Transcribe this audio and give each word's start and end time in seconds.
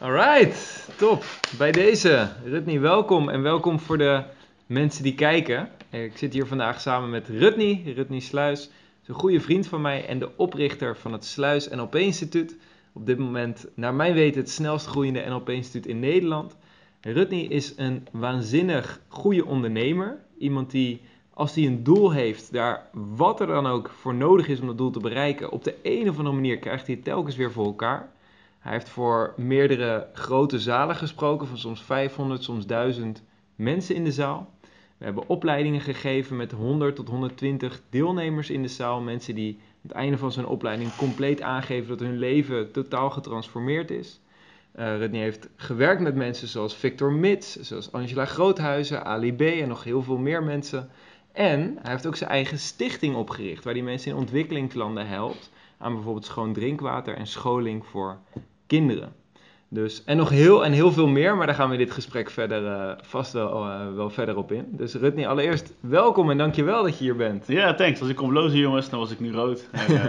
Alright, 0.00 0.88
top. 0.96 1.24
Bij 1.58 1.72
deze, 1.72 2.28
Rutney, 2.44 2.80
welkom 2.80 3.28
en 3.28 3.42
welkom 3.42 3.80
voor 3.80 3.98
de 3.98 4.22
mensen 4.66 5.02
die 5.02 5.14
kijken. 5.14 5.68
Ik 5.90 6.16
zit 6.16 6.32
hier 6.32 6.46
vandaag 6.46 6.80
samen 6.80 7.10
met 7.10 7.28
Rutney, 7.28 7.82
Rutney 7.94 8.20
Sluis. 8.20 8.60
is 9.02 9.08
een 9.08 9.14
goede 9.14 9.40
vriend 9.40 9.66
van 9.66 9.80
mij 9.80 10.06
en 10.06 10.18
de 10.18 10.36
oprichter 10.36 10.96
van 10.96 11.12
het 11.12 11.24
Sluis 11.24 11.68
NLP 11.68 11.94
Instituut. 11.94 12.56
Op 12.92 13.06
dit 13.06 13.18
moment, 13.18 13.66
naar 13.74 13.94
mijn 13.94 14.14
weten, 14.14 14.40
het 14.40 14.50
snelst 14.50 14.86
groeiende 14.86 15.24
NLP 15.28 15.48
Instituut 15.48 15.86
in 15.86 16.00
Nederland. 16.00 16.56
Rutney 17.00 17.42
is 17.42 17.72
een 17.76 18.06
waanzinnig 18.12 19.00
goede 19.08 19.44
ondernemer. 19.44 20.18
Iemand 20.38 20.70
die, 20.70 21.00
als 21.34 21.54
hij 21.54 21.66
een 21.66 21.82
doel 21.82 22.10
heeft, 22.10 22.52
daar 22.52 22.88
wat 22.92 23.40
er 23.40 23.46
dan 23.46 23.66
ook 23.66 23.90
voor 24.00 24.14
nodig 24.14 24.48
is 24.48 24.60
om 24.60 24.66
dat 24.66 24.78
doel 24.78 24.90
te 24.90 25.00
bereiken, 25.00 25.50
op 25.50 25.64
de 25.64 25.74
een 25.82 26.08
of 26.08 26.18
andere 26.18 26.34
manier 26.34 26.58
krijgt 26.58 26.86
hij 26.86 26.94
het 26.94 27.04
telkens 27.04 27.36
weer 27.36 27.52
voor 27.52 27.64
elkaar. 27.64 28.12
Hij 28.64 28.72
heeft 28.72 28.88
voor 28.88 29.34
meerdere 29.36 30.06
grote 30.12 30.58
zalen 30.58 30.96
gesproken, 30.96 31.46
van 31.46 31.58
soms 31.58 31.82
500, 31.82 32.42
soms 32.42 32.66
1000 32.66 33.22
mensen 33.56 33.94
in 33.94 34.04
de 34.04 34.12
zaal. 34.12 34.50
We 34.98 35.04
hebben 35.04 35.28
opleidingen 35.28 35.80
gegeven 35.80 36.36
met 36.36 36.52
100 36.52 36.96
tot 36.96 37.08
120 37.08 37.82
deelnemers 37.90 38.50
in 38.50 38.62
de 38.62 38.68
zaal. 38.68 39.00
Mensen 39.00 39.34
die 39.34 39.58
aan 39.58 39.80
het 39.82 39.92
einde 39.92 40.18
van 40.18 40.32
zijn 40.32 40.46
opleiding 40.46 40.96
compleet 40.96 41.42
aangeven 41.42 41.88
dat 41.88 42.00
hun 42.00 42.18
leven 42.18 42.72
totaal 42.72 43.10
getransformeerd 43.10 43.90
is. 43.90 44.20
Uh, 44.76 44.96
Rutney 44.96 45.20
heeft 45.20 45.48
gewerkt 45.56 46.00
met 46.00 46.14
mensen 46.14 46.48
zoals 46.48 46.74
Victor 46.76 47.12
Mits, 47.12 47.56
zoals 47.60 47.92
Angela 47.92 48.24
Groothuizen, 48.24 49.04
Ali 49.04 49.32
B 49.32 49.40
en 49.40 49.68
nog 49.68 49.84
heel 49.84 50.02
veel 50.02 50.18
meer 50.18 50.42
mensen. 50.42 50.90
En 51.32 51.78
hij 51.82 51.90
heeft 51.90 52.06
ook 52.06 52.16
zijn 52.16 52.30
eigen 52.30 52.58
stichting 52.58 53.16
opgericht, 53.16 53.64
waar 53.64 53.74
hij 53.74 53.82
mensen 53.82 54.10
in 54.10 54.16
ontwikkelingslanden 54.16 55.06
helpt 55.06 55.50
aan 55.78 55.94
bijvoorbeeld 55.94 56.24
schoon 56.24 56.52
drinkwater 56.52 57.16
en 57.16 57.26
scholing 57.26 57.86
voor 57.86 58.18
kinderen. 58.66 59.12
Dus, 59.68 60.02
en 60.04 60.16
nog 60.16 60.28
heel 60.28 60.64
en 60.64 60.72
heel 60.72 60.92
veel 60.92 61.06
meer, 61.06 61.36
maar 61.36 61.46
daar 61.46 61.54
gaan 61.54 61.70
we 61.70 61.76
dit 61.76 61.90
gesprek 61.90 62.30
verder, 62.30 62.62
uh, 62.62 62.92
vast 63.02 63.32
wel, 63.32 63.66
uh, 63.66 63.94
wel 63.94 64.10
verder 64.10 64.36
op 64.36 64.52
in. 64.52 64.66
Dus 64.70 64.94
Rutney, 64.94 65.28
allereerst 65.28 65.74
welkom 65.80 66.30
en 66.30 66.38
dankjewel 66.38 66.82
dat 66.82 66.98
je 66.98 67.04
hier 67.04 67.16
bent. 67.16 67.44
Ja, 67.46 67.74
thanks. 67.74 68.00
Als 68.00 68.08
ik 68.08 68.16
kom 68.16 68.32
lozen 68.32 68.58
jongens, 68.58 68.90
dan 68.90 68.98
was 68.98 69.10
ik 69.10 69.20
nu 69.20 69.32
rood. 69.32 69.64
Uh, 69.90 70.04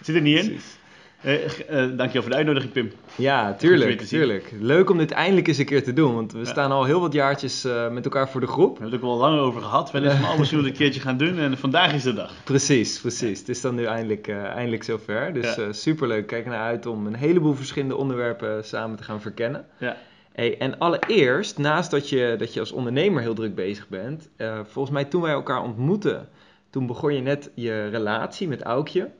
zit 0.00 0.14
er 0.14 0.20
niet 0.20 0.38
in. 0.38 0.44
Precies. 0.44 0.78
Uh, 1.24 1.44
uh, 1.44 1.48
dankjewel 1.70 2.22
voor 2.22 2.30
de 2.30 2.36
uitnodiging, 2.36 2.72
Pim. 2.72 2.92
Ja, 3.14 3.54
tuurlijk, 3.54 4.00
tuurlijk. 4.00 4.52
Leuk 4.60 4.90
om 4.90 4.98
dit 4.98 5.10
eindelijk 5.10 5.46
eens 5.46 5.58
een 5.58 5.64
keer 5.64 5.84
te 5.84 5.92
doen, 5.92 6.14
want 6.14 6.32
we 6.32 6.38
ja. 6.38 6.44
staan 6.44 6.70
al 6.70 6.84
heel 6.84 7.00
wat 7.00 7.12
jaartjes 7.12 7.64
uh, 7.64 7.90
met 7.90 8.04
elkaar 8.04 8.28
voor 8.28 8.40
de 8.40 8.46
groep. 8.46 8.76
We 8.76 8.82
hebben 8.82 8.98
het 9.00 9.08
ook 9.08 9.18
wel 9.18 9.28
lang 9.28 9.40
over 9.40 9.60
gehad. 9.62 9.90
We 9.90 10.00
willen 10.00 10.24
alles 10.24 10.52
een 10.52 10.72
keertje 10.72 11.00
gaan 11.00 11.16
doen 11.16 11.38
en 11.38 11.58
vandaag 11.58 11.94
is 11.94 12.02
de 12.02 12.14
dag. 12.14 12.32
Precies, 12.44 13.00
precies. 13.00 13.38
Het 13.38 13.48
is 13.48 13.60
dan 13.60 13.74
nu 13.74 13.84
eindelijk, 13.84 14.28
eindelijk 14.28 14.82
zover. 14.82 15.32
Dus 15.32 15.54
ja. 15.54 15.72
superleuk. 15.72 16.26
Kijk 16.26 16.46
naar 16.46 16.62
uit 16.62 16.86
om 16.86 17.06
een 17.06 17.14
heleboel 17.14 17.54
verschillende 17.54 17.96
onderwerpen 17.96 18.64
samen 18.64 18.96
te 18.96 19.02
gaan 19.02 19.20
verkennen. 19.20 19.66
Ja. 19.78 19.96
Hey, 20.32 20.58
en 20.58 20.78
allereerst, 20.78 21.58
naast 21.58 21.90
dat 21.90 22.08
je, 22.08 22.34
dat 22.38 22.54
je 22.54 22.60
als 22.60 22.72
ondernemer 22.72 23.22
heel 23.22 23.34
druk 23.34 23.54
bezig 23.54 23.88
bent, 23.88 24.28
volgens 24.62 24.94
mij 24.94 25.04
toen 25.04 25.22
wij 25.22 25.32
elkaar 25.32 25.62
ontmoetten, 25.62 26.28
toen 26.70 26.86
begon 26.86 27.14
je 27.14 27.20
net 27.20 27.50
je 27.54 27.88
relatie 27.88 28.48
met 28.48 28.62
Aukje. 28.62 29.10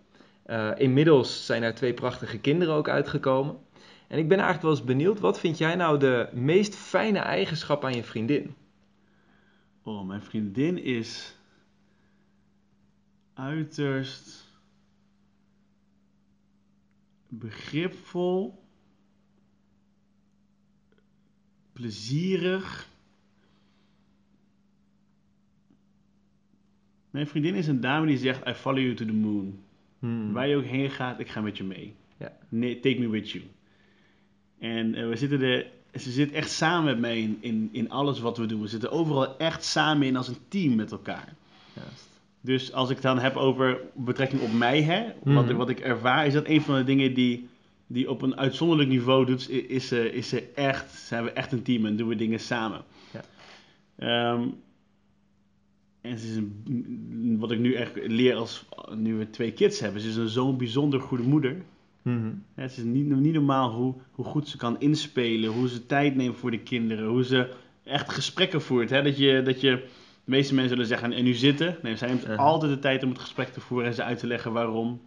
Uh, 0.46 0.70
inmiddels 0.76 1.46
zijn 1.46 1.62
er 1.62 1.74
twee 1.74 1.94
prachtige 1.94 2.38
kinderen 2.38 2.74
ook 2.74 2.88
uitgekomen. 2.88 3.58
En 4.08 4.18
ik 4.18 4.28
ben 4.28 4.38
eigenlijk 4.38 4.62
wel 4.62 4.76
eens 4.76 4.84
benieuwd, 4.84 5.20
wat 5.20 5.40
vind 5.40 5.58
jij 5.58 5.74
nou 5.74 5.98
de 5.98 6.28
meest 6.32 6.74
fijne 6.74 7.18
eigenschap 7.18 7.84
aan 7.84 7.94
je 7.94 8.04
vriendin? 8.04 8.54
Oh, 9.82 10.06
mijn 10.06 10.22
vriendin 10.22 10.78
is 10.78 11.36
uiterst 13.34 14.44
begripvol, 17.28 18.64
plezierig. 21.72 22.88
Mijn 27.10 27.26
vriendin 27.26 27.54
is 27.54 27.66
een 27.66 27.80
dame 27.80 28.06
die 28.06 28.18
zegt: 28.18 28.48
I 28.48 28.52
follow 28.52 28.82
you 28.82 28.94
to 28.94 29.04
the 29.04 29.12
moon. 29.12 29.64
Hmm. 30.06 30.32
Waar 30.32 30.48
je 30.48 30.56
ook 30.56 30.64
heen 30.64 30.90
gaat, 30.90 31.20
ik 31.20 31.28
ga 31.28 31.40
met 31.40 31.56
je 31.56 31.64
mee. 31.64 31.94
Ja. 32.16 32.32
Nee, 32.48 32.80
take 32.80 32.98
me 32.98 33.08
with 33.08 33.30
you. 33.30 33.44
En 34.58 34.98
uh, 34.98 35.08
we 35.08 35.16
zitten 35.16 35.42
er, 35.42 35.66
ze 35.94 36.10
zit 36.10 36.32
echt 36.32 36.50
samen 36.50 36.84
met 36.84 36.98
mij 36.98 37.20
in, 37.20 37.38
in, 37.40 37.68
in 37.72 37.90
alles 37.90 38.20
wat 38.20 38.38
we 38.38 38.46
doen. 38.46 38.60
We 38.60 38.66
zitten 38.66 38.90
overal 38.90 39.38
echt 39.38 39.64
samen 39.64 40.06
in 40.06 40.16
als 40.16 40.28
een 40.28 40.38
team 40.48 40.74
met 40.74 40.92
elkaar. 40.92 41.34
Juist. 41.72 42.08
Dus 42.40 42.72
als 42.72 42.88
ik 42.88 42.94
het 42.94 43.04
dan 43.04 43.18
heb 43.18 43.36
over 43.36 43.80
betrekking 43.94 44.42
op 44.42 44.52
mij, 44.52 44.82
hè, 44.82 45.12
hmm. 45.22 45.34
wat, 45.34 45.50
wat 45.50 45.68
ik 45.68 45.80
ervaar, 45.80 46.26
is 46.26 46.32
dat 46.32 46.46
een 46.46 46.62
van 46.62 46.74
de 46.74 46.84
dingen 46.84 47.14
die, 47.14 47.48
die 47.86 48.10
op 48.10 48.22
een 48.22 48.36
uitzonderlijk 48.36 48.88
niveau 48.88 49.26
doet, 49.26 49.50
is, 49.50 49.62
is, 49.62 49.92
uh, 49.92 50.04
is 50.04 50.28
ze 50.28 50.52
echt, 50.54 50.94
zijn 50.94 51.24
we 51.24 51.30
echt 51.30 51.52
een 51.52 51.62
team 51.62 51.86
en 51.86 51.96
doen 51.96 52.08
we 52.08 52.16
dingen 52.16 52.40
samen. 52.40 52.84
Ja. 53.98 54.32
Um, 54.32 54.54
en 56.06 56.18
ze 56.18 56.26
is 56.26 56.36
een, 56.36 57.36
wat 57.38 57.50
ik 57.50 57.58
nu 57.58 57.74
echt 57.74 57.92
leer 57.94 58.34
als 58.34 58.64
nu 58.94 59.14
we 59.14 59.30
twee 59.30 59.52
kids 59.52 59.80
hebben. 59.80 60.00
Ze 60.00 60.08
is 60.08 60.16
een 60.16 60.28
zo'n 60.28 60.56
bijzonder 60.56 61.00
goede 61.00 61.22
moeder. 61.22 61.56
Mm-hmm. 62.02 62.42
Het 62.54 62.76
is 62.76 62.82
niet, 62.82 63.06
niet 63.06 63.32
normaal 63.32 63.70
hoe, 63.70 63.94
hoe 64.12 64.24
goed 64.24 64.48
ze 64.48 64.56
kan 64.56 64.80
inspelen, 64.80 65.50
hoe 65.50 65.68
ze 65.68 65.86
tijd 65.86 66.16
neemt 66.16 66.36
voor 66.36 66.50
de 66.50 66.60
kinderen, 66.60 67.08
hoe 67.08 67.24
ze 67.24 67.54
echt 67.84 68.12
gesprekken 68.12 68.62
voert. 68.62 68.90
Hè? 68.90 69.02
Dat, 69.02 69.18
je, 69.18 69.42
dat 69.42 69.60
je, 69.60 69.70
de 69.70 70.30
meeste 70.30 70.54
mensen 70.54 70.72
zullen 70.72 70.86
zeggen, 70.86 71.12
en 71.12 71.24
nu 71.24 71.34
zitten. 71.34 71.76
Nee, 71.82 71.96
zij 71.96 72.12
uh-huh. 72.12 72.38
altijd 72.38 72.72
de 72.72 72.78
tijd 72.78 73.02
om 73.02 73.08
het 73.08 73.18
gesprek 73.18 73.48
te 73.48 73.60
voeren 73.60 73.88
en 73.88 73.94
ze 73.94 74.02
uit 74.02 74.18
te 74.18 74.26
leggen 74.26 74.52
waarom. 74.52 75.00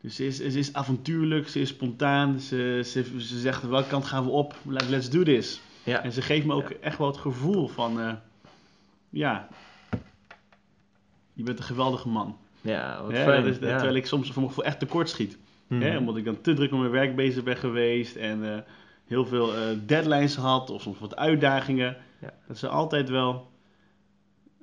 Dus 0.00 0.16
ze 0.16 0.26
is, 0.26 0.36
ze 0.36 0.58
is 0.58 0.72
avontuurlijk, 0.72 1.48
ze 1.48 1.60
is 1.60 1.68
spontaan, 1.68 2.40
ze, 2.40 2.80
ze, 2.84 3.04
ze 3.18 3.38
zegt 3.38 3.62
welke 3.62 3.88
kant 3.88 4.04
gaan 4.04 4.24
we 4.24 4.30
op, 4.30 4.54
let's 4.66 5.10
do 5.10 5.22
this. 5.22 5.60
Ja. 5.84 6.02
En 6.02 6.12
ze 6.12 6.22
geeft 6.22 6.46
me 6.46 6.54
ook 6.54 6.68
ja. 6.68 6.76
echt 6.80 6.98
wel 6.98 7.06
het 7.06 7.16
gevoel 7.16 7.68
van, 7.68 8.00
uh, 8.00 8.12
ja, 9.10 9.48
je 11.32 11.42
bent 11.42 11.58
een 11.58 11.64
geweldige 11.64 12.08
man. 12.08 12.36
Ja, 12.60 13.02
wat 13.02 13.12
Hè, 13.12 13.22
fijn. 13.24 13.44
dat 13.44 13.52
is, 13.52 13.58
ja. 13.58 13.76
Terwijl 13.76 13.96
ik 13.96 14.06
soms 14.06 14.26
voor 14.26 14.36
mijn 14.36 14.48
gevoel 14.48 14.64
echt 14.64 14.78
tekort 14.78 15.08
schiet. 15.08 15.38
Mhm. 15.66 15.82
Hè, 15.82 15.98
omdat 15.98 16.16
ik 16.16 16.24
dan 16.24 16.40
te 16.40 16.54
druk 16.54 16.70
met 16.70 16.80
mijn 16.80 16.92
werk 16.92 17.16
bezig 17.16 17.42
ben 17.42 17.56
geweest 17.56 18.16
en 18.16 18.42
uh, 18.42 18.58
heel 19.04 19.26
veel 19.26 19.56
uh, 19.56 19.78
deadlines 19.86 20.36
had 20.36 20.70
of 20.70 20.82
soms 20.82 20.98
wat 20.98 21.16
uitdagingen. 21.16 21.96
Ja. 22.20 22.32
Dat 22.46 22.58
ze 22.58 22.68
altijd 22.68 23.08
wel. 23.08 23.50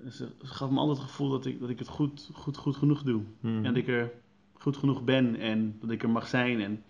Ze, 0.10 0.30
ze 0.42 0.48
gaf 0.48 0.70
me 0.70 0.80
altijd 0.80 0.98
het 0.98 1.08
gevoel 1.08 1.30
dat 1.30 1.46
ik, 1.46 1.60
dat 1.60 1.70
ik 1.70 1.80
het 1.80 1.88
goed, 1.88 2.30
goed, 2.34 2.58
goed 2.58 2.76
genoeg 2.76 3.04
doe. 3.04 3.22
Mhm. 3.40 3.56
En 3.56 3.64
dat 3.64 3.76
ik 3.76 3.88
er 3.88 4.12
goed 4.54 4.78
genoeg 4.78 5.04
ben 5.04 5.36
en 5.40 5.78
dat 5.82 5.92
ik 5.92 6.04
er 6.04 6.10
mag 6.10 6.28
zijn. 6.28 6.62
En, 6.62 6.84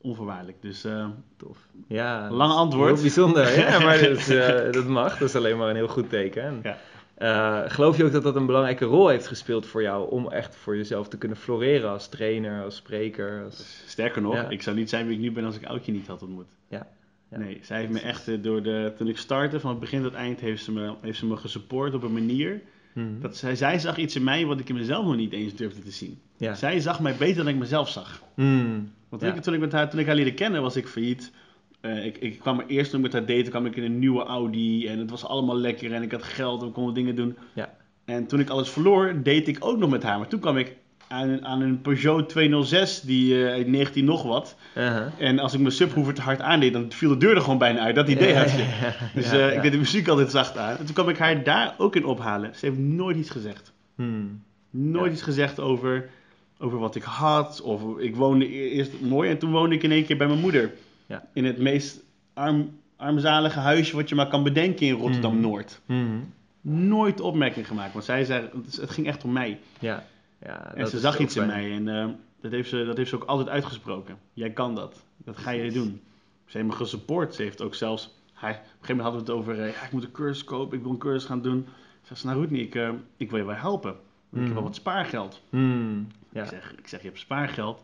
onvoorwaardelijk. 0.00 0.62
Dus 0.62 0.84
uh, 0.84 1.06
Tof. 1.36 1.58
Ja, 1.86 2.30
lang 2.30 2.52
antwoord. 2.52 2.92
Heel 2.92 3.00
bijzonder. 3.02 3.50
Ja, 3.58 3.78
maar 3.78 3.98
dat, 4.00 4.28
uh, 4.28 4.72
dat 4.72 4.86
mag. 4.86 5.18
Dat 5.18 5.28
is 5.28 5.34
alleen 5.36 5.56
maar 5.56 5.68
een 5.68 5.76
heel 5.76 5.88
goed 5.88 6.08
teken. 6.08 6.42
En, 6.42 6.60
Ja. 6.62 7.64
uh, 7.64 7.70
geloof 7.70 7.96
je 7.96 8.04
ook 8.04 8.12
dat 8.12 8.22
dat 8.22 8.36
een 8.36 8.46
belangrijke 8.46 8.84
rol 8.84 9.08
heeft 9.08 9.26
gespeeld 9.26 9.66
voor 9.66 9.82
jou 9.82 10.10
om 10.10 10.30
echt 10.30 10.56
voor 10.56 10.76
jezelf 10.76 11.08
te 11.08 11.18
kunnen 11.18 11.36
floreren 11.38 11.90
als 11.90 12.08
trainer, 12.08 12.64
als 12.64 12.76
spreker? 12.76 13.42
Als... 13.44 13.82
Sterker 13.86 14.22
nog, 14.22 14.34
Ja. 14.34 14.48
ik 14.48 14.62
zou 14.62 14.76
niet 14.76 14.88
zijn 14.88 15.06
wie 15.06 15.14
ik 15.16 15.20
nu 15.22 15.32
ben 15.32 15.44
als 15.44 15.56
ik 15.56 15.66
Oudje 15.66 15.92
niet 15.92 16.06
had 16.06 16.22
ontmoet. 16.22 16.48
Ja. 16.68 16.86
Ja. 17.30 17.38
Nee, 17.38 17.58
zij 17.62 17.78
heeft 17.78 17.92
me 17.92 18.00
echt 18.00 18.28
eh, 18.28 18.42
door 18.42 18.62
de. 18.62 18.92
Toen 18.96 19.08
ik 19.08 19.18
startte, 19.18 19.60
van 19.60 19.70
het 19.70 19.80
begin 19.80 20.02
tot 20.02 20.10
het 20.10 20.20
eind, 20.20 20.40
heeft 20.40 20.64
ze 20.64 20.72
me, 20.72 20.94
heeft 21.00 21.18
ze 21.18 21.26
me 21.26 21.36
gesupport 21.36 21.94
op 21.94 22.02
een 22.02 22.12
manier. 22.12 22.60
Mhm. 22.92 23.20
Dat 23.20 23.36
zij, 23.36 23.56
zij 23.56 23.78
zag 23.78 23.96
iets 23.96 24.16
in 24.16 24.24
mij 24.24 24.46
wat 24.46 24.60
ik 24.60 24.68
in 24.68 24.74
mezelf 24.74 25.04
nog 25.04 25.16
niet 25.16 25.32
eens 25.32 25.54
durfde 25.54 25.82
te 25.82 25.90
zien. 25.90 26.18
Ja. 26.36 26.54
Zij 26.54 26.80
zag 26.80 27.00
mij 27.00 27.14
beter 27.16 27.36
dan 27.44 27.48
ik 27.52 27.58
mezelf 27.58 27.88
zag. 27.88 28.22
Mm. 28.34 28.92
Want 29.08 29.22
Ja. 29.22 29.34
ik, 29.34 29.42
toen, 29.42 29.54
ik 29.54 29.60
met 29.60 29.72
haar, 29.72 29.90
toen 29.90 30.00
ik 30.00 30.06
haar 30.06 30.14
leerde 30.14 30.34
kennen, 30.34 30.62
was 30.62 30.76
ik 30.76 30.86
failliet. 30.88 31.32
Eh, 31.80 32.04
ik, 32.04 32.18
ik 32.18 32.38
kwam 32.38 32.58
er 32.58 32.66
eerst 32.66 32.90
toen 32.90 32.98
ik 33.04 33.04
met 33.04 33.12
haar 33.12 33.26
daten, 33.36 33.50
kwam 33.50 33.66
ik 33.66 33.76
in 33.76 33.82
een 33.84 33.98
nieuwe 33.98 34.24
Audi. 34.24 34.86
En 34.86 34.98
het 34.98 35.10
was 35.10 35.24
allemaal 35.24 35.56
lekker 35.56 35.92
en 35.92 36.02
ik 36.02 36.12
had 36.12 36.22
geld 36.22 36.60
en 36.60 36.66
we 36.66 36.72
konden 36.72 36.94
dingen 36.94 37.16
doen. 37.16 37.36
Ja. 37.54 37.74
En 38.04 38.26
toen 38.26 38.40
ik 38.40 38.48
alles 38.48 38.68
verloor, 38.70 39.14
date 39.14 39.42
ik 39.50 39.56
ook 39.60 39.78
nog 39.78 39.90
met 39.90 40.02
haar. 40.02 40.18
Maar 40.18 40.28
toen 40.28 40.40
kwam 40.40 40.56
ik 40.56 40.76
aan, 41.10 41.46
aan 41.46 41.60
een 41.60 41.80
Peugeot 41.80 42.28
206, 42.28 43.00
die 43.00 43.44
eh, 43.44 43.52
uit 43.52 43.66
19 43.66 44.04
nog 44.04 44.22
wat. 44.22 44.56
Uh-huh. 44.76 45.06
En 45.18 45.38
als 45.38 45.54
ik 45.54 45.60
mijn 45.60 45.72
subwoofer 45.72 46.14
te 46.14 46.20
hard 46.20 46.40
aandeed, 46.40 46.72
dan 46.72 46.92
viel 46.92 47.08
de 47.08 47.16
deur 47.16 47.34
er 47.34 47.40
gewoon 47.40 47.58
bijna 47.58 47.80
uit. 47.80 47.94
Dat 47.94 48.08
idee 48.08 48.36
had 48.36 48.50
je. 48.50 48.64
Dus 49.14 49.30
eh, 49.30 49.54
ik 49.54 49.62
deed 49.62 49.72
de 49.72 49.78
muziek 49.78 50.08
altijd 50.08 50.30
zacht 50.30 50.56
aan. 50.56 50.76
En 50.76 50.84
toen 50.84 50.94
kwam 50.94 51.08
ik 51.08 51.18
haar 51.18 51.44
daar 51.44 51.74
ook 51.78 51.96
in 51.96 52.04
ophalen. 52.04 52.54
Ze 52.54 52.66
heeft 52.66 52.78
nooit 52.78 53.16
iets 53.16 53.30
gezegd. 53.30 53.72
Hmm. 53.94 54.42
Nooit 54.70 55.12
iets 55.12 55.22
gezegd 55.22 55.60
over, 55.60 56.10
over 56.58 56.78
wat 56.78 56.94
ik 56.94 57.02
had. 57.02 57.60
Of 57.60 57.98
ik 57.98 58.16
woonde 58.16 58.44
e- 58.44 58.70
eerst 58.70 59.00
mooi 59.00 59.30
en 59.30 59.38
toen 59.38 59.50
woonde 59.50 59.74
ik 59.74 59.82
in 59.82 59.92
één 59.92 60.04
keer 60.04 60.16
bij 60.16 60.26
mijn 60.26 60.40
moeder. 60.40 60.72
Ja. 61.06 61.24
In 61.32 61.44
het 61.44 61.58
meest 61.58 62.00
arm, 62.34 62.70
armzalige 62.96 63.58
huisje 63.58 63.96
wat 63.96 64.08
je 64.08 64.14
maar 64.14 64.28
kan 64.28 64.42
bedenken 64.42 64.86
in 64.86 64.94
Rotterdam-Noord. 64.94 65.80
Mhm. 65.86 66.18
Nooit 66.60 67.20
opmerking 67.20 67.66
gemaakt. 67.66 67.92
Want 67.92 68.04
zij 68.04 68.24
zei, 68.24 68.48
het, 68.64 68.76
het 68.76 68.90
ging 68.90 69.06
echt 69.06 69.24
om 69.24 69.32
mij. 69.32 69.58
Ja. 69.78 70.04
Ja 70.40 70.74
En 70.74 70.86
ze 70.88 70.98
zag 70.98 71.18
iets 71.18 71.36
in 71.36 71.46
mij. 71.46 71.72
En 71.72 71.88
eh, 71.88 72.08
dat, 72.40 72.52
heeft 72.52 72.68
ze, 72.68 72.84
dat 72.84 72.96
heeft 72.96 73.10
ze 73.10 73.16
ook 73.16 73.24
altijd 73.24 73.48
uitgesproken. 73.48 74.18
Jij 74.32 74.50
kan 74.50 74.74
dat. 74.74 75.04
Dat 75.16 75.36
ga 75.36 75.50
je 75.50 75.70
doen. 75.72 76.00
Ze 76.46 76.56
heeft 76.56 76.68
me 76.70 76.76
gesupport. 76.76 77.34
Ze 77.34 77.42
heeft 77.42 77.62
ook 77.62 77.74
zelfs... 77.74 78.18
Hij, 78.32 78.50
op 78.52 78.56
een 78.58 78.64
gegeven 78.64 78.96
moment 78.96 79.02
hadden 79.14 79.24
we 79.26 79.30
het 79.32 79.40
over... 79.40 79.64
eh, 79.64 79.74
ja, 79.74 79.84
ik 79.86 79.92
moet 79.92 80.04
een 80.04 80.10
cursus 80.12 80.44
kopen. 80.44 80.76
Ik 80.76 80.82
wil 80.82 80.92
een 80.92 80.98
cursus 80.98 81.24
gaan 81.24 81.42
doen. 81.42 81.66
Ze 82.02 82.14
zei, 82.14 82.28
nou 82.28 82.38
Roetnie, 82.44 82.62
ik, 82.66 82.74
eh, 82.74 82.90
ik 83.16 83.30
wil 83.30 83.38
je 83.38 83.44
wel 83.44 83.54
helpen. 83.54 83.90
Ik 83.90 83.96
heb 84.30 84.42
Mhm. 84.44 84.54
wel 84.54 84.62
wat 84.62 84.74
spaargeld. 84.74 85.42
Hmm. 85.50 86.06
Ja. 86.32 86.42
Ik, 86.42 86.48
zeg, 86.48 86.74
ik 86.78 86.88
zeg, 86.88 87.00
je 87.00 87.06
hebt 87.06 87.18
spaargeld. 87.20 87.82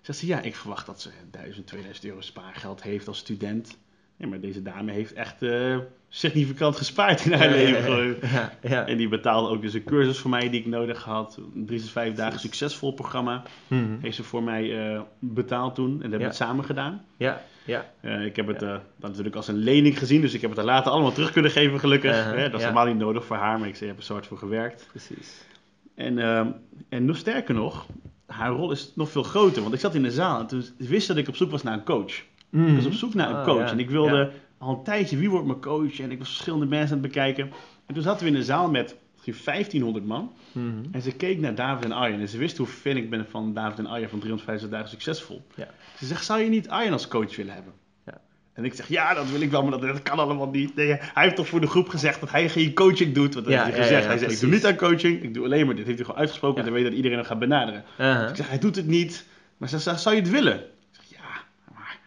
Zegt 0.00 0.18
ze, 0.18 0.26
ja, 0.26 0.40
ik 0.40 0.56
verwacht 0.56 0.86
dat 0.86 1.00
ze 1.00 1.10
1000, 1.30 1.66
2000 1.66 2.06
euro 2.06 2.20
spaargeld 2.20 2.82
heeft 2.82 3.08
als 3.08 3.18
student. 3.18 3.78
Nee, 4.16 4.30
maar 4.30 4.40
deze 4.40 4.62
dame 4.62 4.92
heeft 4.92 5.12
echt 5.12 5.42
eh, 5.42 5.76
significant 6.08 6.76
gespaard 6.76 7.24
in 7.24 7.32
haar 7.32 7.48
Ja, 7.50 7.54
ja, 7.56 7.70
leven. 7.80 8.16
ja. 8.28 8.28
Ja, 8.62 8.70
ja. 8.70 8.86
En 8.86 8.96
die 8.96 9.08
betaalde 9.08 9.48
ook 9.48 9.62
dus 9.62 9.74
een 9.74 9.84
cursus 9.84 10.18
voor 10.18 10.30
mij 10.30 10.50
die 10.50 10.60
ik 10.60 10.66
nodig 10.66 11.04
had. 11.04 11.38
Een 11.54 11.66
3 11.66 11.80
tot 11.80 11.90
5 11.90 12.14
dagen 12.14 12.40
succesvol 12.40 12.92
programma. 12.92 13.42
Mhm. 13.66 13.98
Heeft 14.00 14.16
ze 14.16 14.22
voor 14.22 14.42
mij 14.42 14.92
eh, 14.94 15.00
betaald 15.18 15.74
toen. 15.74 15.86
En 15.86 15.92
dat 15.92 16.00
hebben 16.00 16.18
we 16.18 16.24
Ja. 16.24 16.28
het 16.30 16.36
samen 16.36 16.64
gedaan. 16.64 17.04
ja, 17.16 17.42
ja. 17.64 17.86
Eh, 18.00 18.24
ik 18.24 18.36
heb 18.36 18.46
het 18.46 18.80
natuurlijk 19.00 19.36
als 19.36 19.48
een 19.48 19.56
lening 19.58 19.98
gezien. 19.98 20.20
Dus 20.20 20.34
ik 20.34 20.40
heb 20.40 20.50
het 20.50 20.58
er 20.58 20.64
later 20.64 20.92
allemaal 20.92 21.12
terug 21.12 21.32
kunnen 21.32 21.50
geven 21.50 21.80
gelukkig. 21.80 22.16
Uh-huh, 22.16 22.36
dat 22.36 22.44
is 22.46 22.50
ja. 22.52 22.58
helemaal 22.58 22.86
niet 22.86 22.98
nodig 22.98 23.24
voor 23.24 23.36
haar. 23.36 23.58
Maar 23.58 23.68
ik 23.68 23.74
ik 23.80 23.86
heb 23.86 23.96
er 23.96 24.02
zo 24.04 24.12
hard 24.12 24.26
voor 24.26 24.38
gewerkt. 24.38 24.86
precies. 24.90 25.44
En, 25.94 26.18
ehm, 26.18 26.46
en 26.88 27.04
nog 27.04 27.16
sterker 27.16 27.54
nog, 27.54 27.86
haar 28.26 28.50
rol 28.50 28.70
is 28.70 28.92
nog 28.94 29.10
veel 29.10 29.22
groter. 29.22 29.62
Want 29.62 29.74
ik 29.74 29.80
zat 29.80 29.94
in 29.94 30.02
de 30.02 30.10
zaal 30.10 30.40
en 30.40 30.46
toen 30.46 30.64
wist 30.78 31.08
dat 31.08 31.16
ik 31.16 31.28
op 31.28 31.36
zoek 31.36 31.50
was 31.50 31.62
naar 31.62 31.72
een 31.74 31.84
coach. 31.84 32.22
Ik 32.52 32.74
was 32.74 32.86
op 32.86 32.92
zoek 32.92 33.14
naar 33.14 33.30
een 33.30 33.36
Ah, 33.36 33.44
coach. 33.44 33.58
ja. 33.64 33.70
En 33.70 33.78
ik 33.78 33.90
wilde 33.90 34.16
Ja. 34.16 34.30
al 34.58 34.74
een 34.78 34.84
tijdje, 34.84 35.16
wie 35.16 35.30
wordt 35.30 35.46
mijn 35.46 35.60
coach? 35.60 36.00
En 36.00 36.10
ik 36.10 36.18
was 36.18 36.28
verschillende 36.28 36.66
mensen 36.66 36.96
aan 36.96 37.02
het 37.02 37.12
bekijken. 37.12 37.50
En 37.86 37.94
toen 37.94 38.02
zaten 38.02 38.24
we 38.24 38.30
in 38.32 38.36
een 38.36 38.42
zaal 38.44 38.70
met 38.70 38.96
misschien 39.12 39.44
1500 39.44 40.04
man. 40.06 40.32
Mhm. 40.52 40.66
En 40.92 41.02
ze 41.02 41.12
keek 41.12 41.38
naar 41.38 41.54
David 41.54 41.84
en 41.84 41.92
Arjen. 41.92 42.20
En 42.20 42.28
ze 42.28 42.38
wist 42.38 42.56
hoe 42.56 42.66
fan 42.66 42.96
ik 42.96 43.10
ben 43.10 43.26
van 43.28 43.54
David 43.54 43.78
en 43.78 43.86
Arjen 43.86 44.08
van 44.08 44.18
350 44.18 44.70
dagen 44.70 44.88
succesvol. 44.88 45.42
Ja. 45.54 45.68
Ze 45.98 46.06
zegt, 46.06 46.24
zou 46.24 46.40
je 46.40 46.48
niet 46.48 46.68
Arjen 46.68 46.92
als 46.92 47.08
coach 47.08 47.36
willen 47.36 47.54
hebben? 47.54 47.72
Ja. 48.06 48.20
En 48.52 48.64
ik 48.64 48.74
zeg, 48.74 48.88
ja, 48.88 49.14
dat 49.14 49.30
wil 49.30 49.40
ik 49.40 49.50
wel, 49.50 49.62
maar 49.62 49.70
dat, 49.70 49.80
dat 49.80 50.02
kan 50.02 50.18
allemaal 50.18 50.48
niet. 50.50 50.74
Nee, 50.74 50.86
hij 50.88 51.22
heeft 51.24 51.36
toch 51.36 51.48
voor 51.48 51.60
de 51.60 51.66
groep 51.66 51.88
gezegd 51.88 52.20
dat 52.20 52.30
hij 52.30 52.48
geen 52.48 52.74
coaching 52.74 53.14
doet. 53.14 53.34
Want 53.34 53.46
dat 53.46 53.54
Ja, 53.54 53.64
heeft 53.64 53.76
hij 53.76 53.84
gezegd. 53.86 54.02
ja, 54.02 54.08
hij 54.08 54.18
zei, 54.18 54.32
ik 54.32 54.40
doe 54.40 54.50
niet 54.50 54.66
aan 54.66 54.76
coaching, 54.76 55.22
ik 55.22 55.34
doe 55.34 55.44
alleen 55.44 55.66
maar 55.66 55.74
dit. 55.74 55.84
Heeft 55.84 55.96
hij 55.96 56.06
gewoon 56.06 56.20
uitgesproken, 56.20 56.56
Ja. 56.56 56.62
want 56.62 56.72
hij 56.74 56.82
weet 56.82 56.90
dat 56.92 56.96
iedereen 56.96 57.18
hem 57.18 57.26
gaat 57.26 57.38
benaderen. 57.38 57.84
Uh-huh. 58.00 58.28
Ik 58.28 58.36
zeg, 58.36 58.48
hij 58.48 58.58
doet 58.58 58.76
het 58.76 58.86
niet. 58.86 59.26
Maar 59.56 59.68
ze 59.68 59.78
zegt, 59.78 60.00
zou 60.00 60.14
je 60.14 60.20
het 60.20 60.30
willen? 60.30 60.56
Ik 60.56 60.64
zeg, 60.90 61.04
ja, 61.08 61.24
maar... 61.74 61.98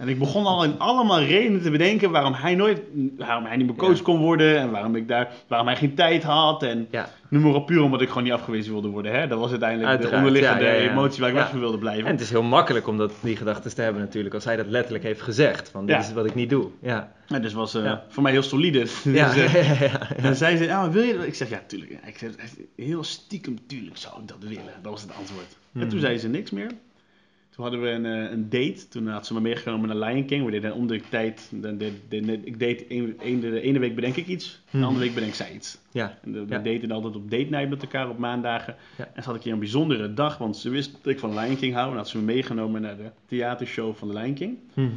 En 0.00 0.08
ik 0.08 0.18
begon 0.18 0.44
al 0.46 0.64
in 0.64 0.78
allemaal 0.78 1.20
redenen 1.22 1.62
te 1.62 1.70
bedenken 1.70 2.10
waarom 2.10 2.32
hij 2.32 2.54
nooit, 2.54 2.80
waarom 3.16 3.44
hij 3.44 3.56
niet 3.56 3.66
meer 3.66 3.76
coach 3.76 3.96
Ja. 3.96 4.02
kon 4.02 4.18
worden. 4.18 4.58
En 4.58 4.70
waarom, 4.70 4.96
ik 4.96 5.08
daar, 5.08 5.28
waarom 5.46 5.66
hij 5.66 5.76
geen 5.76 5.94
tijd 5.94 6.22
had. 6.22 6.62
En 6.62 6.86
Ja, 6.90 7.08
noem 7.28 7.42
maar 7.42 7.54
op, 7.54 7.66
puur 7.66 7.82
omdat 7.82 8.00
ik 8.00 8.08
gewoon 8.08 8.22
niet 8.22 8.32
afgewezen 8.32 8.72
wilde 8.72 8.88
worden. 8.88 9.12
Hè? 9.12 9.26
Dat 9.26 9.38
was 9.38 9.50
uiteindelijk 9.50 9.88
Uiteraard, 9.90 10.22
de 10.22 10.26
onderliggende 10.26 10.64
ja, 10.64 10.90
emotie 10.90 11.20
waar 11.20 11.28
ik 11.28 11.34
weg 11.36 11.48
van 11.50 11.58
wilde 11.60 11.78
blijven. 11.78 12.04
en 12.06 12.12
het 12.12 12.20
is 12.20 12.30
heel 12.30 12.42
makkelijk 12.42 12.86
om 12.86 12.96
dat, 12.98 13.12
die 13.20 13.36
gedachten 13.36 13.74
te 13.74 13.82
hebben 13.82 14.02
natuurlijk, 14.02 14.34
als 14.34 14.44
hij 14.44 14.56
dat 14.56 14.66
letterlijk 14.66 15.04
heeft 15.04 15.20
gezegd. 15.22 15.68
Van, 15.70 15.86
dit 15.86 15.98
is 15.98 16.12
wat 16.12 16.26
ik 16.26 16.34
niet 16.34 16.50
doe. 16.50 16.66
Ja, 16.82 17.12
En 17.28 17.42
dus 17.42 17.52
was 17.52 17.74
eh, 17.74 17.92
voor 18.08 18.22
mij 18.22 18.32
heel 18.32 18.42
solide. 18.42 18.78
Dus, 18.88 19.02
ja, 19.04 19.34
eh, 19.34 19.54
ja, 19.54 19.60
ja, 19.62 19.84
ja. 19.90 20.16
En 20.16 20.36
zij 20.36 20.56
zei, 20.56 20.70
ah, 20.70 20.88
wil 20.92 21.02
je 21.02 21.16
dat? 21.16 21.26
Ik 21.26 21.34
zeg, 21.34 21.48
ja, 21.50 21.60
tuurlijk. 21.66 21.90
Ik 22.06 22.18
zeg, 22.18 22.30
heel 22.76 23.04
stiekem, 23.04 23.56
tuurlijk 23.66 23.96
zou 23.96 24.20
ik 24.20 24.28
dat 24.28 24.38
willen. 24.40 24.62
Dat 24.82 24.92
was 24.92 25.02
het 25.02 25.14
antwoord. 25.18 25.56
En 25.74 25.80
Hmm. 25.80 25.88
toen 25.90 26.00
zei 26.00 26.18
ze 26.18 26.28
niks 26.28 26.50
meer. 26.50 26.70
Toen 27.60 27.68
hadden 27.70 27.88
we 27.88 27.94
een, 27.94 28.24
eh, 28.24 28.30
een 28.30 28.48
date. 28.48 28.88
Toen 28.88 29.06
had 29.08 29.26
ze 29.26 29.34
me 29.34 29.40
meegenomen 29.40 29.88
naar 29.88 30.08
Lion 30.10 30.24
King. 30.26 30.44
We 30.44 30.50
deden 30.50 30.74
om 30.74 30.86
de 30.86 31.00
tijd. 31.10 31.48
Dan 31.54 31.78
deed, 31.78 31.92
deed- 32.08 32.46
ik 32.46 32.58
deed 32.58 32.84
een, 32.88 33.16
een- 33.22 33.40
de 33.40 33.60
ene 33.60 33.78
week 33.78 33.94
bedenk 33.94 34.16
ik 34.16 34.26
iets. 34.26 34.62
De 34.64 34.76
Hmm. 34.78 34.82
andere 34.86 35.04
week 35.04 35.14
bedenk 35.14 35.34
zij 35.34 35.54
iets. 35.54 35.78
ja. 35.92 36.18
En 36.22 36.32
we 36.32 36.44
Ja. 36.48 36.58
daten 36.58 36.90
altijd 36.90 37.16
op 37.16 37.30
date 37.30 37.46
night 37.50 37.68
met 37.68 37.82
elkaar 37.82 38.08
op 38.08 38.18
maandagen. 38.18 38.76
Ja. 38.98 39.04
En 39.14 39.22
ze 39.22 39.28
had 39.28 39.34
een 39.34 39.40
keer 39.44 39.52
een 39.52 39.58
bijzondere 39.58 40.14
dag. 40.14 40.38
Want 40.38 40.56
ze 40.56 40.70
wist 40.70 40.92
dat 41.02 41.12
ik 41.12 41.18
van 41.18 41.34
Lion 41.38 41.56
King 41.56 41.74
hou. 41.74 41.90
En 41.90 41.96
had 41.96 42.08
ze 42.08 42.16
me 42.18 42.22
meegenomen 42.24 42.80
naar 42.82 42.96
de 42.96 43.10
theatershow 43.26 43.94
van 43.94 44.08
de 44.08 44.14
Lion 44.14 44.34
King. 44.34 44.58
Mhm. 44.74 44.88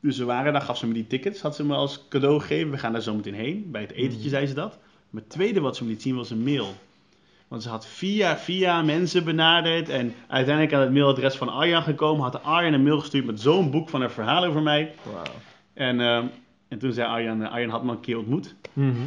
Dus 0.00 0.18
we 0.18 0.24
waren 0.24 0.52
daar, 0.52 0.62
gaf 0.62 0.78
ze 0.78 0.86
me 0.86 0.92
die 0.94 1.06
tickets, 1.06 1.40
had 1.40 1.56
ze 1.56 1.64
me 1.64 1.74
als 1.74 2.04
cadeau 2.08 2.40
gegeven. 2.40 2.70
We 2.70 2.78
gaan 2.78 2.92
daar 2.92 3.02
zo 3.02 3.14
meteen 3.14 3.34
heen. 3.34 3.68
Bij 3.70 3.80
het 3.80 3.92
etentje 3.92 4.18
Mhm. 4.20 4.28
zei 4.28 4.46
ze 4.46 4.54
dat. 4.54 4.78
Maar 5.10 5.22
het 5.22 5.30
tweede 5.30 5.60
wat 5.60 5.76
ze 5.76 5.84
me 5.84 5.90
liet 5.90 6.02
zien 6.02 6.16
was 6.16 6.30
een 6.30 6.42
mail. 6.44 6.74
Want 7.48 7.62
ze 7.62 7.68
had 7.68 7.86
via, 7.86 8.36
via 8.38 8.82
mensen 8.82 9.24
benaderd. 9.24 9.88
En 9.88 10.14
uiteindelijk 10.28 10.74
aan 10.74 10.80
het 10.80 10.92
mailadres 10.92 11.36
van 11.36 11.48
Arjan 11.48 11.82
gekomen. 11.82 12.22
Had 12.22 12.42
Arjan 12.42 12.72
een 12.72 12.82
mail 12.82 13.00
gestuurd 13.00 13.24
met 13.26 13.40
zo'n 13.40 13.70
boek 13.70 13.88
van 13.88 14.00
haar 14.00 14.10
verhalen 14.10 14.48
over 14.48 14.62
mij. 14.62 14.94
Wauw. 15.12 15.22
En, 15.74 16.00
ehm, 16.00 16.26
en 16.68 16.78
toen 16.78 16.92
zei 16.92 17.08
Arjan, 17.08 17.42
eh, 17.42 17.52
Arjan 17.52 17.70
had 17.70 17.84
me 17.84 17.90
een 17.92 18.00
keer 18.00 18.18
ontmoet. 18.18 18.54
Mhm. 18.72 19.06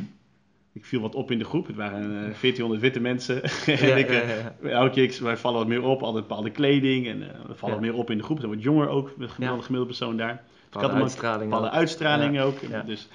Ik 0.74 0.86
viel 0.86 1.02
wat 1.02 1.16
op 1.16 1.32
in 1.32 1.38
de 1.40 1.46
groep. 1.46 1.68
Het 1.68 1.76
waren 1.76 2.02
eh, 2.04 2.34
1400 2.34 2.82
witte 2.82 3.00
mensen. 3.00 3.36
Ja, 3.66 3.74
en 3.78 3.98
ik, 3.98 4.10
ja, 4.12 4.20
eh, 4.22 4.44
ja. 4.62 4.70
elke 4.70 5.08
keer, 5.08 5.24
wij 5.24 5.38
vallen 5.38 5.58
wat 5.60 5.68
meer 5.68 5.84
op. 5.84 6.02
Altijd 6.04 6.28
bepaalde 6.28 6.50
kleding. 6.52 7.08
En 7.08 7.22
eh, 7.22 7.28
we 7.48 7.56
vallen 7.56 7.76
Ja. 7.76 7.82
wat 7.82 7.90
meer 7.92 8.00
op 8.00 8.10
in 8.10 8.18
de 8.18 8.24
groep. 8.24 8.38
Ze 8.40 8.44
zijn 8.46 8.56
wat 8.56 8.64
jonger 8.64 8.88
ook. 8.88 9.14
De 9.18 9.28
gemiddelde, 9.28 9.86
persoon 9.86 10.18
daar. 10.18 10.34
Dus 10.34 10.42
ik 10.66 10.72
Bepaalde 10.72 10.94
had 10.94 11.02
uitstraling 11.04 11.44
bepaalde 11.50 11.68
ook. 11.68 11.74
uitstraling 11.74 12.36
Ja. 12.36 12.42
ook. 12.44 12.60
Ja. 12.70 12.82
Dus, 12.82 13.08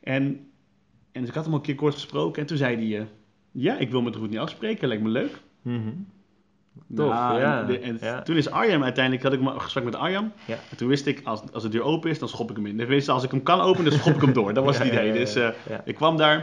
en, 0.00 0.22
en 1.12 1.20
dus 1.20 1.28
ik 1.28 1.34
had 1.34 1.44
hem 1.44 1.52
al 1.52 1.58
een 1.58 1.64
keer 1.64 1.74
kort 1.74 1.94
gesproken. 1.94 2.40
En 2.42 2.48
toen 2.48 2.56
zei 2.56 2.94
hij... 2.94 3.06
ja, 3.56 3.76
ik 3.78 3.90
wil 3.90 4.02
met 4.02 4.14
Roet 4.14 4.30
niet 4.30 4.38
afspreken. 4.38 4.88
Lijkt 4.88 5.02
me 5.02 5.08
leuk. 5.08 5.40
Mhm. 5.62 5.88
Tof, 6.94 7.08
Nou, 7.08 7.40
ja. 7.40 7.60
En, 7.60 7.66
de- 7.66 7.78
en 7.78 7.98
Ja. 8.00 8.22
toen 8.22 8.36
is 8.36 8.50
Arjan 8.50 8.82
uiteindelijk... 8.84 9.24
Had 9.24 9.32
ik 9.32 9.40
een 9.40 9.60
gesprek 9.60 9.84
met 9.84 9.94
Arjan. 9.94 10.32
Ja. 10.46 10.58
En 10.70 10.76
toen 10.76 10.88
wist 10.88 11.06
ik, 11.06 11.20
als, 11.24 11.42
als 11.52 11.62
de 11.62 11.68
deur 11.68 11.82
open 11.82 12.10
is, 12.10 12.18
dan 12.18 12.28
schop 12.28 12.50
ik 12.50 12.56
hem 12.56 12.66
in. 12.66 12.76
Tenminste, 12.76 13.12
als 13.12 13.22
ik 13.24 13.30
hem 13.30 13.42
kan 13.42 13.60
openen, 13.60 13.90
dan 13.90 13.98
schop 14.00 14.14
ik 14.14 14.20
hem 14.20 14.32
door. 14.32 14.54
Dat 14.54 14.64
was 14.64 14.78
het 14.78 14.86
idee. 14.88 15.12
Dus 15.12 15.34
eh, 15.34 15.48
ik 15.84 15.94
kwam 15.94 16.16
daar. 16.16 16.38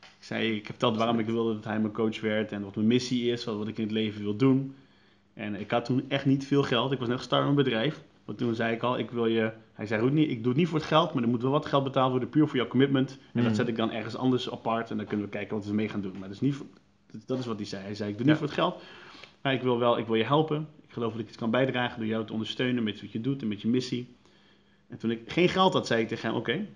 Ik 0.00 0.32
zei, 0.32 0.48
ik 0.50 0.56
heb 0.56 0.66
verteld 0.66 0.96
waarom 0.96 1.18
ik 1.18 1.26
wilde 1.26 1.54
dat 1.54 1.64
hij 1.64 1.80
mijn 1.80 1.92
coach 1.92 2.20
werd. 2.20 2.52
En 2.52 2.62
wat 2.62 2.74
mijn 2.74 2.86
missie 2.86 3.30
is, 3.30 3.44
wat, 3.44 3.56
wat 3.56 3.68
ik 3.68 3.76
in 3.78 3.84
het 3.84 3.92
leven 3.92 4.22
wil 4.22 4.36
doen. 4.36 4.74
En 5.34 5.54
ik 5.60 5.70
had 5.70 5.84
toen 5.84 6.04
echt 6.08 6.26
niet 6.26 6.46
veel 6.46 6.62
geld. 6.62 6.92
Ik 6.92 6.98
was 6.98 7.08
net 7.08 7.16
gestart 7.18 7.40
met 7.42 7.50
een 7.50 7.64
bedrijf. 7.64 8.00
Maar 8.26 8.34
toen 8.36 8.54
zei 8.54 8.74
ik 8.74 8.82
al, 8.82 8.98
ik 8.98 9.10
wil 9.10 9.26
je... 9.26 9.52
Hij 9.72 9.86
zei, 9.86 10.10
niet, 10.10 10.30
ik 10.30 10.38
doe 10.38 10.48
het 10.48 10.56
niet 10.56 10.68
voor 10.68 10.78
het 10.78 10.86
geld, 10.88 11.14
maar 11.14 11.22
er 11.22 11.28
moet 11.28 11.42
wel 11.42 11.50
wat 11.50 11.66
geld 11.66 11.84
betaald 11.84 12.10
worden, 12.10 12.28
puur 12.28 12.46
voor 12.46 12.56
jouw 12.56 12.66
commitment. 12.66 13.18
En 13.32 13.44
dat 13.44 13.56
zet 13.56 13.68
ik 13.68 13.76
dan 13.76 13.90
ergens 13.92 14.16
anders 14.16 14.50
apart 14.50 14.90
en 14.90 14.96
dan 14.96 15.06
kunnen 15.06 15.26
we 15.26 15.32
kijken 15.32 15.56
wat 15.56 15.66
we 15.66 15.74
mee 15.74 15.88
gaan 15.88 16.00
doen. 16.00 16.12
Maar 16.12 16.20
dat 16.28 16.30
is, 16.30 16.40
niet 16.40 16.54
voor- 16.54 16.66
dat, 17.26 17.38
is 17.38 17.46
wat 17.46 17.56
hij 17.56 17.64
zei. 17.66 17.82
Hij 17.82 17.94
zei, 17.94 18.10
ik 18.10 18.16
doe 18.16 18.26
niet 18.26 18.34
Ja. 18.34 18.40
voor 18.40 18.48
het 18.48 18.56
geld, 18.58 18.82
maar 19.42 19.52
ik 19.52 19.62
wil 19.62 19.78
wel, 19.78 19.98
ik 19.98 20.06
wil 20.06 20.14
je 20.14 20.24
helpen. 20.24 20.68
Ik 20.86 20.92
geloof 20.92 21.12
dat 21.12 21.20
ik 21.20 21.28
iets 21.28 21.36
kan 21.36 21.50
bijdragen 21.50 21.98
door 21.98 22.08
jou 22.08 22.24
te 22.26 22.32
ondersteunen 22.32 22.82
met 22.82 23.00
wat 23.00 23.12
je 23.12 23.20
doet 23.20 23.42
en 23.42 23.48
met 23.48 23.60
je 23.62 23.68
missie. 23.68 24.14
En 24.88 24.98
toen 24.98 25.10
ik 25.10 25.20
geen 25.32 25.48
geld 25.48 25.72
had, 25.72 25.86
zei 25.86 26.02
ik 26.02 26.08
tegen 26.08 26.28
hem, 26.28 26.38
oké. 26.38 26.66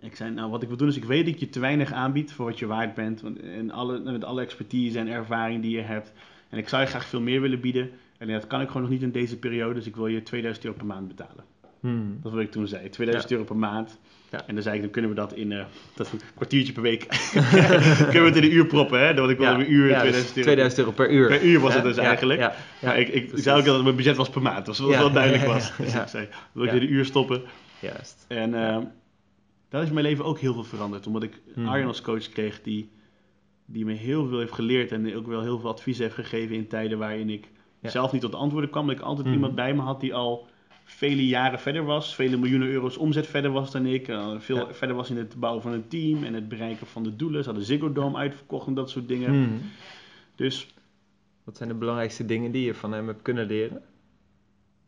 Ik 0.00 0.16
zei, 0.16 0.30
nou 0.30 0.50
wat 0.50 0.62
ik 0.62 0.68
wil 0.68 0.76
doen 0.76 0.88
is, 0.88 0.96
ik 0.96 1.04
weet 1.04 1.26
dat 1.26 1.40
je 1.40 1.48
te 1.48 1.60
weinig 1.60 1.92
aanbiedt 1.92 2.32
voor 2.32 2.44
wat 2.44 2.58
je 2.58 2.66
waard 2.66 2.94
bent. 2.94 3.20
want- 3.20 3.40
En 3.40 3.70
alle, 3.70 3.98
met 4.00 4.24
alle 4.24 4.40
expertise 4.42 4.98
en 4.98 5.08
ervaring 5.08 5.62
die 5.62 5.70
je 5.76 5.80
hebt. 5.82 6.12
En 6.48 6.58
ik 6.58 6.68
zou 6.68 6.82
je 6.82 6.88
graag 6.88 7.04
veel 7.04 7.20
meer 7.20 7.40
willen 7.40 7.60
bieden. 7.60 7.90
En 8.18 8.28
dat 8.28 8.46
kan 8.46 8.60
ik 8.60 8.66
gewoon 8.66 8.82
nog 8.82 8.90
niet 8.90 9.02
in 9.02 9.10
deze 9.10 9.38
periode, 9.38 9.74
dus 9.74 9.86
ik 9.86 9.96
wil 9.96 10.06
je 10.06 10.22
2000 10.22 10.64
euro 10.64 10.76
per 10.76 10.86
maand 10.86 11.08
betalen. 11.08 11.44
Mhm. 11.80 12.06
Dat 12.22 12.24
is 12.24 12.32
wat 12.32 12.40
ik 12.40 12.50
toen 12.50 12.68
zei, 12.68 12.88
2000 12.88 13.32
euro 13.32 13.44
per 13.44 13.56
maand. 13.56 13.98
Ja. 14.30 14.46
En 14.46 14.54
dan 14.54 14.62
zei 14.62 14.74
ik, 14.76 14.82
dan 14.82 14.90
kunnen 14.90 15.10
we 15.10 15.16
dat 15.16 15.32
in 15.32 15.52
eh, 15.52 15.64
dat 15.94 16.12
een 16.12 16.20
kwartiertje 16.34 16.72
per 16.72 16.82
week. 16.82 17.06
kunnen 18.10 18.22
we 18.22 18.28
het 18.28 18.36
in 18.36 18.42
een 18.42 18.52
uur 18.52 18.66
proppen, 18.66 19.06
hè? 19.06 19.14
Want 19.14 19.30
ik 19.30 19.38
wilde 19.38 19.64
een 19.64 19.72
uur 19.72 19.88
ja, 19.88 20.00
2000 20.00 20.34
dus 20.34 20.36
euro. 20.36 20.42
2000 20.42 20.78
euro 20.80 20.92
per 20.92 21.10
uur. 21.10 21.28
Per 21.28 21.44
uur 21.44 21.60
was 21.60 21.74
het 21.74 21.82
dus 21.82 21.96
eigenlijk. 21.96 22.40
Ja, 22.40 22.54
ja, 22.80 22.86
Maar 22.88 22.98
ik, 22.98 23.08
ik 23.08 23.26
precies. 23.26 23.44
zei 23.44 23.58
ook 23.58 23.64
dat 23.64 23.82
mijn 23.82 23.96
budget 23.96 24.16
was 24.16 24.30
per 24.30 24.42
maand, 24.42 24.66
dus 24.66 24.78
dat 24.78 24.90
Ja, 24.90 24.98
wel 24.98 25.12
duidelijk 25.12 25.44
was. 25.44 25.76
Dus 25.76 25.94
ik 25.94 26.08
zei, 26.08 26.28
wil 26.52 26.64
ik 26.64 26.72
in 26.72 26.82
een 26.82 26.92
uur 26.92 27.04
stoppen? 27.04 27.42
Juist. 27.80 28.24
En 28.28 28.54
eh, 28.54 28.78
dat 29.68 29.82
is 29.82 29.90
mijn 29.90 30.06
leven 30.06 30.24
ook 30.24 30.38
heel 30.38 30.54
veel 30.54 30.64
veranderd. 30.64 31.06
Omdat 31.06 31.22
ik 31.22 31.40
Hmm. 31.54 31.68
Arjen 31.68 31.86
als 31.86 32.00
coach 32.00 32.28
kreeg 32.28 32.62
die, 32.62 32.90
die 33.66 33.84
me 33.84 33.92
heel 33.92 34.28
veel 34.28 34.38
heeft 34.38 34.52
geleerd. 34.52 34.92
En 34.92 35.16
ook 35.16 35.26
wel 35.26 35.42
heel 35.42 35.58
veel 35.58 35.70
advies 35.70 35.98
heeft 35.98 36.14
gegeven 36.14 36.56
in 36.56 36.66
tijden 36.68 36.98
waarin 36.98 37.30
ik 37.30 37.48
Ja. 37.80 37.88
zelf 37.90 38.12
niet 38.12 38.20
tot 38.20 38.34
antwoorden 38.34 38.70
kwam. 38.70 38.86
Dat 38.86 38.96
ik 38.96 39.02
altijd 39.02 39.24
Hmm. 39.26 39.34
iemand 39.34 39.54
bij 39.54 39.74
me 39.74 39.80
had 39.80 40.00
die 40.00 40.14
al 40.14 40.46
vele 40.84 41.26
jaren 41.26 41.58
verder 41.58 41.84
was. 41.84 42.14
Vele 42.14 42.36
miljoenen 42.36 42.68
euro's 42.68 42.96
omzet 42.96 43.26
verder 43.26 43.50
was 43.50 43.70
dan 43.70 43.86
ik. 43.86 44.08
eh, 44.08 44.28
veel 44.38 44.56
Ja. 44.56 44.72
verder 44.74 44.96
was 44.96 45.10
in 45.10 45.16
het 45.16 45.34
bouwen 45.40 45.62
van 45.62 45.72
een 45.72 45.88
team 45.88 46.24
en 46.24 46.34
het 46.34 46.48
bereiken 46.48 46.86
van 46.86 47.02
de 47.02 47.16
doelen. 47.16 47.40
Ze 47.42 47.48
hadden 47.48 47.66
Ziggo 47.66 47.92
Dome 47.92 48.16
uitverkocht 48.18 48.66
en 48.66 48.74
dat 48.74 48.90
soort 48.90 49.08
dingen. 49.08 49.40
Mhm. 49.40 49.50
Dus 50.34 50.66
Wat 51.44 51.56
zijn 51.56 51.68
de 51.68 51.74
belangrijkste 51.74 52.26
dingen 52.26 52.50
die 52.50 52.64
je 52.64 52.74
van 52.74 52.92
hem 52.92 53.06
hebt 53.06 53.22
kunnen 53.22 53.46
leren? 53.46 53.82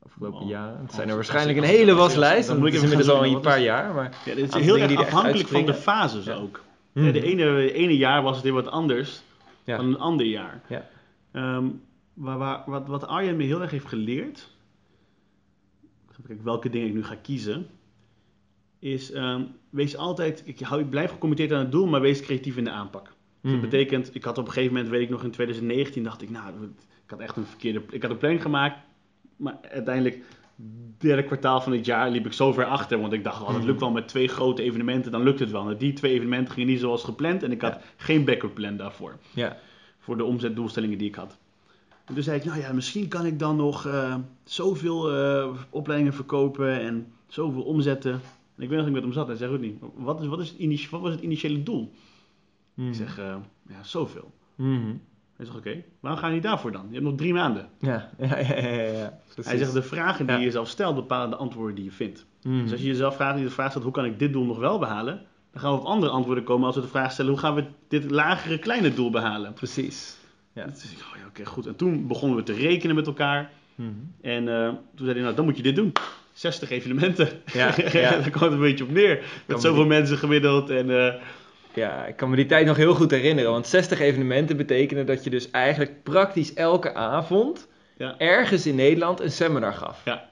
Afgelopen 0.07 0.41
Oh, 0.41 0.49
jaren. 0.49 0.81
Het 0.83 0.93
zijn 0.95 1.09
er 1.09 1.15
waarschijnlijk 1.15 1.59
een 1.59 1.65
hele 1.65 1.95
waslijst. 1.95 2.49
dan 2.49 2.57
moet 2.59 2.67
het 2.67 2.75
ik 2.75 2.81
even 2.83 2.93
inmiddels 2.93 3.19
al 3.19 3.25
een 3.35 3.41
paar 3.41 3.61
jaar. 3.61 3.95
Maar... 3.95 4.17
ja, 4.25 4.35
dit 4.35 4.55
is 4.55 4.63
heel 4.63 4.79
erg 4.79 4.91
er 4.93 4.99
afhankelijk 4.99 5.49
van 5.49 5.67
de 5.67 5.75
fases 5.75 6.25
Ja. 6.25 6.35
ook. 6.35 6.61
Mhm. 6.93 7.07
Ja, 7.07 7.13
de 7.13 7.23
ene, 7.23 7.73
ene 7.73 7.97
jaar 7.97 8.23
was 8.23 8.35
het 8.35 8.45
weer 8.45 8.53
wat 8.53 8.69
anders 8.69 9.23
dan 9.65 9.85
een 9.87 9.99
ander 9.99 10.27
jaar. 10.27 10.61
Ja. 10.69 10.85
Waar, 12.19 12.39
waar, 12.39 12.63
wat, 12.67 12.87
wat 12.87 13.07
Arjen 13.07 13.37
me 13.37 13.43
heel 13.45 13.61
erg 13.63 13.71
heeft 13.71 13.87
geleerd, 13.87 14.51
kijken 16.27 16.45
welke 16.45 16.71
dingen 16.71 16.89
ik 16.89 16.95
nu 16.95 17.05
ga 17.05 17.15
kiezen, 17.15 17.67
is 18.79 19.11
ehm, 19.13 19.43
wees 19.71 19.97
altijd, 19.97 20.43
ik, 20.45 20.61
hou, 20.61 20.81
ik 20.81 20.91
blijf 20.91 21.11
gecommitteerd 21.11 21.53
aan 21.53 21.59
het 21.59 21.73
doel, 21.73 21.87
maar 21.87 22.01
wees 22.01 22.21
creatief 22.21 22.57
in 22.57 22.65
de 22.65 22.71
aanpak. 22.71 23.13
Dus 23.41 23.53
dat 23.53 23.61
betekent, 23.61 24.15
ik 24.15 24.25
had 24.25 24.39
op 24.39 24.47
een 24.47 24.53
gegeven 24.53 24.75
moment, 24.75 24.93
weet 24.93 25.03
ik 25.03 25.09
nog 25.11 25.25
in 25.25 25.31
2019, 25.31 26.03
dacht 26.03 26.23
ik, 26.23 26.31
nou, 26.31 26.53
ik 27.05 27.11
had 27.11 27.21
echt 27.21 27.37
een 27.37 27.45
verkeerde, 27.47 27.83
ik 27.91 28.03
had 28.03 28.11
een 28.11 28.19
planning 28.19 28.43
gemaakt, 28.43 28.79
maar 29.37 29.59
uiteindelijk, 29.71 30.23
derde 30.99 31.25
kwartaal 31.25 31.61
van 31.61 31.73
het 31.73 31.85
jaar 31.87 32.11
liep 32.11 32.27
ik 32.27 32.33
zo 32.33 32.53
ver 32.53 32.65
achter, 32.65 33.01
want 33.01 33.13
ik 33.13 33.25
dacht, 33.25 33.41
oh, 33.41 33.47
dat 33.49 33.57
Mhm. 33.57 33.67
lukt 33.67 33.81
wel 33.81 33.91
met 33.91 34.09
twee 34.09 34.29
grote 34.29 34.63
evenementen, 34.63 35.13
dan 35.13 35.23
lukt 35.23 35.39
het 35.39 35.51
wel. 35.51 35.71
En 35.71 35.77
die 35.77 35.93
twee 35.93 36.13
evenementen 36.13 36.53
gingen 36.55 36.69
niet 36.69 36.81
zoals 36.81 37.05
gepland 37.05 37.43
en 37.43 37.53
ik 37.53 37.61
had 37.63 37.75
Ja. 37.75 37.81
geen 37.97 38.25
backup 38.25 38.55
plan 38.55 38.77
daarvoor 38.77 39.19
Ja. 39.35 39.57
voor 39.99 40.17
de 40.17 40.25
omzetdoelstellingen 40.25 40.99
die 40.99 41.09
ik 41.09 41.15
had. 41.15 41.39
En 42.09 42.15
toen 42.15 42.23
zei 42.23 42.39
ik, 42.39 42.45
nou 42.45 42.61
ja, 42.61 42.73
misschien 42.73 43.09
kan 43.09 43.27
ik 43.27 43.39
dan 43.39 43.57
nog 43.57 43.87
eh, 43.87 44.15
zoveel 44.45 45.13
eh, 45.13 45.49
opleidingen 45.71 46.15
verkopen 46.15 46.81
en 46.81 47.13
zoveel 47.27 47.63
omzetten. 47.63 48.13
En 48.57 48.63
ik 48.63 48.69
weet 48.69 48.79
nog 48.79 48.87
ik 48.87 48.93
met 48.93 49.03
hem 49.03 49.13
zat 49.13 49.29
en 49.29 49.37
zei, 49.37 49.59
niet, 49.59 49.79
wat, 49.95 50.21
is, 50.21 50.27
wat, 50.27 50.41
is 50.41 50.55
het 50.59 50.91
wat 50.91 51.01
was 51.01 51.13
het 51.13 51.21
initiële 51.21 51.63
doel? 51.63 51.93
Mhm. 52.75 52.89
Ik 52.89 52.95
zeg, 52.95 53.19
eh, 53.19 53.37
ja, 53.69 53.83
zoveel. 53.83 54.33
Mhm. 54.55 54.95
Hij 55.37 55.47
zegt, 55.47 55.59
oké, 55.59 55.83
waarom 56.01 56.21
ga 56.21 56.27
je 56.27 56.35
niet 56.35 56.43
daarvoor 56.43 56.73
dan? 56.73 56.85
Je 56.89 56.93
hebt 56.95 57.05
nog 57.05 57.15
drie 57.15 57.33
maanden. 57.33 57.69
Ja, 57.79 58.11
ja, 58.19 58.39
ja, 58.39 58.57
ja. 58.59 59.19
Hij 59.35 59.57
zegt, 59.59 59.73
de 59.73 59.83
vragen 59.83 60.27
die 60.27 60.35
Ja. 60.35 60.41
je 60.41 60.47
jezelf 60.47 60.69
stelt 60.69 60.95
bepalen 60.95 61.31
de 61.31 61.37
antwoorden 61.37 61.75
die 61.75 61.85
je 61.85 61.91
vindt. 61.91 62.27
Mhm. 62.43 62.63
Dus 62.63 62.73
als 62.73 62.81
je 62.81 62.87
jezelf 62.87 63.17
vraagt, 63.17 63.37
die 63.37 63.45
de 63.45 63.51
vraag 63.51 63.69
stelt, 63.69 63.85
hoe 63.85 63.93
kan 63.93 64.05
ik 64.05 64.19
dit 64.19 64.33
doel 64.33 64.45
nog 64.45 64.59
wel 64.59 64.79
behalen? 64.79 65.23
Dan 65.53 65.61
gaan 65.61 65.73
we 65.73 65.79
op 65.79 65.85
andere 65.85 66.13
antwoorden 66.13 66.45
komen 66.45 66.67
als 66.67 66.75
we 66.75 66.81
de 66.81 66.89
vraag 66.89 67.13
stellen, 67.13 67.31
hoe 67.31 67.41
gaan 67.41 67.55
we 67.55 67.65
dit 67.89 68.11
lagere, 68.11 68.59
kleine 68.59 68.95
doel 68.95 69.11
behalen? 69.11 69.53
Precies. 69.53 70.18
Ja. 70.59 70.65
Dus 70.67 70.83
ik, 70.93 70.99
oh 70.99 71.17
ja, 71.21 71.27
oké, 71.29 71.45
goed. 71.45 71.67
En 71.67 71.77
toen 71.77 72.07
begonnen 72.07 72.37
we 72.37 72.43
te 72.43 72.53
rekenen 72.53 72.95
met 72.97 73.07
elkaar. 73.07 73.51
Mhm. 73.75 73.91
En 74.21 74.49
eh, 74.49 74.69
toen 74.69 75.07
zei 75.07 75.13
hij, 75.13 75.21
nou, 75.23 75.35
dan 75.35 75.45
moet 75.45 75.57
je 75.57 75.63
dit 75.63 75.77
doen. 75.77 75.93
60 76.33 76.71
evenementen. 76.71 77.29
Ja, 77.53 77.75
ja. 77.93 78.11
Daar 78.11 78.31
kwam 78.31 78.43
het 78.43 78.53
een 78.53 78.61
beetje 78.61 78.85
op 78.85 78.91
neer. 78.91 79.15
me 79.17 79.23
Met 79.47 79.61
zoveel 79.61 79.87
mensen 79.87 80.19
gemiddeld. 80.19 80.71
En, 80.71 80.91
eh, 81.07 81.15
Ja, 81.75 82.07
ik 82.07 82.17
kan 82.17 82.31
me 82.31 82.37
die 82.37 82.47
tijd 82.47 82.67
nog 82.67 82.77
heel 82.77 82.95
goed 82.95 83.11
herinneren. 83.11 83.51
Want 83.51 83.67
60 83.67 84.01
evenementen 84.01 84.57
betekenen 84.57 85.07
dat 85.07 85.25
je 85.25 85.31
dus 85.31 85.51
eigenlijk 85.51 86.03
praktisch 86.03 86.55
elke 86.55 86.95
avond 86.95 87.69
Ja. 87.97 88.15
ergens 88.19 88.67
in 88.67 88.75
Nederland 88.75 89.21
een 89.21 89.31
seminar 89.31 89.73
gaf. 89.75 90.01
Ja. 90.05 90.29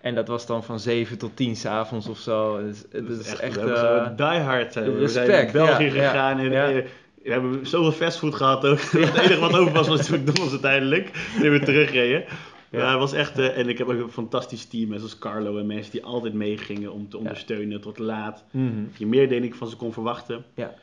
En 0.00 0.14
dat 0.14 0.28
was 0.28 0.46
dan 0.46 0.64
van 0.64 0.80
7 0.80 1.18
tot 1.18 1.36
10 1.36 1.56
s'avonds 1.56 2.08
of 2.08 2.18
zo. 2.18 2.62
Dus, 2.62 2.84
dat 2.90 3.18
is 3.20 3.36
echt. 3.36 3.54
zo 3.54 4.14
die 4.16 4.26
hard 4.26 4.72
zijn. 4.72 4.84
we. 4.92 4.98
We 4.98 5.08
zijn 5.08 5.26
respect, 5.26 5.52
naar 5.52 5.66
België 5.66 5.84
ja, 5.84 5.90
gegaan. 5.90 6.38
en 6.38 6.50
ja. 6.50 6.82
We 7.22 7.30
hebben 7.32 7.66
zoveel 7.66 7.92
fastfood 7.92 8.34
gehad 8.34 8.66
ook. 8.66 8.80
Het 8.80 8.94
enige 9.16 9.38
wat 9.40 9.56
over 9.56 9.72
was, 9.72 9.88
was 9.88 10.08
McDonald's 10.10 10.50
uiteindelijk. 10.50 11.06
Toen 11.40 11.50
we 11.50 11.60
terugreden. 11.60 12.24
Ja. 12.70 12.78
Ja, 12.78 12.90
het 12.90 12.98
was 12.98 13.12
echt, 13.12 13.38
eh, 13.38 13.58
en 13.58 13.68
ik 13.68 13.78
heb 13.78 13.88
ook 13.88 14.00
een 14.00 14.10
fantastisch 14.10 14.64
team, 14.64 14.90
hè, 14.92 14.96
zoals 14.98 15.18
Carlo 15.18 15.58
en 15.58 15.66
mensen 15.66 15.92
die 15.92 16.04
altijd 16.04 16.34
meegingen 16.34 16.92
om 16.92 17.08
te 17.08 17.18
ondersteunen 17.18 17.80
tot 17.80 17.98
laat. 17.98 18.44
mhm. 18.50 18.84
Je 18.96 19.06
meer 19.06 19.28
denk 19.28 19.44
ik 19.44 19.54
van 19.54 19.68
ze 19.68 19.76
kon 19.76 19.92
verwachten. 19.92 20.44
Ja. 20.54 20.74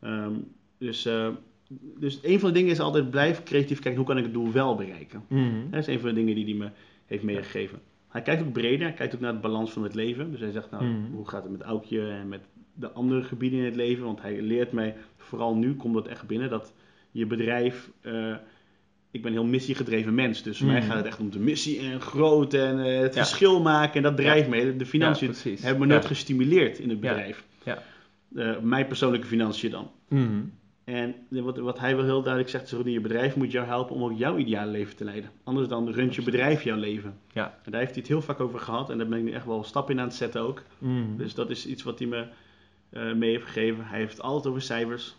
Ehm, 0.00 0.32
dus, 0.78 1.04
eh, 1.06 1.28
dus 1.98 2.18
een 2.22 2.40
van 2.40 2.48
de 2.48 2.54
dingen 2.54 2.70
is 2.70 2.80
altijd 2.80 3.10
blijf 3.10 3.42
creatief 3.42 3.78
kijken, 3.78 3.96
hoe 3.96 4.06
kan 4.08 4.18
ik 4.18 4.24
het 4.24 4.32
doel 4.32 4.52
wel 4.52 4.74
bereiken? 4.74 5.24
Mhm. 5.28 5.70
Dat 5.70 5.80
is 5.80 5.86
een 5.86 6.00
van 6.00 6.08
de 6.08 6.14
dingen 6.14 6.34
die 6.34 6.44
hij 6.44 6.54
me 6.54 6.68
heeft 7.06 7.22
meegegeven. 7.22 7.78
Hij 8.08 8.22
kijkt 8.22 8.42
ook 8.42 8.52
breder, 8.52 8.86
hij 8.86 8.96
kijkt 8.96 9.14
ook 9.14 9.20
naar 9.20 9.32
de 9.32 9.38
balans 9.38 9.70
van 9.70 9.82
het 9.82 9.94
leven. 9.94 10.30
Dus 10.30 10.40
hij 10.40 10.50
zegt, 10.50 10.70
nou, 10.70 10.84
Mhm. 10.84 11.12
hoe 11.12 11.28
gaat 11.28 11.42
het 11.42 11.52
met 11.52 11.62
Aukje 11.62 12.08
en 12.10 12.28
met 12.28 12.40
de 12.78 12.90
andere 12.92 13.22
gebieden 13.22 13.58
in 13.58 13.64
het 13.64 13.76
leven? 13.76 14.04
Want 14.04 14.22
hij 14.22 14.40
leert 14.42 14.72
mij, 14.72 14.96
vooral 15.16 15.54
nu 15.56 15.74
komt 15.74 15.94
dat 15.94 16.06
echt 16.08 16.26
binnen, 16.26 16.50
dat 16.50 16.72
je 17.10 17.26
bedrijf... 17.26 17.90
eh, 18.00 18.34
ik 19.10 19.22
ben 19.22 19.30
een 19.32 19.38
heel 19.38 19.46
missiegedreven 19.46 20.14
mens, 20.14 20.42
dus 20.42 20.58
voor 20.58 20.66
mij 20.66 20.78
Mhm. 20.78 20.86
gaat 20.86 20.96
het 20.96 21.06
echt 21.06 21.20
om 21.20 21.30
de 21.30 21.38
missie 21.38 21.78
en 21.80 22.00
groot 22.00 22.54
en 22.54 22.78
eh, 22.84 23.00
het 23.00 23.14
Ja. 23.14 23.24
verschil 23.24 23.60
maken. 23.62 23.94
En 23.96 24.02
dat 24.02 24.16
drijft 24.16 24.48
me. 24.48 24.76
De 24.76 24.86
financiën 24.86 25.34
Ja, 25.44 25.50
hebben 25.60 25.80
me 25.80 25.86
nooit 25.92 26.02
Ja. 26.02 26.08
gestimuleerd 26.08 26.78
in 26.78 26.88
het 26.90 26.98
Ja. 27.02 27.08
bedrijf. 27.08 27.44
Ja. 27.64 27.82
Eh, 28.34 28.58
mijn 28.62 28.86
persoonlijke 28.86 29.26
financiën 29.26 29.70
dan. 29.70 29.90
Mhm. 30.08 30.40
En 30.84 31.14
wat, 31.28 31.58
wat 31.58 31.78
hij 31.78 31.96
wel 31.96 32.04
heel 32.04 32.20
duidelijk 32.22 32.50
zegt, 32.52 32.64
is 32.64 32.70
dat 32.70 32.84
je 32.84 33.00
bedrijf 33.00 33.36
moet 33.36 33.52
jou 33.52 33.66
helpen 33.66 33.94
om 33.94 34.02
ook 34.04 34.18
jouw 34.18 34.36
ideale 34.36 34.70
leven 34.70 34.96
te 34.96 35.04
leiden. 35.04 35.30
Anders 35.44 35.68
dan 35.68 35.90
runt 35.90 36.14
je 36.14 36.22
bedrijf 36.22 36.62
jouw 36.62 36.76
leven. 36.76 37.16
Ja. 37.32 37.58
En 37.64 37.70
daar 37.70 37.80
heeft 37.80 37.92
hij 37.92 38.00
het 38.00 38.10
heel 38.10 38.22
vaak 38.22 38.40
over 38.40 38.58
gehad 38.60 38.90
en 38.90 38.98
daar 38.98 39.06
ben 39.08 39.18
ik 39.18 39.24
nu 39.24 39.30
echt 39.30 39.46
wel 39.46 39.64
stap 39.64 39.90
in 39.90 39.98
aan 40.00 40.06
het 40.06 40.14
zetten 40.14 40.40
ook. 40.40 40.62
Mhm. 40.78 41.16
Dus 41.16 41.34
dat 41.34 41.50
is 41.50 41.66
iets 41.66 41.82
wat 41.82 41.98
hij 41.98 42.08
me 42.08 42.26
eh, 42.90 43.12
mee 43.12 43.30
heeft 43.30 43.44
gegeven. 43.44 43.86
Hij 43.86 43.98
heeft 43.98 44.12
het 44.12 44.22
altijd 44.22 44.46
over 44.46 44.62
cijfers. 44.62 45.14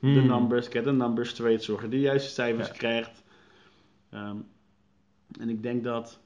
De 0.00 0.06
Mhm. 0.06 0.26
numbers, 0.26 0.66
get 0.68 0.84
the 0.84 0.92
numbers 0.92 1.28
straight, 1.28 1.62
zorg 1.62 1.80
dat 1.80 1.90
je 1.90 1.96
de 1.96 2.02
juiste 2.02 2.30
cijfers 2.30 2.66
Ja. 2.66 2.72
krijgt. 2.72 3.22
Ehm, 4.10 4.36
en 5.40 5.48
ik 5.48 5.62
denk 5.62 5.84
dat 5.84 6.20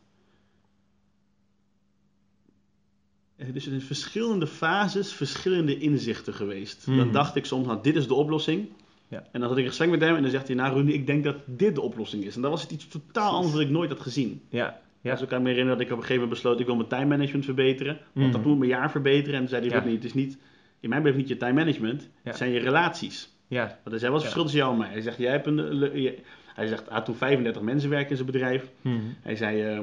het 3.37 3.57
is 3.57 3.67
in 3.67 3.81
verschillende 3.81 4.47
fases 4.47 5.13
verschillende 5.13 5.79
inzichten 5.79 6.35
geweest. 6.35 6.87
Dan 6.87 6.95
Mhm. 6.95 7.13
dacht 7.13 7.37
ik 7.37 7.45
soms, 7.45 7.67
nou 7.67 7.79
dit 7.83 7.97
is 7.97 8.07
de 8.07 8.15
oplossing. 8.15 8.69
Ja. 9.09 9.19
En 9.33 9.41
dan 9.41 9.49
had 9.49 9.59
ik 9.59 9.63
een 9.65 9.69
gesprek 9.69 9.91
met 9.91 10.01
hem 10.01 10.17
en 10.17 10.23
dan 10.23 10.31
zegt 10.31 10.47
hij, 10.47 10.57
nou 10.57 10.75
Rudy, 10.75 10.91
ik 10.93 11.07
denk 11.07 11.25
dat 11.25 11.37
dit 11.47 11.75
de 11.75 11.81
oplossing 11.81 12.25
is. 12.25 12.37
En 12.37 12.43
dan 12.43 12.51
was 12.51 12.63
het 12.63 12.71
iets 12.71 12.89
totaal 12.89 13.33
anders 13.35 13.53
wat 13.53 13.63
ik 13.63 13.71
nooit 13.71 13.91
had 13.91 14.01
gezien. 14.01 14.43
Ja. 14.49 14.81
Ja. 15.01 15.11
Dus 15.13 15.23
ik 15.23 15.29
kan 15.29 15.43
me 15.43 15.49
herinneren 15.49 15.79
dat 15.79 15.87
ik 15.87 15.93
op 15.93 15.99
een 15.99 16.05
gegeven 16.07 16.23
moment 16.23 16.43
besloot, 16.43 16.61
ik 16.61 16.67
wil 16.67 16.77
mijn 16.77 16.89
time 16.89 17.05
management 17.07 17.45
verbeteren. 17.45 17.99
Want 18.13 18.27
Mhm. 18.27 18.37
dat 18.37 18.45
moet 18.45 18.59
mijn 18.59 18.71
jaar 18.71 18.91
verbeteren. 18.91 19.33
En 19.35 19.39
toen 19.41 19.49
zei 19.49 19.63
hij, 19.67 19.71
Ja. 19.77 19.79
Rudy, 19.83 19.95
het 19.95 20.05
is 20.05 20.15
niet, 20.15 20.39
in 20.83 20.89
mijn 20.89 21.03
beleving 21.03 21.29
niet 21.29 21.39
je 21.39 21.45
time 21.45 21.53
management, 21.65 22.03
Ja. 22.03 22.09
het 22.23 22.37
zijn 22.37 22.51
je 22.51 22.59
relaties. 22.59 23.31
Ja. 23.47 23.79
Want 23.85 23.97
is 23.97 24.03
het 24.03 24.13
Ja. 24.13 24.19
verschil 24.19 24.43
tussen 24.43 24.61
jou 24.61 24.73
en 24.73 24.79
mij? 24.79 24.89
Hij 24.91 25.01
zegt, 25.01 25.19
jij 25.19 25.31
hebt 25.31 25.47
een... 25.47 25.57
je- 26.03 26.19
Hij 26.55 26.67
zegt, 26.67 26.89
had 26.89 27.05
toen 27.05 27.15
35 27.15 27.63
mensen 27.63 27.91
werken 27.91 28.11
in 28.11 28.17
zijn 28.17 28.31
bedrijf. 28.31 28.71
Mhm. 28.81 28.97
Hij 29.21 29.37
zei, 29.37 29.63
eh, 29.63 29.81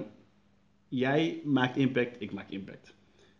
jij 0.87 1.39
maakt 1.43 1.77
impact, 1.77 2.15
ik 2.21 2.31
maak 2.33 2.49
impact. 2.49 2.93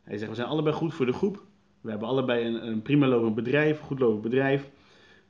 Hij 0.04 0.18
zegt, 0.18 0.30
we 0.30 0.36
zijn 0.36 0.48
allebei 0.48 0.76
goed 0.76 0.94
voor 0.94 1.06
de 1.06 1.14
groep. 1.14 1.44
We 1.82 1.90
hebben 1.90 2.08
allebei 2.08 2.46
een, 2.46 2.68
een 2.68 2.82
prima 2.82 3.08
lopend 3.08 3.36
bedrijf, 3.36 3.80
een 3.80 3.86
goed 3.86 4.00
lopend 4.00 4.22
bedrijf. 4.22 4.70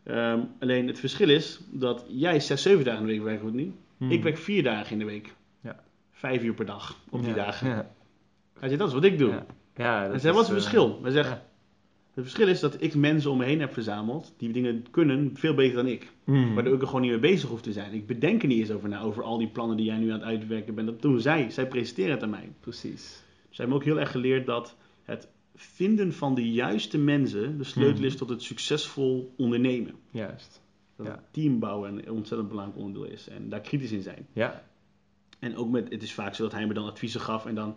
Ehm, 0.03 0.39
alleen 0.59 0.87
het 0.87 0.99
verschil 0.99 1.29
is 1.29 1.59
dat 1.71 2.05
jij 2.07 2.39
zes, 2.39 2.61
zeven 2.61 2.85
dagen 2.85 3.01
in 3.01 3.07
de 3.07 3.13
week 3.13 3.23
werkt, 3.23 3.41
goed 3.41 3.53
niet. 3.53 3.73
Mhm. 3.97 4.11
Ik 4.11 4.23
werk 4.23 4.37
vier 4.37 4.63
dagen 4.63 4.91
in 4.91 4.99
de 4.99 5.05
week. 5.05 5.33
Ja. 5.61 5.83
Vijf 6.11 6.43
uur 6.43 6.53
per 6.53 6.65
dag 6.65 6.95
op 7.09 7.19
die 7.19 7.29
Ja. 7.29 7.35
dagen. 7.35 7.67
Ja. 7.69 7.91
Hij 8.59 8.67
zei, 8.67 8.77
dat 8.77 8.87
is 8.87 8.93
wat 8.93 9.03
ik 9.03 9.17
doe. 9.17 9.29
Ja. 9.75 10.07
Dat 10.07 10.21
zei, 10.21 10.33
wat 10.33 10.43
is 10.43 10.49
het 10.49 10.57
eh, 10.57 10.63
verschil? 10.63 10.99
Hij 11.01 11.11
zegt, 11.11 11.29
ja. 11.29 11.47
Het 12.13 12.23
verschil 12.23 12.47
is 12.47 12.59
dat 12.59 12.81
ik 12.81 12.95
mensen 12.95 13.31
om 13.31 13.37
me 13.37 13.45
heen 13.45 13.59
heb 13.59 13.73
verzameld 13.73 14.33
die 14.37 14.51
dingen 14.51 14.85
kunnen 14.91 15.31
veel 15.33 15.53
beter 15.53 15.75
dan 15.75 15.87
ik. 15.87 16.11
Mhm. 16.23 16.53
Waardoor 16.53 16.73
ik 16.73 16.81
er 16.81 16.87
gewoon 16.87 17.01
niet 17.01 17.11
mee 17.11 17.19
bezig 17.19 17.49
hoef 17.49 17.61
te 17.61 17.71
zijn. 17.73 17.93
Ik 17.93 18.07
bedenk 18.07 18.41
er 18.41 18.47
niet 18.47 18.59
eens 18.59 18.71
over 18.71 18.89
na, 18.89 19.01
over 19.01 19.23
al 19.23 19.37
die 19.37 19.47
plannen 19.49 19.77
die 19.77 19.85
jij 19.85 19.97
nu 19.97 20.07
aan 20.11 20.19
het 20.19 20.27
uitwerken 20.27 20.75
bent. 20.75 20.87
Dat 20.87 21.01
doen 21.01 21.21
zij. 21.21 21.49
Zij 21.49 21.67
presenteren 21.67 22.11
het 22.11 22.23
aan 22.23 22.29
mij. 22.29 22.51
Precies. 22.59 23.23
Zij 23.49 23.65
hebben 23.65 23.75
ook 23.75 23.83
heel 23.83 23.99
erg 23.99 24.11
geleerd 24.11 24.45
dat 24.45 24.75
het 25.03 25.27
vinden 25.55 26.13
van 26.13 26.35
de 26.35 26.51
juiste 26.51 26.97
mensen 26.97 27.57
de 27.57 27.63
sleutel 27.63 27.95
Mhm. 27.97 28.05
is 28.05 28.15
tot 28.15 28.29
het 28.29 28.43
succesvol 28.43 29.33
ondernemen. 29.37 29.93
Juist. 30.11 30.61
Dat 30.97 31.05
Ja. 31.07 31.23
team 31.31 31.59
bouwen 31.59 31.93
een 32.07 32.11
ontzettend 32.11 32.49
belangrijk 32.49 32.79
onderdeel 32.81 33.11
is. 33.11 33.27
En 33.29 33.49
daar 33.49 33.61
kritisch 33.61 33.91
in 33.91 34.01
zijn. 34.01 34.27
Ja. 34.33 34.63
En 35.39 35.55
ook 35.55 35.69
met, 35.69 35.89
het 35.89 36.03
is 36.03 36.13
vaak 36.13 36.35
zo 36.35 36.43
dat 36.43 36.51
hij 36.51 36.67
me 36.67 36.73
dan 36.73 36.85
adviezen 36.85 37.21
gaf 37.21 37.45
en 37.45 37.55
dan... 37.55 37.75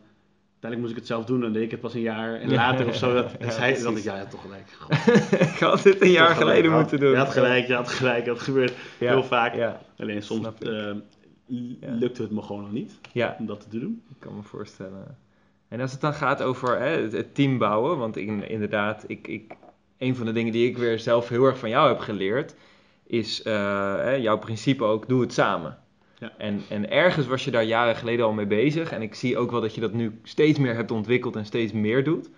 Uiteindelijk 0.62 0.80
moest 0.80 0.90
ik 0.90 0.96
het 0.96 1.06
zelf 1.06 1.24
doen 1.24 1.44
en 1.44 1.52
deed 1.52 1.62
ik 1.62 1.70
het 1.70 1.80
pas 1.80 1.94
een 1.94 2.00
jaar 2.00 2.34
en 2.40 2.52
later 2.52 2.86
of 2.86 2.94
zo. 2.96 3.14
Dat, 3.14 3.30
dus 3.40 3.56
hij, 3.56 3.82
dan 3.82 3.96
ik, 3.96 4.02
ja, 4.02 4.16
ja, 4.16 4.26
toch 4.26 4.40
gelijk. 4.42 4.68
Ik 5.40 5.58
had 5.70 5.82
dit 5.82 6.02
een 6.02 6.10
jaar 6.10 6.26
toch 6.26 6.36
gelijk. 6.36 6.50
geleden 6.56 6.70
had- 6.70 6.80
moeten 6.80 7.00
doen. 7.00 7.10
Je 7.10 7.16
had 7.16 7.30
gelijk, 7.32 7.66
je 7.66 7.74
had 7.74 7.88
gelijk. 7.88 8.24
Dat 8.24 8.40
gebeurt 8.40 8.72
heel 8.98 9.24
vaak. 9.24 9.76
Alleen 9.98 10.22
soms 10.22 10.48
Ja. 10.58 10.94
lukte 11.80 12.22
het 12.22 12.30
me 12.30 12.42
gewoon 12.42 12.62
nog 12.62 12.72
niet 12.72 13.00
om 13.38 13.46
dat 13.46 13.60
te 13.60 13.78
doen. 13.78 14.02
ik 14.10 14.16
kan 14.18 14.36
me 14.36 14.42
voorstellen. 14.42 15.18
En 15.68 15.80
als 15.80 15.92
het 15.92 16.00
dan 16.00 16.14
gaat 16.14 16.42
over 16.42 16.78
hè, 16.80 17.08
het, 17.08 17.34
team 17.34 17.58
bouwen, 17.58 17.98
want 17.98 18.16
ik, 18.16 18.48
inderdaad, 18.48 19.04
ik, 19.06 19.28
ik, 19.28 19.52
een 19.98 20.16
van 20.16 20.26
de 20.26 20.32
dingen 20.32 20.52
die 20.52 20.68
ik 20.68 20.78
weer 20.78 20.98
zelf 20.98 21.28
heel 21.28 21.44
erg 21.44 21.58
van 21.58 21.68
jou 21.68 21.88
heb 21.88 21.98
geleerd, 21.98 22.54
is 23.06 23.42
eh, 23.42 23.52
hè, 23.96 24.10
jouw 24.12 24.38
principe 24.38 24.84
ook, 24.84 25.08
doe 25.08 25.20
het 25.20 25.32
samen. 25.32 25.78
Ja. 26.22 26.32
En, 26.38 26.62
en 26.68 26.90
ergens 26.90 27.26
was 27.26 27.44
je 27.44 27.50
daar 27.50 27.64
jaren 27.64 27.96
geleden 27.96 28.24
al 28.24 28.32
mee 28.32 28.46
bezig. 28.46 28.92
En 28.92 29.02
ik 29.02 29.14
zie 29.14 29.38
ook 29.38 29.50
wel 29.50 29.60
dat 29.60 29.74
je 29.74 29.80
dat 29.80 29.92
nu 29.92 30.18
steeds 30.22 30.58
meer 30.58 30.74
hebt 30.74 30.90
ontwikkeld 30.90 31.36
en 31.36 31.44
steeds 31.46 31.72
meer 31.72 32.04
doet. 32.04 32.28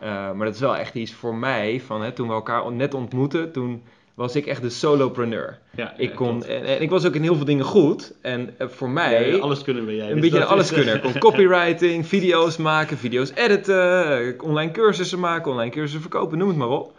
Eh, 0.00 0.08
maar 0.08 0.46
dat 0.46 0.54
is 0.54 0.60
wel 0.60 0.76
echt 0.76 0.94
iets 0.94 1.12
voor 1.12 1.34
mij, 1.34 1.80
van, 1.86 2.02
hè, 2.02 2.12
toen 2.12 2.28
we 2.28 2.34
elkaar 2.34 2.72
net 2.72 2.94
ontmoetten, 2.94 3.52
toen 3.52 3.82
was 4.14 4.36
ik 4.36 4.46
echt 4.46 4.62
de 4.62 4.70
solopreneur. 4.70 5.58
Ja, 5.76 5.94
Ik 5.96 6.14
kon, 6.14 6.44
en, 6.44 6.64
en 6.64 6.82
ik 6.82 6.90
was 6.90 7.06
ook 7.06 7.14
in 7.14 7.22
heel 7.22 7.36
veel 7.36 7.44
dingen 7.44 7.64
goed. 7.64 8.14
En 8.22 8.54
eh, 8.58 8.68
voor 8.68 8.90
mij, 8.90 9.30
Ja, 9.30 9.38
alles 9.38 9.62
kunnen 9.62 9.94
jij. 9.96 10.08
een 10.10 10.20
dus 10.20 10.30
beetje 10.30 10.44
alles 10.44 10.72
kunnen. 10.72 10.94
Ik 10.94 11.02
kon 11.02 11.18
copywriting, 11.30 12.06
video's 12.06 12.56
maken, 12.56 12.96
video's 12.98 13.32
editen, 13.34 14.34
online 14.42 14.70
cursussen 14.70 15.20
maken, 15.20 15.50
online 15.52 15.70
cursussen 15.70 16.00
verkopen, 16.00 16.38
noem 16.38 16.48
het 16.48 16.56
maar 16.56 16.68
op. 16.68 16.92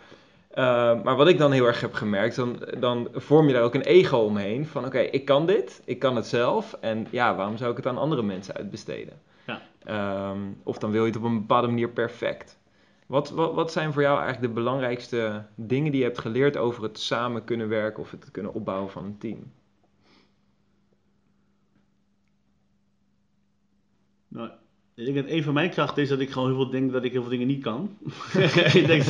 Eh, 0.53 1.03
maar 1.03 1.15
wat 1.15 1.27
ik 1.27 1.37
dan 1.37 1.51
heel 1.51 1.65
erg 1.65 1.81
heb 1.81 1.93
gemerkt, 1.93 2.35
dan, 2.35 2.59
dan 2.79 3.07
vorm 3.13 3.47
je 3.47 3.53
daar 3.53 3.63
ook 3.63 3.73
een 3.73 3.81
ego 3.81 4.17
omheen. 4.17 4.65
Van 4.65 4.85
oké, 4.85 4.99
ik 4.99 5.25
kan 5.25 5.45
dit, 5.45 5.81
ik 5.85 5.99
kan 5.99 6.15
het 6.15 6.27
zelf. 6.27 6.77
En 6.81 7.07
ja, 7.09 7.35
waarom 7.35 7.57
zou 7.57 7.71
ik 7.71 7.77
het 7.77 7.87
aan 7.87 7.97
andere 7.97 8.23
mensen 8.23 8.55
uitbesteden? 8.55 9.21
Ja. 9.45 9.61
Ehm, 9.83 10.39
of 10.63 10.77
dan 10.77 10.91
wil 10.91 11.01
je 11.01 11.07
het 11.07 11.17
op 11.17 11.23
een 11.23 11.39
bepaalde 11.39 11.67
manier 11.67 11.89
perfect. 11.89 12.59
Wat, 13.05 13.29
wat, 13.29 13.53
wat 13.53 13.71
zijn 13.71 13.93
voor 13.93 14.01
jou 14.01 14.19
eigenlijk 14.19 14.47
de 14.47 14.59
belangrijkste 14.59 15.45
dingen 15.55 15.91
die 15.91 15.99
je 15.99 16.07
hebt 16.07 16.19
geleerd 16.19 16.57
over 16.57 16.83
het 16.83 16.99
samen 16.99 17.43
kunnen 17.43 17.69
werken 17.69 18.03
of 18.03 18.11
het 18.11 18.31
kunnen 18.31 18.53
opbouwen 18.53 18.91
van 18.91 19.05
een 19.05 19.17
team? 19.17 19.51
Nou, 24.27 24.49
ik 24.95 25.05
denk 25.05 25.15
dat 25.15 25.27
een 25.27 25.43
van 25.43 25.53
mijn 25.53 25.69
krachten 25.69 26.03
is 26.03 26.09
dat 26.09 26.19
ik 26.19 26.31
gewoon 26.31 26.47
heel 26.47 26.57
veel 26.57 26.69
denk 26.69 26.91
dat 26.91 27.03
ik 27.03 27.11
heel 27.11 27.21
veel 27.21 27.31
dingen 27.31 27.47
niet 27.47 27.63
kan. 27.63 27.97
ik, 28.73 28.87
denk, 28.87 29.03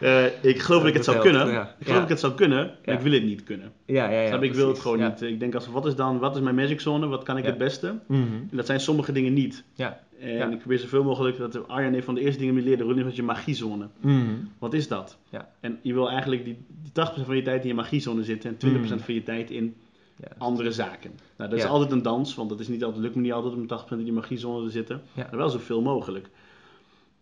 eh, 0.00 0.24
ik 0.44 0.58
geloof 0.60 0.80
dat 0.80 0.88
ik 0.88 0.94
het 0.96 1.04
zou 1.04 1.18
kunnen. 1.18 1.46
ja. 1.52 1.62
Ik 1.62 1.68
geloof 1.68 1.86
Ja. 1.86 1.92
dat 1.94 2.02
ik 2.02 2.08
het 2.08 2.20
zou 2.20 2.34
kunnen, 2.34 2.58
maar 2.66 2.76
Ja. 2.84 2.92
ik 2.92 3.00
wil 3.00 3.12
het 3.12 3.24
niet 3.24 3.42
kunnen. 3.44 3.72
Ja, 3.86 4.10
ja, 4.10 4.20
ja. 4.20 4.26
Snap 4.28 4.40
je? 4.42 4.48
ik 4.48 4.54
wil 4.54 4.68
het 4.68 4.78
gewoon 4.78 4.98
Ja. 4.98 5.08
niet. 5.08 5.22
Ik 5.22 5.40
denk 5.40 5.54
als 5.54 5.66
wat 5.66 5.86
is 5.86 5.94
dan, 5.94 6.18
wat 6.18 6.36
is 6.36 6.42
mijn 6.42 6.54
magic 6.54 6.80
zone? 6.80 7.06
Wat 7.06 7.22
kan 7.22 7.36
ik 7.36 7.42
Ja. 7.44 7.48
het 7.50 7.58
beste? 7.58 7.98
Mhm. 8.06 8.20
En 8.50 8.56
dat 8.56 8.66
zijn 8.66 8.80
sommige 8.80 9.12
dingen 9.12 9.32
niet. 9.32 9.64
Ja. 9.74 10.00
En 10.20 10.32
Ja. 10.34 10.48
ik 10.50 10.58
probeer 10.58 10.78
zoveel 10.78 11.04
mogelijk, 11.04 11.38
dat 11.38 11.68
Arjan 11.68 11.94
een 11.94 12.02
van 12.02 12.14
de 12.14 12.20
eerste 12.20 12.38
dingen 12.38 12.54
die 12.54 12.62
me 12.62 12.68
leerde, 12.68 12.84
Ronnie, 12.84 13.04
was 13.04 13.14
je 13.16 13.22
magiezone. 13.22 13.88
Mhm. 14.00 14.24
Wat 14.58 14.74
is 14.74 14.88
dat? 14.88 15.18
Ja. 15.30 15.48
En 15.60 15.78
je 15.82 15.92
wil 15.94 16.10
eigenlijk 16.10 16.44
die, 16.44 16.56
die 16.82 16.92
80% 16.92 17.26
van 17.26 17.36
je 17.36 17.42
tijd 17.42 17.62
in 17.62 17.68
je 17.68 17.74
magiezone 17.74 18.24
zitten 18.24 18.50
en 18.50 18.56
20% 18.56 18.98
Mm. 19.00 19.04
van 19.04 19.14
je 19.14 19.22
tijd 19.22 19.50
in 19.50 19.74
Ja. 20.16 20.28
andere 20.38 20.72
zaken. 20.72 21.10
Nou, 21.36 21.50
dat 21.50 21.58
is 21.58 21.64
Ja. 21.64 21.70
altijd 21.70 21.92
een 21.92 22.02
dans, 22.02 22.34
want 22.34 22.48
dat 22.48 22.60
is 22.60 22.68
niet 22.68 22.84
altijd, 22.84 23.02
lukt 23.02 23.14
me 23.14 23.20
niet 23.20 23.32
altijd 23.32 23.54
om 23.54 23.66
80% 23.66 23.98
in 24.00 24.04
die 24.06 24.14
magiezone 24.14 24.64
te 24.64 24.70
zitten. 24.70 25.00
Ja. 25.12 25.26
Maar 25.30 25.38
wel 25.38 25.48
zoveel 25.50 25.82
mogelijk. 25.82 26.28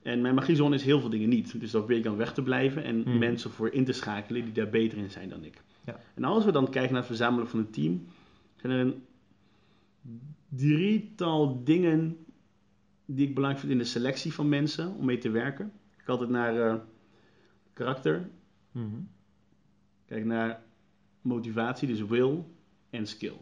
En 0.09 0.21
mijn 0.21 0.35
magiezone 0.35 0.75
is 0.75 0.83
heel 0.83 1.00
veel 1.00 1.09
dingen 1.11 1.29
niet. 1.29 1.61
Dus 1.61 1.71
daar 1.71 1.81
probeer 1.81 1.99
ik 1.99 2.05
dan 2.05 2.17
weg 2.17 2.33
te 2.35 2.43
blijven 2.43 2.85
en 2.85 3.03
Mm. 3.07 3.19
mensen 3.19 3.50
voor 3.50 3.71
in 3.73 3.85
te 3.85 3.93
schakelen 3.93 4.45
die 4.45 4.53
daar 4.53 4.69
beter 4.69 4.99
in 4.99 5.11
zijn 5.11 5.29
dan 5.29 5.45
ik. 5.45 5.62
Ja. 5.85 6.00
En 6.15 6.25
als 6.25 6.45
we 6.45 6.53
dan 6.53 6.65
kijken 6.71 6.88
naar 6.93 6.99
het 6.99 7.07
verzamelen 7.07 7.49
van 7.49 7.59
een 7.59 7.71
team, 7.71 8.07
zijn 8.57 8.73
er 8.73 8.81
een 8.81 9.03
drietal 10.49 11.65
dingen 11.65 12.17
die 13.07 13.29
ik 13.29 13.35
belangrijk 13.35 13.67
vind 13.67 13.73
in 13.79 13.85
de 13.85 13.91
selectie 13.91 14.33
van 14.33 14.49
mensen 14.49 14.95
om 14.95 15.05
mee 15.05 15.19
te 15.19 15.31
werken. 15.31 15.67
Ik 15.67 15.97
kijk 15.97 16.09
altijd 16.09 16.31
naar 16.31 16.61
eh, 16.61 16.75
karakter, 17.73 18.29
Mhm. 18.73 18.87
kijk 20.07 20.25
naar 20.25 20.62
motivatie, 21.21 21.88
dus 21.88 22.03
will 22.07 22.45
en 22.91 23.07
skill. 23.07 23.37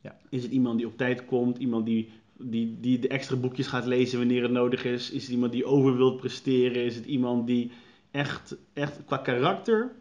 Ja. 0.00 0.16
Is 0.28 0.42
het 0.42 0.52
iemand 0.52 0.76
die 0.78 0.86
op 0.86 0.96
tijd 0.96 1.24
komt, 1.24 1.58
iemand 1.58 1.86
die, 1.86 2.10
die, 2.38 2.76
die 2.80 2.98
de 2.98 3.08
extra 3.08 3.36
boekjes 3.36 3.66
gaat 3.66 3.86
lezen 3.86 4.18
wanneer 4.18 4.42
het 4.42 4.50
nodig 4.50 4.84
is? 4.84 5.10
Is 5.10 5.22
het 5.22 5.32
iemand 5.32 5.52
die 5.52 5.64
over 5.64 5.96
wilt 5.96 6.16
presteren? 6.16 6.84
Is 6.84 6.96
het 6.96 7.04
iemand 7.06 7.46
die 7.46 7.70
echt, 8.10 8.56
echt 8.72 9.00
qua 9.06 9.16
karakter 9.16 9.92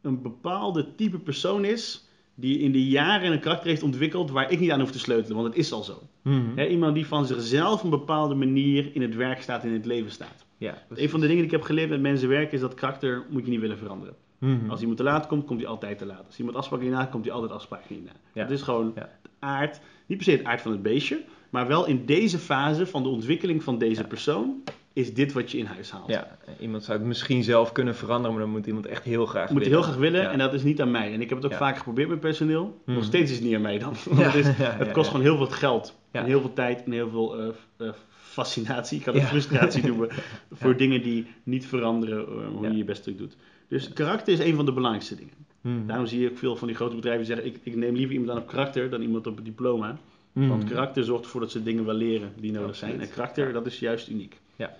een 0.00 0.22
bepaalde 0.22 0.94
type 0.94 1.18
persoon 1.18 1.64
is 1.64 2.06
die 2.34 2.58
in 2.58 2.72
de 2.72 2.86
jaren 2.86 3.32
een 3.32 3.40
karakter 3.40 3.68
heeft 3.68 3.82
ontwikkeld 3.82 4.30
waar 4.30 4.50
ik 4.50 4.60
niet 4.60 4.70
aan 4.70 4.80
hoef 4.80 4.90
te 4.90 4.98
sleutelen, 4.98 5.36
want 5.36 5.48
het 5.48 5.56
is 5.56 5.72
al 5.72 5.82
zo. 5.82 6.02
Mhm. 6.22 6.58
Iemand 6.60 6.94
die 6.94 7.06
van 7.06 7.26
zichzelf 7.26 7.82
een 7.82 7.90
bepaalde 7.90 8.34
manier 8.34 8.90
in 8.94 9.02
het 9.02 9.14
werk 9.14 9.42
staat, 9.42 9.64
in 9.64 9.72
het 9.72 9.86
leven 9.86 10.10
staat. 10.10 10.44
Ja, 10.58 10.82
Een 10.94 11.08
van 11.10 11.20
de 11.20 11.26
dingen 11.26 11.42
die 11.42 11.52
ik 11.52 11.58
heb 11.58 11.62
geleerd 11.62 11.90
met 11.90 12.00
mensen 12.00 12.28
werken 12.28 12.52
is 12.52 12.60
dat 12.60 12.74
karakter 12.74 13.24
moet 13.30 13.44
je 13.44 13.50
niet 13.50 13.60
willen 13.60 13.78
veranderen. 13.78 14.14
Mhm. 14.38 14.70
Als 14.70 14.80
iemand 14.80 14.98
te 14.98 15.04
laat 15.04 15.26
komt, 15.26 15.44
komt 15.44 15.60
hij 15.60 15.68
altijd 15.68 15.98
te 15.98 16.06
laat. 16.06 16.26
Als 16.26 16.38
iemand 16.38 16.56
afspraken 16.56 16.86
niet 16.86 16.94
na, 16.94 17.04
komt 17.04 17.24
hij 17.24 17.34
altijd 17.34 17.52
afspraken 17.52 17.94
niet 17.94 18.04
na. 18.04 18.12
Ja. 18.32 18.42
Dat 18.42 18.50
is 18.52 18.62
gewoon 18.62 18.92
Ja. 18.94 19.10
de 19.22 19.28
aard, 19.38 19.80
niet 20.06 20.18
per 20.18 20.26
se 20.26 20.32
het 20.32 20.44
aard 20.44 20.60
van 20.60 20.72
het 20.72 20.82
beestje, 20.82 21.22
maar 21.52 21.66
wel 21.66 21.86
in 21.86 22.06
deze 22.06 22.38
fase 22.38 22.86
van 22.86 23.02
de 23.02 23.08
ontwikkeling 23.08 23.62
van 23.62 23.78
deze 23.78 24.00
Ja. 24.00 24.06
persoon 24.06 24.62
is 24.92 25.14
dit 25.14 25.32
wat 25.32 25.50
je 25.50 25.58
in 25.58 25.64
huis 25.64 25.90
haalt. 25.90 26.08
Ja, 26.08 26.38
iemand 26.60 26.84
zou 26.84 26.98
het 26.98 27.06
misschien 27.06 27.42
zelf 27.42 27.72
kunnen 27.72 27.94
veranderen, 27.96 28.32
maar 28.36 28.42
dan 28.44 28.52
moet 28.52 28.66
iemand 28.66 28.86
echt 28.86 29.04
heel 29.04 29.26
graag 29.26 29.50
moet 29.50 29.58
willen. 29.58 29.72
heel 29.72 29.82
graag 29.82 29.96
willen 29.96 30.22
Ja. 30.22 30.30
en 30.30 30.38
dat 30.38 30.54
is 30.54 30.62
niet 30.62 30.80
aan 30.80 30.90
mij. 30.90 31.12
En 31.12 31.20
ik 31.20 31.28
heb 31.28 31.38
het 31.38 31.46
ook 31.46 31.52
Ja. 31.52 31.58
vaak 31.58 31.76
geprobeerd 31.76 32.08
met 32.08 32.20
personeel. 32.20 32.80
Mhm. 32.84 32.94
Nog 32.96 33.04
steeds 33.04 33.30
is 33.30 33.36
het 33.36 33.46
niet 33.46 33.54
aan 33.54 33.60
mij 33.60 33.78
dan. 33.78 33.94
Want 34.10 34.32
het, 34.32 34.34
is, 34.34 34.92
kost 34.92 35.10
gewoon 35.10 35.24
heel 35.24 35.36
veel 35.36 35.46
geld. 35.46 35.98
En 36.10 36.24
heel 36.24 36.40
veel 36.40 36.52
tijd 36.52 36.84
en 36.84 36.92
heel 36.92 37.08
veel 37.10 37.38
eh, 37.38 37.48
eh, 37.76 37.92
fascinatie. 38.10 38.98
Ik 38.98 39.04
kan 39.04 39.14
het 39.14 39.22
frustratie 39.24 39.86
noemen. 39.86 40.08
Voor 40.60 40.76
dingen 40.76 41.02
die 41.02 41.26
niet 41.42 41.66
veranderen 41.66 42.26
eh, 42.26 42.48
hoe 42.54 42.68
je 42.68 42.76
je 42.76 42.84
best 42.84 43.02
stuk 43.02 43.18
doet. 43.18 43.36
Dus 43.68 43.92
karakter 43.92 44.32
is 44.32 44.38
een 44.38 44.54
van 44.54 44.64
de 44.64 44.72
belangrijkste 44.72 45.14
dingen. 45.16 45.34
Mhm. 45.60 45.86
Daarom 45.86 46.06
zie 46.06 46.20
je 46.20 46.30
ook 46.30 46.38
veel 46.38 46.56
van 46.56 46.66
die 46.66 46.76
grote 46.76 46.94
bedrijven 46.94 47.24
die 47.26 47.34
zeggen: 47.34 47.54
ik, 47.54 47.60
ik 47.62 47.76
neem 47.76 47.94
liever 47.94 48.12
iemand 48.14 48.30
aan 48.30 48.38
op 48.42 48.46
karakter 48.48 48.90
dan 48.90 49.02
iemand 49.02 49.26
op 49.26 49.44
diploma. 49.44 49.98
Mhm. 50.32 50.48
Want 50.48 50.64
karakter 50.64 51.04
zorgt 51.04 51.24
ervoor 51.24 51.40
dat 51.40 51.50
ze 51.50 51.62
dingen 51.62 51.84
wel 51.84 51.94
leren 51.94 52.32
die 52.36 52.52
nodig 52.52 52.76
zijn. 52.76 53.00
En 53.00 53.08
karakter, 53.10 53.52
dat 53.52 53.66
is 53.66 53.78
juist 53.78 54.08
uniek. 54.08 54.40
Ja. 54.56 54.76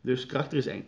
Dus 0.00 0.26
karakter 0.26 0.58
is 0.58 0.66
één. 0.66 0.84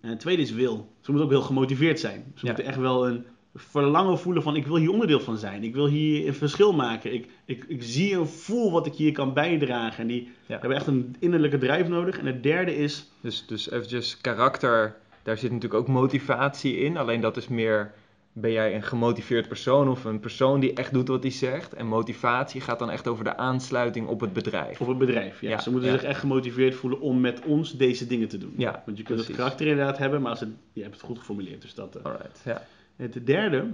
En 0.00 0.10
het 0.10 0.20
tweede 0.20 0.42
is 0.42 0.50
wil. 0.52 0.92
Ze 1.00 1.10
moeten 1.10 1.28
ook 1.28 1.34
heel 1.34 1.46
gemotiveerd 1.46 2.00
zijn. 2.00 2.32
Ze 2.34 2.46
Ja. 2.46 2.46
moeten 2.46 2.64
echt 2.64 2.76
wel 2.78 3.08
een 3.08 3.24
verlangen 3.54 4.18
voelen 4.18 4.42
van 4.42 4.56
ik 4.56 4.66
wil 4.66 4.76
hier 4.76 4.90
onderdeel 4.90 5.20
van 5.20 5.38
zijn. 5.38 5.62
Ik 5.64 5.74
wil 5.74 5.86
hier 5.86 6.26
een 6.26 6.34
verschil 6.34 6.72
maken. 6.72 7.12
Ik, 7.14 7.28
ik, 7.44 7.64
ik 7.68 7.82
zie 7.82 8.14
en 8.14 8.28
voel 8.28 8.70
wat 8.70 8.86
ik 8.86 8.94
hier 8.94 9.12
kan 9.12 9.32
bijdragen. 9.34 9.98
En 10.00 10.06
die 10.06 10.28
Ja. 10.46 10.58
hebben 10.58 10.76
echt 10.76 10.86
een 10.86 11.16
innerlijke 11.18 11.58
drijf 11.58 11.88
nodig. 11.88 12.18
En 12.18 12.26
het 12.26 12.42
derde 12.42 12.76
is, 12.76 13.08
Dus, 13.20 13.46
dus 13.46 13.70
eventjes 13.70 14.20
karakter, 14.20 14.96
daar 15.22 15.38
zit 15.38 15.50
natuurlijk 15.52 15.80
ook 15.80 15.88
motivatie 15.88 16.76
in. 16.76 16.96
Alleen 16.96 17.20
dat 17.20 17.36
is 17.36 17.48
meer, 17.48 17.92
ben 18.40 18.52
jij 18.52 18.74
een 18.74 18.82
gemotiveerd 18.82 19.48
persoon 19.48 19.88
of 19.88 20.04
een 20.04 20.20
persoon 20.20 20.60
die 20.60 20.72
echt 20.72 20.92
doet 20.92 21.08
wat 21.08 21.22
hij 21.22 21.32
zegt. 21.32 21.74
En 21.74 21.86
motivatie 21.86 22.60
gaat 22.60 22.78
dan 22.78 22.90
echt 22.90 23.08
over 23.08 23.24
de 23.24 23.36
aansluiting 23.36 24.06
op 24.06 24.20
het 24.20 24.32
bedrijf. 24.32 24.80
op 24.80 24.88
het 24.88 24.98
bedrijf. 24.98 25.40
Ja. 25.40 25.48
Ja, 25.50 25.60
Ze 25.60 25.70
moeten 25.70 25.90
ja. 25.90 25.94
zich 25.98 26.04
echt 26.06 26.20
gemotiveerd 26.20 26.74
voelen 26.74 27.00
om 27.00 27.20
met 27.20 27.44
ons 27.44 27.76
deze 27.76 28.06
dingen 28.06 28.28
te 28.28 28.38
doen. 28.38 28.52
Ja, 28.56 28.82
Want 28.86 28.98
je 28.98 29.04
kunt 29.04 29.26
het 29.26 29.36
karakter 29.36 29.66
inderdaad 29.66 29.98
hebben, 29.98 30.20
maar 30.20 30.30
als 30.30 30.40
het, 30.40 30.48
je 30.72 30.82
hebt 30.82 30.94
het 30.94 31.04
goed 31.04 31.18
geformuleerd. 31.18 31.62
Dus 31.62 31.74
dat, 31.74 31.96
eh. 31.96 32.04
Alright, 32.04 32.40
ja. 32.44 32.62
Het 32.96 33.26
derde 33.26 33.64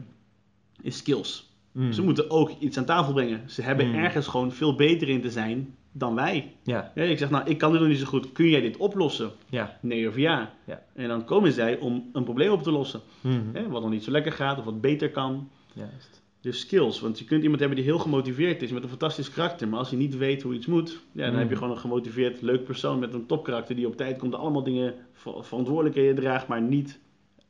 is 0.83 0.97
skills. 0.97 1.53
Mhm. 1.73 1.93
Ze 1.93 2.03
moeten 2.03 2.31
ook 2.31 2.51
iets 2.61 2.79
aan 2.79 2.85
tafel 2.85 3.13
brengen. 3.13 3.51
Ze 3.51 3.63
hebben 3.63 3.89
Mm. 3.89 3.95
ergens 3.95 4.27
gewoon 4.27 4.53
veel 4.53 4.75
beter 4.75 5.09
in 5.09 5.21
te 5.21 5.31
zijn 5.31 5.75
dan 5.97 6.15
wij. 6.15 6.53
Ja, 6.63 6.93
Ja, 6.95 7.03
ik 7.03 7.19
zeg, 7.19 7.31
nou, 7.31 7.49
ik 7.51 7.59
kan 7.59 7.71
dit 7.73 7.81
nog 7.81 7.89
niet 7.89 7.99
zo 7.99 8.05
goed. 8.07 8.33
Kun 8.33 8.49
jij 8.49 8.61
dit 8.61 8.77
oplossen? 8.77 9.31
ja. 9.49 9.79
Nee 9.83 10.09
of 10.09 10.17
ja? 10.17 10.55
Ja. 10.67 10.83
En 10.95 11.09
dan 11.09 11.25
komen 11.25 11.53
zij 11.53 11.79
om 11.79 12.11
een 12.13 12.25
probleem 12.25 12.51
op 12.53 12.63
te 12.63 12.71
lossen. 12.71 13.01
Mhm. 13.21 13.69
Wat 13.69 13.83
nog 13.83 13.91
niet 13.91 14.05
zo 14.05 14.11
lekker 14.11 14.33
gaat 14.33 14.59
of 14.59 14.65
wat 14.65 14.81
beter 14.81 15.11
kan. 15.11 15.49
Juist. 15.73 16.23
Dus 16.41 16.61
skills. 16.61 17.01
Want 17.01 17.19
je 17.19 17.25
kunt 17.25 17.43
iemand 17.43 17.61
hebben 17.61 17.79
die 17.79 17.87
heel 17.87 17.99
gemotiveerd 17.99 18.63
is 18.63 18.73
met 18.73 18.83
een 18.83 18.89
fantastisch 18.89 19.31
karakter. 19.31 19.69
Maar 19.69 19.79
als 19.79 19.91
hij 19.91 19.99
niet 19.99 20.17
weet 20.17 20.43
hoe 20.43 20.55
iets 20.55 20.67
moet, 20.67 21.01
ja, 21.13 21.25
dan 21.25 21.33
Mm. 21.33 21.39
heb 21.39 21.49
je 21.51 21.57
gewoon 21.57 21.71
een 21.71 21.79
gemotiveerd, 21.79 22.43
leuk 22.43 22.65
persoon 22.65 22.99
met 22.99 23.15
een 23.15 23.27
topkarakter 23.27 23.77
die 23.77 23.87
op 23.87 23.97
tijd 23.97 24.19
komt. 24.19 24.35
Allemaal 24.35 24.63
dingen 24.63 24.95
ver- 25.13 25.45
verantwoordelijkheden 25.45 26.15
draagt, 26.15 26.47
maar 26.49 26.63
niet 26.63 26.99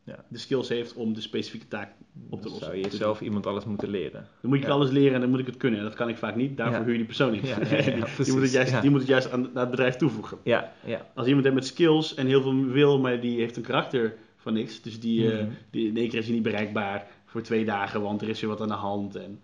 Ja. 0.06 0.24
de 0.28 0.38
skills 0.38 0.68
heeft 0.68 0.94
om 0.94 1.14
de 1.14 1.20
specifieke 1.20 1.68
taak 1.68 1.90
op 2.30 2.42
te 2.42 2.48
lossen. 2.48 2.66
zou 2.66 2.76
je 2.78 2.90
zelf 2.90 3.20
iemand 3.20 3.46
alles 3.46 3.64
moeten 3.64 3.88
leren. 3.88 4.26
Dan 4.40 4.50
moet 4.50 4.58
ik 4.58 4.64
Ja. 4.64 4.70
alles 4.70 4.90
leren 4.90 5.14
en 5.14 5.20
dan 5.20 5.30
moet 5.30 5.38
ik 5.38 5.46
het 5.46 5.56
kunnen. 5.56 5.78
En 5.78 5.84
dat 5.84 5.94
kan 5.94 6.08
ik 6.08 6.16
vaak 6.16 6.36
niet. 6.36 6.56
Daarvoor 6.56 6.76
Ja. 6.78 6.82
huur 6.82 6.92
je 6.92 6.98
die 6.98 7.06
persoon 7.06 7.32
niet. 7.32 7.46
Ja, 7.48 7.58
die, 8.24 8.32
moet 8.32 8.42
het 8.42 8.52
juist, 8.52 8.80
die 8.80 8.90
moet 8.90 9.00
het 9.00 9.08
juist 9.08 9.30
aan, 9.30 9.44
aan 9.46 9.56
het 9.56 9.70
bedrijf 9.70 9.96
toevoegen. 9.96 10.38
Ja, 10.44 10.72
ja. 10.84 11.06
Als 11.14 11.26
iemand 11.26 11.44
heeft 11.44 11.56
met 11.56 11.66
skills 11.66 12.14
en 12.14 12.26
heel 12.26 12.42
veel 12.42 12.64
wil, 12.64 12.98
maar 12.98 13.20
die 13.20 13.38
heeft 13.38 13.56
een 13.56 13.62
karakter 13.62 14.14
van 14.36 14.52
niks. 14.52 14.82
Dus 14.82 15.00
die, 15.00 15.32
eh, 15.32 15.38
Mhm. 15.42 15.50
die 15.70 15.88
in 15.88 15.96
één 15.96 16.08
keer 16.08 16.18
is 16.18 16.24
hij 16.24 16.34
niet 16.34 16.42
bereikbaar 16.42 17.06
voor 17.26 17.42
twee 17.42 17.64
dagen, 17.64 18.02
want 18.02 18.22
er 18.22 18.28
is 18.28 18.40
weer 18.40 18.50
wat 18.50 18.60
aan 18.60 18.68
de 18.68 18.74
hand. 18.74 19.16
En 19.16 19.40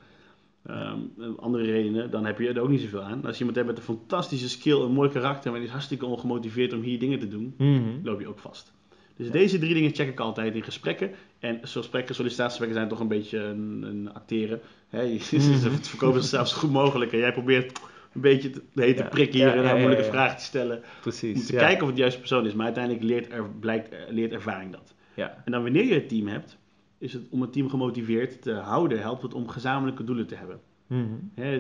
ehm, 0.67 0.99
andere 1.37 1.65
redenen, 1.65 2.11
dan 2.11 2.25
heb 2.27 2.39
je 2.39 2.49
er 2.49 2.61
ook 2.61 2.69
niet 2.69 2.81
zoveel 2.81 3.03
aan. 3.03 3.25
Als 3.25 3.33
je 3.33 3.39
iemand 3.39 3.55
hebt 3.57 3.69
met 3.69 3.79
een 3.79 3.85
fantastische 3.97 4.49
skill, 4.49 4.81
een 4.81 4.93
mooi 4.93 5.11
karakter, 5.11 5.51
maar 5.51 5.59
die 5.59 5.69
is 5.69 5.75
hartstikke 5.75 6.07
ongemotiveerd 6.07 6.73
om 6.73 6.81
hier 6.83 6.99
dingen 6.99 7.19
te 7.19 7.29
doen, 7.29 7.55
Mhm. 7.59 7.83
loop 8.03 8.21
je 8.21 8.27
ook 8.29 8.39
vast. 8.39 8.73
Dus 9.21 9.31
deze 9.31 9.59
drie 9.59 9.75
dingen 9.75 9.95
check 9.95 10.09
ik 10.09 10.21
altijd 10.21 10.55
in 10.55 10.63
gesprekken. 10.63 11.11
En 11.39 11.59
gesprekken, 11.63 12.15
sollicitatiegesprekken 12.15 12.77
zijn 12.79 12.89
toch 12.89 13.01
een 13.01 13.09
beetje 13.09 13.39
een, 13.39 13.83
een 13.83 14.13
acteren. 14.13 14.61
Je- 14.91 14.99
Mhm. 15.31 15.41
Ze 15.57 15.71
verkopen 15.81 16.21
zichzelf 16.21 16.49
zo 16.49 16.57
goed 16.57 16.71
mogelijk. 16.71 17.13
En 17.13 17.19
jij 17.19 17.33
probeert 17.33 17.81
een 18.13 18.21
beetje 18.21 18.51
te, 18.51 18.63
de 18.73 18.83
hete 18.83 19.03
Ja. 19.03 19.09
prik 19.09 19.33
hier 19.33 19.47
Ja, 19.47 19.55
en 19.55 19.63
ja, 19.63 19.75
moeilijke 19.77 20.05
vragen 20.05 20.37
te 20.39 20.45
stellen. 20.45 20.77
Om 20.77 20.83
Precies. 21.01 21.47
te 21.47 21.53
ja. 21.53 21.59
kijken 21.59 21.81
of 21.81 21.87
het 21.87 21.95
de 21.95 22.01
juiste 22.01 22.19
persoon 22.21 22.47
is. 22.47 22.55
Maar 22.55 22.65
uiteindelijk 22.65 23.05
leert, 23.05 23.33
er, 23.33 23.49
blijkt, 23.61 23.89
eh, 23.89 23.99
leert 24.09 24.33
ervaring 24.33 24.73
dat. 24.73 24.95
Ja. 25.15 25.43
En 25.45 25.53
dan 25.53 25.63
wanneer 25.63 25.85
je 25.85 25.95
het 25.95 26.09
team 26.09 26.27
hebt, 26.27 26.59
is 26.99 27.13
het 27.13 27.23
om 27.31 27.41
het 27.41 27.53
team 27.53 27.69
gemotiveerd 27.69 28.43
te 28.43 28.53
houden, 28.53 29.01
helpt 29.01 29.23
het 29.23 29.35
om 29.35 29.49
gezamenlijke 29.49 30.05
doelen 30.05 30.27
te 30.27 30.35
hebben. 30.35 30.61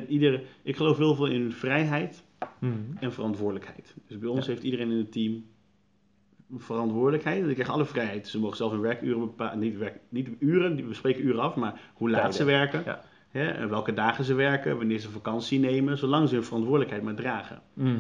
Ieder, 0.09 0.43
ik 0.63 0.77
geloof 0.77 0.97
heel 0.97 1.15
veel 1.15 1.27
in 1.27 1.53
vrijheid 1.53 2.23
Mhm. 2.61 2.75
en 3.01 3.13
verantwoordelijkheid. 3.13 3.95
Dus 4.09 4.19
bij 4.19 4.29
ons 4.29 4.47
Ja. 4.47 4.51
heeft 4.53 4.63
iedereen 4.65 4.91
in 4.91 4.99
het 4.99 5.13
team 5.13 5.45
verantwoordelijkheid. 6.57 7.41
En 7.41 7.45
die 7.45 7.53
krijgen 7.55 7.75
alle 7.75 7.85
vrijheid. 7.85 8.29
Ze 8.29 8.39
mogen 8.39 8.57
zelf 8.57 8.71
hun 8.71 8.81
werkuren 8.81 9.21
bepalen. 9.21 9.59
Niet, 9.59 9.77
werk, 9.79 9.99
niet 10.09 10.29
uren, 10.39 10.89
we 10.89 10.95
spreken 10.95 11.25
uren 11.27 11.41
af, 11.41 11.55
maar 11.55 11.81
hoe 11.95 12.09
laat 12.11 12.19
Tijden. 12.21 12.37
ze 12.39 12.45
werken. 12.45 12.83
Ja. 12.85 13.03
Hè, 13.31 13.49
en 13.51 13.69
welke 13.69 13.93
dagen 13.93 14.25
ze 14.25 14.35
werken, 14.35 14.77
wanneer 14.77 14.99
ze 14.99 15.11
vakantie 15.11 15.59
nemen, 15.59 15.99
zolang 15.99 16.29
ze 16.29 16.35
hun 16.35 16.45
verantwoordelijkheid 16.45 17.03
maar 17.03 17.15
dragen. 17.15 17.61
Mhm. 17.75 17.97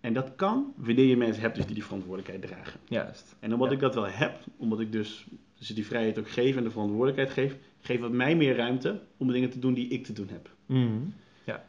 En 0.00 0.12
dat 0.12 0.32
kan 0.36 0.72
wanneer 0.76 1.04
je 1.06 1.16
mensen 1.16 1.42
hebt 1.42 1.54
dus 1.56 1.64
die 1.66 1.74
die 1.74 1.84
verantwoordelijkheid 1.84 2.52
dragen. 2.52 2.80
Juist. 2.88 3.36
En 3.40 3.52
omdat 3.52 3.68
Ja. 3.68 3.74
ik 3.74 3.80
dat 3.80 3.94
wel 3.94 4.06
heb, 4.08 4.38
omdat 4.56 4.80
ik 4.80 4.92
dus, 4.92 5.26
dus 5.58 5.68
die 5.68 5.86
vrijheid 5.86 6.18
ook 6.18 6.30
geef 6.30 6.56
en 6.56 6.62
de 6.62 6.70
verantwoordelijkheid 6.70 7.30
geef, 7.30 7.56
geeft 7.80 8.02
het 8.02 8.12
mij 8.12 8.36
meer 8.36 8.56
ruimte 8.56 9.00
om 9.16 9.32
dingen 9.32 9.50
te 9.50 9.58
doen 9.58 9.74
die 9.74 9.88
ik 9.88 10.04
te 10.04 10.12
doen 10.12 10.28
heb. 10.30 10.50
Mhm. 10.66 10.98
Ja. 11.44 11.64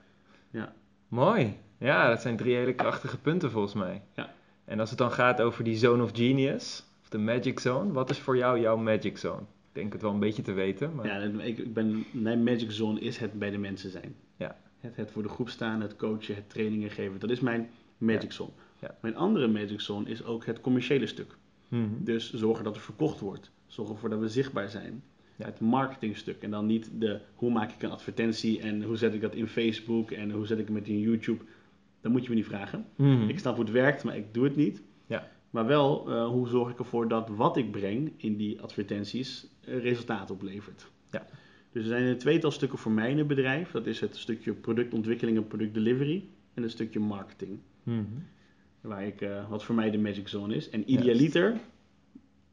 Ja. 0.51 0.73
Mooi. 1.07 1.57
Ja, 1.77 2.09
dat 2.09 2.21
zijn 2.21 2.37
drie 2.37 2.55
hele 2.55 2.73
krachtige 2.73 3.17
punten 3.17 3.51
volgens 3.51 3.73
mij. 3.73 4.01
Ja. 4.15 4.33
En 4.69 4.79
als 4.79 4.89
het 4.89 4.97
dan 4.97 5.11
gaat 5.11 5.41
over 5.41 5.63
die 5.63 5.77
zone 5.77 6.03
of 6.03 6.11
genius, 6.13 6.83
of 7.01 7.09
de 7.09 7.17
magic 7.17 7.59
zone, 7.59 7.91
wat 7.91 8.09
is 8.09 8.19
voor 8.19 8.37
jou 8.37 8.59
jouw 8.59 8.77
magic 8.77 9.17
zone? 9.17 9.41
Ik 9.41 9.75
denk 9.75 9.93
het 9.93 10.01
wel 10.01 10.11
een 10.11 10.19
beetje 10.19 10.41
te 10.41 10.51
weten, 10.51 10.95
maar... 10.95 11.05
Ja, 11.05 11.17
ik, 11.43 11.57
ik 11.57 11.73
ben, 11.73 12.05
mijn 12.11 12.43
magic 12.43 12.71
zone 12.71 12.99
is 12.99 13.17
het 13.17 13.33
bij 13.33 13.49
de 13.49 13.57
mensen 13.57 13.91
zijn. 13.91 14.15
Ja. 14.37 14.57
Het, 14.79 14.95
het 14.95 15.11
voor 15.11 15.23
de 15.23 15.29
groep 15.29 15.49
staan, 15.49 15.81
het 15.81 15.95
coachen, 15.95 16.35
het 16.35 16.49
trainingen 16.49 16.89
geven. 16.89 17.19
Dat 17.19 17.29
is 17.29 17.39
mijn 17.39 17.69
magic 17.97 18.31
zone. 18.31 18.49
Ja. 18.79 18.97
Mijn 19.01 19.15
andere 19.15 19.47
magic 19.47 19.81
zone 19.81 20.09
is 20.09 20.23
ook 20.23 20.45
het 20.45 20.61
commerciële 20.61 21.07
stuk. 21.07 21.37
Mhm. 21.67 21.83
Dus 21.99 22.33
zorgen 22.33 22.63
dat 22.63 22.75
er 22.75 22.81
verkocht 22.81 23.19
wordt. 23.19 23.51
Zorgen 23.67 23.93
ervoor 23.93 24.09
dat 24.09 24.19
we 24.19 24.29
zichtbaar 24.29 24.69
zijn. 24.69 25.03
Ja. 25.35 25.45
Het 25.45 25.59
marketingstuk. 25.59 26.43
En 26.43 26.51
dan 26.51 26.65
niet 26.65 26.89
de 26.93 27.19
hoe 27.35 27.51
maak 27.51 27.71
ik 27.71 27.81
een 27.81 27.91
advertentie 27.91 28.61
en 28.61 28.83
hoe 28.83 28.97
zet 28.97 29.13
ik 29.13 29.21
dat 29.21 29.35
in 29.35 29.47
Facebook 29.47 30.11
en 30.11 30.31
hoe 30.31 30.45
zet 30.45 30.59
ik 30.59 30.67
het 30.67 30.87
in 30.87 30.99
YouTube. 30.99 31.43
Dat 32.01 32.11
moet 32.11 32.23
je 32.23 32.29
me 32.29 32.35
niet 32.35 32.45
vragen. 32.45 32.85
Mhm. 32.95 33.29
Ik 33.29 33.39
snap 33.39 33.55
hoe 33.55 33.63
het 33.63 33.73
werkt, 33.73 34.03
maar 34.03 34.17
ik 34.17 34.33
doe 34.33 34.43
het 34.43 34.55
niet. 34.55 34.81
Ja. 35.07 35.27
Maar 35.49 35.65
wel, 35.65 36.09
eh, 36.09 36.27
hoe 36.27 36.47
zorg 36.47 36.71
ik 36.71 36.79
ervoor 36.79 37.07
dat 37.07 37.29
wat 37.29 37.57
ik 37.57 37.71
breng 37.71 38.11
in 38.17 38.37
die 38.37 38.61
advertenties 38.61 39.47
eh, 39.61 39.81
resultaat 39.81 40.31
oplevert. 40.31 40.91
Ja. 41.11 41.25
Dus 41.71 41.83
er 41.83 41.89
zijn 41.89 42.03
een 42.03 42.17
tweetal 42.17 42.51
stukken 42.51 42.79
voor 42.79 42.91
mij 42.91 43.11
in 43.11 43.17
het 43.17 43.27
bedrijf. 43.27 43.71
Dat 43.71 43.85
is 43.85 43.99
het 43.99 44.17
stukje 44.17 44.53
productontwikkeling 44.53 45.37
en 45.37 45.47
productdelivery. 45.47 46.23
En 46.53 46.63
een 46.63 46.69
stukje 46.69 46.99
marketing. 46.99 47.59
Mhm. 47.83 48.03
Waar 48.81 49.05
ik, 49.05 49.21
eh, 49.21 49.49
wat 49.49 49.63
voor 49.63 49.75
mij 49.75 49.91
de 49.91 49.97
magic 49.97 50.27
zone 50.27 50.55
is. 50.55 50.69
En 50.69 50.91
idealiter 50.91 51.59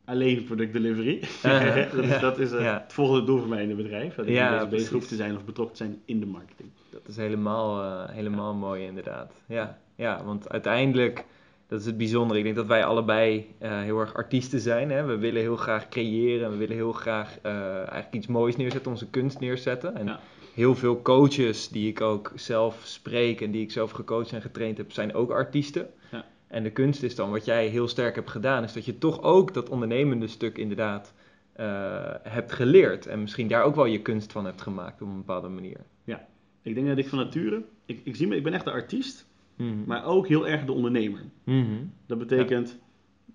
alleen 0.06 0.44
productdelivery. 0.44 1.22
Ah, 1.42 1.74
dat 1.92 2.04
is, 2.04 2.08
ja, 2.08 2.18
dat 2.18 2.38
is 2.38 2.52
eh, 2.52 2.60
ja. 2.60 2.80
het 2.82 2.92
volgende 2.92 3.24
doel 3.24 3.38
voor 3.38 3.48
mij 3.48 3.62
in 3.62 3.68
het 3.68 3.76
bedrijf. 3.76 4.14
Dat 4.14 4.26
ik 4.26 4.32
Ja, 4.32 4.66
bezig 4.66 4.90
hoef 4.90 5.06
te 5.06 5.14
zijn 5.16 5.36
of 5.36 5.44
betrokken 5.44 5.76
te 5.76 5.84
zijn 5.84 6.00
in 6.04 6.20
de 6.20 6.26
marketing. 6.26 6.68
Dat 6.90 7.02
is 7.08 7.16
helemaal, 7.16 7.82
eh, 7.82 8.14
helemaal 8.14 8.54
mooi 8.54 8.84
inderdaad. 8.84 9.32
Ja, 9.46 9.78
ja, 9.96 10.24
want 10.24 10.48
uiteindelijk 10.48 11.24
dat 11.68 11.80
is 11.80 11.86
het 11.86 11.96
bijzondere. 11.96 12.38
Ik 12.38 12.44
denk 12.44 12.56
dat 12.56 12.66
wij 12.66 12.84
allebei 12.84 13.46
eh, 13.58 13.80
heel 13.80 14.00
erg 14.00 14.14
artiesten 14.14 14.60
zijn. 14.60 14.90
Hè? 14.90 15.04
We 15.04 15.16
willen 15.16 15.40
heel 15.40 15.56
graag 15.56 15.88
creëren. 15.88 16.50
We 16.50 16.56
willen 16.56 16.76
heel 16.76 16.92
graag 16.92 17.38
eigenlijk 17.42 18.14
iets 18.14 18.26
moois 18.26 18.56
neerzetten, 18.56 18.90
onze 18.90 19.10
kunst 19.10 19.40
neerzetten. 19.40 19.96
En 19.96 20.06
Ja. 20.06 20.20
heel 20.54 20.74
veel 20.74 21.02
coaches 21.02 21.68
die 21.68 21.88
ik 21.88 22.00
ook 22.00 22.32
zelf 22.34 22.80
spreek 22.84 23.40
en 23.40 23.50
die 23.50 23.62
ik 23.62 23.70
zelf 23.72 23.90
gecoacht 23.90 24.32
en 24.32 24.42
getraind 24.42 24.76
heb, 24.76 24.92
zijn 24.92 25.14
ook 25.14 25.30
artiesten. 25.30 25.88
Ja. 26.48 26.54
En 26.56 26.62
de 26.62 26.70
kunst 26.70 27.02
is 27.02 27.14
dan, 27.14 27.30
wat 27.30 27.44
jij 27.44 27.66
heel 27.66 27.88
sterk 27.88 28.14
hebt 28.14 28.30
gedaan, 28.30 28.64
is 28.64 28.72
dat 28.72 28.84
je 28.84 28.98
toch 28.98 29.22
ook 29.22 29.54
dat 29.54 29.68
ondernemende 29.68 30.26
stuk 30.26 30.58
inderdaad 30.58 31.14
eh, 31.52 32.14
hebt 32.22 32.52
geleerd. 32.52 33.06
En 33.06 33.20
misschien 33.20 33.48
daar 33.48 33.62
ook 33.62 33.74
wel 33.74 33.86
je 33.86 34.02
kunst 34.02 34.32
van 34.32 34.44
hebt 34.44 34.62
gemaakt 34.62 35.02
op 35.02 35.08
een 35.08 35.16
bepaalde 35.16 35.48
manier. 35.48 35.78
Ik 36.62 36.74
denk 36.74 36.86
dat 36.86 36.98
ik 36.98 37.08
van 37.08 37.18
nature, 37.18 37.62
ik, 37.84 38.00
ik, 38.04 38.16
zie 38.16 38.26
me, 38.26 38.36
ik 38.36 38.42
ben 38.42 38.52
echt 38.52 38.64
de 38.64 38.70
artiest, 38.70 39.26
Mhm. 39.56 39.84
maar 39.86 40.04
ook 40.04 40.28
heel 40.28 40.48
erg 40.48 40.64
de 40.64 40.72
ondernemer. 40.72 41.20
Mhm. 41.44 41.64
Dat 42.06 42.18
betekent 42.18 42.78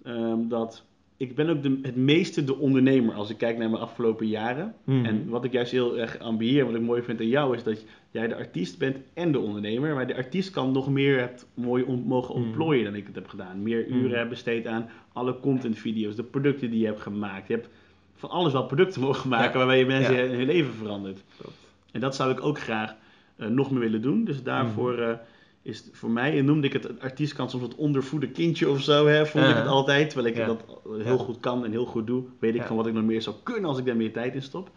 ehm, 0.04 0.48
dat 0.48 0.86
ik 1.18 1.36
ben 1.36 1.50
ook 1.50 1.64
de, 1.64 1.80
het 1.82 1.96
meeste 1.96 2.44
de 2.44 2.58
ondernemer 2.58 3.16
als 3.16 3.30
ik 3.30 3.38
kijk 3.38 3.58
naar 3.58 3.70
mijn 3.70 3.82
afgelopen 3.82 4.28
jaren. 4.28 4.76
Mhm. 4.84 5.06
En 5.06 5.30
wat 5.30 5.44
ik 5.44 5.52
juist 5.52 5.72
heel 5.72 6.00
erg 6.00 6.20
ambieer, 6.20 6.66
wat 6.66 6.76
ik 6.76 6.82
mooi 6.82 7.02
vind 7.02 7.20
aan 7.20 7.28
jou, 7.28 7.56
is 7.56 7.64
dat 7.64 7.86
jij 8.12 8.28
de 8.28 8.36
artiest 8.36 8.78
bent 8.78 8.98
en 9.14 9.32
de 9.32 9.40
ondernemer. 9.40 9.94
Maar 9.96 10.08
de 10.08 10.16
artiest 10.16 10.52
kan 10.52 10.72
nog 10.72 10.90
meer 10.90 11.20
het 11.20 11.46
mooi 11.54 11.86
mogen 12.06 12.36
Mm. 12.40 12.44
ontplooien 12.46 12.84
dan 12.84 12.96
ik 12.96 13.06
het 13.06 13.16
heb 13.16 13.28
gedaan. 13.28 13.64
Meer 13.64 13.86
Mm. 13.90 13.98
uren 13.98 14.18
heb 14.20 14.30
besteed 14.30 14.68
aan 14.68 14.90
alle 15.14 15.40
contentvideo's, 15.40 16.16
de 16.16 16.24
producten 16.24 16.70
die 16.70 16.80
je 16.80 16.86
hebt 16.86 17.02
gemaakt. 17.02 17.48
Je 17.48 17.54
hebt 17.54 17.70
van 18.16 18.30
alles 18.30 18.54
wel 18.54 18.66
producten 18.66 19.02
mogen 19.08 19.30
maken 19.30 19.52
Ja. 19.52 19.58
waarbij 19.58 19.80
je 19.80 19.86
mensen 19.86 20.16
Ja. 20.16 20.36
hun 20.36 20.46
leven 20.46 20.74
verandert. 20.74 21.24
Klopt. 21.38 21.58
En 21.92 22.00
dat 22.00 22.16
zou 22.16 22.32
ik 22.32 22.44
ook 22.44 22.60
graag 22.60 22.96
eh, 23.36 23.48
nog 23.48 23.72
meer 23.72 23.80
willen 23.80 24.02
doen. 24.02 24.24
Dus 24.24 24.44
daarvoor 24.44 24.92
Mhm. 24.94 25.02
eh, 25.02 25.14
is 25.62 25.78
het 25.78 25.90
voor 25.94 26.10
mij, 26.10 26.38
en 26.38 26.46
noemde 26.46 26.68
ik 26.68 26.74
het, 26.74 26.84
het 26.84 27.00
artiestkant 27.02 27.52
soms 27.52 27.64
het 27.64 27.76
ondervoede 27.76 28.28
kindje 28.30 28.70
of 28.70 28.82
zo, 28.82 29.08
hè, 29.08 29.26
vond 29.26 29.46
ik 29.48 29.56
het 29.56 29.68
altijd. 29.68 30.10
Terwijl 30.10 30.34
ik 30.34 30.40
Ja. 30.40 30.46
dat 30.46 30.64
heel 31.04 31.18
Ja. 31.18 31.24
goed 31.24 31.40
kan 31.40 31.66
en 31.66 31.72
heel 31.72 31.86
goed 31.86 32.08
doe. 32.08 32.24
Weet 32.40 32.56
ik 32.56 32.64
van 32.64 32.76
wat 32.76 32.88
ik 32.88 32.94
nog 32.94 33.04
meer 33.04 33.22
zou 33.22 33.36
kunnen 33.44 33.66
als 33.70 33.78
ik 33.78 33.86
daar 33.86 33.96
meer 33.96 34.12
tijd 34.14 34.36
in 34.36 34.42
stop. 34.42 34.70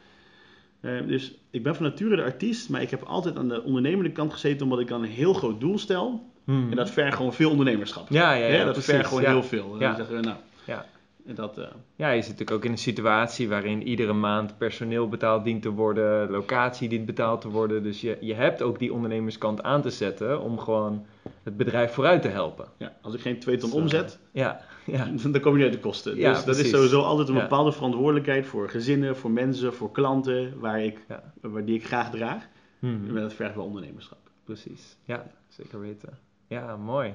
Eh, 0.84 1.06
dus 1.06 1.38
ik 1.50 1.62
ben 1.62 1.74
van 1.74 1.84
nature 1.84 2.16
de 2.16 2.22
artiest, 2.22 2.68
maar 2.68 2.82
ik 2.82 2.90
heb 2.90 3.02
altijd 3.02 3.36
aan 3.36 3.48
de 3.48 3.62
ondernemende 3.62 4.10
kant 4.12 4.32
gezeten 4.32 4.62
omdat 4.64 4.80
ik 4.80 4.88
dan 4.88 5.02
een 5.02 5.08
heel 5.08 5.32
groot 5.34 5.60
doel 5.60 5.78
stel. 5.78 6.32
Mhm. 6.44 6.70
En 6.70 6.76
dat 6.76 6.90
vergt 6.90 7.16
gewoon 7.16 7.32
veel 7.34 7.50
ondernemerschap. 7.50 8.08
ja, 8.08 8.32
ja, 8.32 8.46
ja, 8.46 8.64
dat 8.64 8.84
vergt 8.84 9.08
gewoon 9.08 9.22
ja. 9.22 9.30
heel 9.30 9.42
veel. 9.42 9.76
Ja. 9.78 9.94
dan 9.94 10.22
nou, 10.22 10.36
Ja. 10.66 10.86
en 11.26 11.34
dat, 11.34 11.58
eh, 11.58 11.64
Ja, 11.96 12.10
je 12.10 12.20
zit 12.20 12.30
natuurlijk 12.30 12.56
ook 12.56 12.64
in 12.64 12.70
een 12.70 12.78
situatie 12.78 13.48
waarin 13.48 13.86
iedere 13.88 14.12
maand 14.12 14.58
personeel 14.58 15.08
betaald 15.08 15.44
dient 15.44 15.62
te 15.62 15.70
worden, 15.70 16.30
locatie 16.30 16.88
dient 16.88 17.06
betaald 17.06 17.40
te 17.40 17.48
worden. 17.48 17.82
Dus 17.82 18.00
je, 18.00 18.16
je 18.20 18.34
hebt 18.34 18.62
ook 18.62 18.78
die 18.78 18.92
ondernemerskant 18.92 19.62
aan 19.62 19.82
te 19.82 19.90
zetten 19.90 20.40
om 20.40 20.58
gewoon 20.58 21.06
het 21.42 21.56
bedrijf 21.56 21.92
vooruit 21.92 22.22
te 22.22 22.28
helpen. 22.28 22.66
ja, 22.78 22.92
als 23.02 23.14
ik 23.14 23.20
geen 23.20 23.38
2 23.38 23.56
ton 23.56 23.72
omzet, 23.72 24.18
Ja, 24.32 24.60
ja. 24.96 25.10
dan 25.28 25.40
kom 25.40 25.52
je 25.52 25.56
niet 25.56 25.64
uit 25.64 25.72
de 25.72 25.88
kosten. 25.88 26.16
Ja, 26.16 26.32
dus 26.32 26.44
dat 26.44 26.58
is 26.58 26.70
sowieso 26.70 27.00
altijd 27.00 27.28
een 27.28 27.34
bepaalde 27.34 27.72
verantwoordelijkheid 27.72 28.46
voor 28.46 28.68
gezinnen, 28.68 29.16
voor 29.16 29.30
mensen, 29.30 29.74
voor 29.74 29.92
klanten, 29.92 30.58
waar 30.58 30.82
ik, 30.82 30.98
waar 31.40 31.64
die 31.64 31.74
ik 31.74 31.86
graag 31.86 32.10
draag. 32.10 32.46
Mhm. 32.78 33.08
En 33.08 33.14
dat 33.14 33.32
vergt 33.32 33.54
wel 33.54 33.64
ondernemerschap. 33.64 34.18
Precies, 34.44 34.96
ja, 35.04 35.26
zeker 35.48 35.80
weten. 35.80 36.18
Ja, 36.46 36.76
mooi. 36.76 37.14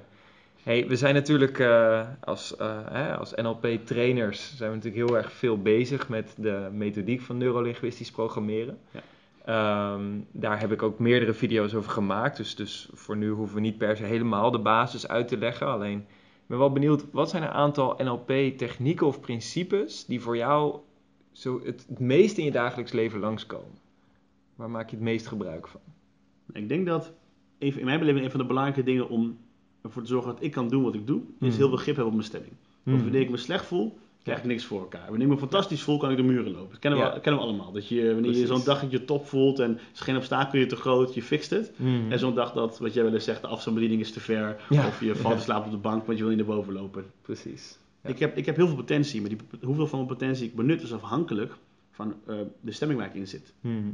Hey, 0.63 0.87
we 0.87 0.95
zijn 0.95 1.13
natuurlijk 1.13 1.59
eh, 1.59 2.07
als, 2.19 2.55
eh, 2.55 2.77
hè, 2.91 3.15
als 3.15 3.33
NLP-trainers 3.35 4.55
zijn 4.55 4.69
we 4.69 4.75
natuurlijk 4.75 5.07
heel 5.07 5.17
erg 5.17 5.31
veel 5.31 5.61
bezig 5.61 6.09
met 6.09 6.33
de 6.37 6.69
methodiek 6.71 7.21
van 7.21 7.37
neurolinguistisch 7.37 8.11
programmeren. 8.11 8.77
Ja. 8.91 9.01
Ehm, 9.45 10.03
daar 10.31 10.59
heb 10.59 10.71
ik 10.71 10.81
ook 10.81 10.99
meerdere 10.99 11.33
video's 11.33 11.73
over 11.73 11.91
gemaakt, 11.91 12.37
dus, 12.37 12.55
dus 12.55 12.89
voor 12.93 13.17
nu 13.17 13.29
hoeven 13.29 13.55
we 13.55 13.61
niet 13.61 13.77
per 13.77 13.97
se 13.97 14.03
helemaal 14.03 14.51
de 14.51 14.59
basis 14.59 15.07
uit 15.07 15.27
te 15.27 15.37
leggen. 15.37 15.67
Alleen, 15.67 16.05
ben 16.49 16.57
wel 16.57 16.71
benieuwd, 16.71 17.05
wat 17.11 17.29
zijn 17.29 17.43
een 17.43 17.49
aantal 17.49 17.95
NLP-technieken 17.97 19.07
of 19.07 19.19
principes 19.19 20.05
die 20.05 20.21
voor 20.21 20.37
jou 20.37 20.79
zo 21.31 21.61
het, 21.63 21.85
het 21.89 21.99
meest 21.99 22.37
in 22.37 22.43
je 22.45 22.51
dagelijks 22.51 22.91
leven 22.91 23.19
langskomen? 23.19 23.77
Waar 24.55 24.69
maak 24.69 24.89
je 24.89 24.95
het 24.95 25.05
meest 25.05 25.27
gebruik 25.27 25.67
van? 25.67 25.81
Ik 26.53 26.69
denk 26.69 26.85
dat 26.85 27.13
in 27.57 27.85
mijn 27.85 27.99
beleving 27.99 28.25
een 28.25 28.31
van 28.31 28.39
de 28.39 28.45
belangrijke 28.45 28.83
dingen 28.83 29.09
om 29.09 29.37
ervoor 29.81 30.01
te 30.01 30.07
zorgen 30.07 30.33
dat 30.33 30.43
ik 30.43 30.51
kan 30.51 30.67
doen 30.67 30.83
wat 30.83 30.93
ik 30.93 31.07
doe, 31.07 31.21
is 31.39 31.47
Mhm. 31.47 31.57
heel 31.57 31.67
veel 31.67 31.77
grip 31.77 31.85
hebben 31.95 32.05
op 32.05 32.13
mijn 32.13 32.25
stemming. 32.27 32.53
Want 32.83 32.95
Mhm. 32.97 33.05
wanneer 33.05 33.21
ik 33.21 33.29
me 33.29 33.37
slecht 33.37 33.65
voel, 33.65 33.97
krijg 34.23 34.39
ik 34.39 34.45
niks 34.45 34.65
voor 34.65 34.79
elkaar. 34.79 35.05
Wanneer 35.09 35.27
ik 35.27 35.33
me 35.33 35.39
fantastisch 35.39 35.81
voel, 35.81 35.97
kan 35.97 36.11
ik 36.11 36.17
de 36.17 36.23
muren 36.23 36.51
lopen. 36.51 36.69
Dat 36.69 36.79
kennen, 36.79 36.99
Ja. 36.99 37.13
we, 37.13 37.19
kennen 37.19 37.41
we 37.41 37.47
allemaal. 37.47 37.71
Dat 37.71 37.87
je, 37.87 38.13
wanneer 38.13 38.35
je 38.35 38.45
zo'n 38.45 38.63
dag 38.63 38.81
dat 38.81 38.91
je 38.91 39.05
top 39.05 39.25
voelt 39.25 39.59
en 39.59 39.79
is 39.93 39.99
geen 39.99 40.15
obstakel 40.15 40.59
je 40.59 40.65
te 40.65 40.75
groot, 40.75 41.13
je 41.13 41.21
fixt 41.21 41.49
het. 41.49 41.71
Mhm. 41.75 42.11
En 42.11 42.19
zo'n 42.19 42.35
dag 42.35 42.53
dat, 42.53 42.79
wat 42.79 42.93
jij 42.93 43.03
wel 43.03 43.13
eens 43.13 43.23
zegt, 43.23 43.41
de 43.41 43.47
afstandsbediening 43.47 44.01
is 44.01 44.11
te 44.11 44.19
ver. 44.19 44.61
Ja. 44.69 44.87
Of 44.87 44.99
je 45.01 45.15
valt 45.15 45.37
te 45.37 45.43
slapen 45.43 45.65
op 45.65 45.71
de 45.71 45.77
bank, 45.77 46.05
want 46.05 46.17
je 46.17 46.23
wil 46.23 46.35
niet 46.35 46.45
naar 46.47 46.55
boven 46.55 46.73
lopen. 46.73 47.05
Precies. 47.21 47.77
Ik, 48.03 48.19
heb, 48.19 48.37
ik 48.37 48.45
heb 48.45 48.55
heel 48.55 48.67
veel 48.67 48.75
potentie, 48.75 49.21
maar 49.21 49.29
die, 49.29 49.37
hoeveel 49.61 49.87
van 49.87 49.97
mijn 49.97 50.11
potentie 50.11 50.45
ik 50.45 50.55
benut 50.55 50.81
is 50.81 50.93
afhankelijk 50.93 51.53
van 51.91 52.15
eh, 52.27 52.35
de 52.61 52.71
stemming 52.71 52.99
waar 52.99 53.09
ik 53.09 53.15
in 53.15 53.27
zit. 53.27 53.53
Mhm. 53.61 53.91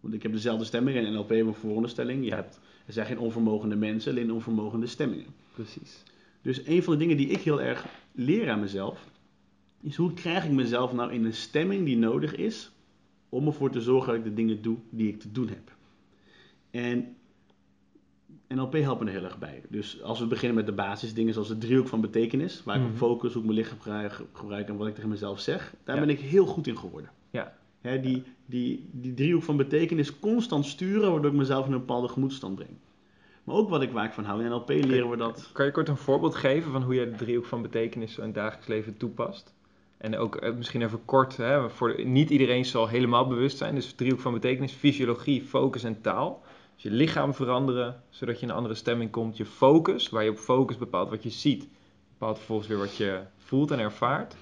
Want 0.00 0.14
ik 0.14 0.22
heb 0.22 0.32
dezelfde 0.32 0.64
stemming 0.64 0.96
en 0.96 1.12
NLP 1.12 1.28
heeft 1.28 1.46
een 1.46 1.54
vooronderstelling. 1.54 2.24
Je 2.24 2.34
hebt, 2.34 2.60
er 2.86 2.92
zijn 2.92 3.06
geen 3.06 3.18
onvermogende 3.18 3.76
mensen, 3.76 4.12
alleen 4.12 4.32
onvermogende 4.32 4.86
stemmingen. 4.86 5.26
Precies. 5.54 6.02
Dus 6.42 6.66
een 6.66 6.82
van 6.82 6.92
de 6.92 6.98
dingen 6.98 7.16
die 7.16 7.28
ik 7.28 7.40
heel 7.40 7.60
erg 7.60 7.86
leer 8.12 8.50
aan 8.50 8.60
mezelf, 8.60 9.10
is 9.82 9.96
hoe 9.96 10.12
krijg 10.12 10.44
ik 10.44 10.50
mezelf 10.50 10.92
nou 10.92 11.12
in 11.12 11.24
een 11.24 11.34
stemming 11.34 11.84
die 11.84 11.96
nodig 11.96 12.34
is 12.36 12.72
om 13.28 13.46
ervoor 13.46 13.70
te 13.70 13.80
zorgen 13.80 14.06
dat 14.08 14.16
ik 14.16 14.24
de 14.24 14.34
dingen 14.34 14.62
doe 14.62 14.76
die 14.90 15.08
ik 15.08 15.20
te 15.20 15.32
doen 15.32 15.48
heb. 15.48 15.72
En 16.70 17.16
NLP 18.48 18.72
helpt 18.72 19.00
me 19.00 19.06
er 19.06 19.12
heel 19.12 19.24
erg 19.24 19.38
bij. 19.38 19.62
Dus 19.68 20.02
als 20.02 20.18
we 20.20 20.26
beginnen 20.26 20.56
met 20.56 20.66
de 20.66 20.72
basisdingen 20.72 21.32
zoals 21.32 21.48
de 21.48 21.58
driehoek 21.58 21.88
van 21.88 22.00
betekenis, 22.00 22.62
waar 22.64 22.76
ik 22.76 22.82
Mhm. 22.82 22.90
op 22.90 22.96
focus, 22.96 23.32
hoe 23.32 23.42
ik 23.42 23.48
mijn 23.48 23.58
lichaam 23.60 24.08
gebruik, 24.32 24.68
en 24.68 24.76
wat 24.76 24.86
ik 24.86 24.94
tegen 24.94 25.08
mezelf 25.10 25.40
zeg, 25.40 25.74
daar 25.84 25.94
Ja. 25.96 26.00
ben 26.00 26.10
ik 26.10 26.20
heel 26.20 26.46
goed 26.46 26.66
in 26.66 26.78
geworden. 26.78 27.10
Ja. 27.30 27.56
Hè, 27.80 28.00
die, 28.00 28.22
die, 28.46 28.88
die 28.92 29.14
driehoek 29.14 29.42
van 29.42 29.56
betekenis 29.56 30.18
constant 30.18 30.66
sturen, 30.66 31.10
waardoor 31.12 31.30
ik 31.30 31.36
mezelf 31.36 31.66
in 31.66 31.72
een 31.72 31.78
bepaalde 31.78 32.08
gemoedstand 32.08 32.54
breng. 32.54 32.70
Maar 33.44 33.54
ook 33.56 33.68
wat 33.68 33.82
ik 33.82 33.90
waar 33.90 34.04
ik 34.04 34.12
van 34.12 34.24
hou. 34.24 34.42
In 34.44 34.50
NLP 34.50 34.68
leren 34.68 35.10
we 35.10 35.16
dat. 35.16 35.50
Kan 35.52 35.66
je 35.66 35.72
kort 35.72 35.88
een 35.88 35.96
voorbeeld 35.96 36.34
geven 36.34 36.72
van 36.72 36.82
hoe 36.82 36.94
jij 36.94 37.04
de 37.04 37.16
driehoek 37.16 37.44
van 37.46 37.62
betekenis 37.62 38.18
in 38.18 38.24
het 38.24 38.34
dagelijks 38.34 38.66
leven 38.66 38.96
toepast? 38.96 39.54
En 40.02 40.16
ook 40.18 40.36
eh, 40.36 40.52
misschien 40.54 40.82
even 40.82 41.04
kort, 41.04 41.36
hè, 41.36 41.70
voor 41.70 42.04
niet 42.04 42.30
iedereen 42.30 42.64
zal 42.64 42.88
helemaal 42.88 43.26
bewust 43.26 43.56
zijn. 43.58 43.74
Dus 43.74 43.92
driehoek 43.92 44.20
van 44.20 44.32
betekenis, 44.32 44.72
fysiologie, 44.72 45.42
focus 45.42 45.84
en 45.84 46.00
taal. 46.00 46.42
Dus 46.74 46.82
je 46.82 46.90
lichaam 46.90 47.34
veranderen, 47.34 48.02
zodat 48.10 48.36
je 48.36 48.42
in 48.42 48.48
een 48.48 48.56
andere 48.56 48.74
stemming 48.74 49.10
komt. 49.10 49.36
Je 49.36 49.44
focus, 49.44 50.08
waar 50.08 50.24
je 50.24 50.30
op 50.30 50.38
focus 50.38 50.76
bepaalt 50.78 51.10
wat 51.10 51.22
je 51.22 51.30
ziet. 51.30 51.68
Bepaalt 52.12 52.36
vervolgens 52.36 52.68
weer 52.68 52.78
wat 52.78 52.96
je 52.96 53.20
voelt 53.38 53.70
en 53.70 53.78
ervaart. 53.78 54.34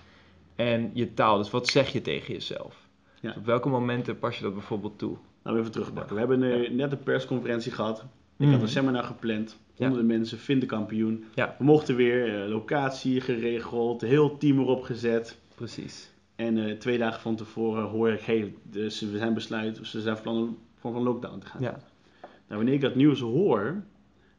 En 0.56 0.90
je 0.94 1.14
taal, 1.14 1.36
dus 1.38 1.50
wat 1.50 1.68
zeg 1.68 1.92
je 1.92 2.00
tegen 2.02 2.32
jezelf? 2.34 2.88
Ja. 3.20 3.28
Dus 3.28 3.36
op 3.38 3.44
welke 3.46 3.68
momenten 3.68 4.18
pas 4.18 4.36
je 4.36 4.42
dat 4.42 4.52
bijvoorbeeld 4.54 4.98
toe? 4.98 5.16
Nou, 5.44 5.58
even 5.58 5.70
terugpakken. 5.70 6.14
We 6.14 6.20
hebben 6.20 6.42
eh, 6.64 6.70
net 6.70 6.92
een 6.92 7.02
persconferentie 7.02 7.72
gehad. 7.72 7.98
Ik 7.98 8.06
Mhm. 8.46 8.50
had 8.50 8.62
een 8.62 8.68
seminar 8.68 9.04
gepland. 9.04 9.58
Honderden 9.76 10.06
mensen, 10.06 10.38
vind 10.38 10.60
de 10.60 10.66
kampioen. 10.66 11.24
Ja. 11.34 11.54
We 11.58 11.64
mochten 11.64 11.96
weer, 11.96 12.42
eh, 12.42 12.48
locatie 12.48 13.20
geregeld, 13.20 14.00
heel 14.00 14.36
team 14.38 14.58
erop 14.58 14.82
gezet. 14.82 15.38
Precies. 15.60 16.10
En 16.36 16.58
eh, 16.58 16.76
twee 16.76 16.98
dagen 16.98 17.20
van 17.20 17.36
tevoren 17.36 17.84
hoor 17.84 18.10
ik, 18.10 18.20
hey, 18.20 18.54
dus 18.62 19.00
we 19.00 19.18
zijn 19.18 19.34
besluit, 19.34 19.80
ze 19.82 20.00
zijn 20.00 20.16
van 20.16 20.22
plan 20.22 20.36
om 20.36 20.58
van 20.92 21.02
lockdown 21.02 21.38
te 21.38 21.46
gaan. 21.46 21.62
Ja. 21.62 21.80
Nou, 22.20 22.32
wanneer 22.46 22.74
ik 22.74 22.80
dat 22.80 22.94
nieuws 22.94 23.20
hoor, 23.20 23.82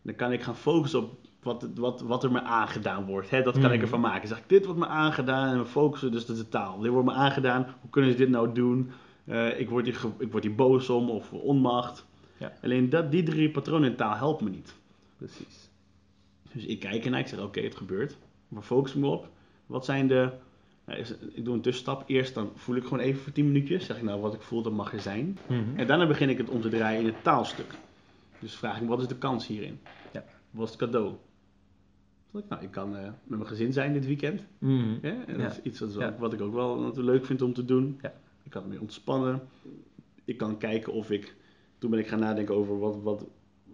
dan 0.02 0.16
kan 0.16 0.32
ik 0.32 0.42
gaan 0.42 0.56
focussen 0.56 1.00
op 1.00 1.20
wat, 1.42 1.70
wat, 1.76 2.02
wat 2.02 2.24
er 2.24 2.32
me 2.32 2.42
aangedaan 2.42 3.06
wordt. 3.06 3.30
Hè, 3.30 3.42
dat 3.42 3.60
kan 3.60 3.72
ik 3.72 3.82
ervan 3.82 4.00
maken. 4.00 4.28
Zeg 4.28 4.38
ik, 4.38 4.50
dit 4.50 4.66
wordt 4.66 4.80
me 4.80 4.88
aangedaan 4.88 5.50
en 5.50 5.58
we 5.58 5.66
focussen, 5.66 6.12
dus 6.12 6.26
de 6.26 6.50
taal. 6.50 6.80
Dit 6.80 6.92
wordt 6.92 7.08
me 7.08 7.14
aangedaan, 7.14 7.76
hoe 7.82 7.90
kunnen 7.90 8.12
ze 8.12 8.18
dit 8.18 8.30
nou 8.30 8.54
doen? 8.54 8.92
Eh, 9.26 9.60
ik, 9.60 9.70
word 9.70 9.86
hier, 9.86 10.00
ik 10.18 10.32
word 10.32 10.44
hier 10.44 10.56
boos 10.56 10.90
om 10.90 11.10
of 11.10 11.34
onmacht. 11.34 12.06
Ja. 12.38 12.54
Alleen 12.62 12.90
dat, 12.90 13.12
die 13.12 13.24
drie 13.24 13.52
patronen 13.52 13.90
in 13.90 13.96
taal 13.96 14.16
helpen 14.16 14.46
me 14.46 14.52
niet. 14.52 14.76
Precies. 15.18 15.70
Dus 16.54 16.66
ik 16.66 16.80
kijk 16.80 17.06
ernaar, 17.06 17.20
ik 17.20 17.28
zeg 17.28 17.42
oké, 17.42 17.62
het 17.62 17.76
gebeurt. 17.76 18.18
Waar 18.48 18.64
focus 18.64 18.94
me 18.94 19.08
op? 19.08 19.30
Wat 19.66 19.86
zijn 19.86 20.08
de... 20.08 20.32
ik 21.34 21.46
doe 21.46 21.54
een 21.54 21.62
tussenstap. 21.62 22.04
Eerst 22.10 22.34
dan 22.34 22.52
voel 22.56 22.76
ik 22.76 22.84
gewoon 22.84 23.00
even 23.00 23.22
voor 23.22 23.32
10 23.32 23.46
minuutjes. 23.46 23.86
Zeg 23.86 23.98
ik 23.98 24.04
nou, 24.04 24.22
wat 24.22 24.34
ik 24.34 24.42
voel, 24.42 24.62
dat 24.62 24.74
mag 24.74 24.94
er 24.94 25.00
zijn. 25.02 25.38
Mhm. 25.48 25.60
En 25.76 25.88
daarna 25.88 26.08
begin 26.08 26.30
ik 26.30 26.38
het 26.38 26.50
om 26.50 26.62
te 26.62 26.70
draaien 26.70 27.00
in 27.00 27.06
het 27.06 27.24
taalstuk. 27.24 27.74
Dus 28.40 28.56
vraag 28.56 28.76
ik 28.76 28.82
me, 28.82 28.88
wat 28.88 29.02
is 29.02 29.08
de 29.08 29.18
kans 29.18 29.48
hierin? 29.48 29.80
Ja. 30.14 30.24
Wat 30.52 30.66
is 30.66 30.70
het 30.74 30.80
cadeau? 30.80 31.14
Ik, 32.34 32.44
Nou, 32.50 32.64
ik 32.64 32.72
kan 32.72 32.96
eh, 32.96 33.04
met 33.04 33.38
mijn 33.38 33.48
gezin 33.48 33.74
zijn 33.74 33.94
dit 33.94 34.06
weekend. 34.06 34.42
Mhm. 34.58 34.96
En 35.02 35.24
Ja. 35.28 35.38
dat 35.38 35.52
is 35.52 35.62
iets 35.62 35.80
wat, 35.80 35.94
Ja. 35.94 36.16
wat 36.20 36.34
ik 36.34 36.42
ook 36.42 36.54
wel 36.54 36.80
natuurlijk 36.80 37.08
leuk 37.18 37.26
vind 37.26 37.42
om 37.42 37.54
te 37.54 37.66
doen. 37.66 38.00
Ja. 38.02 38.14
Ik 38.44 38.52
kan 38.52 38.68
me 38.68 38.80
ontspannen. 38.80 39.42
Ik 40.26 40.38
kan 40.38 40.58
kijken 40.58 40.94
of 40.94 41.12
ik... 41.12 41.36
Toen 41.78 41.90
ben 41.90 42.00
ik 42.00 42.08
gaan 42.08 42.20
nadenken 42.20 42.56
over 42.56 42.80
wat... 42.80 43.02
wat 43.02 43.26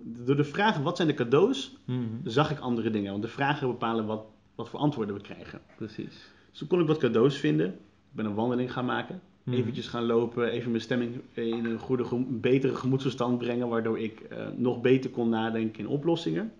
door 0.03 0.35
de 0.35 0.43
vragen, 0.43 0.83
wat 0.83 0.95
zijn 0.95 1.07
de 1.07 1.13
cadeaus? 1.13 1.77
Mhm. 1.85 2.03
zag 2.23 2.51
ik 2.51 2.59
andere 2.59 2.89
dingen. 2.89 3.11
Want 3.11 3.23
de 3.23 3.29
vragen 3.29 3.67
bepalen 3.67 4.05
wat, 4.05 4.25
wat 4.55 4.69
voor 4.69 4.79
antwoorden 4.79 5.15
we 5.15 5.21
krijgen. 5.21 5.61
Precies. 5.77 6.31
Dus 6.57 6.67
toen 6.67 6.77
kon 6.77 6.87
ik 6.87 6.93
wat 6.93 7.01
cadeaus 7.01 7.37
vinden. 7.37 7.67
Ik 7.67 7.73
ben 8.11 8.25
een 8.25 8.33
wandeling 8.33 8.71
gaan 8.71 8.85
maken. 8.85 9.21
Mhm. 9.43 9.55
Eventjes 9.55 9.87
gaan 9.87 10.05
lopen. 10.05 10.49
Even 10.49 10.69
mijn 10.71 10.83
stemming 10.83 11.21
in 11.33 11.65
een 11.65 11.79
goede, 11.79 12.05
een 12.11 12.39
betere 12.39 12.75
gemoedstoestand 12.75 13.37
brengen. 13.37 13.67
Waardoor 13.67 13.99
ik 13.99 14.19
eh, 14.19 14.47
nog 14.55 14.81
beter 14.81 15.09
kon 15.09 15.29
nadenken 15.29 15.79
in 15.79 15.87
oplossingen. 15.87 16.53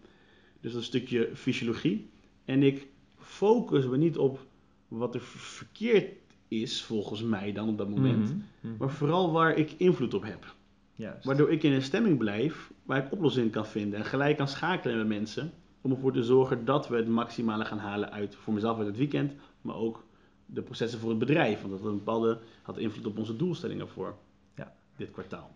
Dus 0.62 0.74
dat 0.74 0.84
stukje 0.84 1.30
fysiologie. 1.34 2.10
En 2.46 2.64
ik 2.64 2.88
focus 3.18 3.88
me 3.88 3.98
niet 3.98 4.18
op 4.18 4.46
wat 4.88 5.16
er 5.16 5.22
verkeerd 5.22 6.14
is, 6.48 6.84
volgens 6.84 7.24
mij 7.24 7.54
dan 7.54 7.70
op 7.70 7.78
dat 7.78 7.90
moment. 7.90 8.30
Mhm, 8.30 8.38
mhm. 8.62 8.78
Maar 8.78 8.92
vooral 8.92 9.32
waar 9.32 9.58
ik 9.58 9.74
invloed 9.78 10.14
op 10.14 10.24
heb. 10.24 10.56
Juist. 10.96 11.26
Waardoor 11.26 11.52
ik 11.52 11.64
in 11.64 11.72
een 11.72 11.82
stemming 11.82 12.18
blijf 12.18 12.72
waar 12.84 13.06
ik 13.06 13.12
oplossingen 13.12 13.50
kan 13.50 13.68
vinden. 13.68 14.00
En 14.00 14.06
gelijk 14.06 14.38
kan 14.38 14.48
schakelen 14.48 14.98
met 14.98 15.08
mensen. 15.08 15.52
Om 15.82 15.92
ervoor 15.92 16.14
te 16.14 16.24
zorgen 16.24 16.66
dat 16.66 16.88
we 16.88 16.96
het 16.96 17.08
maximale 17.08 17.66
gaan 17.66 17.80
halen 17.80 18.12
uit 18.12 18.36
voor 18.36 18.54
mezelf 18.54 18.78
uit 18.78 18.88
het 18.88 18.98
weekend. 18.98 19.34
Maar 19.68 19.76
ook 19.76 20.06
de 20.46 20.62
processen 20.62 21.00
voor 21.00 21.10
het 21.10 21.20
bedrijf. 21.20 21.60
Want 21.62 21.72
dat 21.72 21.82
had 21.82 21.90
een 21.90 21.98
bepaalde 21.98 22.40
had 22.62 22.78
invloed 22.78 23.06
op 23.06 23.18
onze 23.18 23.36
doelstellingen 23.36 23.88
voor 23.90 24.16
Ja. 24.56 24.74
dit 24.96 25.12
kwartaal. 25.12 25.56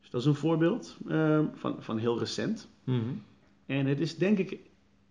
Dus 0.00 0.10
dat 0.10 0.20
is 0.20 0.26
een 0.26 0.34
voorbeeld 0.34 0.96
eh, 1.08 1.40
van, 1.52 1.82
van 1.82 1.98
heel 1.98 2.18
recent. 2.18 2.68
Mhm. 2.84 3.00
En 3.66 3.86
het 3.86 4.00
is 4.00 4.16
denk 4.16 4.38
ik 4.38 4.58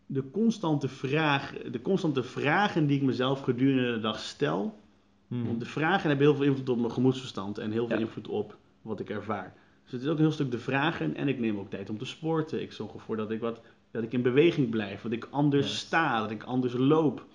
de 0.05 0.29
constante, 0.31 0.87
vraag, 0.87 1.53
de 1.71 1.81
constante 1.81 2.23
vragen 2.23 2.87
die 2.87 2.97
ik 2.97 3.03
mezelf 3.03 3.41
gedurende 3.41 3.93
de 3.93 3.99
dag 3.99 4.19
stel. 4.19 4.79
Mhm. 5.27 5.57
De 5.57 5.65
vragen 5.65 6.07
hebben 6.09 6.27
heel 6.27 6.35
veel 6.35 6.45
invloed 6.45 6.69
op 6.69 6.77
mijn 6.79 6.91
gemoedsverstand 6.91 7.57
en 7.57 7.71
heel 7.71 7.87
veel 7.87 7.97
Ja. 7.97 8.03
invloed 8.03 8.27
op 8.27 8.57
wat 8.81 8.99
ik 8.99 9.09
ervaar. 9.09 9.53
Dus 9.83 9.91
het 9.91 10.01
is 10.01 10.07
ook 10.07 10.15
een 10.15 10.21
heel 10.23 10.31
stuk 10.31 10.51
de 10.51 10.59
vragen 10.59 11.15
en 11.15 11.27
ik 11.27 11.39
neem 11.39 11.57
ook 11.59 11.69
tijd 11.69 11.89
om 11.89 11.97
te 11.97 12.05
sporten. 12.05 12.61
Ik 12.61 12.71
zorg 12.71 12.93
ervoor 12.93 13.17
dat 13.17 13.31
ik, 13.31 13.39
wat, 13.39 13.61
dat 13.91 14.03
ik 14.03 14.13
in 14.13 14.21
beweging 14.21 14.69
blijf, 14.69 15.01
dat 15.01 15.11
ik 15.11 15.27
anders 15.31 15.77
sta, 15.77 16.19
dat 16.19 16.31
ik 16.31 16.43
anders 16.43 16.73
loop. 16.73 17.25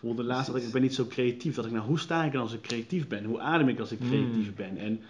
Bijvoorbeeld 0.00 0.28
de 0.28 0.34
laatste 0.34 0.52
dat 0.52 0.62
ik, 0.62 0.72
ben 0.72 0.82
niet 0.82 0.94
zo 0.94 1.06
creatief. 1.06 1.54
Dat 1.54 1.64
ik 1.64 1.72
nou, 1.72 1.86
hoe 1.86 1.98
sta 1.98 2.24
ik 2.24 2.32
dan 2.32 2.42
als 2.42 2.52
ik 2.52 2.60
creatief 2.60 3.08
ben? 3.08 3.24
Hoe 3.24 3.40
adem 3.40 3.68
ik 3.68 3.78
als 3.80 3.92
ik 3.92 3.98
creatief 3.98 4.46
Mm. 4.48 4.54
ben? 4.56 4.76
En 4.76 5.00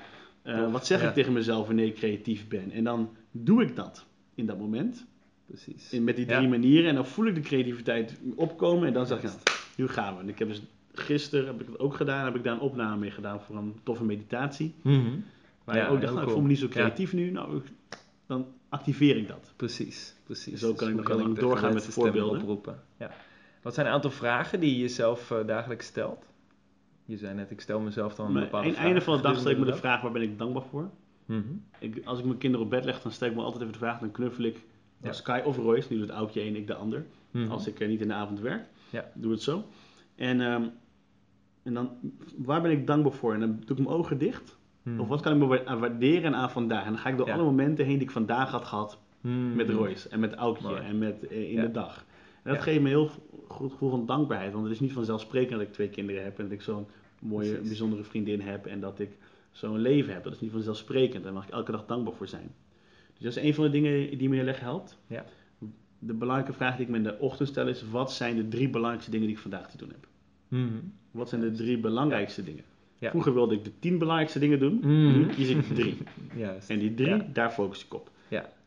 eh, 0.42 0.72
wat 0.72 0.86
zeg 0.86 1.00
ja. 1.02 1.08
ik 1.08 1.14
tegen 1.14 1.32
mezelf 1.32 1.66
wanneer 1.66 1.86
ik 1.86 1.94
creatief 1.94 2.48
ben? 2.48 2.70
En 2.70 2.84
dan 2.84 3.10
doe 3.30 3.62
ik 3.62 3.76
dat 3.76 4.04
in 4.34 4.46
dat 4.46 4.58
moment. 4.58 5.06
Precies. 5.46 5.92
In, 5.92 6.04
met 6.04 6.16
die 6.16 6.26
drie 6.26 6.40
Ja. 6.40 6.48
manieren. 6.48 6.88
En 6.88 6.94
dan 6.94 7.06
voel 7.06 7.26
ik 7.26 7.34
de 7.34 7.40
creativiteit 7.40 8.18
opkomen. 8.34 8.86
En 8.86 8.92
dan 8.92 9.06
zeg 9.06 9.18
ik, 9.18 9.24
nou, 9.24 9.36
nu 9.76 9.88
gaan 9.88 10.14
we. 10.14 10.20
En 10.20 10.28
ik 10.28 10.38
heb 10.38 10.48
dus 10.48 10.62
gisteren 10.92 11.46
heb 11.46 11.60
ik 11.60 11.66
het 11.66 11.78
ook 11.78 11.94
gedaan. 11.94 12.24
Heb 12.24 12.34
ik 12.36 12.44
daar 12.44 12.54
een 12.54 12.60
opname 12.60 12.96
mee 12.96 13.10
gedaan 13.10 13.40
voor 13.40 13.56
een 13.56 13.74
toffe 13.82 14.04
meditatie. 14.04 14.74
Mhm. 14.82 15.00
Waar 15.64 15.76
Ja, 15.76 15.84
ik 15.86 15.90
ook 15.90 16.00
dacht, 16.00 16.12
nou, 16.14 16.26
ik 16.26 16.32
voel 16.32 16.42
me 16.42 16.48
niet 16.48 16.58
zo 16.58 16.68
creatief 16.68 17.12
nu. 17.12 17.30
Nou, 17.30 17.60
dan 18.26 18.46
activeer 18.68 19.16
ik 19.16 19.28
dat. 19.28 19.52
Precies, 19.56 20.14
precies. 20.24 20.52
En 20.52 20.58
zo 20.58 20.72
kan 20.74 20.88
ik 20.88 20.94
nog 20.94 21.06
de 21.34 21.40
doorgaan 21.40 21.72
met 21.72 21.82
stemmen 21.82 22.12
voorbeelden. 22.12 22.40
Oproepen. 22.40 22.82
Ja. 22.98 23.10
Wat 23.62 23.74
zijn 23.74 23.86
een 23.86 23.92
aantal 23.92 24.10
vragen 24.10 24.60
die 24.60 24.70
je 24.74 24.78
jezelf 24.78 25.30
eh, 25.30 25.46
dagelijks 25.46 25.86
stelt? 25.86 26.24
Je 27.04 27.16
zei 27.16 27.34
net, 27.34 27.50
ik 27.50 27.60
stel 27.60 27.80
mezelf 27.80 28.14
dan 28.14 28.26
een 28.26 28.32
bepaalde 28.32 28.56
aan 28.56 28.64
het 28.64 28.72
vraag 28.74 28.84
einde 28.86 29.00
van 29.00 29.16
de 29.16 29.22
dag 29.22 29.38
stel 29.38 29.50
ik 29.50 29.58
me 29.58 29.64
de 29.64 29.76
vraag, 29.76 30.00
waar 30.00 30.12
ben 30.12 30.22
ik 30.22 30.38
dankbaar 30.38 30.62
voor? 30.62 30.90
Mhm. 31.24 31.42
Ik, 31.78 32.00
als 32.04 32.18
ik 32.18 32.24
mijn 32.24 32.38
kinderen 32.38 32.66
op 32.66 32.70
bed 32.72 32.84
leg, 32.84 33.02
dan 33.02 33.12
stel 33.12 33.28
ik 33.28 33.34
me 33.34 33.40
altijd 33.42 33.60
even 33.60 33.72
de 33.72 33.78
vraag. 33.78 33.98
Dan 33.98 34.10
knuffel 34.10 34.44
ik 34.44 34.64
Ja. 35.02 35.12
Sky 35.12 35.40
of 35.44 35.56
Royce. 35.56 35.92
Nu 35.92 35.98
doet 35.98 36.10
Oudje 36.10 36.40
één, 36.40 36.56
ik 36.56 36.66
de 36.66 36.74
ander. 36.74 37.04
Mhm. 37.30 37.50
Als 37.50 37.66
ik 37.66 37.80
er 37.80 37.88
niet 37.88 38.00
in 38.00 38.08
de 38.08 38.14
avond 38.14 38.40
werk. 38.40 38.64
Ja. 38.90 39.04
Doe 39.14 39.30
het 39.32 39.42
zo. 39.42 39.64
En, 40.16 40.40
ehm, 40.40 40.62
en 41.62 41.74
dan, 41.74 41.90
waar 42.36 42.62
ben 42.62 42.70
ik 42.70 42.86
dankbaar 42.86 43.12
voor? 43.12 43.34
En 43.34 43.40
dan 43.40 43.62
doe 43.64 43.76
ik 43.76 43.84
mijn 43.84 43.96
ogen 43.96 44.18
dicht. 44.18 44.56
Mhm. 44.82 45.00
Of 45.00 45.08
wat 45.08 45.20
kan 45.20 45.32
ik 45.32 45.38
me 45.38 45.46
wa- 45.46 45.78
waarderen 45.78 46.34
aan 46.34 46.50
vandaag? 46.50 46.84
En 46.84 46.90
dan 46.92 46.98
ga 47.00 47.08
ik 47.08 47.16
door 47.16 47.26
Ja. 47.26 47.34
alle 47.34 47.42
momenten 47.44 47.84
heen 47.84 47.94
die 47.94 48.02
ik 48.06 48.10
vandaag 48.10 48.50
had 48.50 48.64
gehad. 48.64 48.98
Met 49.54 49.70
Royce 49.70 50.08
en 50.08 50.20
met 50.20 50.34
Aukje 50.34 50.68
Mooi. 50.68 50.80
en 50.82 50.98
met, 50.98 51.26
eh, 51.26 51.50
in 51.52 51.60
de 51.60 51.70
dag. 51.70 52.04
En 52.48 52.54
dat 52.54 52.62
geeft 52.62 52.80
me 52.80 52.88
heel 52.88 53.10
goed 53.48 53.72
gevoel 53.72 53.90
van 53.90 54.06
dankbaarheid. 54.06 54.52
Want 54.52 54.64
het 54.64 54.74
is 54.74 54.80
niet 54.80 54.92
vanzelfsprekend 54.92 55.58
dat 55.58 55.60
ik 55.68 55.72
twee 55.72 55.88
kinderen 55.88 56.22
heb. 56.22 56.38
En 56.38 56.44
dat 56.44 56.52
ik 56.52 56.62
zo'n 56.62 56.86
mooie, 57.20 57.48
Precies. 57.48 57.68
bijzondere 57.68 58.04
vriendin 58.04 58.40
heb. 58.40 58.66
En 58.66 58.80
dat 58.80 58.98
ik 58.98 59.10
zo'n 59.52 59.78
leven 59.78 60.12
heb. 60.12 60.24
Dat 60.24 60.32
is 60.32 60.40
niet 60.40 60.50
vanzelfsprekend. 60.52 61.24
Daar 61.24 61.32
mag 61.32 61.44
ik 61.44 61.50
elke 61.50 61.72
dag 61.72 61.86
dankbaar 61.86 62.14
voor 62.14 62.28
zijn. 62.28 62.50
Dus 63.18 63.34
dat 63.34 63.36
is 63.36 63.48
een 63.48 63.54
van 63.54 63.64
de 63.64 63.70
dingen 63.70 64.18
die 64.18 64.28
me 64.28 64.36
heel 64.36 64.46
erg 64.46 64.60
helpt. 64.60 64.98
Ja. 65.06 65.24
De 65.98 66.14
belangrijke 66.14 66.52
vraag 66.52 66.76
die 66.76 66.84
ik 66.84 66.90
me 66.90 66.96
in 66.96 67.02
de 67.02 67.18
ochtend 67.18 67.48
stel 67.48 67.68
is... 67.68 67.84
Wat 67.90 68.12
zijn 68.12 68.36
de 68.36 68.48
drie 68.48 68.68
belangrijkste 68.68 69.10
dingen 69.10 69.26
die 69.26 69.36
ik 69.36 69.42
vandaag 69.42 69.70
te 69.70 69.76
doen 69.76 69.88
heb? 69.88 70.06
Mhm. 70.48 70.78
Wat 71.10 71.28
zijn 71.28 71.40
de 71.40 71.50
drie 71.50 71.78
belangrijkste 71.78 72.44
dingen? 72.44 72.64
Ja. 72.98 73.10
Vroeger 73.10 73.34
wilde 73.34 73.54
ik 73.54 73.64
de 73.64 73.72
tien 73.78 73.98
belangrijkste 73.98 74.38
dingen 74.38 74.58
doen. 74.58 74.74
Mhm. 74.74 75.18
Nu 75.18 75.26
kies 75.26 75.48
ik 75.48 75.62
drie. 75.62 75.96
En 76.68 76.78
die 76.78 76.94
drie, 76.94 77.32
daar 77.32 77.50
focus 77.50 77.84
ik 77.84 77.94
op. 77.94 78.10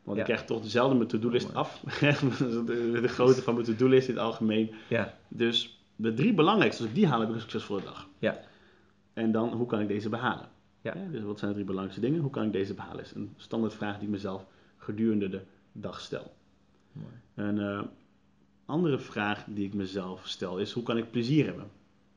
Want 0.04 0.18
Ja. 0.18 0.24
ik 0.24 0.30
krijg 0.30 0.46
toch 0.46 0.62
zelden 0.66 0.98
mijn 0.98 1.10
to-do-list 1.10 1.54
af. 1.54 1.80
de, 1.80 2.98
de 3.02 3.08
grootte 3.08 3.42
van 3.42 3.54
mijn 3.54 3.66
to-do-list 3.66 4.08
in 4.08 4.14
het 4.14 4.24
algemeen. 4.24 4.72
Ja. 4.90 5.18
Dus 5.28 5.84
de 5.96 6.14
drie 6.14 6.34
belangrijkste, 6.34 6.82
als 6.82 6.90
ik 6.92 6.98
die 6.98 7.08
haal, 7.08 7.20
heb 7.20 7.30
ik 7.30 7.36
een 7.36 7.42
succesvolle 7.42 7.82
dag. 7.84 8.08
Ja. 8.20 8.40
En 9.14 9.32
dan, 9.32 9.50
hoe 9.54 9.66
kan 9.68 9.80
ik 9.80 9.88
deze 9.88 10.10
behalen? 10.10 10.48
Ja. 10.82 10.94
Dus 11.12 11.24
wat 11.24 11.38
zijn 11.38 11.50
de 11.50 11.56
drie 11.56 11.68
belangrijkste 11.68 12.06
dingen? 12.08 12.22
Hoe 12.22 12.32
kan 12.32 12.46
ik 12.46 12.52
deze 12.52 12.74
behalen? 12.74 13.04
is 13.04 13.12
een 13.16 13.34
standaard 13.38 13.74
vraag 13.74 13.96
die 13.96 14.04
ik 14.06 14.10
mezelf 14.14 14.46
gedurende 14.78 15.30
de 15.30 15.42
dag 15.72 16.00
stel. 16.00 16.34
Mooi. 16.92 17.08
Een 17.36 17.60
eh, 17.60 17.82
andere 18.66 19.00
vraag 19.00 19.44
die 19.48 19.66
ik 19.66 19.74
mezelf 19.74 20.28
stel 20.28 20.58
is, 20.60 20.72
hoe 20.72 20.84
kan 20.84 20.98
ik 20.98 21.12
plezier 21.12 21.46
hebben 21.46 21.66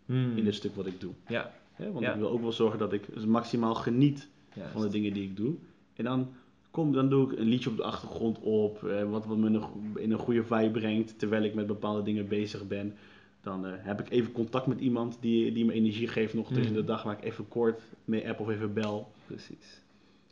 Mhm. 0.06 0.36
in 0.36 0.44
dit 0.44 0.54
stuk 0.54 0.74
wat 0.76 0.86
ik 0.86 1.00
doe? 1.00 1.12
Ja. 1.28 1.52
Want 1.76 2.00
Ja. 2.00 2.12
ik 2.12 2.18
wil 2.18 2.28
ook 2.30 2.40
wel 2.40 2.52
zorgen 2.52 2.78
dat 2.78 2.92
ik 2.92 3.24
maximaal 3.24 3.74
geniet 3.74 4.28
Juist. 4.54 4.72
van 4.72 4.80
de 4.80 4.88
dingen 4.88 5.12
die 5.12 5.22
ik 5.22 5.36
doe. 5.36 5.54
En 5.96 6.04
dan, 6.04 6.32
kom, 6.74 6.92
dan 6.92 7.08
doe 7.08 7.32
ik 7.32 7.38
een 7.38 7.46
liedje 7.48 7.70
op 7.70 7.76
de 7.76 7.82
achtergrond 7.82 8.38
op, 8.40 8.84
eh, 8.84 9.10
wat, 9.10 9.26
wat 9.26 9.36
me 9.36 9.46
in 9.46 9.54
een, 9.54 9.64
in 9.96 10.12
een 10.12 10.18
goede 10.18 10.44
vibe 10.44 10.70
brengt, 10.70 11.18
terwijl 11.18 11.42
ik 11.42 11.54
met 11.54 11.66
bepaalde 11.66 12.02
dingen 12.02 12.28
bezig 12.28 12.66
ben. 12.66 12.94
Dan 13.42 13.66
eh, 13.66 13.72
heb 13.76 14.00
ik 14.00 14.10
even 14.10 14.32
contact 14.32 14.66
met 14.66 14.80
iemand 14.80 15.16
die, 15.20 15.52
die 15.52 15.64
me 15.64 15.72
energie 15.72 16.08
geeft 16.08 16.34
nog 16.34 16.46
tussen 16.48 16.72
Mhm. 16.72 16.80
de 16.80 16.84
dag, 16.84 17.02
waar 17.02 17.18
ik 17.18 17.24
even 17.24 17.48
kort 17.48 17.82
mee 18.04 18.28
app 18.28 18.40
of 18.40 18.48
even 18.48 18.72
bel. 18.72 19.10
Precies. 19.26 19.82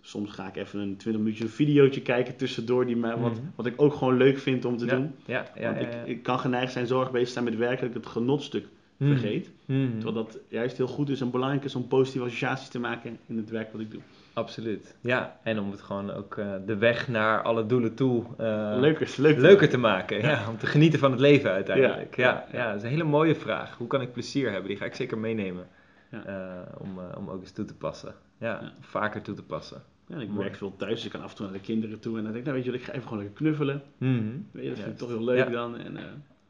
Soms 0.00 0.30
ga 0.30 0.46
ik 0.48 0.56
even 0.56 0.80
een 0.80 0.96
20 0.96 1.22
minuutjes 1.22 1.46
een 1.48 1.54
videootje 1.54 2.02
kijken 2.02 2.36
tussendoor, 2.36 2.86
die 2.86 2.96
mij, 2.96 3.16
wat, 3.16 3.32
Mhm. 3.32 3.42
wat 3.56 3.66
ik 3.66 3.74
ook 3.82 3.94
gewoon 3.94 4.16
leuk 4.16 4.38
vind 4.38 4.64
om 4.64 4.76
te 4.76 4.84
ja. 4.86 4.94
doen. 4.94 5.10
Ja. 5.26 5.46
Ja. 5.56 5.72
Want 5.72 5.80
ja, 5.80 5.88
ja. 5.90 6.02
Ik, 6.02 6.06
ik 6.06 6.22
kan 6.22 6.38
geneigd 6.38 6.72
zijn 6.72 6.86
zorg 6.86 7.10
bezig 7.10 7.28
zijn 7.28 7.44
met 7.44 7.56
werk, 7.56 7.80
dat 7.80 7.88
ik 7.88 7.94
het 7.94 8.06
genotstuk. 8.06 8.66
Vergeet. 9.06 9.50
Mhm. 9.64 9.90
Terwijl 9.90 10.12
dat 10.12 10.38
juist 10.48 10.76
heel 10.76 10.86
goed 10.86 11.08
is 11.08 11.20
en 11.20 11.30
belangrijk 11.30 11.64
is 11.64 11.74
om 11.74 11.88
positieve 11.88 12.26
associaties 12.26 12.68
te 12.68 12.78
maken 12.78 13.18
in 13.26 13.36
het 13.36 13.50
werk 13.50 13.72
wat 13.72 13.80
ik 13.80 13.90
doe. 13.90 14.00
Absoluut. 14.32 14.96
Ja, 15.00 15.38
en 15.42 15.58
om 15.58 15.70
het 15.70 15.80
gewoon 15.80 16.10
ook 16.10 16.36
eh, 16.36 16.52
de 16.66 16.76
weg 16.76 17.08
naar 17.08 17.42
alle 17.42 17.66
doelen 17.66 17.94
toe 17.94 18.24
eh, 18.38 18.76
leuker, 18.78 19.68
te 19.68 19.78
maken. 19.78 20.20
Ja. 20.20 20.48
om 20.48 20.58
te 20.58 20.66
genieten 20.66 20.98
van 20.98 21.10
het 21.10 21.20
leven 21.20 21.50
uiteindelijk. 21.50 22.16
Ja, 22.16 22.46
Ja, 22.52 22.58
ja, 22.58 22.66
dat 22.68 22.76
is 22.76 22.82
een 22.82 22.88
hele 22.88 23.04
mooie 23.04 23.34
vraag. 23.34 23.76
Hoe 23.76 23.86
kan 23.86 24.00
ik 24.00 24.12
plezier 24.12 24.50
hebben? 24.50 24.68
Die 24.68 24.76
ga 24.76 24.84
ik 24.84 24.94
zeker 24.94 25.18
meenemen. 25.18 25.66
Eh, 26.10 26.60
om, 26.78 26.88
om 27.16 27.28
ook 27.28 27.40
eens 27.40 27.52
toe 27.52 27.64
te 27.64 27.74
passen. 27.74 28.14
Ja, 28.38 28.72
vaker 28.80 29.22
toe 29.22 29.34
te 29.34 29.42
passen. 29.42 29.82
Ja, 30.06 30.16
ik 30.16 30.30
werk 30.30 30.56
veel 30.56 30.76
thuis, 30.76 30.94
dus 30.94 31.04
ik 31.04 31.10
kan 31.10 31.22
af 31.22 31.30
en 31.30 31.36
toe 31.36 31.44
naar 31.46 31.54
de 31.54 31.60
kinderen 31.60 32.00
toe. 32.00 32.18
En 32.18 32.24
dan 32.24 32.32
denk 32.32 32.46
ik, 32.46 32.52
nou 32.52 32.62
weet 32.62 32.72
je 32.72 32.78
ik 32.78 32.84
ga 32.84 32.92
even 32.92 33.08
gewoon 33.08 33.18
lekker 33.22 33.36
knuffelen. 33.36 33.82
Mhm. 33.98 34.22
Weet 34.50 34.62
je, 34.62 34.68
dat 34.68 34.78
vind 34.78 34.92
ik 34.92 34.98
toch 34.98 35.08
heel 35.08 35.24
leuk 35.24 35.52
dan. 35.52 35.78
En, 35.78 35.98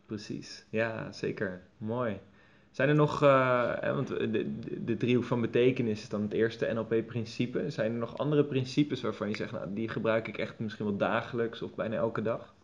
Precies. 0.06 0.64
Ja, 0.70 1.12
zeker. 1.12 1.62
Mooi. 1.78 2.20
Zijn 2.72 2.88
er 2.88 2.94
nog, 2.94 3.22
eh, 3.22 3.94
want 3.94 4.08
de, 4.08 4.54
de, 4.84 4.96
driehoek 4.96 5.24
van 5.24 5.40
betekenis 5.40 6.02
is 6.02 6.08
dan 6.08 6.22
het 6.22 6.32
eerste 6.32 6.72
NLP-principe. 6.74 7.70
Zijn 7.70 7.92
er 7.92 7.98
nog 7.98 8.18
andere 8.18 8.44
principes 8.44 9.00
waarvan 9.00 9.28
je 9.28 9.36
zegt, 9.36 9.52
nou, 9.52 9.74
die 9.74 9.88
gebruik 9.88 10.28
ik 10.28 10.38
echt 10.38 10.58
misschien 10.58 10.86
wel 10.86 10.96
dagelijks 10.96 11.62
of 11.62 11.74
bijna 11.74 11.96
elke 11.96 12.22
dag? 12.22 12.54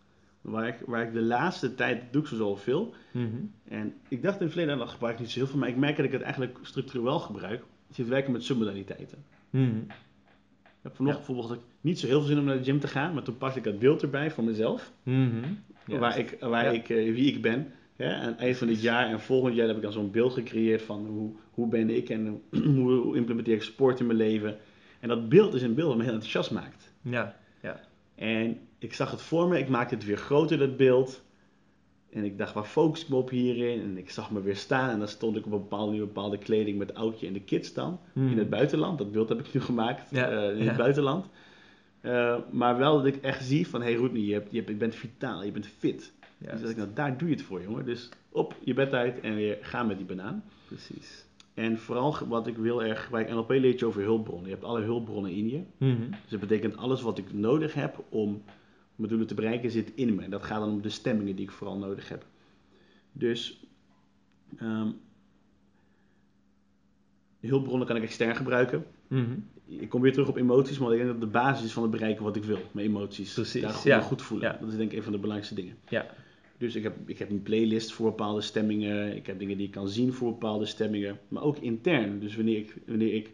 waar, 0.40 0.68
ik, 0.68 0.76
waar 0.86 1.02
ik 1.02 1.12
de 1.12 1.22
laatste 1.22 1.74
tijd 1.74 2.02
doe 2.10 2.22
ik 2.22 2.28
zo 2.28 2.56
veel. 2.56 2.94
Mhm. 3.12 3.26
En 3.68 3.94
ik 4.08 4.22
dacht 4.22 4.36
in 4.36 4.42
het 4.42 4.52
verleden, 4.52 4.78
dat 4.78 4.88
gebruik 4.88 5.14
ik 5.14 5.20
niet 5.20 5.30
zo 5.30 5.38
heel 5.38 5.48
veel. 5.48 5.58
Maar 5.58 5.68
ik 5.68 5.76
merk 5.76 5.96
dat 5.96 6.04
ik 6.04 6.12
het 6.12 6.22
eigenlijk 6.22 6.58
structureel 6.62 7.18
gebruik. 7.18 7.62
Het 7.88 7.96
het 7.96 8.08
werken 8.08 8.32
met 8.32 8.44
submodaliteiten. 8.44 9.24
Mhm. 9.50 9.76
Ik 10.62 10.84
heb 10.84 10.96
vanochtend 10.96 11.26
bijvoorbeeld 11.26 11.64
niet 11.80 11.98
zo 11.98 12.06
heel 12.06 12.18
veel 12.18 12.28
zin 12.28 12.38
om 12.38 12.44
naar 12.44 12.58
de 12.58 12.64
gym 12.64 12.80
te 12.80 12.88
gaan. 12.88 13.14
Maar 13.14 13.22
toen 13.22 13.38
pakte 13.38 13.58
ik 13.58 13.64
het 13.64 13.78
beeld 13.78 14.02
erbij 14.02 14.30
voor 14.30 14.44
mezelf. 14.44 14.92
Mhm. 15.02 15.44
Waar 15.84 16.18
ik, 16.18 16.36
waar 16.40 16.64
Ja. 16.64 16.70
ik 16.70 16.88
eh, 16.88 17.12
wie 17.14 17.32
ik 17.32 17.42
ben. 17.42 17.72
Ja, 17.98 18.20
het 18.20 18.36
eind 18.36 18.56
van 18.56 18.66
dit 18.66 18.82
jaar 18.82 19.06
en 19.06 19.20
volgend 19.20 19.54
jaar 19.54 19.66
heb 19.66 19.76
ik 19.76 19.82
dan 19.82 19.92
zo'n 19.92 20.10
beeld 20.10 20.32
gecreëerd 20.32 20.82
van 20.82 21.06
hoe, 21.06 21.30
hoe 21.50 21.68
ben 21.68 21.90
ik 21.90 22.08
en 22.08 22.42
hoe, 22.76 23.16
implementeer 23.16 23.54
ik 23.54 23.62
sport 23.62 24.00
in 24.00 24.06
mijn 24.06 24.18
leven. 24.18 24.56
En 25.00 25.08
dat 25.08 25.28
beeld 25.28 25.54
is 25.54 25.62
een 25.62 25.74
beeld 25.74 25.88
dat 25.88 25.96
me 25.96 26.02
heel 26.02 26.12
enthousiast 26.12 26.50
maakt. 26.50 26.92
Ja, 27.02 27.36
En 28.14 28.58
ik 28.78 28.94
zag 28.94 29.10
het 29.10 29.22
voor 29.22 29.48
me, 29.48 29.58
ik 29.58 29.68
maakte 29.68 29.94
het 29.94 30.04
weer 30.04 30.16
groter, 30.16 30.58
dat 30.58 30.76
beeld. 30.76 31.22
En 32.10 32.24
ik 32.24 32.38
dacht, 32.38 32.54
waar 32.54 32.64
focus 32.64 33.02
ik 33.02 33.08
me 33.08 33.16
op 33.16 33.30
hierin? 33.30 33.82
En 33.82 33.98
ik 33.98 34.10
zag 34.10 34.30
me 34.30 34.40
weer 34.42 34.56
staan 34.56 34.90
en 34.90 34.98
dan 34.98 35.08
stond 35.08 35.36
ik 35.36 35.46
op 35.46 35.52
een 35.52 35.58
bepaalde, 35.58 35.98
bepaalde 35.98 36.38
kleding 36.38 36.78
met 36.78 36.94
oudje 36.94 37.26
en 37.26 37.32
de 37.32 37.40
kids 37.40 37.72
dan. 37.72 38.00
Mhm. 38.12 38.28
In 38.30 38.38
het 38.38 38.50
buitenland, 38.50 38.98
dat 38.98 39.12
beeld 39.12 39.28
heb 39.28 39.38
ik 39.38 39.54
nu 39.54 39.60
gemaakt, 39.60 40.10
Ja, 40.10 40.28
eh, 40.30 40.50
in 40.50 40.62
ja. 40.62 40.68
het 40.68 40.76
buitenland. 40.76 41.26
Eh, 42.00 42.36
maar 42.50 42.78
wel 42.78 42.96
dat 42.96 43.06
ik 43.06 43.16
echt 43.16 43.44
zie 43.44 43.68
van, 43.68 43.80
hé 43.80 43.86
hey 43.86 43.96
Roetnie, 43.96 44.26
je, 44.26 44.32
hebt, 44.32 44.50
je, 44.50 44.56
hebt, 44.56 44.68
je 44.68 44.76
bent 44.76 44.94
vitaal, 44.94 45.44
je 45.44 45.52
bent 45.52 45.66
fit. 45.66 46.12
Juist. 46.38 46.62
Dus 46.62 46.74
dat 46.74 46.86
ik, 46.86 46.96
daar 46.96 47.18
doe 47.18 47.28
je 47.28 47.34
het 47.34 47.44
voor, 47.44 47.62
jongen. 47.62 47.84
Dus 47.84 48.08
op 48.28 48.54
je 48.64 48.74
bed 48.74 48.92
uit 48.92 49.20
en 49.20 49.34
weer 49.34 49.58
gaan 49.60 49.86
met 49.86 49.96
die 49.96 50.06
banaan. 50.06 50.44
Precies. 50.66 51.24
En 51.54 51.78
vooral 51.78 52.26
wat 52.26 52.46
ik 52.46 52.56
wil 52.56 52.82
erg, 52.82 53.10
bij 53.10 53.32
NLP 53.32 53.50
leert 53.50 53.78
je 53.78 53.86
over 53.86 54.02
hulpbronnen. 54.02 54.46
Je 54.46 54.54
hebt 54.54 54.64
alle 54.64 54.80
hulpbronnen 54.80 55.32
in 55.32 55.48
je. 55.48 55.62
Mhm. 55.76 56.10
Dus 56.10 56.30
dat 56.30 56.40
betekent 56.40 56.76
alles 56.76 57.02
wat 57.02 57.18
ik 57.18 57.32
nodig 57.32 57.74
heb 57.74 58.04
om 58.08 58.42
mijn 58.96 59.08
doelen 59.08 59.26
te 59.26 59.34
bereiken 59.34 59.70
zit 59.70 59.92
in 59.94 60.14
me. 60.14 60.22
En 60.22 60.30
dat 60.30 60.42
gaat 60.42 60.60
dan 60.60 60.70
om 60.70 60.82
de 60.82 60.90
stemmingen 60.90 61.36
die 61.36 61.44
ik 61.44 61.50
vooral 61.50 61.78
nodig 61.78 62.08
heb. 62.08 62.26
Dus 63.12 63.66
ehm, 64.56 64.88
hulpbronnen 67.40 67.86
kan 67.86 67.96
ik 67.96 68.02
extern 68.02 68.36
gebruiken. 68.36 68.86
Mhm. 69.06 69.38
Ik 69.64 69.88
kom 69.88 70.00
weer 70.00 70.12
terug 70.12 70.28
op 70.28 70.36
emoties, 70.36 70.78
maar 70.78 70.92
ik 70.92 70.98
denk 70.98 71.10
dat 71.10 71.20
de 71.20 71.26
basis 71.26 71.64
is 71.64 71.72
van 71.72 71.82
het 71.82 71.92
bereiken 71.92 72.24
wat 72.24 72.36
ik 72.36 72.44
wil. 72.44 72.60
Mijn 72.72 72.86
emoties. 72.86 73.34
Precies, 73.34 73.62
Daar 73.62 73.72
goed, 73.72 73.82
ja. 73.82 74.00
goed 74.00 74.22
voelen. 74.22 74.52
Ja. 74.52 74.58
Dat 74.60 74.68
is 74.68 74.76
denk 74.76 74.90
ik 74.90 74.96
een 74.96 75.02
van 75.02 75.12
de 75.12 75.18
belangrijkste 75.18 75.60
dingen. 75.60 75.76
Ja. 75.88 76.06
Dus 76.58 76.74
ik 76.74 76.82
heb, 76.82 76.96
ik 77.06 77.18
heb 77.18 77.30
een 77.30 77.42
playlist 77.42 77.92
voor 77.92 78.06
bepaalde 78.06 78.40
stemmingen. 78.40 79.16
Ik 79.16 79.26
heb 79.26 79.38
dingen 79.38 79.56
die 79.56 79.66
ik 79.66 79.72
kan 79.72 79.88
zien 79.88 80.12
voor 80.12 80.30
bepaalde 80.30 80.66
stemmingen. 80.66 81.18
Maar 81.28 81.42
ook 81.42 81.58
intern. 81.58 82.20
Dus 82.20 82.36
wanneer 82.36 82.56
ik, 82.56 82.76
wanneer 82.86 83.14
ik 83.14 83.30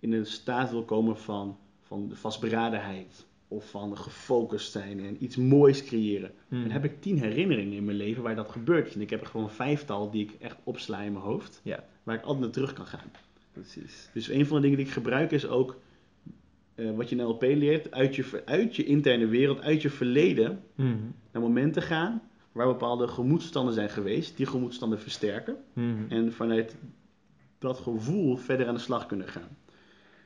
in 0.00 0.12
een 0.12 0.26
staat 0.26 0.70
wil 0.70 0.84
komen 0.84 1.16
van, 1.18 1.58
van 1.80 2.10
vastberadenheid. 2.12 3.26
Of 3.48 3.70
van 3.70 3.96
gefocust 3.98 4.72
zijn 4.72 5.00
en 5.00 5.24
iets 5.24 5.36
moois 5.36 5.84
creëren. 5.84 6.30
Hmm. 6.48 6.62
Dan 6.62 6.70
heb 6.70 6.84
ik 6.84 7.00
tien 7.00 7.18
herinneringen 7.18 7.76
in 7.76 7.84
mijn 7.84 7.96
leven 7.96 8.22
waar 8.22 8.34
dat 8.36 8.50
gebeurt. 8.50 8.94
En 8.94 9.00
ik 9.00 9.10
heb 9.10 9.20
er 9.20 9.26
gewoon 9.26 9.50
vijftal 9.50 10.10
die 10.10 10.22
ik 10.24 10.36
echt 10.40 10.56
opsla 10.64 11.00
in 11.02 11.12
mijn 11.12 11.24
hoofd. 11.24 11.60
Ja. 11.64 11.84
Waar 12.02 12.16
ik 12.16 12.22
altijd 12.22 12.40
naar 12.40 12.50
terug 12.52 12.72
kan 12.72 12.86
gaan. 12.86 13.10
Precies. 13.52 14.10
Dus 14.12 14.28
een 14.28 14.46
van 14.46 14.56
de 14.56 14.62
dingen 14.62 14.78
die 14.78 14.86
ik 14.86 14.92
gebruik 14.92 15.30
is 15.30 15.46
ook 15.46 15.80
eh, 16.74 16.90
wat 16.96 17.08
je 17.08 17.16
in 17.16 17.22
NLP 17.22 17.42
leert, 17.42 17.90
uit 17.90 18.16
je, 18.16 18.42
uit 18.44 18.76
je 18.76 18.84
interne 18.84 19.26
wereld, 19.26 19.60
uit 19.60 19.82
je 19.82 19.90
verleden, 19.90 20.62
Mhm. 20.74 20.96
naar 21.32 21.42
momenten 21.42 21.82
gaan 21.82 22.22
waar 22.54 22.66
bepaalde 22.66 23.08
gemoedstanden 23.08 23.74
zijn 23.74 23.90
geweest, 23.90 24.36
die 24.36 24.46
gemoedstanden 24.46 25.00
versterken 25.00 25.56
Mhm. 25.72 26.04
en 26.08 26.32
vanuit 26.32 26.76
dat 27.58 27.78
gevoel 27.78 28.36
verder 28.36 28.66
aan 28.68 28.74
de 28.74 28.80
slag 28.80 29.06
kunnen 29.06 29.28
gaan. 29.28 29.56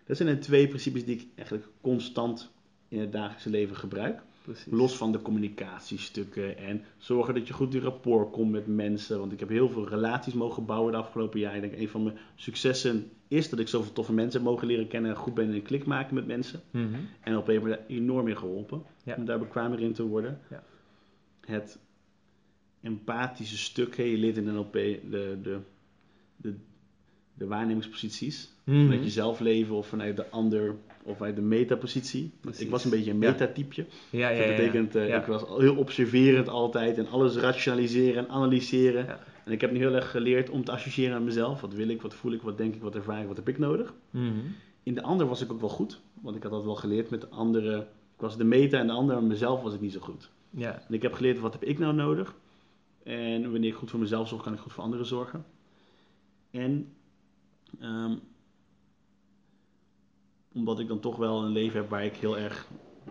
Dat 0.06 0.16
zijn 0.16 0.28
de 0.28 0.38
twee 0.38 0.68
principes 0.68 1.04
die 1.04 1.16
ik 1.16 1.26
eigenlijk 1.34 1.68
constant 1.80 2.50
in 2.88 3.00
het 3.00 3.12
dagelijkse 3.12 3.50
leven 3.50 3.76
gebruik. 3.76 4.20
Precies. 4.42 4.72
Los 4.72 4.96
van 4.96 5.12
de 5.12 5.22
communicatiestukken 5.22 6.56
en 6.58 6.84
zorgen 6.98 7.34
dat 7.34 7.46
je 7.46 7.52
goed 7.54 7.74
in 7.74 7.80
rapport 7.80 8.30
komt 8.30 8.50
met 8.50 8.66
mensen. 8.66 9.18
Want 9.18 9.32
ik 9.32 9.40
heb 9.40 9.48
heel 9.48 9.68
veel 9.68 9.88
relaties 9.88 10.32
mogen 10.32 10.64
bouwen 10.66 10.92
de 10.92 10.98
afgelopen 10.98 11.40
jaar. 11.40 11.54
Ik 11.54 11.60
denk 11.60 11.72
een 11.76 11.88
van 11.88 12.02
mijn 12.02 12.18
successen 12.34 13.10
is 13.28 13.48
dat 13.48 13.58
ik 13.58 13.68
zoveel 13.68 13.92
toffe 13.92 14.12
mensen 14.12 14.40
heb 14.40 14.50
mogen 14.50 14.66
leren 14.66 14.88
kennen 14.88 15.10
en 15.10 15.16
goed 15.16 15.34
ben 15.34 15.44
in 15.48 15.54
een 15.54 15.62
klik 15.62 15.84
maken 15.86 16.14
met 16.14 16.26
mensen. 16.26 16.60
Mhm. 16.70 16.86
En 17.20 17.36
op 17.36 17.46
me 17.46 17.60
daar 17.60 17.80
enorm 17.88 18.28
in 18.28 18.36
geholpen 18.36 18.82
Ja. 19.04 19.14
om 19.16 19.24
daar 19.24 19.38
bekwamer 19.38 19.80
in 19.80 19.92
te 19.92 20.02
worden. 20.06 20.40
Ja. 20.50 20.62
Het 21.46 21.78
empathische 22.82 23.58
stuk, 23.58 23.96
hè, 23.96 24.02
je 24.02 24.16
leert 24.16 24.36
in 24.36 24.44
NLP 24.44 24.72
de, 24.72 25.38
de, 25.42 25.58
de, 26.36 26.54
de 27.34 27.46
waarnemingsposities. 27.46 28.52
Mhm. 28.64 28.84
Vanuit 28.84 29.02
jezelf 29.02 29.40
leven 29.40 29.74
of 29.74 29.86
vanuit 29.86 30.16
de 30.16 30.30
ander 30.30 30.74
of 31.02 31.16
vanuit 31.16 31.36
de 31.36 31.42
metapositie. 31.42 32.30
Precies. 32.40 32.60
Ik 32.60 32.70
was 32.70 32.84
een 32.84 32.90
beetje 32.90 33.10
een 33.10 33.18
metatypje. 33.18 33.86
Ja, 34.10 34.28
ja, 34.28 34.38
Dat 34.38 34.48
ja. 34.48 34.56
betekent, 34.56 34.94
eh, 34.94 35.16
ik 35.16 35.24
was 35.24 35.44
heel 35.58 35.76
observerend 35.76 36.48
altijd 36.48 36.98
en 36.98 37.08
alles 37.08 37.36
rationaliseren 37.36 38.26
en 38.26 38.28
analyseren. 38.28 39.06
En 39.44 39.52
ik 39.52 39.60
heb 39.60 39.72
nu 39.72 39.78
heel 39.78 39.94
erg 39.94 40.10
geleerd 40.10 40.50
om 40.50 40.64
te 40.64 40.72
associëren 40.72 41.16
aan 41.16 41.24
mezelf. 41.24 41.60
Wat 41.60 41.74
wil 41.74 41.88
ik, 41.88 42.02
wat 42.02 42.14
voel 42.14 42.32
ik, 42.32 42.42
wat 42.42 42.58
denk 42.58 42.74
ik, 42.74 42.82
wat 42.82 42.94
ervaar 42.94 43.20
ik, 43.20 43.26
wat 43.26 43.36
heb 43.36 43.48
ik 43.48 43.58
nodig. 43.58 43.94
Mhm. 44.10 44.32
In 44.82 44.94
de 44.94 45.02
ander 45.02 45.26
was 45.26 45.40
ik 45.40 45.52
ook 45.52 45.60
wel 45.60 45.68
goed, 45.68 46.00
want 46.20 46.36
ik 46.36 46.42
had 46.42 46.52
dat 46.52 46.64
wel 46.64 46.74
geleerd 46.74 47.10
met 47.10 47.20
de 47.20 47.28
andere. 47.28 47.78
Ik 48.14 48.24
was 48.24 48.36
de 48.36 48.44
meta 48.44 48.78
en 48.78 48.86
de 48.86 48.92
ander, 48.92 49.14
maar 49.14 49.24
mezelf 49.24 49.62
was 49.62 49.74
ik 49.74 49.80
niet 49.80 49.92
zo 49.92 50.00
goed. 50.00 50.30
Ja. 50.50 50.82
En 50.88 50.94
ik 50.94 51.02
heb 51.02 51.12
geleerd 51.12 51.38
wat 51.38 51.52
heb 51.52 51.64
ik 51.64 51.78
nou 51.78 51.94
nodig. 51.94 52.34
En 53.08 53.50
wanneer 53.50 53.70
ik 53.70 53.74
goed 53.76 53.90
voor 53.90 53.98
mezelf 54.00 54.28
zorg, 54.28 54.42
kan 54.42 54.52
ik 54.52 54.58
goed 54.58 54.72
voor 54.72 54.84
anderen 54.84 55.06
zorgen. 55.06 55.44
En 56.50 56.92
ehm, 57.80 58.14
omdat 60.54 60.78
ik 60.80 60.88
dan 60.88 61.00
toch 61.00 61.16
wel 61.16 61.42
een 61.42 61.52
leven 61.52 61.80
heb 61.80 61.90
waar 61.90 62.04
ik 62.04 62.16
heel 62.16 62.38
erg 62.38 62.66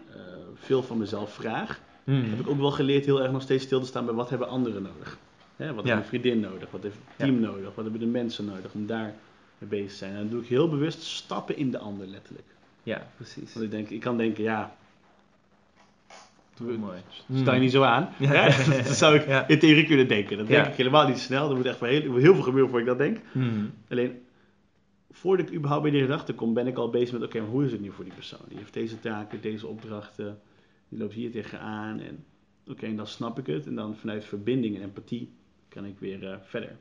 eh, 0.09 0.21
veel 0.53 0.83
van 0.83 0.97
mezelf 0.97 1.33
vraag, 1.33 1.81
Mhm. 2.03 2.29
heb 2.29 2.39
ik 2.39 2.47
ook 2.47 2.57
wel 2.59 2.71
geleerd 2.71 3.05
heel 3.05 3.21
erg 3.21 3.31
nog 3.31 3.41
steeds 3.41 3.63
stil 3.63 3.79
te 3.79 3.85
staan 3.85 4.05
bij 4.05 4.13
wat 4.13 4.29
hebben 4.29 4.47
anderen 4.47 4.81
nodig. 4.81 5.17
Hè, 5.55 5.73
wat 5.73 5.85
Ja. 5.85 5.95
heeft 5.95 6.11
mijn 6.11 6.21
vriendin 6.21 6.39
nodig? 6.51 6.71
Wat 6.71 6.83
heeft 6.83 6.95
het 6.95 7.17
team 7.17 7.39
nodig? 7.39 7.75
Wat 7.75 7.83
hebben 7.83 7.99
de 7.99 8.05
mensen 8.07 8.45
nodig 8.45 8.73
om 8.73 8.85
daar 8.85 9.15
mee 9.57 9.69
bezig 9.69 9.91
te 9.91 9.95
zijn? 9.97 10.11
En 10.13 10.17
dan 10.19 10.29
doe 10.29 10.41
ik 10.41 10.47
heel 10.47 10.69
bewust 10.69 11.01
stappen 11.03 11.57
in 11.57 11.71
de 11.71 11.77
ander 11.77 12.07
letterlijk. 12.07 12.47
Ja, 12.83 13.07
precies. 13.15 13.53
Want 13.53 13.65
ik 13.65 13.71
denk, 13.71 13.89
ik 13.89 13.99
kan 13.99 14.17
denken, 14.17 14.43
ja, 14.43 14.75
Mooi. 16.59 16.97
sta 17.33 17.53
je 17.53 17.59
niet 17.59 17.71
zo 17.71 17.83
aan. 17.83 18.09
Ja. 18.19 18.45
Dat 18.67 18.85
zou 18.87 19.15
ik 19.15 19.27
Ja. 19.27 19.47
in 19.47 19.59
theorie 19.59 19.85
kunnen 19.85 20.07
denken. 20.07 20.37
Dat 20.37 20.47
Ja. 20.47 20.53
denk 20.55 20.67
ik 20.67 20.73
helemaal 20.77 21.07
niet 21.07 21.19
snel. 21.19 21.49
Er 21.49 21.55
moet 21.55 21.65
echt 21.65 21.79
wel 21.79 21.89
heel, 21.89 22.15
heel 22.15 22.33
veel 22.33 22.43
gebeuren 22.43 22.69
voordat 22.71 22.93
ik 22.93 22.97
dat 22.97 23.07
denk. 23.07 23.45
Mhm. 23.45 23.65
Alleen, 23.89 24.21
voordat 25.11 25.47
ik 25.47 25.53
überhaupt 25.53 25.83
bij 25.83 25.91
die 25.91 26.01
gedachte 26.01 26.33
kom, 26.33 26.53
ben 26.53 26.67
ik 26.67 26.77
al 26.77 26.89
bezig 26.89 27.11
met, 27.11 27.23
oké, 27.23 27.39
maar 27.39 27.49
hoe 27.49 27.65
is 27.65 27.71
het 27.71 27.81
nu 27.81 27.91
voor 27.91 28.03
die 28.03 28.13
persoon? 28.13 28.39
Die 28.47 28.57
heeft 28.57 28.73
deze 28.73 28.99
taken, 28.99 29.41
deze 29.41 29.67
opdrachten, 29.67 30.39
die 30.89 30.99
loopt 30.99 31.13
hier 31.13 31.31
tegenaan. 31.31 31.99
En 31.99 32.23
oké, 32.67 32.85
en 32.85 32.95
dan 32.95 33.07
snap 33.07 33.39
ik 33.39 33.47
het. 33.47 33.67
En 33.67 33.75
dan 33.75 33.95
vanuit 33.95 34.25
verbinding 34.25 34.75
en 34.75 34.81
empathie 34.81 35.31
kan 35.67 35.85
ik 35.85 35.99
weer 35.99 36.27
eh, 36.31 36.37
verder. 36.41 36.75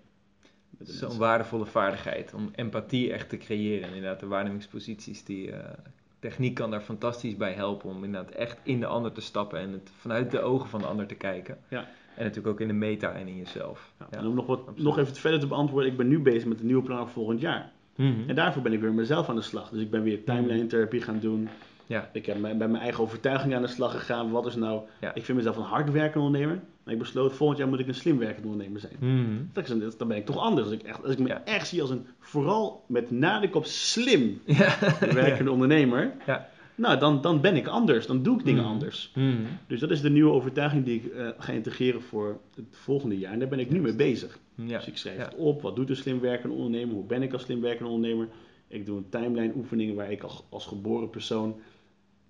Zo'n 0.83 1.19
waardevolle 1.19 1.67
vaardigheid 1.67 2.35
om 2.35 2.49
empathie 2.55 3.13
echt 3.13 3.29
te 3.29 3.37
creëren. 3.37 3.89
En 3.89 3.95
inderdaad, 3.95 4.21
de 4.21 4.27
waarnemingsposities, 4.27 5.25
die 5.25 5.53
eh, 5.53 5.79
techniek 6.19 6.55
kan 6.55 6.71
daar 6.71 6.81
fantastisch 6.81 7.37
bij 7.37 7.53
helpen 7.53 7.91
om 7.91 8.05
inderdaad 8.05 8.35
echt 8.35 8.59
in 8.63 8.81
de 8.81 8.87
ander 8.87 9.13
te 9.13 9.21
stappen 9.21 9.59
en 9.59 9.73
het 9.73 9.91
vanuit 9.97 10.31
de 10.31 10.41
ogen 10.41 10.69
van 10.69 10.81
de 10.81 10.87
ander 10.87 11.07
te 11.07 11.15
kijken. 11.15 11.59
Ja. 11.69 11.89
En 12.15 12.25
natuurlijk 12.25 12.47
ook 12.47 12.61
in 12.61 12.69
de 12.69 12.75
meta 12.75 13.13
en 13.13 13.29
in 13.29 13.37
jezelf. 13.37 13.93
Ja, 13.99 14.07
Ja. 14.11 14.19
En 14.19 14.27
om 14.27 14.35
nog, 14.35 14.47
wat, 14.47 14.59
absoluut. 14.59 14.83
nog 14.83 14.99
even 14.99 15.17
verder 15.17 15.41
te 15.41 15.47
beantwoorden, 15.47 15.91
ik 15.91 15.97
ben 15.97 16.09
nu 16.09 16.19
bezig 16.19 16.45
met 16.45 16.59
de 16.59 16.65
nieuwe 16.65 16.83
plan 16.83 16.99
voor 16.99 17.09
volgend 17.09 17.41
jaar. 17.41 17.73
Mhm. 17.97 18.29
En 18.29 18.35
daarvoor 18.35 18.63
ben 18.63 18.73
ik 18.73 18.81
weer 18.81 18.93
mezelf 18.93 19.29
aan 19.29 19.35
de 19.35 19.43
slag. 19.43 19.71
Dus 19.71 19.81
ik 19.81 19.91
ben 19.91 20.03
weer 20.03 20.25
timeline 20.25 20.67
therapie 20.67 21.01
gaan 21.01 21.19
doen. 21.21 21.49
Ja. 21.87 22.11
Ik 22.13 22.27
heb 22.27 22.41
bij 22.41 22.55
mijn 22.55 22.77
eigen 22.77 23.03
overtuiging 23.03 23.55
aan 23.55 23.63
de 23.63 23.69
slag 23.69 23.93
gegaan. 23.93 24.31
Wat 24.31 24.47
is 24.47 24.55
nou... 24.55 24.81
Ja. 25.01 25.15
Ik 25.15 25.25
vind 25.25 25.37
mezelf 25.39 25.57
een 25.57 25.63
hardwerkende 25.63 26.27
ondernemer. 26.27 26.61
Maar 26.85 26.95
ik 26.95 27.01
besloot, 27.01 27.33
volgend 27.33 27.59
jaar 27.59 27.69
moet 27.69 27.79
ik 27.81 27.89
een 27.89 27.95
slim 27.95 28.19
werkende 28.19 28.49
ondernemer 28.49 28.81
zijn. 28.81 28.97
Mhm. 28.99 29.43
Dat 29.53 29.69
is 29.71 29.97
Dan 29.97 30.09
ben 30.09 30.17
ik 30.17 30.27
toch 30.27 30.39
anders. 30.39 30.67
Als 30.67 30.77
ik, 30.77 30.83
echt, 30.83 31.03
als 31.03 31.13
ik 31.13 31.19
me 31.19 31.29
Ja. 31.29 31.43
echt 31.45 31.69
zie 31.69 31.81
als 31.81 31.91
een, 31.91 32.07
vooral 32.19 32.85
met 32.89 33.11
nadruk 33.11 33.55
op 33.55 33.65
slim 33.65 34.41
Ja. 34.47 34.77
werkende 35.01 35.51
ondernemer. 35.51 36.13
Ja. 36.27 36.49
Nou, 36.75 36.99
dan, 36.99 37.21
dan 37.21 37.41
ben 37.41 37.57
ik 37.57 37.67
anders. 37.67 38.07
Dan 38.07 38.23
doe 38.23 38.39
ik 38.39 38.45
dingen 38.45 38.63
Mhm. 38.63 38.73
anders. 38.73 39.13
Mhm. 39.15 39.37
Dus 39.67 39.81
dat 39.81 39.91
is 39.91 40.01
de 40.01 40.11
nieuwe 40.11 40.33
overtuiging 40.33 40.85
die 40.85 40.97
ik 41.03 41.13
eh, 41.13 41.29
ga 41.39 41.53
integreren 41.53 42.03
voor 42.03 42.39
het 42.55 42.65
volgende 42.71 43.19
jaar. 43.19 43.33
En 43.33 43.39
daar 43.39 43.49
ben 43.49 43.59
ik 43.59 43.71
nu 43.71 43.81
mee 43.81 43.95
bezig. 43.95 44.39
Dus 44.55 44.87
ik 44.87 44.97
schrijf 44.97 45.19
het 45.19 45.35
op. 45.35 45.63
Wat 45.63 45.77
doet 45.77 45.91
een 45.91 45.97
slim 45.97 46.21
werkende 46.21 46.55
ondernemer? 46.55 46.95
Hoe 46.95 47.05
ben 47.05 47.23
ik 47.23 47.33
als 47.33 47.43
slim 47.43 47.61
werkende 47.61 47.91
ondernemer? 47.91 48.29
Ik 48.69 48.87
doe 48.87 48.97
een 48.97 49.09
timeline 49.09 49.53
oefeningen 49.57 49.95
waar 49.95 50.11
ik 50.11 50.23
als, 50.23 50.45
als 50.49 50.67
geboren 50.67 51.11
persoon... 51.11 51.57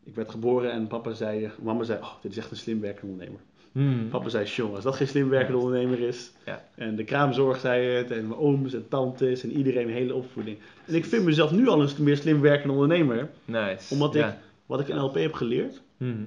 Ik 0.06 0.14
werd 0.14 0.30
geboren 0.30 0.72
en 0.72 0.86
papa 0.86 1.12
zei, 1.12 1.50
mama 1.62 1.84
zei, 1.84 1.98
oh, 2.00 2.12
dit 2.22 2.30
is 2.30 2.38
echt 2.38 2.50
een 2.50 2.56
slim 2.56 2.80
werkende 2.80 3.12
ondernemer. 3.12 3.40
Mhm. 3.72 4.08
Papa 4.08 4.28
zei, 4.28 4.44
jongen, 4.44 4.74
als 4.74 4.84
dat 4.84 4.94
geen 4.96 5.08
slim 5.08 5.28
werkende 5.28 5.58
ondernemer 5.58 6.00
is. 6.00 6.32
Ja. 6.44 6.68
En 6.74 6.96
de 6.96 7.04
kraamzorg 7.04 7.60
zei 7.60 7.86
het, 7.86 8.10
en 8.10 8.28
mijn 8.28 8.40
ooms 8.40 8.74
en 8.74 8.88
tantes 8.88 9.42
en 9.42 9.52
iedereen, 9.52 9.88
hele 9.90 10.14
opvoeding. 10.14 10.58
En 10.86 10.94
ik 10.94 11.04
vind 11.04 11.24
mezelf 11.24 11.50
nu 11.50 11.68
al 11.68 11.82
een 11.82 11.90
meer 11.98 12.16
slim 12.16 12.40
werkende 12.40 12.72
ondernemer. 12.72 13.30
Nice. 13.44 13.94
Omdat 13.94 14.14
ja. 14.14 14.28
ik, 14.28 14.34
wat 14.66 14.80
ik 14.80 14.88
in 14.88 14.98
LP 14.98 15.14
heb 15.14 15.32
geleerd, 15.32 15.82
Mhm. 15.96 16.22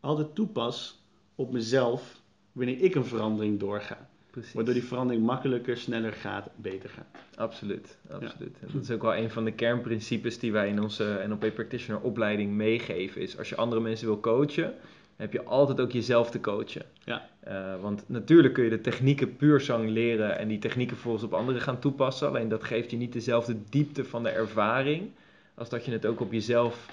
altijd 0.00 0.34
toepas 0.34 1.02
op 1.34 1.52
mezelf 1.52 2.20
wanneer 2.52 2.80
ik 2.80 2.94
een 2.94 3.04
verandering 3.04 3.60
doorga. 3.60 4.08
Precies. 4.34 4.52
Waardoor 4.52 4.74
die 4.74 4.84
verandering 4.84 5.24
makkelijker, 5.24 5.76
sneller 5.76 6.12
gaat, 6.12 6.48
beter 6.56 6.90
gaat. 6.90 7.06
Absoluut, 7.36 7.96
absoluut. 8.10 8.56
En 8.60 8.68
dat 8.72 8.82
is 8.82 8.90
ook 8.90 9.02
wel 9.02 9.16
een 9.16 9.30
van 9.30 9.44
de 9.44 9.52
kernprincipes 9.52 10.38
die 10.38 10.52
wij 10.52 10.68
in 10.68 10.82
onze 10.82 11.24
NLP 11.28 11.54
Practitioner 11.54 12.02
opleiding 12.02 12.52
meegeven. 12.52 13.20
Is 13.20 13.38
als 13.38 13.48
je 13.48 13.56
andere 13.56 13.80
mensen 13.80 14.06
wil 14.06 14.20
coachen, 14.20 14.74
heb 15.16 15.32
je 15.32 15.44
altijd 15.44 15.80
ook 15.80 15.92
jezelf 15.92 16.30
te 16.30 16.40
coachen. 16.40 16.84
Ja. 17.04 17.28
Eh, 17.40 17.80
want 17.80 18.04
natuurlijk 18.06 18.54
kun 18.54 18.64
je 18.64 18.70
de 18.70 18.80
technieken 18.80 19.36
puur 19.36 19.60
zang 19.60 19.88
leren 19.88 20.38
en 20.38 20.48
die 20.48 20.58
technieken 20.58 20.96
vervolgens 20.96 21.24
op 21.24 21.34
anderen 21.34 21.60
gaan 21.60 21.78
toepassen. 21.78 22.28
Alleen 22.28 22.48
dat 22.48 22.64
geeft 22.64 22.90
je 22.90 22.96
niet 22.96 23.12
dezelfde 23.12 23.56
diepte 23.70 24.04
van 24.04 24.22
de 24.22 24.28
ervaring 24.28 25.10
als 25.54 25.68
dat 25.68 25.84
je 25.84 25.92
het 25.92 26.06
ook 26.06 26.20
op 26.20 26.32
jezelf 26.32 26.86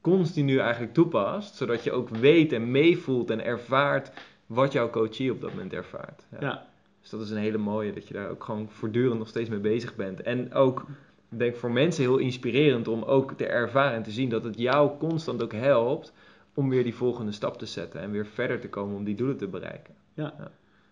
continu 0.00 0.58
eigenlijk 0.58 0.94
toepast. 0.94 1.54
Zodat 1.54 1.84
je 1.84 1.92
ook 1.92 2.08
weet 2.08 2.52
en 2.52 2.70
meevoelt 2.70 3.30
en 3.30 3.44
ervaart 3.44 4.10
wat 4.46 4.72
jouw 4.72 4.90
coachie 4.90 5.32
op 5.32 5.40
dat 5.40 5.50
moment 5.50 5.72
ervaart. 5.72 6.26
Ja, 6.40 6.66
Dus 7.00 7.10
dat 7.10 7.20
is 7.20 7.30
een 7.30 7.36
hele 7.36 7.58
mooie, 7.58 7.92
dat 7.92 8.08
je 8.08 8.14
daar 8.14 8.30
ook 8.30 8.44
gewoon 8.44 8.70
voortdurend 8.70 9.18
nog 9.18 9.28
steeds 9.28 9.48
mee 9.48 9.58
bezig 9.58 9.96
bent. 9.96 10.22
En 10.22 10.54
ook, 10.54 10.84
ik 11.30 11.38
denk 11.38 11.56
voor 11.56 11.70
mensen 11.70 12.02
heel 12.02 12.18
inspirerend 12.18 12.88
om 12.88 13.02
ook 13.02 13.32
te 13.32 13.46
ervaren 13.46 13.96
en 13.96 14.02
te 14.02 14.10
zien 14.10 14.28
dat 14.28 14.44
het 14.44 14.58
jou 14.58 14.98
constant 14.98 15.42
ook 15.42 15.52
helpt 15.52 16.12
om 16.54 16.68
weer 16.68 16.82
die 16.82 16.94
volgende 16.94 17.32
stap 17.32 17.58
te 17.58 17.66
zetten 17.66 18.00
en 18.00 18.10
weer 18.10 18.26
verder 18.26 18.60
te 18.60 18.68
komen 18.68 18.96
om 18.96 19.04
die 19.04 19.14
doelen 19.14 19.36
te 19.36 19.48
bereiken. 19.48 19.94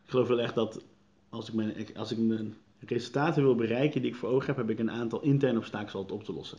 ik 0.04 0.10
geloof 0.10 0.28
wel 0.28 0.40
echt 0.40 0.54
dat 0.54 0.84
als 1.28 1.48
ik, 1.48 1.54
mijn, 1.54 1.74
als 1.96 2.12
ik 2.12 2.18
mijn 2.18 2.54
resultaten 2.78 3.42
wil 3.42 3.54
bereiken 3.54 4.00
die 4.02 4.10
ik 4.10 4.16
voor 4.16 4.28
ogen 4.28 4.46
heb, 4.46 4.56
heb 4.56 4.70
ik 4.70 4.78
een 4.78 4.90
aantal 4.90 5.20
interne 5.22 5.58
obstakels 5.58 5.94
altijd 5.94 6.12
op 6.18 6.24
te 6.24 6.32
lossen. 6.32 6.58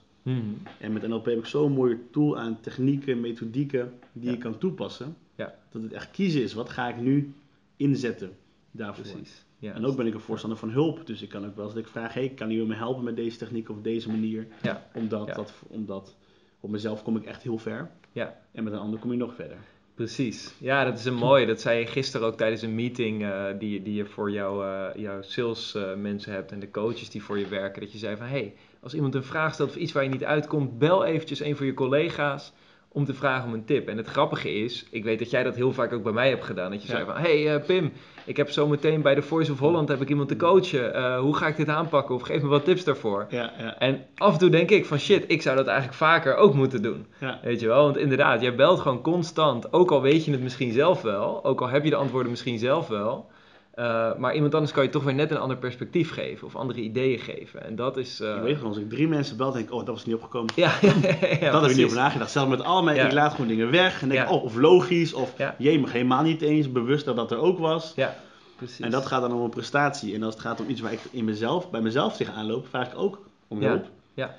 En 0.80 0.94
met 0.94 1.08
NLP 1.08 1.26
heb 1.26 1.38
ik 1.38 1.46
zo'n 1.46 1.72
mooie 1.72 2.00
tool 2.12 2.38
aan 2.38 2.60
technieken, 2.62 3.20
methodieken 3.20 3.94
die 4.14 4.26
Ja. 4.26 4.32
je 4.32 4.38
kan 4.38 4.58
toepassen. 4.58 5.16
Ja. 5.36 5.56
Dat 5.70 5.82
het 5.82 5.94
echt 5.94 6.12
kiezen 6.12 6.42
is, 6.42 6.54
wat 6.54 6.70
ga 6.70 6.88
ik 6.90 6.98
nu 6.98 7.34
inzetten 7.78 8.32
daarvoor. 8.72 9.04
Precies. 9.04 9.46
Ja. 9.60 9.74
En 9.74 9.86
ook 9.86 9.96
ben 9.96 10.08
ik 10.08 10.14
een 10.14 10.20
voorstander 10.20 10.60
van 10.60 10.70
hulp. 10.70 11.06
Dus 11.08 11.22
ik 11.22 11.30
kan 11.30 11.46
ook 11.46 11.56
wel 11.56 11.66
eens 11.66 11.74
dat 11.74 11.84
ik 11.84 11.90
vraag, 11.90 12.14
hey, 12.14 12.30
kan 12.30 12.52
u 12.52 12.66
me 12.66 12.76
helpen 12.76 13.04
met 13.04 13.16
deze 13.16 13.38
techniek 13.38 13.70
of 13.70 13.82
deze 13.82 14.10
manier? 14.10 14.48
Ja. 14.62 14.88
Omdat, 14.94 15.28
dat, 15.36 15.54
omdat 15.68 16.16
op 16.60 16.70
mezelf 16.70 17.04
kom 17.04 17.16
ik 17.18 17.26
echt 17.26 17.42
heel 17.44 17.58
ver. 17.58 17.92
Ja. 18.12 18.42
En 18.52 18.64
met 18.64 18.74
een 18.74 18.80
ander 18.80 19.00
kom 19.00 19.12
je 19.12 19.18
nog 19.18 19.36
verder. 19.36 19.58
Precies. 19.96 20.54
Ja, 20.58 20.84
dat 20.84 21.00
is 21.00 21.06
een 21.06 21.14
mooie. 21.16 21.46
Dat 21.46 21.62
zei 21.62 21.80
je 21.80 21.86
gisteren 21.86 22.28
ook 22.28 22.38
tijdens 22.38 22.62
een 22.62 22.76
meeting 22.76 23.24
eh, 23.24 23.46
die, 23.60 23.82
die 23.82 23.94
je 23.94 24.06
voor 24.06 24.32
jouw, 24.32 24.64
eh, 24.64 25.02
jouw 25.02 25.22
sales 25.22 25.76
eh, 25.76 25.94
mensen 25.94 26.32
hebt 26.32 26.52
en 26.52 26.60
de 26.60 26.72
coaches 26.72 27.10
die 27.10 27.24
voor 27.24 27.40
je 27.40 27.48
werken. 27.48 27.82
Dat 27.82 27.92
je 27.92 27.98
zei 27.98 28.16
van, 28.16 28.26
hey, 28.26 28.54
als 28.80 28.94
iemand 28.94 29.16
een 29.16 29.24
vraag 29.24 29.54
stelt 29.54 29.70
of 29.70 29.76
iets 29.76 29.92
waar 29.92 30.04
je 30.04 30.10
niet 30.10 30.24
uitkomt, 30.24 30.78
bel 30.78 31.06
eventjes 31.06 31.40
een 31.40 31.56
van 31.56 31.66
je 31.66 31.74
collega's 31.74 32.54
om 32.96 33.06
te 33.06 33.14
vragen 33.14 33.48
om 33.48 33.54
een 33.54 33.66
tip. 33.66 33.88
En 33.88 33.98
het 33.98 34.08
grappige 34.08 34.54
is, 34.54 34.86
ik 34.92 35.04
weet 35.04 35.20
dat 35.20 35.30
jij 35.30 35.44
dat 35.44 35.56
heel 35.56 35.72
vaak 35.74 35.94
ook 35.94 36.04
bij 36.04 36.12
mij 36.12 36.30
hebt 36.30 36.44
gedaan. 36.46 36.72
Dat 36.72 36.82
je 36.82 36.88
Ja. 36.88 36.94
zei 36.94 37.06
van, 37.06 37.16
hey 37.22 37.54
eh, 37.56 37.66
Pim, 37.66 37.92
ik 38.26 38.38
heb 38.38 38.50
zo 38.50 38.68
meteen 38.68 39.02
bij 39.02 39.16
de 39.16 39.22
Voice 39.22 39.52
of 39.52 39.60
Holland 39.60 39.88
heb 39.90 40.02
ik 40.02 40.10
iemand 40.10 40.28
te 40.30 40.36
coachen. 40.36 40.94
Eh, 40.94 41.20
hoe 41.20 41.36
ga 41.36 41.48
ik 41.48 41.56
dit 41.58 41.68
aanpakken? 41.70 42.16
Of 42.16 42.22
geef 42.22 42.42
me 42.42 42.48
wat 42.48 42.66
tips 42.66 42.84
daarvoor. 42.84 43.26
Ja, 43.30 43.52
ja, 43.58 43.78
En 43.80 44.06
af 44.18 44.34
en 44.34 44.40
toe 44.40 44.50
denk 44.50 44.70
ik 44.70 44.86
van 44.86 45.00
shit, 45.00 45.24
ik 45.28 45.42
zou 45.42 45.56
dat 45.56 45.68
eigenlijk 45.68 45.98
vaker 45.98 46.36
ook 46.36 46.54
moeten 46.54 46.82
doen. 46.82 47.06
Weet 47.44 47.60
je 47.60 47.68
wel, 47.68 47.84
want 47.84 47.98
inderdaad, 47.98 48.42
jij 48.42 48.56
belt 48.56 48.80
gewoon 48.80 49.02
constant. 49.02 49.74
Ook 49.74 49.92
al 49.92 50.02
weet 50.02 50.26
je 50.26 50.32
het 50.32 50.42
misschien 50.42 50.72
zelf 50.72 51.02
wel, 51.02 51.46
ook 51.46 51.62
al 51.62 51.68
heb 51.68 51.84
je 51.84 51.90
de 51.90 51.96
antwoorden 51.96 52.30
misschien 52.32 52.58
zelf 52.60 52.88
wel. 52.88 53.30
Eh, 53.76 54.16
maar 54.18 54.36
iemand 54.36 54.54
anders 54.54 54.72
kan 54.72 54.84
je 54.84 54.90
toch 54.90 55.04
weer 55.04 55.14
net 55.14 55.32
een 55.32 55.38
ander 55.38 55.58
perspectief 55.58 56.12
geven 56.12 56.48
of 56.48 56.56
andere 56.56 56.80
ideeën 56.82 57.20
geven. 57.20 57.64
En 57.64 57.76
dat 57.76 57.98
is. 57.98 58.20
eh, 58.20 58.36
Ik 58.36 58.42
weet 58.42 58.56
gewoon, 58.56 58.70
als 58.70 58.78
ik 58.82 58.90
drie 58.90 59.08
mensen 59.08 59.38
bel, 59.38 59.52
denk 59.52 59.66
ik, 59.68 59.72
oh, 59.74 59.80
dat 59.80 59.88
was 59.88 60.06
niet 60.06 60.16
opgekomen. 60.16 60.54
Ja, 60.56 60.72
ja, 60.82 60.92
ja, 61.40 61.52
dat 61.52 61.62
heb 61.62 61.70
ik 61.70 61.76
niet 61.76 61.86
over 61.86 61.98
nagedacht. 61.98 62.32
Zelfs 62.32 62.50
met 62.50 62.64
al 62.64 62.84
mijn, 62.84 63.06
ik 63.06 63.12
laat 63.12 63.32
gewoon 63.32 63.48
dingen 63.48 63.72
weg. 63.72 64.02
En 64.02 64.10
denk, 64.10 64.30
oh, 64.30 64.44
of 64.44 64.56
logisch, 64.56 65.14
of 65.14 65.34
je 65.58 65.80
mag 65.80 65.92
helemaal 65.92 66.24
niet 66.24 66.42
eens 66.42 66.72
bewust 66.72 67.06
dat 67.06 67.16
dat 67.16 67.32
er 67.32 67.38
ook 67.38 67.60
was. 67.60 67.94
Ja, 67.96 68.16
precies. 68.56 68.80
En 68.80 68.92
dat 68.92 69.06
gaat 69.06 69.22
dan 69.22 69.34
om 69.34 69.42
een 69.42 69.50
prestatie. 69.50 70.14
En 70.16 70.24
als 70.24 70.34
het 70.34 70.44
gaat 70.44 70.60
om 70.60 70.70
iets 70.70 70.82
waar 70.82 70.94
ik 70.94 71.00
in 71.12 71.26
mezelf, 71.26 71.70
bij 71.70 71.82
mezelf 71.82 72.16
tegenaan 72.18 72.46
loop, 72.46 72.68
vraag 72.68 72.88
ik 72.92 72.98
ook 72.98 73.20
om 73.48 73.62
hulp. 73.64 73.86
Ja. 74.14 74.36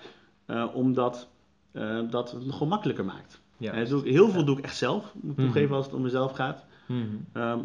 Eh, 0.46 0.64
omdat 0.74 1.28
eh, 1.72 1.98
dat 2.10 2.30
het 2.30 2.42
gewoon 2.50 2.68
makkelijker 2.68 3.04
maakt. 3.04 3.40
Ja. 3.58 3.72
En 3.72 3.86
heel 4.04 4.28
veel 4.28 4.44
doe 4.44 4.58
ik 4.58 4.64
echt 4.64 4.76
zelf, 4.76 5.04
moet 5.14 5.30
ik 5.32 5.36
Mhm. 5.38 5.46
toegeven 5.46 5.76
als 5.76 5.84
het 5.86 5.94
om 5.94 6.02
mezelf 6.02 6.32
gaat. 6.32 6.64
Mhm. 6.86 7.00
Ehm, 7.32 7.58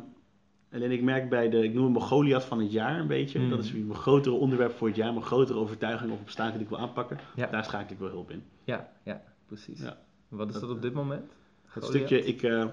alleen 0.74 0.92
ik 0.92 1.02
merk 1.02 1.30
bij 1.30 1.50
de, 1.50 1.64
ik 1.64 1.74
noem 1.74 1.84
hem 1.84 1.92
mijn 1.94 2.06
Goliath 2.06 2.44
van 2.44 2.60
het 2.60 2.72
jaar 2.72 3.00
een 3.00 3.08
beetje. 3.08 3.40
Mhm. 3.40 3.50
Dat 3.50 3.60
is 3.64 3.72
mijn 3.72 3.96
grotere 3.96 4.36
onderwerp 4.36 4.72
voor 4.72 4.88
het 4.88 4.96
jaar, 4.96 5.14
mijn 5.14 5.26
grotere 5.26 5.60
overtuiging 5.60 6.12
of 6.12 6.20
obstakel 6.22 6.54
die 6.54 6.62
ik 6.62 6.70
wil 6.70 6.78
aanpakken. 6.80 7.18
Ja. 7.36 7.48
Daar 7.48 7.64
schakel 7.64 7.92
ik 7.94 8.00
wel 8.00 8.10
hulp 8.10 8.32
in. 8.32 8.44
Ja, 8.64 8.92
ja, 9.04 9.22
precies. 9.46 9.82
Ja. 9.82 9.98
Wat 10.28 10.48
is 10.48 10.54
Dat- 10.54 10.62
dat 10.62 10.72
op 10.72 10.82
dit 10.82 10.94
moment? 10.94 11.32
Het 11.66 11.84
Goliath? 11.84 12.08
stukje, 12.08 12.26
ik 12.26 12.44
eh, 12.44 12.66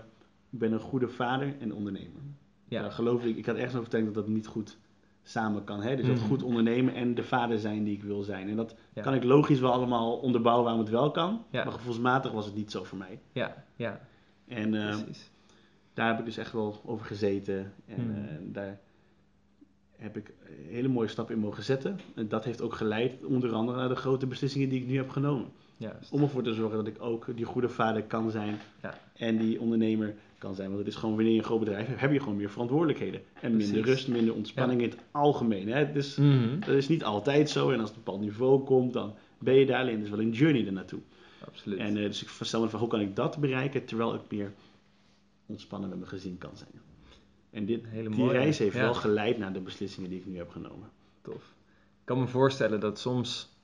ben 0.51 0.73
een 0.73 0.81
goede 0.81 1.09
vader 1.09 1.55
en 1.61 1.75
ondernemer. 1.75 2.21
Ja. 2.69 2.91
Geloof 2.91 3.25
ik, 3.25 3.37
ik 3.37 3.47
had 3.47 3.57
ergens 3.57 3.75
overtuigd 3.77 4.07
dat 4.07 4.15
dat 4.15 4.29
niet 4.29 4.47
goed 4.47 4.79
samen 5.23 5.65
kan. 5.65 5.83
Hè? 5.83 5.97
Dus 5.97 6.07
dat 6.07 6.17
Mhm. 6.17 6.25
goed 6.27 6.43
ondernemen 6.43 6.95
en 6.95 7.15
de 7.15 7.23
vader 7.25 7.59
zijn 7.59 7.85
die 7.85 7.95
ik 7.95 8.03
wil 8.03 8.23
zijn. 8.23 8.49
En 8.49 8.57
dat 8.57 8.75
Ja. 8.95 9.03
kan 9.03 9.15
ik 9.15 9.25
logisch 9.25 9.61
wel 9.61 9.73
allemaal 9.73 10.17
onderbouwen 10.17 10.65
waarom 10.65 10.83
het 10.83 10.91
wel 10.93 11.11
kan. 11.11 11.45
Maar 11.53 11.73
gevoelsmatig 11.73 12.33
was 12.33 12.47
het 12.47 12.55
niet 12.55 12.71
zo 12.71 12.85
voor 12.85 12.99
mij. 12.99 13.21
Ja, 13.33 13.65
ja, 13.77 14.01
En 14.47 14.75
eh, 14.75 14.87
precies. 14.97 15.31
Daar 15.99 16.09
heb 16.09 16.19
ik 16.19 16.25
dus 16.25 16.37
echt 16.37 16.53
wel 16.53 16.81
over 16.85 17.07
gezeten. 17.07 17.73
En 17.87 18.07
Mhm. 18.07 18.19
eh, 18.19 18.25
daar 18.43 18.79
heb 19.97 20.17
ik 20.17 20.29
een 20.49 20.75
hele 20.75 20.89
mooie 20.89 21.09
stap 21.09 21.31
in 21.31 21.39
mogen 21.39 21.63
zetten. 21.63 22.01
En 22.15 22.29
dat 22.29 22.45
heeft 22.45 22.61
ook 22.61 22.75
geleid 22.75 23.25
onder 23.25 23.53
andere 23.53 23.79
naar 23.79 23.89
de 23.89 23.95
grote 23.97 24.27
beslissingen 24.27 24.69
die 24.69 24.81
ik 24.81 24.87
nu 24.87 24.97
heb 24.97 25.11
genomen. 25.11 25.47
Juist. 25.77 26.11
Om 26.11 26.23
ervoor 26.23 26.43
te 26.43 26.55
zorgen 26.55 26.77
dat 26.77 26.87
ik 26.87 26.97
ook 27.03 27.27
die 27.37 27.45
goede 27.45 27.69
vader 27.69 28.03
kan 28.03 28.31
zijn. 28.31 28.59
Ja. 28.83 28.99
En 29.17 29.37
die 29.39 29.61
ondernemer 29.61 30.15
kan 30.39 30.55
zijn. 30.55 30.67
Want 30.69 30.79
het 30.79 30.89
is 30.89 30.95
gewoon 30.97 31.15
wanneer 31.15 31.33
je 31.33 31.39
een 31.39 31.45
groot 31.45 31.59
bedrijf 31.59 31.87
hebt, 31.87 32.01
heb 32.01 32.13
je 32.13 32.21
gewoon 32.21 32.37
meer 32.37 32.51
verantwoordelijkheden. 32.51 33.21
En 33.41 33.57
minder 33.57 33.83
rust, 33.83 34.09
minder 34.09 34.35
ontspanning 34.35 34.83
in 34.83 34.89
het 34.91 34.99
algemeen. 35.11 35.69
Hè? 35.69 35.93
Is, 35.95 36.17
Mhm. 36.17 36.59
Dat 36.61 36.69
is 36.75 36.89
niet 36.89 37.05
altijd 37.05 37.51
zo. 37.51 37.71
En 37.71 37.81
als 37.81 37.89
het 37.89 37.91
op 37.91 37.97
een 37.97 38.03
bepaald 38.05 38.21
niveau 38.21 38.65
komt, 38.65 38.93
dan 38.93 39.15
ben 39.39 39.55
je 39.55 39.67
daar. 39.67 39.81
Alleen 39.81 39.95
het 39.95 40.05
is 40.05 40.11
wel 40.11 40.21
een 40.21 40.33
journey 40.33 40.67
ernaartoe. 40.67 41.01
Absoluut. 41.47 41.79
En 41.79 41.97
eh, 41.97 42.03
dus 42.03 42.23
ik 42.23 42.29
stel 42.41 42.61
me 42.63 42.69
van 42.69 42.81
hoe 42.81 42.89
kan 42.89 43.01
ik 43.01 43.17
dat 43.17 43.39
bereiken 43.39 43.85
terwijl 43.85 44.15
ik 44.15 44.21
meer 44.29 44.53
ontspannen 45.49 45.89
met 45.89 45.99
mijn 45.99 46.11
gezin 46.11 46.39
kan 46.39 46.57
zijn. 46.57 46.71
En 47.51 47.67
dit, 47.67 47.87
hele 47.87 48.09
die 48.09 48.19
mooie, 48.19 48.33
reis 48.33 48.59
heeft 48.59 48.75
ja. 48.75 48.81
wel 48.81 48.95
geleid 48.95 49.39
naar 49.39 49.53
de 49.53 49.61
beslissingen 49.61 50.11
die 50.11 50.19
ik 50.19 50.27
nu 50.27 50.37
heb 50.37 50.51
genomen. 50.51 50.91
Tof. 51.23 51.55
Ik 52.01 52.05
kan 52.05 52.19
me 52.19 52.27
voorstellen 52.27 52.81
dat 52.81 52.99
soms, 52.99 53.57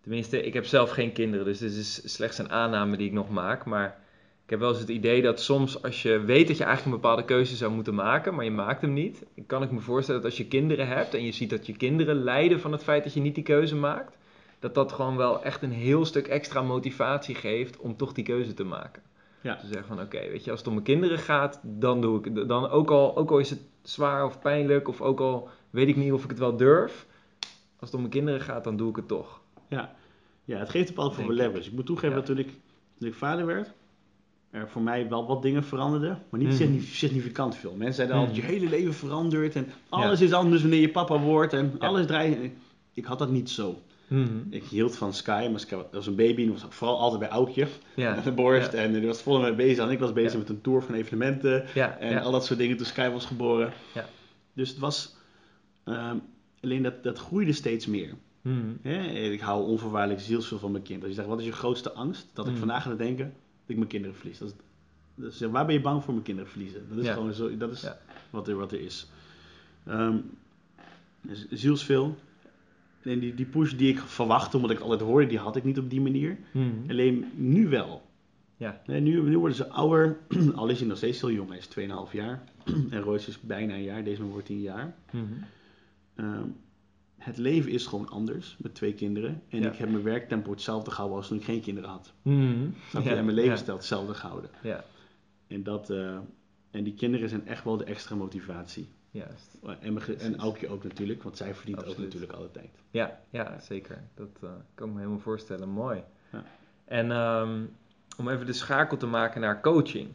tenminste, 0.00 0.42
ik 0.42 0.54
heb 0.54 0.64
zelf 0.64 0.90
geen 0.90 1.12
kinderen, 1.12 1.44
dus 1.44 1.58
dit 1.58 1.72
is 1.72 2.12
slechts 2.14 2.38
een 2.38 2.50
aanname 2.50 2.96
die 2.96 3.06
ik 3.06 3.12
nog 3.12 3.30
maak. 3.30 3.64
Maar 3.64 4.02
ik 4.44 4.50
heb 4.50 4.58
wel 4.58 4.68
eens 4.68 4.78
het 4.78 4.88
idee 4.88 5.22
dat 5.22 5.40
soms 5.40 5.82
als 5.82 6.02
je 6.02 6.20
weet 6.20 6.46
dat 6.46 6.56
je 6.56 6.64
eigenlijk 6.64 6.94
een 6.94 7.02
bepaalde 7.02 7.24
keuze 7.24 7.56
zou 7.56 7.72
moeten 7.72 7.94
maken, 7.94 8.34
maar 8.34 8.44
je 8.44 8.50
maakt 8.50 8.80
hem 8.80 8.92
niet, 8.92 9.22
kan 9.46 9.62
ik 9.62 9.70
me 9.70 9.80
voorstellen 9.80 10.20
dat 10.20 10.30
als 10.30 10.40
je 10.40 10.48
kinderen 10.48 10.88
hebt 10.88 11.14
en 11.14 11.24
je 11.24 11.32
ziet 11.32 11.50
dat 11.50 11.66
je 11.66 11.76
kinderen 11.76 12.22
lijden 12.22 12.60
van 12.60 12.72
het 12.72 12.82
feit 12.82 13.04
dat 13.04 13.14
je 13.14 13.20
niet 13.20 13.34
die 13.34 13.44
keuze 13.44 13.76
maakt, 13.76 14.16
dat 14.58 14.74
dat 14.74 14.92
gewoon 14.92 15.16
wel 15.16 15.42
echt 15.44 15.62
een 15.62 15.72
heel 15.72 16.04
stuk 16.04 16.26
extra 16.26 16.62
motivatie 16.62 17.34
geeft 17.34 17.76
om 17.76 17.96
toch 17.96 18.12
die 18.12 18.24
keuze 18.24 18.54
te 18.54 18.64
maken. 18.64 19.02
Ja. 19.42 19.56
Te 19.56 19.66
zeggen 19.66 19.86
van 19.86 20.00
oké, 20.00 20.18
weet 20.30 20.44
je, 20.44 20.50
als 20.50 20.58
het 20.58 20.68
om 20.68 20.74
mijn 20.74 20.86
kinderen 20.86 21.18
gaat, 21.18 21.60
dan 21.62 22.00
doe 22.00 22.18
ik 22.18 22.24
het. 22.24 22.48
Dan 22.48 22.68
ook 22.70 22.90
al, 22.90 23.16
ook 23.16 23.30
al 23.30 23.38
is 23.38 23.50
het 23.50 23.60
zwaar 23.82 24.24
of 24.24 24.40
pijnlijk, 24.40 24.88
of 24.88 25.00
ook 25.00 25.20
al 25.20 25.48
weet 25.70 25.88
ik 25.88 25.96
niet 25.96 26.12
of 26.12 26.22
ik 26.24 26.30
het 26.30 26.38
wel 26.38 26.56
durf, 26.56 27.06
als 27.78 27.90
het 27.90 27.94
om 27.94 27.98
mijn 28.00 28.12
kinderen 28.12 28.40
gaat, 28.40 28.64
dan 28.64 28.76
doe 28.76 28.90
ik 28.90 28.96
het 28.96 29.08
toch. 29.08 29.40
Ja, 29.68 29.94
ja 30.44 30.58
het 30.58 30.70
geeft 30.70 30.88
bepaald 30.88 31.14
voor 31.14 31.32
leverage. 31.32 31.68
Ik 31.68 31.74
moet 31.74 31.86
toegeven 31.86 32.16
dat 32.16 32.26
toen 32.26 32.38
ik, 32.38 32.48
toen 32.98 33.08
ik 33.08 33.14
vader 33.14 33.46
werd, 33.46 33.72
er 34.50 34.68
voor 34.68 34.82
mij 34.82 35.08
wel 35.08 35.26
wat 35.26 35.42
dingen 35.42 35.64
veranderden, 35.64 36.22
maar 36.30 36.40
niet 36.40 36.54
signif- 36.54 36.94
significant 36.94 37.56
veel. 37.56 37.74
Mensen 37.74 37.94
zeiden 37.94 38.16
altijd, 38.16 38.36
Mhm. 38.36 38.46
je 38.46 38.52
hele 38.52 38.68
leven 38.70 38.94
verandert 38.94 39.56
en 39.56 39.66
alles 39.88 40.20
is 40.20 40.32
anders 40.32 40.60
wanneer 40.62 40.80
je 40.80 40.90
papa 40.90 41.18
wordt 41.18 41.52
en 41.52 41.72
Ja. 41.80 41.86
alles 41.86 42.06
draait. 42.06 42.50
Ik 42.94 43.04
had 43.04 43.18
dat 43.18 43.30
niet 43.30 43.50
zo. 43.50 43.76
Ik 44.50 44.64
hield 44.64 44.96
van 44.96 45.12
Sky, 45.14 45.48
maar 45.50 45.60
Sky 45.60 45.76
was 45.92 46.06
een 46.06 46.14
baby 46.16 46.42
en 46.42 46.50
was 46.52 46.64
vooral 46.68 46.98
altijd 46.98 47.20
bij 47.20 47.28
Aukje 47.28 47.66
Ja, 47.96 48.16
aan 48.16 48.22
de 48.24 48.32
borst. 48.32 48.72
Ja. 48.72 48.78
En 48.78 48.92
die 48.92 49.06
was 49.06 49.22
vol 49.22 49.40
mee 49.40 49.54
bezig. 49.54 49.84
En 49.84 49.90
ik 49.90 49.98
was 49.98 50.12
bezig 50.12 50.32
Ja. 50.32 50.38
met 50.38 50.48
een 50.48 50.60
tour 50.60 50.82
van 50.82 50.94
evenementen 50.94 51.66
en 52.00 52.22
al 52.22 52.32
dat 52.32 52.44
soort 52.44 52.58
dingen 52.58 52.76
toen 52.76 52.86
Sky 52.86 53.10
was 53.10 53.26
geboren. 53.26 53.72
Ja. 53.94 54.06
Dus 54.52 54.68
het 54.68 54.78
was, 54.78 55.16
ehm, 55.84 56.16
alleen 56.60 56.82
dat, 56.82 57.02
dat 57.02 57.18
groeide 57.18 57.52
steeds 57.52 57.86
meer. 57.86 58.14
Hè? 58.82 59.02
Ik 59.06 59.40
hou 59.40 59.66
onvoorwaardelijk 59.66 60.20
zielsveel 60.20 60.58
van 60.58 60.72
mijn 60.72 60.84
kind. 60.84 61.00
Als 61.00 61.08
je 61.08 61.14
zegt, 61.16 61.28
wat 61.28 61.38
is 61.40 61.44
je 61.44 61.52
grootste 61.52 61.92
angst? 61.92 62.26
Dat 62.32 62.46
ik 62.46 62.52
Mm. 62.52 62.58
vandaag 62.58 62.82
ga 62.82 62.94
denken 62.94 63.24
dat 63.26 63.34
ik 63.66 63.76
mijn 63.76 63.88
kinderen 63.88 64.16
verlies. 64.16 64.38
Dat 64.38 64.52
is, 65.32 65.40
waar 65.40 65.64
ben 65.66 65.74
je 65.74 65.80
bang 65.80 66.02
voor 66.04 66.12
mijn 66.12 66.24
kinderen 66.24 66.50
verliezen? 66.50 66.86
Dat 66.94 67.04
is 67.04 67.10
gewoon 67.10 67.32
zo, 67.32 67.56
dat 67.56 67.70
is 67.72 67.86
wat, 68.30 68.48
er, 68.48 68.56
wat 68.56 68.72
er 68.72 68.80
is. 68.80 69.06
Ehm, 69.86 70.16
dus 71.20 71.46
zielsveel. 71.50 72.16
En 73.02 73.18
die, 73.18 73.34
die 73.34 73.46
push 73.46 73.72
die 73.74 73.88
ik 73.92 73.98
verwachtte, 73.98 74.56
omdat 74.56 74.70
ik 74.70 74.78
altijd 74.80 75.00
hoorde, 75.00 75.26
die 75.26 75.38
had 75.38 75.56
ik 75.56 75.64
niet 75.64 75.78
op 75.78 75.90
die 75.90 76.00
manier. 76.00 76.38
Mhm. 76.52 76.68
Alleen 76.90 77.24
nu 77.34 77.68
wel. 77.68 78.02
Ja. 78.56 78.82
Nee, 78.86 79.00
nu, 79.00 79.22
nu 79.22 79.38
worden 79.38 79.56
ze 79.56 79.68
ouder, 79.68 80.18
al 80.54 80.68
is 80.68 80.78
hij 80.78 80.88
nog 80.88 80.96
steeds 80.96 81.20
heel 81.20 81.30
jong, 81.30 81.48
hij 81.48 81.58
is 81.58 81.68
2,5 82.08 82.12
jaar. 82.12 82.44
en 82.90 83.00
Royce 83.00 83.28
is 83.28 83.40
bijna 83.40 83.74
een 83.74 83.82
jaar, 83.82 84.04
deze 84.04 84.20
man 84.22 84.30
wordt 84.30 84.46
10 84.46 84.60
jaar. 84.60 84.94
Mhm. 85.10 85.24
Ehm, 86.14 86.46
het 87.18 87.36
leven 87.36 87.70
is 87.70 87.86
gewoon 87.86 88.08
anders 88.08 88.56
met 88.58 88.74
twee 88.74 88.94
kinderen. 88.94 89.42
En 89.48 89.60
Ja. 89.60 89.70
ik 89.70 89.76
heb 89.78 89.90
mijn 89.90 90.02
werktempo 90.02 90.50
hetzelfde 90.50 90.90
gehouden 90.90 91.18
als 91.18 91.28
toen 91.28 91.36
ik 91.38 91.44
geen 91.44 91.60
kinderen 91.60 91.90
had. 91.90 92.12
Snap 92.88 93.02
je? 93.02 93.10
Ja, 93.10 93.16
En 93.16 93.24
mijn 93.24 93.36
levensstijl 93.36 93.76
hetzelfde 93.76 94.14
gehouden. 94.14 94.50
Ja, 94.62 94.84
En, 95.46 95.62
dat, 95.62 95.90
eh, 95.90 96.16
en 96.70 96.84
die 96.84 96.94
kinderen 96.94 97.28
zijn 97.28 97.46
echt 97.46 97.64
wel 97.64 97.76
de 97.76 97.84
extra 97.84 98.16
motivatie. 98.16 98.88
Juist. 99.12 99.58
En, 99.80 100.18
en. 100.18 100.36
Aukje 100.36 100.68
ook 100.68 100.84
natuurlijk, 100.84 101.22
want 101.22 101.36
zij 101.36 101.54
verdient 101.54 101.84
ook 101.84 101.98
natuurlijk 101.98 102.32
alle 102.32 102.50
tijd. 102.50 102.70
Ja, 102.90 103.20
ja 103.30 103.60
zeker. 103.60 104.02
Dat 104.14 104.38
eh, 104.42 104.50
kan 104.74 104.86
ik 104.86 104.92
me 104.92 104.98
helemaal 104.98 105.20
voorstellen. 105.20 105.68
Mooi. 105.68 106.02
Ja. 106.32 106.44
En 106.84 107.10
ehm, 107.10 107.64
om 108.18 108.28
even 108.28 108.46
de 108.46 108.52
schakel 108.52 108.96
te 108.96 109.06
maken 109.06 109.40
naar 109.40 109.60
coaching. 109.60 110.08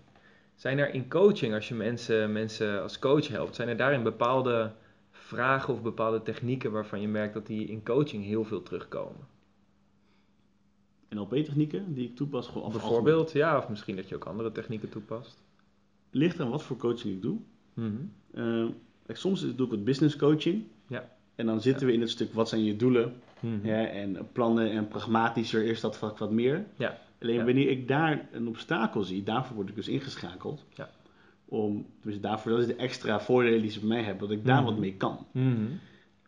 Zijn 0.55 0.77
er 0.77 0.93
in 0.93 1.09
coaching, 1.09 1.53
als 1.53 1.67
je 1.67 1.75
mensen, 1.75 2.31
mensen 2.31 2.81
als 2.81 2.99
coach 2.99 3.27
helpt, 3.27 3.55
zijn 3.55 3.67
er 3.67 3.77
daarin 3.77 4.03
bepaalde 4.03 4.71
vragen 5.11 5.73
of 5.73 5.81
bepaalde 5.81 6.23
technieken 6.23 6.71
waarvan 6.71 7.01
je 7.01 7.07
merkt 7.07 7.33
dat 7.33 7.47
die 7.47 7.67
in 7.67 7.83
coaching 7.83 8.23
heel 8.23 8.43
veel 8.43 8.63
terugkomen? 8.63 9.27
NLP-technieken 11.09 11.93
die 11.93 12.09
ik 12.09 12.15
toepas, 12.15 12.47
gewoon 12.47 12.71
Bijvoorbeeld, 12.71 13.31
ja, 13.31 13.57
of 13.57 13.69
misschien 13.69 13.95
dat 13.95 14.09
je 14.09 14.15
ook 14.15 14.25
andere 14.25 14.51
technieken 14.51 14.89
toepast. 14.89 15.43
Ligt 16.09 16.39
aan 16.39 16.49
wat 16.49 16.63
voor 16.63 16.77
coaching 16.77 17.13
ik 17.13 17.21
doe. 17.21 17.39
Mhm. 17.73 17.95
Eh, 18.31 18.65
soms 19.15 19.55
doe 19.55 19.65
ik 19.65 19.71
wat 19.71 19.83
business 19.83 20.15
coaching. 20.15 20.63
Ja. 20.87 21.09
En 21.35 21.45
dan 21.45 21.61
zitten 21.61 21.87
we 21.87 21.93
in 21.93 22.01
het 22.01 22.09
stuk 22.09 22.33
wat 22.33 22.49
zijn 22.49 22.63
je 22.63 22.75
doelen 22.75 23.13
Mhm. 23.39 23.67
Ja, 23.67 23.85
en 23.87 24.17
plannen 24.31 24.71
en 24.71 24.87
pragmatischer 24.87 25.63
is 25.63 25.79
dat 25.81 25.99
wat, 25.99 26.19
wat 26.19 26.31
meer. 26.31 26.65
Ja. 26.75 26.97
Alleen 27.21 27.45
wanneer 27.45 27.69
ik 27.69 27.87
daar 27.87 28.27
een 28.31 28.47
obstakel 28.47 29.03
zie, 29.03 29.23
daarvoor 29.23 29.55
word 29.55 29.69
ik 29.69 29.75
dus 29.75 29.87
ingeschakeld. 29.87 30.65
Ja. 30.73 30.89
Om, 31.45 31.85
dus 32.01 32.19
daarvoor, 32.19 32.51
dat 32.51 32.59
is 32.61 32.67
de 32.67 32.75
extra 32.75 33.19
voordelen 33.19 33.61
die 33.61 33.71
ze 33.71 33.79
bij 33.79 33.87
mij 33.87 34.03
hebben, 34.03 34.27
dat 34.27 34.37
ik 34.37 34.45
daar 34.45 34.55
Mhm. 34.61 34.65
wat 34.65 34.77
mee 34.79 34.93
kan. 34.93 35.25
Mhm. 35.31 35.65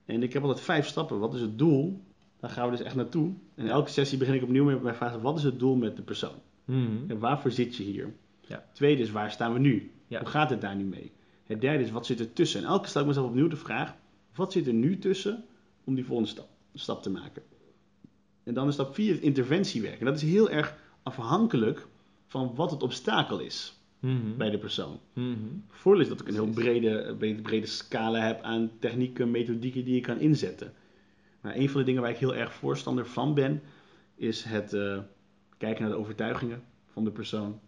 En 0.05 0.23
ik 0.23 0.33
heb 0.33 0.43
altijd 0.43 0.61
vijf 0.61 0.87
stappen. 0.87 1.19
Wat 1.19 1.33
is 1.33 1.41
het 1.41 1.57
doel? 1.57 2.01
Daar 2.39 2.49
gaan 2.49 2.69
we 2.69 2.77
dus 2.77 2.85
echt 2.85 2.95
naartoe. 2.95 3.31
En 3.55 3.67
elke 3.67 3.89
sessie 3.89 4.17
begin 4.17 4.33
ik 4.33 4.43
opnieuw 4.43 4.63
met 4.65 4.81
mijn 4.81 4.95
vraag: 4.95 5.15
wat 5.15 5.37
is 5.37 5.43
het 5.43 5.59
doel 5.59 5.75
met 5.75 5.95
de 5.95 6.01
persoon? 6.01 6.35
Mhm. 6.65 6.79
En 7.07 7.19
waarvoor 7.19 7.51
zit 7.51 7.75
je 7.75 7.83
hier? 7.83 8.13
Ja. 8.47 8.63
Tweede 8.73 9.01
is, 9.01 9.11
waar 9.11 9.31
staan 9.31 9.53
we 9.53 9.59
nu? 9.59 9.91
Hoe 10.07 10.25
gaat 10.25 10.49
het 10.49 10.61
daar 10.61 10.75
nu 10.75 10.83
mee? 10.83 11.11
Het 11.49 11.61
derde 11.61 11.83
is, 11.83 11.91
wat 11.91 12.05
zit 12.05 12.19
er 12.19 12.33
tussen? 12.33 12.61
En 12.61 12.67
elke 12.67 12.79
keer 12.79 12.89
stel 12.89 13.01
ik 13.01 13.07
mezelf 13.07 13.27
opnieuw 13.27 13.47
de 13.47 13.55
vraag, 13.55 13.95
wat 14.35 14.51
zit 14.51 14.67
er 14.67 14.73
nu 14.73 14.97
tussen 14.99 15.43
om 15.83 15.95
die 15.95 16.05
volgende 16.05 16.29
stap, 16.29 16.47
stap 16.73 17.01
te 17.03 17.09
maken? 17.09 17.43
En 18.43 18.53
dan 18.53 18.67
is 18.67 18.73
stap 18.73 18.93
vier 18.93 19.13
het 19.13 19.21
interventiewerk. 19.21 19.99
En 19.99 20.05
dat 20.05 20.15
is 20.15 20.21
heel 20.21 20.49
erg 20.49 20.75
afhankelijk 21.03 21.87
van 22.27 22.55
wat 22.55 22.71
het 22.71 22.83
obstakel 22.83 23.39
is 23.39 23.77
Mhm. 23.99 24.37
bij 24.37 24.49
de 24.49 24.57
persoon. 24.57 24.99
Voordeel 25.69 26.01
is 26.01 26.07
dat 26.09 26.21
ik 26.21 26.27
een 26.27 26.33
heel 26.33 26.49
brede, 26.49 27.15
brede, 27.17 27.41
brede 27.41 27.65
scala 27.65 28.19
heb 28.19 28.41
aan 28.41 28.71
technieken, 28.79 29.31
methodieken 29.31 29.83
die 29.85 29.95
je 29.95 30.01
kan 30.01 30.19
inzetten. 30.19 30.73
Maar 31.41 31.55
een 31.55 31.69
van 31.69 31.79
de 31.79 31.85
dingen 31.85 32.01
waar 32.01 32.11
ik 32.11 32.17
heel 32.17 32.35
erg 32.35 32.53
voorstander 32.53 33.05
van 33.05 33.33
ben, 33.33 33.61
is 34.15 34.43
het 34.43 34.73
eh, 34.73 34.99
kijken 35.57 35.81
naar 35.81 35.91
de 35.91 35.97
overtuigingen, 35.97 36.63
van 36.91 37.03
de 37.03 37.11
persoon 37.11 37.59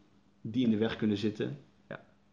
die 0.42 0.64
in 0.66 0.72
de 0.72 0.78
weg 0.78 0.96
kunnen 0.96 1.18
zitten. 1.18 1.58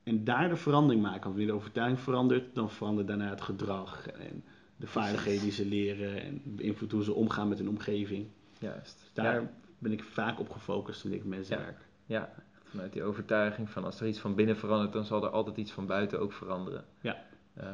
En 0.09 0.25
daar 0.25 0.49
de 0.49 0.57
verandering 0.57 1.03
maken. 1.03 1.21
Want 1.21 1.25
wanneer 1.35 1.47
de 1.47 1.53
overtuiging 1.59 2.01
verandert, 2.01 2.55
dan 2.55 2.71
verandert 2.71 3.07
daarna 3.09 3.29
het 3.31 3.41
gedrag 3.41 4.09
en 4.09 4.45
de 4.77 4.87
vaardigheden 4.87 5.43
die 5.43 5.53
ze 5.53 5.67
leren 5.67 6.23
en 6.23 6.41
beïnvloedt 6.45 6.93
hoe 6.93 7.05
ze 7.05 7.13
omgaan 7.15 7.49
met 7.49 7.59
hun 7.59 7.69
omgeving. 7.69 8.27
Juist. 8.59 8.99
Dus 9.01 9.11
daar 9.13 9.41
Ja. 9.41 9.51
ben 9.79 9.93
ik 9.93 10.03
vaak 10.05 10.41
op 10.41 10.51
gefocust 10.51 11.01
toen 11.01 11.13
ik 11.13 11.19
met 11.25 11.29
mensen 11.29 11.57
Ja. 11.59 11.63
werk. 11.63 11.79
Ja, 12.07 12.33
vanuit 12.65 12.93
die 12.93 13.03
overtuiging 13.03 13.71
van 13.71 13.85
als 13.85 14.01
er 14.01 14.07
iets 14.07 14.19
van 14.19 14.35
binnen 14.35 14.57
verandert, 14.57 14.93
dan 14.93 15.05
zal 15.05 15.25
er 15.25 15.31
altijd 15.31 15.57
iets 15.57 15.73
van 15.73 15.87
buiten 15.87 16.21
ook 16.21 16.33
veranderen. 16.33 16.85
Ja. 17.01 17.17
Eh, 17.55 17.65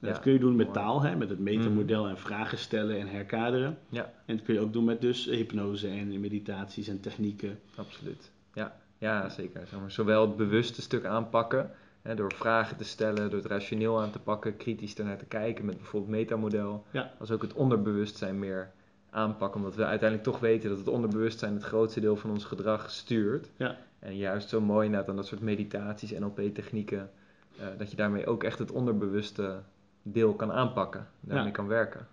ja, 0.00 0.08
dat 0.08 0.20
kun 0.20 0.32
je 0.32 0.38
doen 0.38 0.56
met 0.56 0.72
taal, 0.72 1.02
hè, 1.02 1.16
met 1.16 1.28
het 1.30 1.38
metamodel 1.38 2.08
en 2.08 2.18
vragen 2.18 2.58
stellen 2.58 2.98
en 3.00 3.08
herkaderen. 3.08 3.78
Ja. 3.88 4.12
En 4.26 4.36
dat 4.36 4.44
kun 4.44 4.54
je 4.54 4.60
ook 4.60 4.72
doen 4.72 4.84
met 4.84 5.00
dus 5.00 5.24
hypnose 5.24 5.88
en 5.88 6.20
meditaties 6.20 6.88
en 6.88 7.00
technieken. 7.00 7.58
Absoluut. 7.74 8.30
Ja, 8.54 8.76
ja 9.00 9.28
zeker. 9.28 9.66
Zeg 9.66 9.80
maar, 9.80 9.90
zowel 9.90 10.26
het 10.26 10.36
bewuste 10.36 10.82
stuk 10.82 11.04
aanpakken, 11.04 11.70
hè, 12.02 12.14
door 12.14 12.32
vragen 12.34 12.76
te 12.76 12.84
stellen, 12.84 13.30
door 13.30 13.38
het 13.40 13.50
rationeel 13.50 14.00
aan 14.00 14.10
te 14.10 14.18
pakken, 14.18 14.56
kritisch 14.56 14.94
ernaar 14.94 15.16
te 15.16 15.24
kijken 15.24 15.64
met 15.64 15.76
bijvoorbeeld 15.76 16.12
metamodel, 16.12 16.84
Ja. 16.90 17.10
als 17.18 17.30
ook 17.30 17.42
het 17.42 17.52
onderbewustzijn 17.52 18.38
meer 18.38 18.70
aanpakken, 19.10 19.60
omdat 19.60 19.74
we 19.74 19.84
uiteindelijk 19.84 20.28
toch 20.30 20.40
weten 20.40 20.68
dat 20.68 20.78
het 20.78 20.88
onderbewustzijn 20.88 21.54
het 21.54 21.62
grootste 21.62 22.00
deel 22.00 22.16
van 22.16 22.30
ons 22.30 22.44
gedrag 22.44 22.90
stuurt. 22.90 23.50
Ja. 23.56 23.76
En 23.98 24.16
juist 24.16 24.48
zo 24.48 24.60
mooi 24.60 24.84
inderdaad 24.86 25.08
aan 25.10 25.16
dat 25.16 25.26
soort 25.26 25.40
meditaties, 25.40 26.10
NLP-technieken, 26.18 27.10
eh, 27.58 27.66
dat 27.78 27.90
je 27.90 27.96
daarmee 27.96 28.26
ook 28.26 28.44
echt 28.44 28.58
het 28.58 28.70
onderbewuste 28.72 29.58
deel 30.02 30.34
kan 30.34 30.52
aanpakken, 30.52 31.06
daarmee 31.20 31.46
Ja. 31.46 31.52
kan 31.52 31.66
werken. 31.66 32.06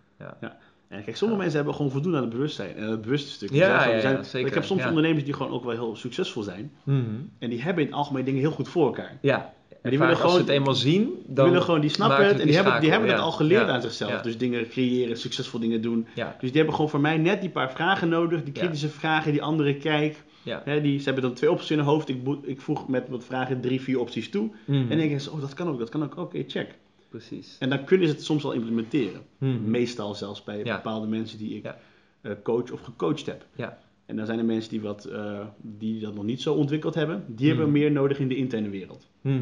En 0.90 1.04
kijk, 1.04 1.16
sommige 1.18 1.30
Ja. 1.30 1.38
mensen 1.38 1.56
hebben 1.56 1.74
gewoon 1.76 1.92
voldoende 1.92 2.18
aan 2.18 2.24
het 2.24 2.34
bewustzijn 2.34 2.76
en 2.76 2.90
het 2.90 3.02
bewuste 3.02 3.32
stuk. 3.32 3.52
Ja, 3.52 3.80
gewoon- 3.80 3.96
ja, 3.96 4.02
zijn- 4.02 4.16
ja, 4.16 4.24
zeker, 4.24 4.48
Ik 4.48 4.54
heb 4.54 4.64
soms 4.64 4.86
ondernemers 4.86 5.24
die 5.24 5.34
gewoon 5.34 5.52
ook 5.52 5.64
wel 5.64 5.74
heel 5.74 5.96
succesvol 5.96 6.44
zijn. 6.44 6.72
En 7.40 7.50
die 7.50 7.62
hebben 7.62 7.84
in 7.84 7.90
het 7.90 7.98
algemeen 8.00 8.26
dingen 8.26 8.40
heel 8.40 8.52
goed 8.52 8.68
voor 8.68 8.86
elkaar. 8.86 9.18
Ja, 9.22 9.54
en 9.82 9.90
die 9.90 10.00
willen 10.00 10.08
als 10.14 10.22
ze 10.22 10.28
gewoon- 10.28 10.40
het 10.46 10.50
eenmaal 10.56 10.74
zien, 10.76 11.04
Die 11.04 11.36
dan 11.36 11.46
willen 11.50 11.62
gewoon, 11.64 11.82
die 11.82 11.90
snappen 11.90 12.26
het 12.28 12.40
en 12.40 12.46
die 12.46 12.56
hebben, 12.56 12.82
die 12.82 12.90
hebben 12.90 13.10
dat 13.10 13.18
ja. 13.18 13.24
al 13.24 13.32
geleerd 13.32 13.68
aan 13.68 13.82
zichzelf. 13.82 14.22
Dus 14.22 14.38
dingen 14.38 14.68
creëren, 14.70 15.18
succesvol 15.18 15.60
dingen 15.60 15.82
doen. 15.82 16.08
ja, 16.16 16.32
Dus 16.40 16.48
die 16.50 16.58
hebben 16.58 16.76
gewoon 16.76 16.90
voor 16.90 17.02
mij 17.02 17.18
net 17.18 17.42
die 17.42 17.50
paar 17.50 17.72
vragen 17.72 18.10
nodig, 18.10 18.44
die 18.44 18.54
kritische 18.54 18.90
vragen, 18.90 19.32
die 19.32 19.42
andere 19.44 19.76
kijk. 19.78 20.24
ja. 20.44 20.62
Hè, 20.66 20.82
die, 20.82 20.98
ze 21.00 21.06
hebben 21.06 21.24
dan 21.24 21.34
twee 21.34 21.52
opties 21.52 21.72
in 21.72 21.78
hun 21.78 21.86
hoofd. 21.88 22.10
Ik, 22.10 22.18
ik 22.44 22.62
voeg 22.62 22.88
met 22.88 23.10
wat 23.10 23.24
vragen 23.24 23.62
drie, 23.62 23.82
vier 23.82 24.00
opties 24.00 24.30
toe. 24.30 24.50
Mhm. 24.66 24.78
En 24.82 24.88
dan 24.88 24.98
denken 24.98 25.22
ze, 25.22 25.32
oh 25.32 25.42
dat 25.42 25.54
kan 25.54 25.68
ook, 25.68 25.80
dat 25.80 25.90
kan 25.90 26.04
ook. 26.04 26.18
Oké, 26.18 26.44
check. 26.48 26.76
Precies. 27.18 27.56
En 27.60 27.70
dan 27.70 27.84
kunnen 27.84 28.08
ze 28.08 28.14
het 28.14 28.24
soms 28.24 28.44
al 28.44 28.52
implementeren. 28.52 29.22
Mhm. 29.38 29.70
Meestal 29.70 30.16
zelfs 30.16 30.44
bij 30.44 30.64
Ja. 30.64 30.76
bepaalde 30.76 31.08
mensen 31.08 31.38
die 31.38 31.56
ik 31.56 31.64
Ja. 31.64 31.78
eh, 32.22 32.32
coach 32.44 32.72
of 32.72 32.82
gecoacht 32.82 33.26
heb. 33.26 33.46
Ja. 33.56 33.78
En 34.06 34.16
dan 34.16 34.26
zijn 34.26 34.40
er 34.40 34.46
mensen 34.46 34.70
die, 34.70 34.82
wat, 34.82 35.06
eh, 35.06 35.46
die 35.62 36.00
dat 36.00 36.16
nog 36.16 36.24
niet 36.24 36.42
zo 36.42 36.54
ontwikkeld 36.54 36.96
hebben. 36.96 37.24
Die 37.28 37.48
hebben 37.48 37.72
meer 37.72 37.92
nodig 37.92 38.20
in 38.20 38.28
de 38.28 38.36
interne 38.36 38.70
wereld. 38.70 39.08
Mhm. 39.22 39.40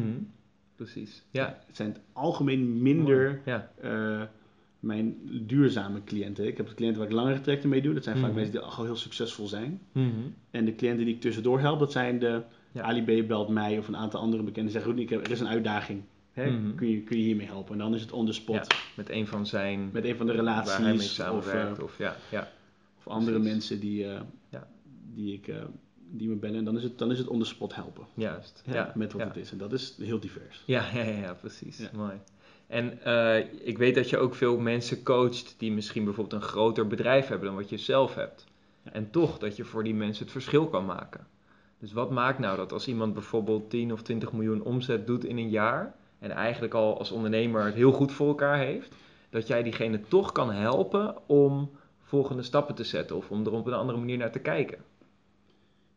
Precies. 0.76 1.24
Ja. 1.30 1.58
Het 1.66 1.76
zijn 1.76 1.88
het 1.88 2.00
algemeen 2.12 2.82
minder 2.82 3.40
Ja. 3.44 3.70
eh, 3.80 4.22
mijn 4.80 5.16
duurzame 5.46 6.04
cliënten. 6.04 6.46
Ik 6.46 6.56
heb 6.56 6.72
cliënten 6.74 7.00
waar 7.00 7.10
ik 7.10 7.16
langere 7.16 7.40
trajecten 7.40 7.68
mee 7.70 7.82
doe. 7.82 7.94
Dat 7.94 8.04
zijn 8.04 8.18
vaak 8.18 8.34
mensen 8.34 8.52
die 8.52 8.60
al 8.60 8.84
heel 8.84 8.96
succesvol 8.96 9.46
zijn. 9.46 9.80
En 10.50 10.64
de 10.64 10.74
cliënten 10.74 11.04
die 11.04 11.14
ik 11.14 11.20
tussendoor 11.20 11.60
help, 11.60 11.78
dat 11.78 11.92
zijn 11.92 12.18
de. 12.18 12.42
Ali 12.80 13.02
B 13.22 13.28
belt 13.28 13.48
mij 13.48 13.78
of 13.78 13.88
een 13.88 13.96
aantal 13.96 14.20
andere 14.20 14.42
bekenden 14.42 14.72
zeggen, 14.72 14.90
goed, 14.90 15.00
ik 15.00 15.08
heb, 15.08 15.24
er 15.24 15.30
is 15.30 15.40
een 15.40 15.48
uitdaging. 15.48 16.02
Hè? 16.36 16.50
Mhm. 16.50 16.74
kun, 16.74 16.88
je, 16.90 17.00
kun 17.02 17.16
je 17.18 17.22
hiermee 17.22 17.46
helpen? 17.46 17.72
En 17.72 17.78
dan 17.78 17.94
is 17.94 18.00
het 18.00 18.12
on 18.12 18.26
the 18.26 18.32
spot. 18.32 18.54
Ja. 18.54 18.76
Met 18.96 19.10
een 19.10 19.26
van 19.26 19.46
zijn 19.46 19.90
Met 19.92 20.04
een 20.04 20.16
van 20.16 20.26
de 20.26 20.42
waar 20.42 20.44
hij 20.44 20.64
mee 20.64 20.82
relaties 20.92 21.08
of, 21.20 21.24
samenwerkt. 21.44 21.78
eh, 21.78 21.84
Of, 21.84 21.98
ja. 21.98 22.16
Ja. 22.30 22.48
of 22.98 23.08
andere 23.08 23.30
Precies. 23.36 23.52
mensen 23.52 23.80
die, 23.80 24.04
eh, 24.08 24.20
Ja. 24.48 24.66
die, 25.14 25.34
ik, 25.34 25.48
eh, 25.48 25.56
die 26.10 26.28
me 26.28 26.34
bellen. 26.34 26.56
En 26.58 26.64
dan 26.64 26.76
is 26.76 26.82
het, 26.82 26.98
dan 26.98 27.10
is 27.10 27.18
het 27.18 27.28
on 27.28 27.38
the 27.38 27.44
spot 27.44 27.74
helpen. 27.74 28.06
Juist. 28.14 28.62
Ja. 28.66 28.92
met 28.94 29.12
wat 29.12 29.22
het 29.22 29.36
is. 29.36 29.52
En 29.52 29.58
dat 29.58 29.72
is 29.72 29.96
heel 30.00 30.20
divers. 30.20 30.62
Ja, 30.66 30.84
ja, 30.94 31.02
ja, 31.02 31.18
ja, 31.18 31.34
precies. 31.34 31.90
Mooi. 31.92 32.20
En 32.66 33.02
eh, 33.02 33.44
ik 33.68 33.78
weet 33.78 33.94
dat 33.94 34.10
je 34.10 34.18
ook 34.18 34.34
veel 34.34 34.58
mensen 34.58 35.02
coacht 35.02 35.54
die 35.58 35.72
misschien 35.72 36.04
bijvoorbeeld 36.04 36.42
een 36.42 36.48
groter 36.48 36.86
bedrijf 36.86 37.26
hebben 37.28 37.46
dan 37.46 37.56
wat 37.56 37.68
je 37.68 37.78
zelf 37.78 38.14
hebt. 38.14 38.44
En 38.82 39.10
toch 39.10 39.38
dat 39.38 39.56
je 39.56 39.64
voor 39.64 39.84
die 39.84 39.94
mensen 39.94 40.22
het 40.24 40.32
verschil 40.32 40.66
kan 40.68 40.84
maken. 40.84 41.26
Dus 41.78 41.92
wat 41.92 42.10
maakt 42.10 42.38
nou 42.38 42.56
dat 42.56 42.72
als 42.72 42.88
iemand 42.88 43.12
bijvoorbeeld 43.14 43.70
10 43.70 43.92
of 43.92 44.02
20 44.02 44.32
miljoen 44.32 44.62
omzet 44.62 45.06
doet 45.06 45.24
in 45.24 45.36
een 45.38 45.48
jaar 45.50 45.94
en 46.18 46.30
eigenlijk 46.30 46.74
al 46.74 46.98
als 46.98 47.10
ondernemer 47.10 47.64
het 47.64 47.74
heel 47.74 47.92
goed 47.92 48.12
voor 48.12 48.28
elkaar 48.28 48.58
heeft, 48.58 48.94
dat 49.30 49.46
jij 49.46 49.62
diegene 49.62 50.00
toch 50.08 50.32
kan 50.32 50.52
helpen 50.52 51.28
om 51.28 51.70
volgende 52.02 52.42
stappen 52.42 52.74
te 52.74 52.84
zetten 52.84 53.16
of 53.16 53.30
om 53.30 53.46
er 53.46 53.52
op 53.52 53.66
een 53.66 53.72
andere 53.72 53.98
manier 53.98 54.16
naar 54.16 54.32
te 54.32 54.38
kijken. 54.38 54.78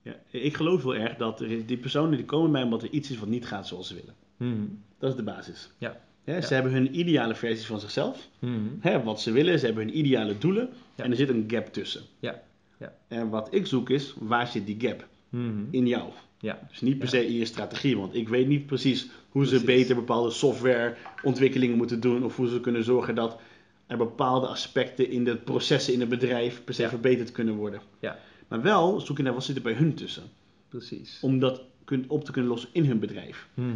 Ja, 0.01 0.15
ik 0.29 0.55
geloof 0.55 0.83
wel 0.83 0.95
erg 0.95 1.15
dat 1.15 1.41
er 1.41 1.65
die 1.65 1.77
personen 1.77 2.17
die 2.17 2.25
komen 2.25 2.51
bij 2.51 2.61
mij 2.61 2.63
omdat 2.63 2.83
er 2.83 2.93
iets 2.93 3.11
is 3.11 3.19
wat 3.19 3.29
niet 3.29 3.45
gaat 3.45 3.67
zoals 3.67 3.87
ze 3.87 3.95
willen. 3.95 4.15
Mhm. 4.37 4.67
Dat 4.99 5.09
is 5.09 5.15
de 5.15 5.23
basis. 5.23 5.69
Ja. 5.77 6.01
Ze 6.25 6.53
hebben 6.53 6.71
hun 6.71 6.99
ideale 6.99 7.35
versie 7.35 7.65
van 7.65 7.79
zichzelf. 7.79 8.27
Mhm. 8.39 8.53
Hè, 8.79 9.03
wat 9.03 9.21
ze 9.21 9.31
willen, 9.31 9.59
ze 9.59 9.65
hebben 9.65 9.85
hun 9.85 9.97
ideale 9.97 10.37
doelen. 10.37 10.69
En 10.95 11.11
er 11.11 11.17
zit 11.17 11.29
een 11.29 11.43
gap 11.47 11.73
tussen. 11.73 12.01
Ja. 12.19 12.41
Ja. 12.77 12.93
En 13.07 13.29
wat 13.29 13.53
ik 13.53 13.67
zoek 13.67 13.89
is, 13.89 14.15
waar 14.19 14.47
zit 14.47 14.65
die 14.65 14.79
gap? 14.79 15.07
Mhm. 15.29 15.63
In 15.71 15.87
jou. 15.87 16.09
Ja. 16.39 16.59
Dus 16.69 16.81
niet 16.81 16.99
per 16.99 17.07
se 17.07 17.27
in 17.27 17.33
je 17.33 17.45
strategie, 17.45 17.97
want 17.97 18.15
ik 18.15 18.29
weet 18.29 18.47
niet 18.47 18.65
precies 18.65 19.09
hoe 19.29 19.45
ze 19.45 19.63
beter 19.63 19.95
bepaalde 19.95 20.31
softwareontwikkelingen 20.31 21.77
moeten 21.77 21.99
doen. 21.99 22.23
Of 22.23 22.35
hoe 22.35 22.47
ze 22.47 22.59
kunnen 22.59 22.83
zorgen 22.83 23.15
dat 23.15 23.39
er 23.87 23.97
bepaalde 23.97 24.47
aspecten 24.47 25.09
in 25.09 25.23
de 25.23 25.35
processen 25.37 25.93
in 25.93 25.99
het 25.99 26.09
bedrijf 26.09 26.63
per 26.63 26.73
se 26.73 26.81
Ja. 26.81 26.89
verbeterd 26.89 27.31
kunnen 27.31 27.55
worden. 27.55 27.81
Ja. 27.99 28.19
Maar 28.47 28.61
wel 28.61 28.99
zoek 28.99 29.17
je 29.17 29.23
naar 29.23 29.33
wat 29.33 29.43
zit 29.43 29.55
er 29.55 29.61
bij 29.61 29.73
hun 29.73 29.93
tussen. 29.93 30.23
Precies. 30.69 31.19
Om 31.21 31.39
dat 31.39 31.61
op 32.07 32.23
te 32.23 32.31
kunnen 32.31 32.51
lossen 32.51 32.69
in 32.71 32.85
hun 32.85 32.99
bedrijf. 32.99 33.47
Mhm. 33.53 33.75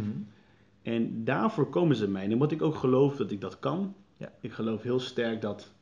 En 0.82 1.24
daarvoor 1.24 1.68
komen 1.70 1.96
ze 1.96 2.08
mij. 2.08 2.24
En 2.24 2.32
omdat 2.32 2.52
ik 2.52 2.62
ook 2.62 2.74
geloof 2.74 3.16
dat 3.16 3.30
ik 3.30 3.40
dat 3.40 3.58
kan. 3.58 3.94
Ja. 4.16 4.32
Ik 4.40 4.52
geloof 4.52 4.82
heel 4.82 5.00
sterk 5.00 5.40
dat 5.40 5.72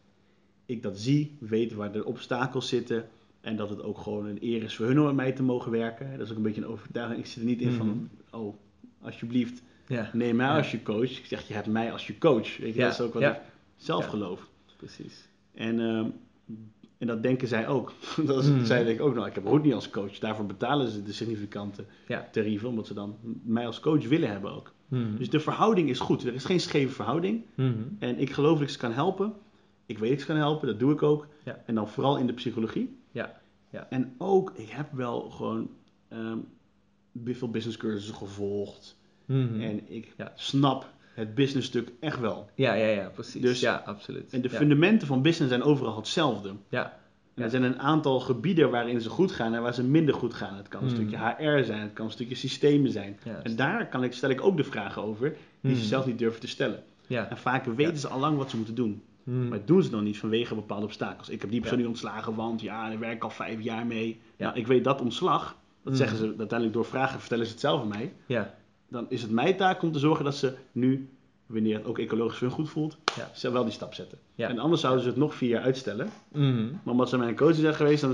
ik 0.67 0.83
dat 0.83 0.99
zie, 0.99 1.37
weet 1.41 1.73
waar 1.73 1.93
de 1.93 2.05
obstakels 2.05 2.69
zitten. 2.69 3.09
En 3.43 3.57
dat 3.57 3.71
het 3.71 3.83
ook 3.83 3.99
gewoon 3.99 4.27
een 4.27 4.39
eer 4.41 4.63
is 4.63 4.77
voor 4.77 4.87
hun 4.87 4.99
om 4.99 5.05
met 5.07 5.15
mij 5.15 5.33
te 5.33 5.43
mogen 5.43 5.71
werken. 5.71 6.11
Dat 6.19 6.21
is 6.27 6.31
ook 6.31 6.37
een 6.37 6.43
beetje 6.43 6.61
een 6.61 6.67
overtuiging. 6.67 7.19
Ik 7.21 7.27
zit 7.27 7.39
er 7.43 7.49
niet 7.49 7.61
in 7.61 7.73
van, 7.73 8.09
oh, 8.31 8.55
alsjeblieft, 9.03 9.63
Ja. 9.87 10.11
neem 10.13 10.37
mij 10.37 10.47
Ja. 10.47 10.57
als 10.57 10.71
je 10.71 10.83
coach. 10.83 11.19
Ik 11.19 11.25
zeg, 11.27 11.49
je 11.49 11.55
hebt 11.55 11.67
mij 11.67 11.93
als 11.93 12.07
je 12.07 12.19
coach. 12.19 12.57
Weet 12.57 12.75
je, 12.75 12.81
Ja, 12.81 12.85
dat 12.87 12.93
is 12.93 13.01
ook 13.01 13.13
wat 13.13 13.23
ja. 13.23 13.35
ik 13.37 13.41
zelf 13.77 14.05
Ja. 14.05 14.11
geloof. 14.11 14.49
Precies. 14.77 15.29
En, 15.55 15.81
ehm, 15.81 16.07
en 16.99 17.07
dat 17.07 17.23
denken 17.23 17.49
zij 17.49 17.69
ook. 17.69 17.93
dat 18.27 18.43
is, 18.43 18.49
Mhm. 18.51 18.65
zij 18.65 18.85
denken 18.85 19.05
ook, 19.05 19.15
nou, 19.15 19.27
ik 19.29 19.35
heb 19.35 19.47
ook 19.47 19.63
niet 19.63 19.75
als 19.75 19.91
coach. 19.91 20.19
Daarvoor 20.19 20.47
betalen 20.47 20.89
ze 20.91 21.03
de 21.03 21.13
significante 21.13 21.85
tarieven. 22.33 22.69
Omdat 22.69 22.87
ze 22.87 22.95
dan 22.95 23.17
mij 23.45 23.67
als 23.67 23.81
coach 23.81 24.09
willen 24.09 24.29
hebben 24.31 24.53
ook. 24.53 24.73
Mhm. 24.89 25.17
Dus 25.17 25.31
de 25.31 25.41
verhouding 25.41 25.89
is 25.89 25.99
goed. 26.01 26.25
Er 26.27 26.35
is 26.35 26.45
geen 26.45 26.61
scheve 26.61 26.93
verhouding. 26.93 27.43
Mhm. 27.55 27.73
En 27.99 28.19
ik 28.19 28.31
geloof 28.33 28.53
dat 28.53 28.63
ik 28.63 28.69
ze 28.69 28.79
kan 28.79 28.93
helpen. 28.93 29.33
Ik 29.87 29.99
weet 29.99 30.09
dat 30.09 30.19
ik 30.19 30.25
ze 30.25 30.27
kan 30.33 30.37
helpen, 30.37 30.67
dat 30.67 30.79
doe 30.79 30.93
ik 30.93 31.03
ook. 31.03 31.27
En 31.67 31.75
dan 31.75 31.89
vooral 31.89 32.17
in 32.19 32.27
de 32.27 32.33
psychologie. 32.33 33.01
Ja. 33.73 33.87
En 33.91 34.15
ook, 34.19 34.53
ik 34.55 34.69
heb 34.71 34.93
wel 34.93 35.31
gewoon 35.31 35.71
ehm, 36.09 36.39
veel 37.25 37.51
business 37.51 37.77
cursussen 37.79 38.15
gevolgd. 38.15 38.97
Mhm. 39.27 39.61
En 39.61 39.91
ik 39.91 40.13
Ja. 40.17 40.33
snap 40.35 40.91
het 41.15 41.35
business 41.35 41.67
stuk 41.69 41.93
echt 42.01 42.21
wel. 42.21 42.51
ja, 42.55 42.75
ja, 42.75 42.87
ja, 42.87 43.09
precies. 43.09 43.43
Dus- 43.43 43.61
ja, 43.61 43.83
absoluut. 43.87 44.33
En 44.33 44.41
de 44.43 44.49
ja. 44.51 44.57
fundamenten 44.57 45.07
van 45.07 45.23
business 45.23 45.53
zijn 45.55 45.63
overal 45.67 45.97
hetzelfde. 45.97 46.53
Ja. 46.69 47.01
En 47.35 47.43
er 47.43 47.51
zijn 47.51 47.63
een 47.63 47.79
aantal 47.79 48.21
gebieden 48.21 48.71
waarin 48.71 49.01
ze 49.01 49.09
goed 49.09 49.33
gaan 49.33 49.55
en 49.55 49.63
waar 49.63 49.75
ze 49.75 49.85
minder 49.85 50.15
goed 50.15 50.35
gaan. 50.35 50.57
Het 50.57 50.69
kan 50.69 50.81
een 50.83 50.87
Mhm. 50.87 50.97
stukje 50.97 51.17
HR 51.17 51.65
zijn, 51.65 51.81
het 51.81 51.93
kan 51.93 52.05
een 52.07 52.13
stukje 52.13 52.35
systemen 52.35 52.91
zijn. 52.91 53.19
Juist. 53.25 53.45
En 53.47 53.57
daar 53.57 53.89
kan 53.89 54.05
ik, 54.05 54.13
stel 54.13 54.31
ik 54.31 54.41
ook 54.45 54.57
de 54.57 54.65
vragen 54.65 55.03
over 55.03 55.37
die 55.61 55.73
ze 55.75 55.79
Mhm. 55.79 55.89
zelf 55.89 56.07
niet 56.07 56.19
durven 56.19 56.41
te 56.41 56.47
stellen. 56.49 56.83
Ja. 57.07 57.29
En 57.31 57.37
vaak 57.39 57.65
weten 57.65 57.97
ze 57.97 58.09
al 58.09 58.19
lang 58.21 58.37
wat 58.37 58.51
ze 58.51 58.57
moeten 58.57 58.75
doen. 58.75 59.03
Mhm. 59.25 59.49
Maar 59.49 59.65
doen 59.65 59.83
ze 59.83 59.91
dan 59.91 60.05
niet 60.05 60.19
vanwege 60.19 60.55
bepaalde 60.55 60.85
obstakels. 60.85 61.29
Ik 61.29 61.41
heb 61.41 61.51
die 61.51 61.61
persoon 61.61 61.79
Ja. 61.79 61.85
niet 61.85 61.93
ontslagen, 61.95 62.35
want 62.35 62.61
ja, 62.61 62.89
daar 62.89 62.99
werk 62.99 63.15
ik 63.15 63.23
al 63.23 63.31
vijf 63.31 63.61
jaar 63.61 63.87
mee. 63.87 64.21
Ja. 64.37 64.47
Nou, 64.47 64.59
ik 64.59 64.67
weet 64.67 64.85
dat 64.85 65.01
ontslag, 65.01 65.57
dat 65.83 65.93
Mm. 65.93 65.99
zeggen 65.99 66.17
ze 66.19 66.25
uiteindelijk 66.25 66.73
door 66.73 66.85
vragen, 66.85 67.21
vertellen 67.21 67.45
ze 67.47 67.51
het 67.53 67.61
zelf 67.61 67.81
aan 67.81 67.89
mij. 67.89 68.13
Ja. 68.27 68.55
Dan 68.89 69.07
is 69.09 69.23
het 69.23 69.31
mijn 69.31 69.57
taak 69.57 69.83
om 69.83 69.93
te 69.93 69.99
zorgen 69.99 70.25
dat 70.25 70.35
ze 70.37 70.55
nu, 70.73 71.09
wanneer 71.47 71.77
het 71.77 71.87
ook 71.87 71.99
ecologisch 71.99 72.39
voor 72.39 72.47
hun 72.47 72.57
goed 72.57 72.71
voelt, 72.71 72.97
Ja. 73.17 73.31
ze 73.35 73.51
wel 73.51 73.65
die 73.65 73.73
stap 73.73 73.95
zetten. 73.95 74.19
Ja. 74.35 74.49
En 74.49 74.59
anders 74.59 74.81
zouden 74.81 75.03
ze 75.03 75.09
het 75.09 75.19
nog 75.19 75.35
vier 75.35 75.49
jaar 75.49 75.63
uitstellen. 75.63 76.09
Mhm. 76.33 76.65
Maar 76.71 76.93
omdat 76.93 77.09
ze 77.09 77.19
mijn 77.19 77.37
coach 77.37 77.55
zijn 77.55 77.75
geweest, 77.75 78.01
dan 78.01 78.11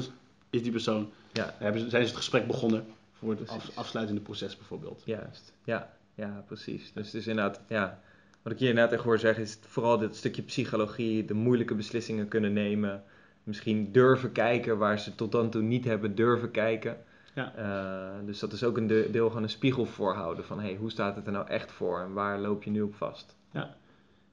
is- 0.50 0.62
die 0.62 0.70
persoon, 0.72 1.10
Ja. 1.32 1.54
hebben 1.58 1.80
ze, 1.80 1.88
zijn 1.88 2.02
ze 2.02 2.08
het 2.08 2.16
gesprek 2.18 2.46
begonnen 2.46 2.84
voor 3.12 3.30
het 3.30 3.48
af, 3.48 3.70
afsluitende 3.74 4.20
proces 4.20 4.56
bijvoorbeeld. 4.56 5.02
Juist. 5.04 5.52
Ja. 5.64 5.96
Ja, 6.14 6.44
precies. 6.46 6.92
Dus 6.92 7.06
het 7.06 7.14
is 7.14 7.26
inderdaad, 7.26 7.60
ja. 7.68 8.00
Wat 8.48 8.56
ik 8.56 8.62
hier 8.62 8.72
inderdaad 8.72 8.94
echt 8.94 9.04
hoor 9.04 9.18
zeggen 9.18 9.42
is 9.42 9.58
vooral 9.60 9.98
dit 9.98 10.16
stukje 10.16 10.42
psychologie, 10.42 11.24
de 11.24 11.34
moeilijke 11.34 11.74
beslissingen 11.74 12.28
kunnen 12.28 12.52
nemen. 12.52 13.02
Misschien 13.42 13.92
durven 13.92 14.32
kijken 14.32 14.78
waar 14.78 14.98
ze 14.98 15.14
tot 15.14 15.32
dan 15.32 15.50
toe 15.50 15.62
niet 15.62 15.84
hebben 15.84 16.14
durven 16.14 16.50
kijken. 16.50 16.96
Ja. 17.34 17.54
Eh, 17.54 18.26
dus 18.26 18.38
dat 18.38 18.52
is 18.52 18.64
ook 18.64 18.76
een 18.76 18.86
de- 18.86 19.08
deel 19.10 19.30
van 19.30 19.42
een 19.42 19.48
spiegel 19.48 19.84
voorhouden 19.86 20.44
van 20.44 20.60
hey, 20.60 20.76
hoe 20.76 20.90
staat 20.90 21.16
het 21.16 21.26
er 21.26 21.32
nou 21.32 21.46
echt 21.48 21.72
voor 21.72 22.00
en 22.00 22.12
waar 22.12 22.38
loop 22.38 22.62
je 22.62 22.70
nu 22.70 22.82
op 22.82 22.94
vast? 22.94 23.36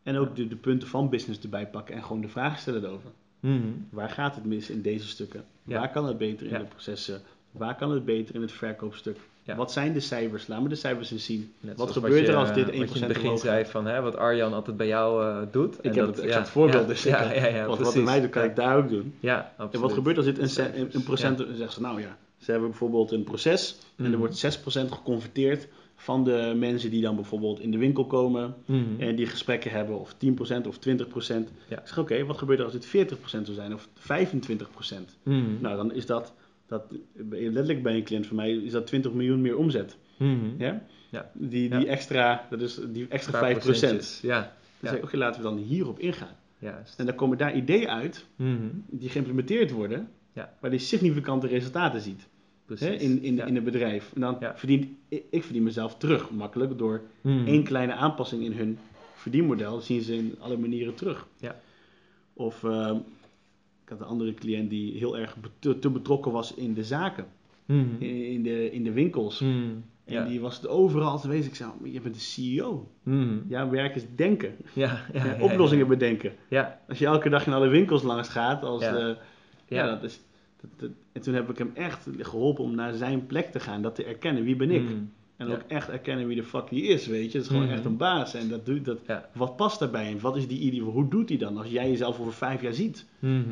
En 0.03 0.18
ook 0.18 0.36
de, 0.36 0.47
de 0.47 0.55
punten 0.55 0.88
van 0.88 1.09
business 1.09 1.41
erbij 1.41 1.68
pakken 1.68 1.95
en 1.95 2.03
gewoon 2.03 2.22
de 2.22 2.28
vraag 2.28 2.59
stellen 2.59 2.84
erover. 2.84 3.09
Mhm. 3.39 3.68
Waar 3.89 4.09
gaat 4.09 4.36
het 4.36 4.45
mis 4.45 4.70
in 4.70 4.82
deze 4.82 5.07
stukken? 5.07 5.45
Ja. 5.63 5.80
Waar 5.80 5.91
kan 5.91 6.05
het 6.07 6.18
beter 6.18 6.45
in 6.45 6.51
Ja. 6.51 6.59
de 6.59 6.66
processen? 6.66 7.22
Waar 7.51 7.76
kan 7.76 7.91
het 7.91 8.05
beter 8.05 8.36
in 8.36 8.41
het 8.41 8.51
verkoopstuk? 8.51 9.18
Ja. 9.45 9.55
Wat 9.55 9.71
zijn 9.71 9.93
de 9.93 9.99
cijfers? 9.99 10.47
Laat 10.47 10.61
me 10.61 10.69
de 10.69 10.75
cijfers 10.75 11.11
eens 11.11 11.25
zien. 11.25 11.53
Net 11.59 11.77
wat 11.77 11.91
gebeurt 11.91 12.25
je, 12.25 12.31
er 12.31 12.35
als 12.35 12.53
dit 12.53 12.65
1% 12.71 12.77
Wat 12.77 12.89
je 12.89 12.95
in 12.95 12.99
het 13.03 13.07
begin 13.07 13.23
omhoog 13.23 13.39
zei 13.39 13.63
gaat? 13.63 13.71
van 13.71 13.85
hè, 13.85 14.01
wat 14.01 14.15
Arjan 14.17 14.53
altijd 14.53 14.77
bij 14.77 14.87
jou 14.87 15.23
eh, 15.25 15.37
doet. 15.51 15.77
Ik 15.77 15.83
heb 15.95 16.05
dat- 16.05 16.15
het 16.15 16.25
exact 16.25 16.49
voorbeeld, 16.49 16.87
dus 16.87 17.03
ja, 17.03 17.31
ja, 17.31 17.45
ja, 17.47 17.59
wat, 17.59 17.67
wat 17.67 17.77
precies. 17.77 17.93
bij 17.93 18.03
mij 18.03 18.21
doet, 18.21 18.29
kan 18.29 18.43
ja. 18.43 18.49
ik 18.49 18.55
daar 18.55 18.77
ook 18.77 18.89
doen. 18.89 19.13
Ja, 19.19 19.37
En 19.37 19.63
absoluut. 19.63 19.85
wat 19.85 19.93
gebeurt 19.93 20.17
als 20.17 20.25
dit 20.25 20.37
een, 20.57 20.79
een, 20.79 20.89
een 20.91 21.03
procent, 21.03 21.37
dan 21.37 21.47
zeggen 21.47 21.71
ze 21.73 21.81
nou 21.81 22.01
ja, 22.01 22.17
ze 22.37 22.51
hebben 22.51 22.69
bijvoorbeeld 22.69 23.11
een 23.11 23.23
proces 23.23 23.77
en 23.97 24.03
Mhm. 24.03 24.11
er 24.13 24.17
wordt 24.19 24.37
6% 24.37 24.91
geconverteerd 24.91 25.67
van 25.95 26.23
de 26.23 26.53
mensen 26.57 26.89
die 26.89 27.01
dan 27.01 27.15
bijvoorbeeld 27.15 27.59
in 27.59 27.71
de 27.71 27.77
winkel 27.77 28.05
komen 28.05 28.55
Mhm. 28.65 28.83
en 29.01 29.15
die 29.15 29.25
gesprekken 29.25 29.71
hebben, 29.71 29.99
of 29.99 30.13
10% 30.17 30.67
of 30.67 30.77
20%. 30.77 31.49
Ja. 31.67 31.79
Ik 31.79 31.87
zeg 31.87 31.97
oké, 31.97 32.25
wat 32.25 32.37
gebeurt 32.37 32.59
er 32.59 32.65
als 32.65 32.73
dit 32.73 32.85
40% 32.85 33.45
zou 33.45 33.55
zijn 33.57 33.73
of 33.73 33.87
25%? 33.93 35.15
Mhm. 35.23 35.43
Nou, 35.61 35.75
dan 35.75 35.93
is 35.93 36.05
dat, 36.05 36.33
dat 36.68 36.84
letterlijk 37.30 37.84
bij 37.84 37.95
een 37.95 38.03
cliënt 38.03 38.28
van 38.28 38.36
mij, 38.36 38.51
is 38.51 38.72
dat 38.72 38.88
20 38.88 39.11
miljoen 39.13 39.41
meer 39.41 39.57
omzet. 39.57 39.97
Mhm. 40.18 40.45
Ja? 40.57 40.82
Ja. 41.09 41.32
Die, 41.34 41.70
Ja. 41.70 41.78
die 41.78 41.88
extra, 41.88 42.47
dat 42.49 42.61
is 42.61 42.80
die 42.88 43.05
extra 43.09 43.32
Paar 43.39 43.41
5%. 43.41 43.53
Dan 43.53 43.59
procentjes. 43.63 44.20
Ja, 44.22 44.53
zeg 44.82 44.93
ik, 44.93 45.03
oké, 45.03 45.18
laten 45.18 45.41
we 45.41 45.47
dan 45.47 45.57
hierop 45.57 45.99
ingaan. 45.99 46.36
juist. 46.59 46.99
En 46.99 47.05
dan 47.05 47.16
komen 47.16 47.38
daar 47.38 47.55
ideeën 47.55 47.88
uit 47.89 48.26
Mhm. 48.36 48.68
die 48.89 49.09
geïmplementeerd 49.09 49.72
worden, 49.72 50.09
Ja. 50.34 50.53
waar 50.59 50.70
die 50.70 50.80
significante 50.80 51.47
resultaten 51.47 52.01
ziet 52.01 52.28
Precies. 52.66 52.88
hè, 52.88 52.93
in, 52.93 53.24
in, 53.24 53.36
ja. 53.36 53.45
in 53.45 53.55
het 53.55 53.63
bedrijf. 53.63 54.11
En 54.16 54.22
dan 54.22 54.38
Ja. 54.39 54.55
verdient 54.57 54.88
ik, 55.07 55.24
ik 55.30 55.43
verdien 55.43 55.63
mezelf 55.63 55.97
terug 55.97 56.32
makkelijk 56.32 56.78
door 56.78 57.01
Mhm. 57.22 57.47
één 57.47 57.63
kleine 57.63 57.93
aanpassing 57.93 58.43
in 58.43 58.51
hun 58.51 58.78
verdienmodel, 59.13 59.80
zien 59.82 60.01
ze 60.01 60.16
in 60.16 60.36
alle 60.39 60.57
manieren 60.57 60.95
terug. 60.95 61.28
Ja. 61.39 61.55
Of 62.34 62.63
ehm, 62.63 62.97
ik 63.86 63.89
had 63.91 63.99
een 63.99 64.05
andere 64.05 64.33
cliënt 64.33 64.69
die 64.69 64.97
heel 64.97 65.17
erg 65.17 65.38
te, 65.59 65.79
te 65.79 65.89
betrokken 65.89 66.31
was 66.31 66.53
in 66.53 66.73
de 66.73 66.83
zaken, 66.83 67.25
Mhm. 67.65 67.86
in, 67.99 68.25
in 68.31 68.43
de, 68.43 68.71
in 68.71 68.83
de 68.83 68.91
winkels. 68.91 69.39
Mhm. 69.39 69.51
En 70.05 70.13
Ja. 70.13 70.25
die 70.25 70.39
was 70.39 70.63
er 70.63 70.69
overal 70.69 71.19
te 71.19 71.27
wezen. 71.27 71.49
Ik 71.49 71.55
zei, 71.55 71.69
maar 71.79 71.89
je 71.89 72.01
bent 72.01 72.13
de 72.15 72.19
CEO. 72.21 72.88
Mhm. 73.03 73.38
Jouw 73.47 73.69
werk 73.69 73.95
is 73.95 74.05
denken. 74.15 74.55
Ja, 74.73 75.05
ja, 75.13 75.25
ja, 75.25 75.38
oplossingen 75.41 75.83
ja. 75.83 75.89
bedenken. 75.89 76.33
Ja, 76.47 76.79
Als 76.88 76.99
je 76.99 77.05
elke 77.05 77.29
dag 77.29 77.45
in 77.47 77.53
alle 77.53 77.67
winkels 77.67 78.03
langs 78.03 78.29
gaat, 78.29 78.63
als 78.63 78.81
Ja. 78.83 78.91
de, 78.91 79.17
ja. 79.67 79.86
ja. 79.86 79.86
dat 79.93 80.03
is, 80.03 80.21
dat, 80.61 80.69
dat- 80.79 80.89
en 81.11 81.21
toen 81.21 81.33
heb 81.33 81.49
ik 81.49 81.57
hem 81.57 81.71
echt 81.73 82.07
geholpen 82.19 82.63
om 82.63 82.75
naar 82.75 82.93
zijn 82.93 83.25
plek 83.25 83.51
te 83.51 83.59
gaan. 83.59 83.81
Dat 83.81 83.95
te 83.95 84.03
erkennen, 84.03 84.43
wie 84.43 84.55
ben 84.55 84.71
ik? 84.71 84.81
Mhm. 84.83 84.93
En 85.38 85.47
Ja. 85.47 85.53
ook 85.53 85.61
echt 85.67 85.89
erkennen 85.89 86.27
wie 86.27 86.36
de 86.36 86.43
fuck 86.43 86.69
hij 86.69 86.79
is, 86.79 87.07
weet 87.07 87.25
je. 87.25 87.31
Dat 87.31 87.41
is 87.41 87.47
gewoon 87.47 87.63
Mhm. 87.63 87.73
echt 87.73 87.86
een 87.86 87.97
baas. 87.97 88.33
En 88.33 88.49
dat 88.49 88.65
doet, 88.65 88.86
dat, 88.86 88.99
Ja. 89.07 89.29
wat 89.33 89.55
past 89.55 89.79
daarbij? 89.79 90.11
En 90.11 90.19
wat 90.19 90.36
is 90.38 90.47
die 90.47 90.59
idee? 90.59 90.81
Hoe 90.81 91.07
doet 91.07 91.29
hij 91.29 91.38
dan? 91.38 91.57
Als 91.57 91.67
jij 91.69 91.89
jezelf 91.89 92.19
over 92.19 92.33
vijf 92.33 92.61
jaar 92.61 92.73
ziet, 92.73 93.05
Mhm. 93.19 93.43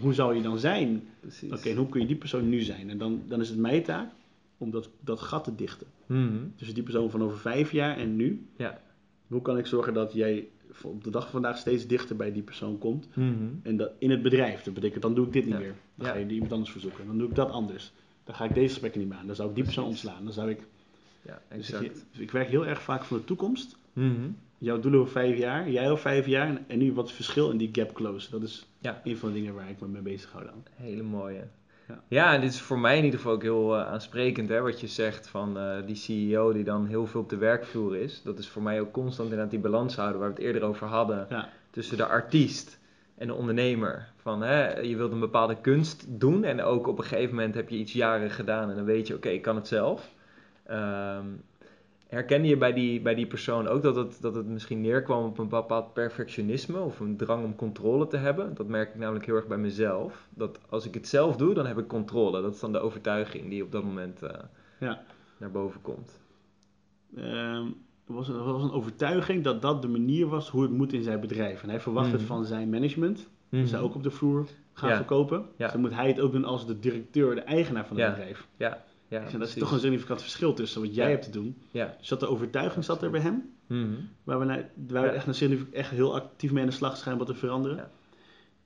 hoe 0.00 0.12
zou 0.14 0.34
je 0.34 0.42
dan 0.42 0.58
zijn? 0.58 1.08
Oké, 1.50 1.68
en 1.68 1.76
hoe 1.76 1.88
kun 1.88 2.00
je 2.00 2.06
die 2.06 2.16
persoon 2.16 2.48
nu 2.48 2.60
zijn? 2.60 2.90
En 2.90 2.98
dan, 2.98 3.22
dan 3.28 3.40
is 3.40 3.48
het 3.48 3.58
mijn 3.58 3.82
taak 3.82 4.10
om 4.58 4.70
dat, 4.70 4.88
dat 5.00 5.20
gat 5.20 5.44
te 5.44 5.54
dichten. 5.54 5.86
Mhm. 6.06 6.36
Tussen 6.56 6.74
die 6.74 6.84
persoon 6.84 7.10
van 7.10 7.22
over 7.22 7.38
vijf 7.38 7.72
jaar 7.72 7.96
en 7.96 8.16
nu. 8.16 8.46
Ja. 8.56 8.80
Hoe 9.26 9.42
kan 9.42 9.58
ik 9.58 9.66
zorgen 9.66 9.94
dat 9.94 10.12
jij 10.12 10.48
op 10.82 11.04
de 11.04 11.10
dag 11.10 11.22
van 11.22 11.30
vandaag 11.32 11.58
steeds 11.58 11.86
dichter 11.86 12.16
bij 12.16 12.32
die 12.32 12.42
persoon 12.42 12.78
komt? 12.78 13.08
Mhm. 13.14 13.32
En 13.62 13.76
dat 13.76 13.90
in 13.98 14.10
het 14.10 14.22
bedrijf. 14.22 14.62
Dat 14.62 14.74
betekent, 14.74 15.02
dan 15.02 15.14
doe 15.14 15.26
ik 15.26 15.32
dit 15.32 15.46
niet 15.46 15.58
meer. 15.58 15.74
Dan 15.94 16.06
ga 16.06 16.14
je 16.14 16.24
die 16.24 16.34
iemand 16.34 16.52
anders 16.52 16.70
verzoeken. 16.70 17.06
Dan 17.06 17.18
doe 17.18 17.28
ik 17.28 17.34
dat 17.34 17.50
anders. 17.50 17.92
Dan 18.24 18.34
ga 18.34 18.44
ik 18.44 18.54
deze 18.54 18.68
gesprekken 18.68 19.00
niet 19.00 19.08
meer 19.08 19.18
aan. 19.18 19.26
Dan 19.26 19.36
zou 19.36 19.48
ik 19.48 19.54
die 19.54 19.64
persoon 19.64 19.84
ontslaan. 19.86 20.24
Dan 20.24 20.32
zou 20.32 20.50
ik... 20.50 20.60
Ja, 21.28 21.38
Dus 21.48 21.58
exact. 21.70 21.84
ik, 21.84 21.92
dus 22.10 22.20
ik 22.20 22.30
werk 22.30 22.48
heel 22.48 22.66
erg 22.66 22.82
vaak 22.82 23.04
van 23.04 23.16
de 23.16 23.24
toekomst. 23.24 23.76
Mhm. 23.92 24.28
Jouw 24.58 24.80
doelen 24.80 25.00
over 25.00 25.12
vijf 25.12 25.38
jaar, 25.38 25.70
jij 25.70 25.90
over 25.90 26.02
vijf 26.02 26.26
jaar. 26.26 26.46
En, 26.46 26.64
en 26.66 26.78
nu 26.78 26.92
wat 26.92 27.12
verschil 27.12 27.50
in 27.50 27.56
die 27.56 27.68
gap 27.72 27.92
close. 27.92 28.30
Dat 28.30 28.42
is 28.42 28.66
Ja. 28.78 29.00
een 29.04 29.16
van 29.18 29.28
de 29.28 29.34
dingen 29.34 29.54
waar 29.54 29.70
ik 29.70 29.80
me 29.80 29.86
mee 29.88 30.02
bezig 30.02 30.32
hou 30.32 30.44
dan. 30.44 30.62
Hele 30.74 31.02
mooie. 31.02 31.46
Ja. 31.88 32.02
Ja. 32.08 32.34
en 32.34 32.40
dit 32.40 32.50
is 32.52 32.60
voor 32.60 32.78
mij 32.78 32.98
in 32.98 33.04
ieder 33.04 33.18
geval 33.18 33.34
ook 33.34 33.42
heel 33.42 33.76
eh, 33.76 33.86
aansprekend, 33.86 34.48
hè, 34.48 34.60
wat 34.60 34.80
je 34.80 34.86
zegt 34.86 35.28
van 35.28 35.58
eh, 35.58 35.76
die 35.86 35.96
CEO 35.96 36.52
die 36.52 36.64
dan 36.64 36.86
heel 36.86 37.06
veel 37.06 37.20
op 37.20 37.28
de 37.30 37.36
werkvloer 37.36 37.96
is. 37.96 38.20
Dat 38.24 38.38
is 38.38 38.48
voor 38.48 38.62
mij 38.62 38.80
ook 38.80 38.92
constant 38.92 39.28
inderdaad 39.28 39.50
die 39.50 39.60
balans 39.60 39.96
houden 39.96 40.20
waar 40.20 40.28
we 40.28 40.34
het 40.34 40.44
eerder 40.44 40.62
over 40.62 40.86
hadden. 40.86 41.26
Ja. 41.30 41.48
Tussen 41.70 41.96
de 41.96 42.06
artiest 42.06 42.78
en 43.14 43.26
de 43.26 43.34
ondernemer. 43.34 44.08
Van, 44.16 44.42
hè, 44.42 44.78
je 44.78 44.96
wilt 44.96 45.12
een 45.12 45.20
bepaalde 45.20 45.60
kunst 45.60 46.04
doen 46.08 46.44
en 46.44 46.62
ook 46.62 46.86
op 46.86 46.98
een 46.98 47.04
gegeven 47.04 47.34
moment 47.34 47.54
heb 47.54 47.68
je 47.68 47.76
iets 47.76 47.92
jaren 47.92 48.30
gedaan 48.30 48.70
en 48.70 48.76
dan 48.76 48.84
weet 48.84 49.06
je, 49.06 49.14
oké, 49.14 49.28
ik 49.28 49.42
kan 49.42 49.56
het 49.56 49.68
zelf. 49.68 50.10
Ehm, 50.68 51.26
herkende 52.08 52.48
je 52.48 52.56
bij 52.56 52.72
die, 52.72 53.00
bij 53.00 53.14
die 53.14 53.26
persoon 53.26 53.66
ook 53.68 53.82
dat 53.82 53.96
het, 53.96 54.18
dat 54.20 54.34
het 54.34 54.46
misschien 54.46 54.80
neerkwam 54.80 55.24
op 55.24 55.38
een 55.38 55.48
bepaald 55.48 55.92
perfectionisme 55.92 56.78
of 56.80 57.00
een 57.00 57.16
drang 57.16 57.44
om 57.44 57.56
controle 57.56 58.06
te 58.06 58.16
hebben? 58.16 58.54
Dat 58.54 58.66
merk 58.66 58.88
ik 58.88 58.94
namelijk 59.00 59.26
heel 59.26 59.34
erg 59.36 59.46
bij 59.46 59.58
mezelf. 59.58 60.28
Dat 60.30 60.60
als 60.68 60.86
ik 60.86 60.94
het 60.94 61.08
zelf 61.08 61.36
doe, 61.36 61.54
dan 61.54 61.66
heb 61.66 61.78
ik 61.78 61.86
controle. 61.88 62.42
Dat 62.42 62.54
is 62.54 62.60
dan 62.60 62.72
de 62.72 62.78
overtuiging 62.80 63.48
die 63.48 63.62
op 63.62 63.72
dat 63.72 63.84
moment 63.84 64.22
eh, 64.22 64.30
Ja. 64.80 65.02
naar 65.36 65.50
boven 65.50 65.80
komt. 65.80 66.20
Er, 67.16 67.64
was, 68.06 68.28
er 68.28 68.52
was 68.52 68.62
een 68.62 68.70
overtuiging 68.72 69.44
dat 69.44 69.62
dat 69.62 69.82
de 69.82 69.88
manier 69.88 70.26
was 70.26 70.50
hoe 70.50 70.62
het 70.62 70.70
moet 70.70 70.92
in 70.92 71.02
zijn 71.02 71.20
bedrijf. 71.20 71.62
En 71.62 71.68
hij 71.68 71.80
verwacht 71.80 72.10
het 72.12 72.20
Mhm. 72.20 72.26
van 72.28 72.44
zijn 72.44 72.68
management. 72.70 73.28
Dat 73.48 73.68
zij 73.68 73.80
ook 73.80 73.94
op 73.94 74.02
de 74.02 74.10
vloer 74.10 74.46
gaan 74.72 74.90
Ja. 74.90 74.96
verkopen. 74.96 75.38
Ja. 75.38 75.44
Dus 75.64 75.72
dan 75.72 75.80
moet 75.80 75.94
hij 75.94 76.08
het 76.08 76.20
ook 76.20 76.32
doen 76.32 76.44
als 76.44 76.66
de 76.66 76.78
directeur, 76.78 77.34
de 77.34 77.40
eigenaar 77.40 77.86
van 77.86 77.96
het 77.96 78.06
Ja. 78.06 78.12
bedrijf. 78.12 78.48
Ja, 78.56 78.84
ja, 79.08 79.20
zeg, 79.28 79.38
dat 79.38 79.48
is 79.48 79.54
toch 79.54 79.72
een 79.72 79.80
significant 79.80 80.20
verschil 80.20 80.54
tussen 80.54 80.80
wat 80.80 80.94
jij 80.94 81.04
Ja. 81.04 81.10
hebt 81.10 81.24
te 81.24 81.30
doen. 81.30 81.56
Ja. 81.70 81.94
Dus 81.98 82.08
dat 82.08 82.20
de 82.20 82.26
overtuiging 82.28 82.84
zat 82.84 83.02
er 83.02 83.10
bij 83.10 83.20
hem. 83.20 83.50
Mhm. 83.66 83.86
Waar 84.24 84.38
we, 84.38 84.44
naar, 84.44 84.68
waar 84.88 85.02
we 85.02 85.08
echt, 85.08 85.42
echt 85.72 85.90
heel 85.90 86.14
actief 86.14 86.52
mee 86.52 86.62
aan 86.62 86.68
de 86.68 86.74
slag 86.74 86.96
zijn 86.96 87.12
om 87.12 87.18
wat 87.18 87.28
te 87.28 87.34
veranderen. 87.34 87.76
Ja. 87.76 87.90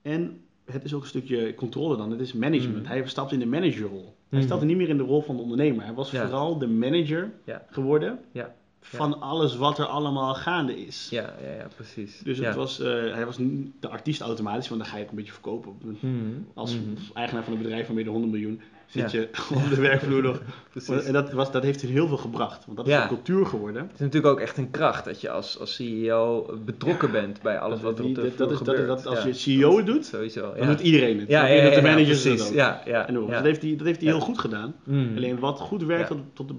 En 0.02 0.40
het 0.64 0.84
is 0.84 0.94
ook 0.94 1.02
een 1.02 1.08
stukje 1.08 1.54
controle 1.54 1.96
dan. 1.96 2.10
Het 2.10 2.20
is 2.20 2.32
management. 2.32 2.82
Mhm. 2.82 2.86
Hij 2.92 3.06
stapt 3.08 3.32
in 3.32 3.38
de 3.38 3.46
managerrol. 3.46 4.14
Hij 4.28 4.38
Mhm. 4.38 4.46
stapte 4.48 4.64
niet 4.66 4.76
meer 4.76 4.88
in 4.88 4.96
de 4.96 5.02
rol 5.02 5.22
van 5.22 5.36
de 5.36 5.42
ondernemer. 5.42 5.84
Hij 5.84 5.94
was 5.94 6.10
vooral 6.10 6.58
de 6.58 6.66
manager 6.66 7.30
geworden 7.70 8.18
Ja. 8.32 8.54
van 8.80 9.20
alles 9.20 9.56
wat 9.56 9.78
er 9.78 9.84
allemaal 9.86 10.34
gaande 10.34 10.84
is. 10.86 11.08
Ja, 11.10 11.34
ja, 11.42 11.50
ja, 11.54 11.68
precies. 11.76 12.18
Dus 12.24 12.38
het 12.38 12.54
was, 12.54 12.80
eh, 12.80 12.86
hij 12.88 13.24
was 13.26 13.36
de 13.80 13.88
artiest 13.88 14.20
automatisch, 14.20 14.68
want 14.68 14.80
dan 14.80 14.90
ga 14.90 14.96
je 14.96 15.02
het 15.02 15.10
een 15.10 15.16
beetje 15.16 15.32
verkopen. 15.32 15.76
Mhm. 16.00 16.16
Als 16.54 16.76
eigenaar 17.14 17.44
van 17.44 17.52
een 17.52 17.62
bedrijf 17.62 17.86
van 17.86 17.94
meer 17.94 18.04
dan 18.04 18.12
100 18.12 18.32
miljoen 18.32 18.60
zit 18.92 19.10
Ja. 19.10 19.20
je 19.20 19.28
op 19.64 19.68
de 19.70 19.80
werkvloer 19.80 20.22
nog. 20.22 20.42
Precies. 20.70 21.04
En 21.04 21.12
dat, 21.12 21.32
was, 21.32 21.52
dat 21.52 21.62
heeft 21.62 21.80
heel 21.80 22.08
veel 22.08 22.16
gebracht, 22.16 22.64
want 22.64 22.76
dat 22.76 22.86
is 22.86 22.92
Ja. 22.92 23.02
een 23.02 23.08
cultuur 23.08 23.46
geworden. 23.46 23.82
Het 23.82 23.92
is 23.94 23.98
natuurlijk 23.98 24.32
ook 24.34 24.40
echt 24.40 24.56
een 24.56 24.70
kracht 24.70 25.04
dat 25.04 25.20
je 25.20 25.30
als, 25.30 25.58
als 25.58 25.74
CEO 25.74 26.54
betrokken 26.64 27.10
bent 27.10 27.42
bij 27.42 27.58
alles 27.58 27.80
wat 27.80 27.98
er 27.98 28.04
op 28.04 28.14
de 28.14 28.20
dat, 28.22 28.30
is, 28.30 28.36
dat, 28.36 28.52
gebeurt. 28.56 28.86
dat, 28.86 29.06
als 29.06 29.22
je 29.22 29.32
CEO 29.32 29.76
het 29.76 29.86
doet, 29.86 30.06
Sowieso, 30.06 30.54
dan 30.54 30.66
doet 30.66 30.80
iedereen 30.80 31.18
het. 31.20 31.28
Ja, 31.28 31.46
ja, 31.46 31.62
dat 31.62 31.74
de 31.74 31.82
managers 31.82 32.22
precies. 32.22 32.48
ook. 32.48 32.54
Ja, 32.54 32.82
ja, 32.86 33.06
En 33.08 33.20
ja. 33.20 33.26
Dat 33.30 33.42
heeft 33.42 33.62
hij, 33.62 33.76
dat 33.76 33.86
heeft 33.86 34.00
hij 34.00 34.10
heel 34.10 34.20
goed 34.20 34.38
gedaan. 34.38 34.74
Mhm. 34.84 35.16
Alleen 35.16 35.38
wat 35.38 35.58
goed 35.60 35.82
werkt 35.84 36.08
tot, 36.08 36.18
tot, 36.32 36.48
de 36.48 36.54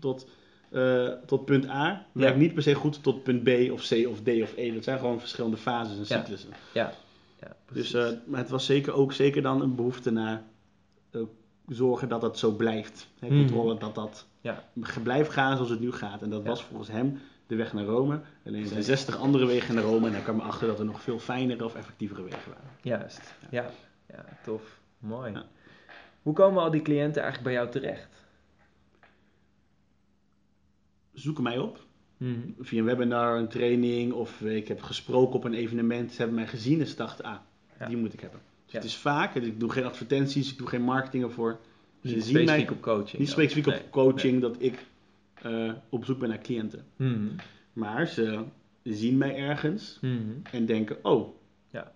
tot, 0.00 0.26
eh, 0.70 1.08
tot 1.26 1.44
punt 1.44 1.68
A, 1.68 2.06
werkt 2.12 2.36
niet 2.38 2.54
per 2.54 2.62
se 2.62 2.74
goed 2.74 3.02
tot 3.02 3.22
punt 3.22 3.42
B 3.42 3.48
of 3.72 3.88
C 3.88 4.06
of 4.08 4.20
D 4.22 4.28
of 4.42 4.52
E. 4.56 4.72
Dat 4.74 4.84
zijn 4.84 4.98
gewoon 4.98 5.20
verschillende 5.20 5.56
fases 5.56 5.98
en 5.98 6.06
cyclussen. 6.06 6.50
Ja, 6.72 6.92
ja 7.40 7.56
precies. 7.64 7.90
Dus 7.90 8.02
eh, 8.12 8.16
maar 8.26 8.40
het 8.40 8.50
was 8.50 8.66
zeker 8.66 8.92
ook 8.92 9.12
zeker 9.12 9.42
dan 9.42 9.62
een 9.62 9.74
behoefte 9.74 10.10
naar 10.10 10.42
eh, 11.10 11.20
zorgen 11.68 12.08
dat 12.08 12.20
dat 12.20 12.38
zo 12.38 12.50
blijft. 12.52 13.08
Hè, 13.18 13.28
Mhm. 13.28 13.36
Controle 13.38 13.78
dat 13.78 13.94
dat 13.94 14.26
Ja. 14.40 14.64
blijft 15.02 15.30
gaan 15.30 15.54
zoals 15.56 15.70
het 15.70 15.80
nu 15.80 15.92
gaat. 15.92 16.22
En 16.22 16.30
dat 16.30 16.42
Ja. 16.42 16.48
was 16.48 16.62
volgens 16.64 16.88
hem 16.90 17.20
de 17.46 17.56
weg 17.56 17.72
naar 17.72 17.84
Rome. 17.84 18.20
Alleen 18.46 18.62
er 18.62 18.68
zijn 18.68 18.82
60 18.82 19.16
andere 19.16 19.46
wegen 19.46 19.74
naar 19.74 19.84
Rome. 19.84 20.06
En 20.06 20.12
hij 20.12 20.22
kwam 20.22 20.40
erachter 20.40 20.66
dat 20.66 20.78
er 20.78 20.84
nog 20.84 21.00
veel 21.00 21.18
fijnere 21.18 21.64
of 21.64 21.74
effectievere 21.74 22.22
wegen 22.22 22.50
waren. 22.52 22.70
Juist, 22.82 23.34
ja. 23.50 23.70
ja, 24.08 24.24
tof. 24.44 24.80
Mooi. 24.98 25.42
Hoe 26.22 26.34
komen 26.34 26.62
al 26.62 26.70
die 26.70 26.82
cliënten 26.82 27.22
eigenlijk 27.22 27.42
bij 27.44 27.52
jou 27.52 27.70
terecht? 27.70 28.08
Zoeken 31.12 31.42
mij 31.42 31.58
op. 31.58 31.84
Mhm. 32.16 32.38
Via 32.58 32.78
een 32.78 32.84
webinar, 32.84 33.38
een 33.38 33.48
training 33.48 34.12
of 34.12 34.40
ik 34.40 34.68
heb 34.68 34.82
gesproken 34.82 35.34
op 35.34 35.44
een 35.44 35.54
evenement. 35.54 36.10
Ze 36.10 36.16
hebben 36.16 36.36
mij 36.36 36.46
gezien 36.46 36.80
en 36.80 36.86
ze 36.86 36.96
dachten, 36.96 37.24
ah, 37.24 37.36
die 37.88 37.96
moet 37.96 38.12
ik 38.12 38.20
hebben. 38.20 38.40
Dus 38.72 38.82
het 38.82 38.90
is 38.90 38.96
vaak, 38.96 39.34
ik 39.34 39.60
doe 39.60 39.70
geen 39.70 39.84
advertenties, 39.84 40.52
ik 40.52 40.58
doe 40.58 40.66
geen 40.66 40.82
marketing 40.82 41.24
ervoor. 41.24 41.58
Ze 42.02 42.14
Niet 42.14 42.24
zien 42.24 42.32
mij 42.34 42.42
specifiek 42.44 42.70
op 42.70 42.80
coaching. 42.82 43.18
niet 43.18 43.30
specifiek 43.30 43.66
Nee. 43.66 43.78
op 43.80 43.90
coaching 43.90 44.40
dat 44.40 44.56
ik 44.58 44.84
eh, 45.42 45.72
op 45.88 46.04
zoek 46.04 46.18
ben 46.18 46.28
naar 46.28 46.38
cliënten. 46.38 46.84
Mhm. 46.96 47.26
Maar 47.72 48.06
ze 48.06 48.44
zien 48.82 49.18
mij 49.18 49.36
ergens 49.36 49.98
Mhm. 50.00 50.20
en 50.52 50.66
denken, 50.66 51.04
oh, 51.04 51.36
Ja. 51.70 51.92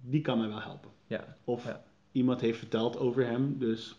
die 0.00 0.20
kan 0.20 0.38
mij 0.38 0.48
wel 0.48 0.60
helpen. 0.62 0.90
Ja, 1.06 1.36
Of 1.44 1.64
Ja. 1.64 1.82
iemand 2.12 2.40
heeft 2.40 2.58
verteld 2.58 2.98
over 2.98 3.26
hem, 3.26 3.58
dus... 3.58 3.98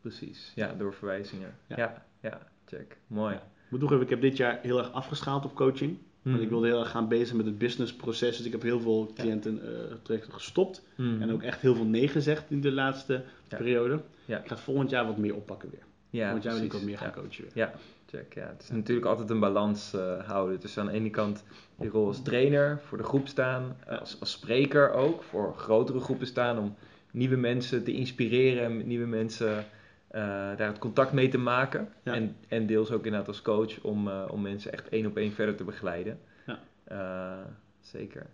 precies. 0.00 0.52
Ja, 0.54 0.72
door 0.74 0.94
verwijzingen. 0.94 1.54
Ja. 1.66 2.04
Ja, 2.22 2.46
check. 2.66 2.96
Mooi. 3.06 3.34
Ik 3.34 3.40
moet 3.70 3.80
toegeven, 3.80 4.04
ik 4.04 4.10
heb 4.10 4.20
dit 4.20 4.36
jaar 4.36 4.58
heel 4.62 4.78
erg 4.78 4.92
afgeschaald 4.92 5.44
op 5.44 5.54
coaching. 5.54 5.98
Want 6.22 6.36
Mhm. 6.36 6.44
ik 6.44 6.50
wilde 6.50 6.66
heel 6.66 6.80
erg 6.80 6.90
gaan 6.90 7.08
bezig 7.08 7.34
met 7.36 7.46
het 7.46 7.58
businessproces. 7.58 8.36
Dus 8.36 8.46
ik 8.46 8.52
heb 8.52 8.62
heel 8.62 8.80
veel 8.80 9.12
cliënten 9.14 9.60
trajecten 10.02 10.32
gestopt. 10.32 10.82
Mhm. 10.96 11.22
En 11.22 11.32
ook 11.32 11.42
echt 11.42 11.60
heel 11.60 11.74
veel 11.74 11.84
nee 11.84 12.08
gezegd 12.08 12.44
in 12.50 12.60
de 12.60 12.72
laatste 12.72 13.22
periode. 13.48 14.00
Ja. 14.24 14.38
Ik 14.38 14.46
ga 14.48 14.54
het 14.54 14.64
volgend 14.64 14.90
jaar 14.90 15.06
wat 15.06 15.16
meer 15.16 15.34
oppakken 15.34 15.70
weer. 15.70 15.82
Ja, 16.10 16.22
volgend 16.24 16.44
jaar 16.44 16.54
wil 16.54 16.64
ik 16.64 16.72
wat 16.72 16.82
meer 16.82 16.98
gaan 16.98 17.12
coachen 17.12 17.42
weer. 17.44 17.50
Ja, 17.54 17.72
check. 18.06 18.34
Ja. 18.34 18.46
Het 18.46 18.62
is 18.62 18.70
natuurlijk 18.70 19.06
altijd 19.06 19.30
een 19.30 19.40
balans 19.40 19.94
eh, 19.94 20.28
houden. 20.28 20.60
Dus 20.60 20.78
aan 20.78 20.86
de 20.86 20.92
ene 20.92 21.10
kant 21.10 21.44
die 21.76 21.90
rol 21.90 22.06
als 22.06 22.22
trainer, 22.22 22.80
voor 22.86 22.98
de 22.98 23.04
groep 23.04 23.28
staan, 23.28 23.76
eh, 23.86 23.98
als, 24.00 24.16
als 24.20 24.30
spreker 24.30 24.92
ook, 24.92 25.22
voor 25.22 25.54
grotere 25.56 26.00
groepen 26.00 26.26
staan, 26.26 26.58
om 26.58 26.74
nieuwe 27.10 27.36
mensen 27.36 27.84
te 27.84 27.92
inspireren 27.92 28.86
nieuwe 28.86 29.06
mensen 29.06 29.64
eh, 30.12 30.20
daar 30.56 30.66
het 30.68 30.78
contact 30.78 31.12
mee 31.12 31.28
te 31.28 31.38
maken. 31.38 31.88
Ja. 32.02 32.14
En, 32.14 32.36
en 32.48 32.66
deels 32.66 32.90
ook 32.90 33.04
inderdaad 33.04 33.28
als 33.28 33.42
coach 33.42 33.80
om, 33.80 34.08
eh, 34.08 34.24
om 34.30 34.42
mensen 34.42 34.72
echt 34.72 34.88
één 34.88 35.06
op 35.06 35.16
één 35.16 35.32
verder 35.32 35.54
te 35.56 35.64
begeleiden. 35.64 36.18
Ja. 36.46 36.58
Eh, 36.84 37.46
zeker. 37.80 38.26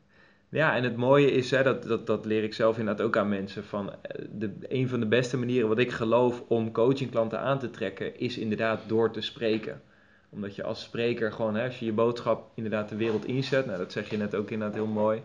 Ja, 0.49 0.77
en 0.77 0.83
het 0.85 0.97
mooie 0.97 1.31
is, 1.31 1.51
hè, 1.51 1.63
dat, 1.63 1.83
dat, 1.83 2.07
dat 2.07 2.25
leer 2.25 2.43
ik 2.43 2.55
zelf 2.55 2.79
inderdaad 2.79 3.07
ook 3.07 3.17
aan 3.17 3.29
mensen, 3.29 3.65
van 3.65 3.93
de, 4.31 4.53
een 4.69 4.89
van 4.89 5.01
de 5.01 5.07
beste 5.07 5.37
manieren 5.37 5.69
wat 5.69 5.79
ik 5.79 5.91
geloof 5.91 6.43
om 6.49 6.73
coachingklanten 6.73 7.41
aan 7.41 7.59
te 7.59 7.71
trekken, 7.71 8.21
is 8.21 8.39
inderdaad 8.39 8.81
door 8.87 9.11
te 9.11 9.21
spreken. 9.21 9.83
Omdat 10.31 10.57
je 10.57 10.63
als 10.63 10.83
spreker 10.83 11.33
gewoon, 11.33 11.55
hè, 11.55 11.65
als 11.65 11.79
je 11.79 11.85
je 11.85 11.93
boodschap 11.93 12.51
inderdaad 12.55 12.89
de 12.89 12.97
wereld 12.97 13.25
inzet, 13.25 13.67
nou 13.67 13.79
dat 13.79 13.93
zeg 13.93 14.11
je 14.11 14.17
net 14.17 14.35
ook 14.35 14.51
inderdaad 14.51 14.77
heel 14.77 14.87
mooi, 14.87 15.23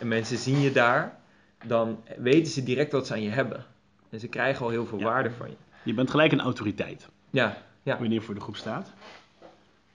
en 0.00 0.08
mensen 0.08 0.36
zien 0.36 0.60
je 0.60 0.72
daar, 0.72 1.18
dan 1.66 2.02
weten 2.18 2.52
ze 2.52 2.62
direct 2.62 2.92
wat 2.92 3.06
ze 3.06 3.12
aan 3.12 3.22
je 3.22 3.30
hebben. 3.30 3.64
En 4.10 4.20
ze 4.20 4.28
krijgen 4.28 4.64
al 4.64 4.70
heel 4.70 4.86
veel 4.86 4.98
Ja. 4.98 5.04
waarde 5.04 5.30
van 5.30 5.50
je. 5.50 5.56
Je 5.86 5.94
bent 5.94 6.10
gelijk 6.10 6.32
een 6.32 6.40
autoriteit 6.40 7.08
Ja, 7.30 7.62
ja, 7.82 7.98
wanneer 7.98 8.12
je 8.18 8.20
voor 8.24 8.34
de 8.34 8.40
groep 8.40 8.56
staat. 8.56 8.92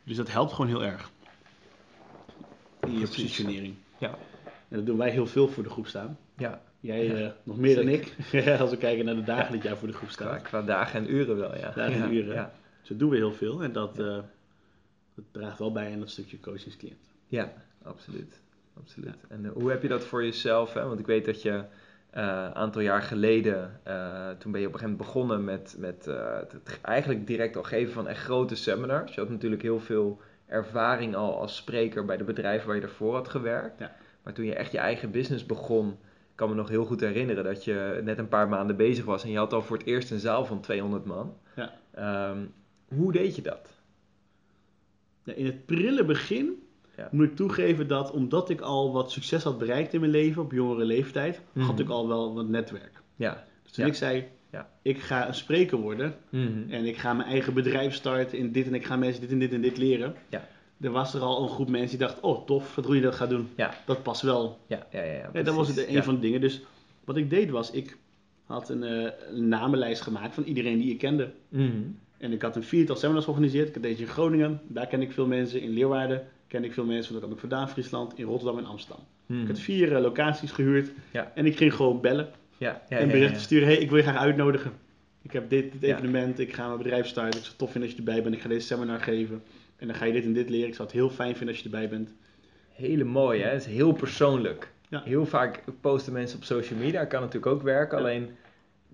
Dus 0.03 0.17
dat 0.17 0.31
helpt 0.31 0.51
gewoon 0.53 0.67
heel 0.67 0.83
erg. 0.83 1.09
In 2.81 2.91
je 2.91 2.97
Precies. 2.97 3.09
positionering. 3.21 3.75
Ja. 3.97 4.09
En 4.69 4.77
dat 4.77 4.85
doen 4.85 4.97
wij 4.97 5.09
heel 5.09 5.27
veel 5.27 5.47
voor 5.47 5.63
de 5.63 5.69
groep 5.69 5.87
staan. 5.87 6.17
ja. 6.37 6.61
Jij 6.79 7.05
Ja, 7.05 7.13
eh, 7.13 7.31
nog 7.43 7.57
meer 7.57 7.75
dan 7.75 7.87
ik. 7.87 8.15
Als 8.59 8.69
we 8.69 8.77
kijken 8.77 9.05
naar 9.05 9.15
de 9.15 9.23
dagen 9.23 9.53
dat 9.53 9.63
jij 9.63 9.75
voor 9.75 9.87
de 9.87 9.93
groep 9.93 10.09
Qua, 10.09 10.25
staat. 10.25 10.41
qua 10.41 10.61
dagen 10.61 10.99
en 10.99 11.13
uren 11.13 11.37
wel, 11.37 11.57
ja. 11.57 11.71
Dagen 11.71 12.01
en 12.03 12.13
uren. 12.13 12.33
Ja, 12.35 12.53
Dus 12.79 12.89
dat 12.89 12.99
doen 12.99 13.09
we 13.09 13.15
heel 13.15 13.31
veel. 13.33 13.63
En 13.63 13.71
dat, 13.71 13.99
eh, 13.99 14.05
dat 15.15 15.25
draagt 15.31 15.59
wel 15.59 15.71
bij 15.71 15.93
aan 15.93 15.99
dat 15.99 16.09
stukje 16.09 16.39
coachingsclient. 16.39 17.11
ja 17.27 17.53
absoluut. 17.83 18.41
absoluut. 18.79 19.15
En 19.29 19.45
eh, 19.45 19.51
hoe 19.51 19.69
heb 19.69 19.81
je 19.81 19.87
dat 19.87 20.03
voor 20.05 20.23
jezelf? 20.23 20.73
Hè? 20.73 20.87
Want 20.87 20.99
ik 20.99 21.05
weet 21.05 21.25
dat 21.25 21.41
je 21.41 21.63
eh, 22.11 22.23
een 22.23 22.55
aantal 22.55 22.81
jaar 22.81 23.01
geleden, 23.01 23.79
eh, 23.83 24.29
toen 24.37 24.51
ben 24.51 24.61
je 24.61 24.67
op 24.67 24.73
een 24.73 24.79
gegeven 24.79 24.97
moment 24.97 24.97
begonnen 24.97 25.43
met, 25.43 25.75
met 25.77 26.07
eh, 26.07 26.37
het, 26.37 26.79
eigenlijk 26.81 27.27
direct 27.27 27.55
al 27.55 27.63
geven 27.63 27.93
van 27.93 28.07
echt 28.07 28.23
grote 28.23 28.55
seminars. 28.55 29.15
Je 29.15 29.21
had 29.21 29.29
natuurlijk 29.29 29.61
heel 29.61 29.79
veel 29.79 30.21
ervaring 30.45 31.15
al 31.15 31.39
als 31.39 31.55
spreker 31.55 32.05
bij 32.05 32.17
de 32.17 32.23
bedrijven 32.23 32.67
waar 32.67 32.75
je 32.75 32.81
daarvoor 32.81 33.13
had 33.13 33.29
gewerkt. 33.29 33.79
Ja. 33.79 33.95
Maar 34.23 34.33
toen 34.33 34.45
je 34.45 34.55
echt 34.55 34.71
je 34.71 34.77
eigen 34.77 35.11
business 35.11 35.45
begon, 35.45 35.97
kan 36.35 36.49
me 36.49 36.55
nog 36.55 36.69
heel 36.69 36.85
goed 36.85 36.99
herinneren 36.99 37.43
dat 37.43 37.63
je 37.63 38.01
net 38.03 38.17
een 38.17 38.27
paar 38.27 38.49
maanden 38.49 38.75
bezig 38.75 39.05
was 39.05 39.23
en 39.23 39.31
je 39.31 39.37
had 39.37 39.53
al 39.53 39.61
voor 39.61 39.77
het 39.77 39.85
eerst 39.85 40.11
een 40.11 40.19
zaal 40.19 40.45
van 40.45 40.61
200 40.61 41.05
man. 41.05 41.37
Ja. 41.55 41.73
Ehm, 41.91 42.45
hoe 42.87 43.11
deed 43.11 43.35
je 43.35 43.41
dat? 43.41 43.69
Ja, 45.23 45.33
in 45.33 45.45
het 45.45 45.65
prille 45.65 46.05
begin 46.05 46.63
Ja. 47.01 47.07
moet 47.11 47.25
ik 47.25 47.35
toegeven 47.35 47.87
dat 47.87 48.11
omdat 48.11 48.49
ik 48.49 48.61
al 48.61 48.91
wat 48.93 49.11
succes 49.11 49.43
had 49.43 49.57
bereikt 49.57 49.93
in 49.93 49.99
mijn 49.99 50.11
leven 50.11 50.41
op 50.41 50.51
jongere 50.51 50.85
leeftijd, 50.85 51.41
Mhm. 51.53 51.65
had 51.65 51.79
ik 51.79 51.89
al 51.89 52.07
wel 52.07 52.33
wat 52.33 52.47
netwerk. 52.47 53.01
Ja. 53.15 53.43
Dus 53.63 53.71
toen 53.71 53.83
Ja. 53.85 53.89
ik 53.91 53.97
zei, 53.97 54.25
Ja. 54.51 54.69
ik 54.81 54.99
ga 54.99 55.27
een 55.27 55.33
spreker 55.33 55.77
worden 55.77 56.15
Mhm. 56.29 56.69
en 56.69 56.85
ik 56.85 56.97
ga 56.97 57.13
mijn 57.13 57.27
eigen 57.29 57.53
bedrijf 57.53 57.93
starten 57.93 58.37
in 58.37 58.51
dit 58.51 58.67
en 58.67 58.73
ik 58.73 58.85
ga 58.85 58.95
mensen 58.95 59.21
dit 59.21 59.31
en 59.31 59.39
dit 59.39 59.53
en 59.53 59.61
dit 59.61 59.77
leren. 59.77 60.15
Ja. 60.29 60.47
Er 60.81 60.91
was 60.91 61.13
er 61.13 61.21
al 61.21 61.43
een 61.43 61.49
groep 61.49 61.69
mensen 61.69 61.97
die 61.97 62.07
dacht, 62.07 62.19
oh 62.19 62.45
tof, 62.45 62.73
dat 62.75 62.85
Roei 62.85 63.01
dat 63.01 63.15
gaat 63.15 63.29
doen. 63.29 63.49
Ja. 63.55 63.73
Dat 63.85 64.03
past 64.03 64.21
wel. 64.21 64.59
Ja, 64.67 64.87
ja, 64.91 65.03
ja. 65.03 65.29
ja, 65.33 65.41
dat 65.43 65.55
was 65.55 65.67
het 65.67 65.87
een 65.87 66.03
van 66.03 66.15
de 66.15 66.21
dingen. 66.21 66.41
Dus 66.41 66.61
wat 67.03 67.17
ik 67.17 67.29
deed 67.29 67.49
was, 67.49 67.71
ik 67.71 67.97
had 68.45 68.69
een, 68.69 68.81
een 69.35 69.47
namenlijst 69.47 70.01
gemaakt 70.01 70.33
van 70.33 70.43
iedereen 70.43 70.77
die 70.79 70.91
ik 70.91 70.97
kende. 70.97 71.31
Mhm. 71.49 71.71
En 72.17 72.31
ik 72.31 72.41
had 72.41 72.55
een 72.55 72.63
viertal 72.63 72.95
seminars 72.95 73.25
georganiseerd. 73.25 73.67
Ik 73.67 73.73
had 73.73 73.83
deze 73.83 74.01
in 74.01 74.07
Groningen, 74.07 74.61
daar 74.67 74.87
ken 74.87 75.01
ik 75.01 75.11
veel 75.11 75.27
mensen. 75.27 75.61
In 75.61 75.69
Leeuwarden 75.69 76.27
ken 76.51 76.63
ik 76.63 76.73
veel 76.73 76.85
mensen, 76.85 77.11
want 77.11 77.13
daar 77.13 77.21
kom 77.21 77.31
ik 77.31 77.49
vandaan, 77.49 77.69
Friesland. 77.69 78.17
In 78.17 78.25
Rotterdam 78.25 78.57
en 78.57 78.65
Amsterdam. 78.65 79.03
Mhm. 79.25 79.41
Ik 79.41 79.47
had 79.47 79.59
vier 79.59 79.95
eh, 79.95 80.01
locaties 80.01 80.51
gehuurd. 80.51 80.91
Ja. 81.11 81.31
En 81.35 81.45
ik 81.45 81.57
ging 81.57 81.73
gewoon 81.73 82.01
bellen 82.01 82.29
Ja, 82.57 82.81
ja, 82.89 82.97
en 82.97 83.07
berichten 83.07 83.41
sturen. 83.41 83.67
hey, 83.67 83.77
ik 83.77 83.89
wil 83.89 83.97
je 83.97 84.03
graag 84.03 84.17
uitnodigen. 84.17 84.71
Ik 85.21 85.31
heb 85.31 85.49
dit, 85.49 85.71
dit 85.71 85.83
evenement, 85.83 86.39
ik 86.39 86.53
ga 86.53 86.65
mijn 86.65 86.77
bedrijf 86.77 87.07
starten. 87.07 87.31
Ik 87.31 87.37
zou 87.37 87.47
het 87.47 87.57
tof 87.57 87.71
vinden 87.71 87.89
als 87.89 87.99
je 87.99 88.05
erbij 88.05 88.23
bent. 88.23 88.35
Ik 88.35 88.41
ga 88.41 88.47
deze 88.47 88.67
seminar 88.67 88.99
geven. 88.99 89.43
En 89.77 89.87
dan 89.87 89.95
ga 89.95 90.05
je 90.05 90.13
dit 90.13 90.23
en 90.23 90.33
dit 90.33 90.49
leren. 90.49 90.67
Ik 90.67 90.75
zou 90.75 90.87
het 90.87 90.97
heel 90.97 91.09
fijn 91.09 91.35
vinden 91.35 91.47
als 91.55 91.57
je 91.57 91.63
erbij 91.63 91.89
bent. 91.89 92.13
Hele 92.71 93.03
mooi, 93.03 93.41
hè? 93.41 93.49
Het 93.49 93.61
is 93.61 93.73
heel 93.73 93.91
persoonlijk. 93.91 94.71
Ja. 94.89 95.01
Heel 95.05 95.25
vaak 95.25 95.63
posten 95.81 96.13
mensen 96.13 96.37
op 96.37 96.43
social 96.43 96.79
media, 96.79 97.05
kan 97.05 97.19
natuurlijk 97.19 97.51
ook 97.53 97.61
werken, 97.61 97.97
alleen 97.97 98.29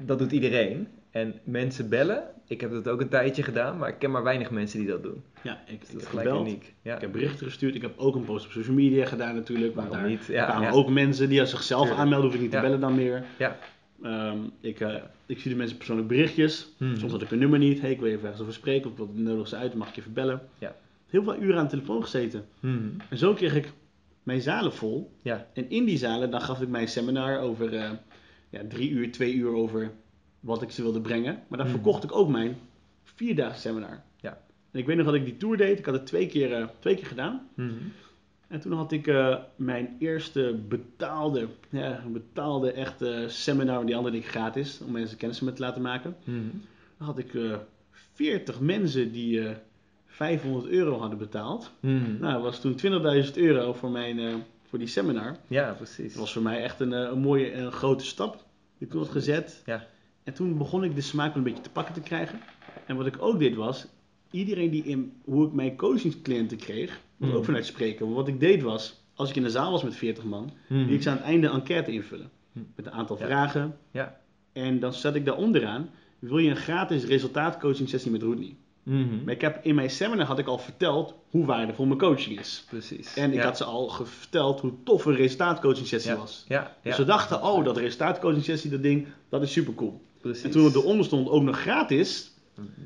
dat 0.01 0.19
doet 0.19 0.31
iedereen. 0.31 0.87
En 1.11 1.33
mensen 1.43 1.89
bellen, 1.89 2.23
ik 2.47 2.61
heb 2.61 2.71
dat 2.71 2.87
ook 2.87 3.01
een 3.01 3.09
tijdje 3.09 3.43
gedaan, 3.43 3.77
maar 3.77 3.89
ik 3.89 3.99
ken 3.99 4.11
maar 4.11 4.23
weinig 4.23 4.49
mensen 4.51 4.79
die 4.79 4.87
dat 4.87 5.03
doen. 5.03 5.23
Ja, 5.41 5.61
ik, 5.67 5.79
Dus 5.79 5.89
dat 5.89 6.01
is 6.01 6.07
gelijk 6.07 6.27
gebeld. 6.27 6.47
uniek. 6.47 6.73
Ja. 6.81 6.95
Ik 6.95 7.01
heb 7.01 7.11
berichten 7.11 7.45
gestuurd. 7.45 7.75
Ik 7.75 7.81
heb 7.81 7.93
ook 7.97 8.15
een 8.15 8.23
post 8.23 8.45
op 8.45 8.51
social 8.51 8.75
media 8.75 9.05
gedaan 9.05 9.35
natuurlijk. 9.35 9.75
Waarom 9.75 9.93
daar 9.93 10.07
niet? 10.07 10.25
Ja, 10.25 10.45
kwamen 10.45 10.67
ja. 10.67 10.73
ook 10.73 10.89
mensen 10.89 11.29
die 11.29 11.39
als 11.39 11.49
zichzelf 11.49 11.81
Tuurlijk. 11.81 12.01
aanmelden. 12.01 12.25
Hoef 12.25 12.35
ik 12.35 12.41
niet 12.41 12.51
te 12.51 12.59
bellen 12.59 12.79
dan 12.79 12.95
meer. 12.95 13.23
Ja. 13.37 13.57
Ehm, 14.03 14.37
ik, 14.61 14.79
eh, 14.79 14.95
ik 15.25 15.39
stuurde 15.39 15.57
mensen 15.57 15.77
persoonlijk 15.77 16.07
berichtjes. 16.07 16.67
Mhm. 16.77 16.97
Soms 16.97 17.11
had 17.11 17.21
ik 17.21 17.31
een 17.31 17.39
nummer 17.39 17.59
niet. 17.59 17.81
Hey, 17.81 17.91
ik 17.91 17.99
wil 17.99 18.07
je 18.07 18.13
even 18.13 18.23
ergens 18.23 18.41
over 18.41 18.53
spreken. 18.53 18.91
Of 18.91 18.97
het 18.97 19.17
nodig 19.17 19.53
uit. 19.53 19.69
Dan 19.69 19.77
mag 19.79 19.89
ik 19.89 19.95
je 19.95 20.01
even 20.01 20.13
bellen. 20.13 20.41
Ja. 20.59 20.75
Heel 21.09 21.23
veel 21.23 21.37
uren 21.37 21.57
aan 21.57 21.63
de 21.63 21.69
telefoon 21.69 22.01
gezeten. 22.03 22.45
Mhm. 22.59 22.77
En 23.09 23.17
zo 23.17 23.33
kreeg 23.33 23.55
ik 23.55 23.71
mijn 24.23 24.41
zalen 24.41 24.73
vol. 24.73 25.11
Ja. 25.21 25.47
En 25.53 25.69
in 25.69 25.85
die 25.85 25.97
zalen, 25.97 26.29
dan 26.31 26.41
gaf 26.41 26.61
ik 26.61 26.67
mijn 26.67 26.87
seminar 26.87 27.39
over 27.39 27.73
eh, 27.75 27.89
ja, 28.49 28.61
drie 28.69 28.89
uur, 28.89 29.11
twee 29.11 29.33
uur 29.33 29.53
over 29.53 29.91
wat 30.47 30.61
ik 30.61 30.71
ze 30.71 30.81
wilde 30.81 31.01
brengen. 31.01 31.43
Maar 31.47 31.57
dan 31.57 31.67
Mhm. 31.67 31.75
verkocht 31.75 32.03
ik 32.03 32.15
ook 32.15 32.29
mijn 32.29 32.57
vierdaagse 33.03 33.59
seminar. 33.61 34.01
Ja. 34.15 34.41
En 34.71 34.79
ik 34.79 34.85
weet 34.85 34.97
nog 34.97 35.05
dat 35.05 35.15
ik 35.15 35.25
die 35.25 35.37
tour 35.37 35.57
deed. 35.57 35.79
Ik 35.79 35.85
had 35.85 35.93
het 35.93 36.05
twee 36.05 36.27
keer, 36.27 36.53
eh, 36.53 36.67
twee 36.79 36.95
keer 36.95 37.05
gedaan. 37.05 37.47
Mhm. 37.53 37.71
En 38.47 38.59
toen 38.59 38.71
had 38.71 38.91
ik 38.91 39.07
eh, 39.07 39.35
mijn 39.55 39.95
eerste 39.99 40.59
betaalde, 40.67 41.47
ja, 41.69 42.03
betaalde 42.11 42.71
echte 42.71 43.25
seminar, 43.27 43.85
die 43.85 43.95
andere 43.95 44.17
ik 44.17 44.27
gratis, 44.27 44.81
om 44.85 44.91
mensen 44.91 45.17
kennis 45.17 45.39
met 45.39 45.55
te 45.55 45.61
laten 45.61 45.81
maken. 45.81 46.15
Mhm. 46.23 46.37
Dan 46.97 47.07
had 47.07 47.17
ik 47.17 47.33
eh 47.33 47.55
40 48.13 48.59
mensen 48.59 49.11
die 49.11 49.47
eh 49.47 49.55
500 50.05 50.67
euro 50.67 50.99
hadden 50.99 51.17
betaald. 51.17 51.71
Mhm. 51.79 52.19
Nou, 52.19 52.33
dat 52.33 52.41
was 52.41 52.61
toen 52.61 52.75
20.000 52.75 53.37
euro 53.37 53.73
voor, 53.73 53.89
mijn, 53.91 54.43
voor 54.69 54.79
die 54.79 54.87
seminar. 54.87 55.35
Ja, 55.47 55.73
precies. 55.73 56.11
Dat 56.11 56.21
was 56.21 56.33
voor 56.33 56.41
mij 56.41 56.63
echt 56.63 56.79
een, 56.79 56.91
een 56.91 57.19
mooie 57.19 57.49
en 57.49 57.71
grote 57.71 58.05
stap 58.05 58.33
die 58.77 58.87
ik 58.87 58.89
toen 58.89 59.01
had 59.01 59.09
gezet. 59.11 59.61
Ja. 59.65 59.85
En 60.27 60.33
toen 60.33 60.57
begon 60.57 60.83
ik 60.83 60.95
de 60.95 61.01
smaak 61.01 61.35
een 61.35 61.43
beetje 61.43 61.61
te 61.63 61.69
pakken 61.69 61.93
te 61.93 61.99
krijgen. 61.99 62.39
En 62.85 62.95
wat 62.95 63.05
ik 63.05 63.15
ook 63.19 63.39
deed 63.39 63.55
was, 63.55 63.85
iedereen 64.31 64.69
die 64.69 64.83
in 64.83 65.13
hoe 65.23 65.45
ik 65.47 65.53
mijn 65.53 65.75
coachingscliënten 65.75 66.57
kreeg, 66.57 66.99
Mhm. 67.17 67.31
ook 67.35 67.45
vanuit 67.45 67.65
spreken. 67.65 68.05
Want 68.05 68.17
wat 68.17 68.27
ik 68.27 68.39
deed 68.39 68.61
was, 68.61 69.03
als 69.15 69.29
ik 69.29 69.35
in 69.35 69.43
de 69.43 69.49
zaal 69.49 69.71
was 69.71 69.83
met 69.83 69.95
40 69.95 70.23
man, 70.23 70.51
liet 70.67 70.89
ik 70.89 71.01
ze 71.01 71.09
aan 71.09 71.15
het 71.15 71.25
einde 71.25 71.47
een 71.47 71.53
enquête 71.53 71.91
invullen. 71.91 72.29
Mhm. 72.51 72.65
Met 72.75 72.85
een 72.85 72.91
aantal 72.91 73.17
Ja. 73.19 73.25
vragen. 73.25 73.77
Ja. 73.91 74.19
En 74.53 74.79
dan 74.79 74.93
zet 74.93 75.15
ik 75.15 75.25
daar 75.25 75.35
onderaan, 75.37 75.89
wil 76.19 76.37
je 76.37 76.49
een 76.49 76.55
gratis 76.55 77.03
resultaatcoaching 77.05 77.89
sessie 77.89 78.11
met 78.11 78.21
Rodney? 78.21 78.55
Mhm. 78.83 79.23
Maar 79.23 79.33
ik 79.33 79.41
heb, 79.41 79.59
in 79.65 79.75
mijn 79.75 79.89
seminar 79.89 80.25
had 80.25 80.39
ik 80.39 80.47
al 80.47 80.57
verteld 80.57 81.13
hoe 81.29 81.45
waardevol 81.45 81.85
mijn 81.85 81.99
coaching 81.99 82.39
is. 82.39 82.65
Precies. 82.69 83.13
En 83.15 83.29
ik 83.31 83.37
ja. 83.37 83.43
had 83.43 83.57
ze 83.57 83.63
al 83.63 83.89
verteld 83.89 84.59
hoe 84.59 84.73
tof 84.83 85.05
een 85.05 85.15
resultaatcoaching 85.15 85.87
sessie 85.87 86.11
ja. 86.11 86.17
was. 86.17 86.45
Ja, 86.47 86.55
ja. 86.61 86.71
Dus 86.83 86.95
ze 86.95 87.05
dachten, 87.05 87.41
oh, 87.43 87.63
dat 87.65 87.77
resultaatcoaching 87.77 88.43
sessie, 88.43 88.69
dat 88.71 88.81
ding, 88.83 89.07
dat 89.29 89.41
is 89.41 89.51
super 89.51 89.73
cool. 89.73 90.01
Precies. 90.21 90.43
En 90.43 90.51
toen 90.51 90.65
het 90.65 90.75
eronder 90.75 91.05
stond, 91.05 91.29
ook 91.29 91.43
nog 91.43 91.59
gratis, 91.61 92.31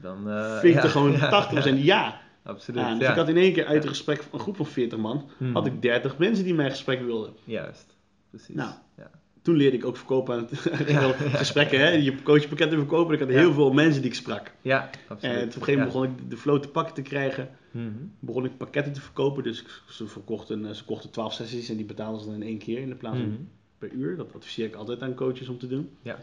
Dan, 0.02 0.30
eh, 0.30 0.60
vind 0.60 0.76
ik 0.76 0.80
ja, 0.80 0.84
er 0.84 0.90
gewoon 0.90 1.12
ja, 1.18 1.74
80% 1.76 1.78
ja. 1.84 2.20
Absoluut, 2.44 2.84
aan. 2.84 3.00
Dus 3.00 3.08
ik 3.10 3.16
had 3.16 3.30
in 3.30 3.38
één 3.38 3.54
keer 3.54 3.66
uit 3.66 3.84
een 3.84 3.90
gesprek, 3.90 4.24
een 4.32 4.40
groep 4.40 4.56
van 4.56 4.66
40 4.66 4.98
man, 5.00 5.30
Mhm. 5.38 5.54
had 5.54 5.66
ik 5.66 5.82
30 5.82 6.18
mensen 6.18 6.44
die 6.44 6.54
mijn 6.54 6.70
gesprek 6.70 7.02
wilden. 7.02 7.34
Juist, 7.44 7.96
precies. 8.30 8.56
Nou, 8.56 8.72
ja. 8.98 9.10
Toen 9.42 9.56
leerde 9.56 9.78
ik 9.78 9.86
ook 9.86 9.98
verkopen 9.98 10.36
aan 10.36 10.48
het 10.50 10.90
Ja. 10.90 11.12
gesprekken, 11.12 11.80
hè? 11.80 11.88
je 11.90 12.22
coachpakketten 12.24 12.78
verkopen. 12.78 13.14
Ik 13.14 13.20
had 13.20 13.30
Ja. 13.30 13.38
heel 13.38 13.54
veel 13.54 13.74
mensen 13.74 14.02
die 14.02 14.10
ik 14.12 14.16
sprak. 14.18 14.52
ja, 14.62 14.90
absoluut. 15.08 15.36
En 15.36 15.42
op 15.42 15.46
een 15.46 15.52
gegeven 15.52 15.74
moment 15.74 15.92
begon 15.94 16.04
ik 16.26 16.30
de 16.30 16.38
flow 16.38 16.60
te 16.62 16.68
pakken 16.68 16.94
te 16.94 17.02
krijgen. 17.02 17.50
Mhm. 17.72 17.88
Begon 18.20 18.46
ik 18.46 18.58
pakketten 18.58 18.94
te 18.94 19.02
verkopen. 19.02 19.44
Dus 19.44 19.64
ze, 19.90 20.08
verkochten, 20.08 20.66
eh, 20.66 20.72
ze 20.74 20.84
kochten 20.86 21.10
12 21.12 21.34
sessies 21.34 21.70
en 21.70 21.76
die 21.78 21.86
betaalden 21.86 22.20
ze 22.22 22.26
dan 22.28 22.36
in 22.36 22.44
één 22.44 22.58
keer 22.58 22.80
in 22.80 22.90
de 22.90 22.96
plaats 22.96 23.18
van 23.18 23.28
Mhm. 23.28 23.38
per 23.78 23.92
uur. 23.92 24.18
Dat 24.18 24.36
adviseer 24.36 24.66
ik 24.66 24.76
altijd 24.76 25.02
aan 25.02 25.14
coaches 25.14 25.48
om 25.50 25.58
te 25.58 25.68
doen. 25.68 25.90
Ja. 26.02 26.18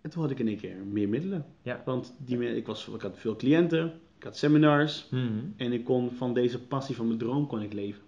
En 0.00 0.10
toen 0.10 0.22
had 0.22 0.30
ik 0.30 0.38
in 0.38 0.48
één 0.48 0.58
keer 0.58 0.76
meer 0.76 1.08
middelen. 1.08 1.46
Ja. 1.62 1.82
Want 1.84 2.14
die, 2.18 2.56
ik, 2.56 2.66
was, 2.66 2.88
ik 2.88 3.00
had 3.00 3.18
veel 3.18 3.36
cliënten, 3.36 3.86
ik 4.18 4.24
had 4.24 4.36
seminars. 4.36 5.08
Mhm. 5.10 5.44
En 5.56 5.72
ik 5.72 5.84
kon 5.84 6.10
van 6.10 6.34
deze 6.34 6.62
passie 6.62 6.96
van 6.96 7.06
mijn 7.06 7.18
droom 7.18 7.46
kon 7.46 7.62
ik 7.62 7.72
leven. 7.72 8.02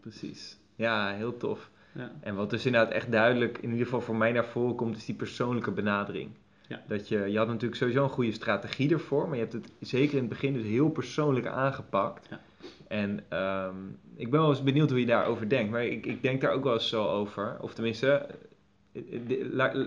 Precies. 0.00 0.58
Ja, 0.76 1.14
heel 1.14 1.36
tof. 1.36 1.70
Ja. 1.94 2.12
En 2.20 2.34
wat 2.34 2.50
dus 2.50 2.66
inderdaad 2.66 2.92
echt 2.92 3.12
duidelijk, 3.12 3.58
in 3.58 3.70
ieder 3.70 3.84
geval 3.84 4.00
voor 4.00 4.16
mij 4.16 4.32
naar 4.32 4.46
voren 4.46 4.74
komt, 4.74 4.96
is 4.96 5.04
die 5.04 5.14
persoonlijke 5.14 5.70
benadering. 5.70 6.30
Ja. 6.68 6.82
Dat 6.86 7.08
je, 7.08 7.18
je 7.18 7.38
had 7.38 7.46
natuurlijk 7.46 7.74
sowieso 7.74 8.02
een 8.02 8.10
goede 8.10 8.32
strategie 8.32 8.92
ervoor, 8.92 9.28
maar 9.28 9.36
je 9.36 9.42
hebt 9.42 9.52
het 9.52 9.72
zeker 9.80 10.14
in 10.14 10.20
het 10.20 10.28
begin 10.28 10.52
dus 10.52 10.62
heel 10.62 10.90
persoonlijk 10.90 11.46
aangepakt. 11.46 12.26
Ja. 12.30 12.40
En 12.88 13.24
ehm, 13.28 13.76
ik 14.16 14.30
ben 14.30 14.40
wel 14.40 14.50
eens 14.50 14.62
benieuwd 14.62 14.90
hoe 14.90 15.00
je 15.00 15.06
daarover 15.06 15.48
denkt, 15.48 15.70
maar 15.70 15.84
ik, 15.84 16.06
ik 16.06 16.22
denk 16.22 16.40
daar 16.40 16.52
ook 16.52 16.64
wel 16.64 16.72
eens 16.72 16.88
zo 16.88 17.06
over. 17.06 17.56
Of 17.60 17.74
tenminste, 17.74 18.26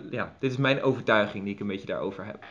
ja, 0.10 0.36
dit 0.40 0.52
is 0.52 0.58
mijn 0.58 0.82
overtuiging 0.82 1.44
die 1.44 1.54
ik 1.54 1.60
een 1.60 1.68
beetje 1.68 1.88
daarover 1.88 2.26
heb. 2.26 2.46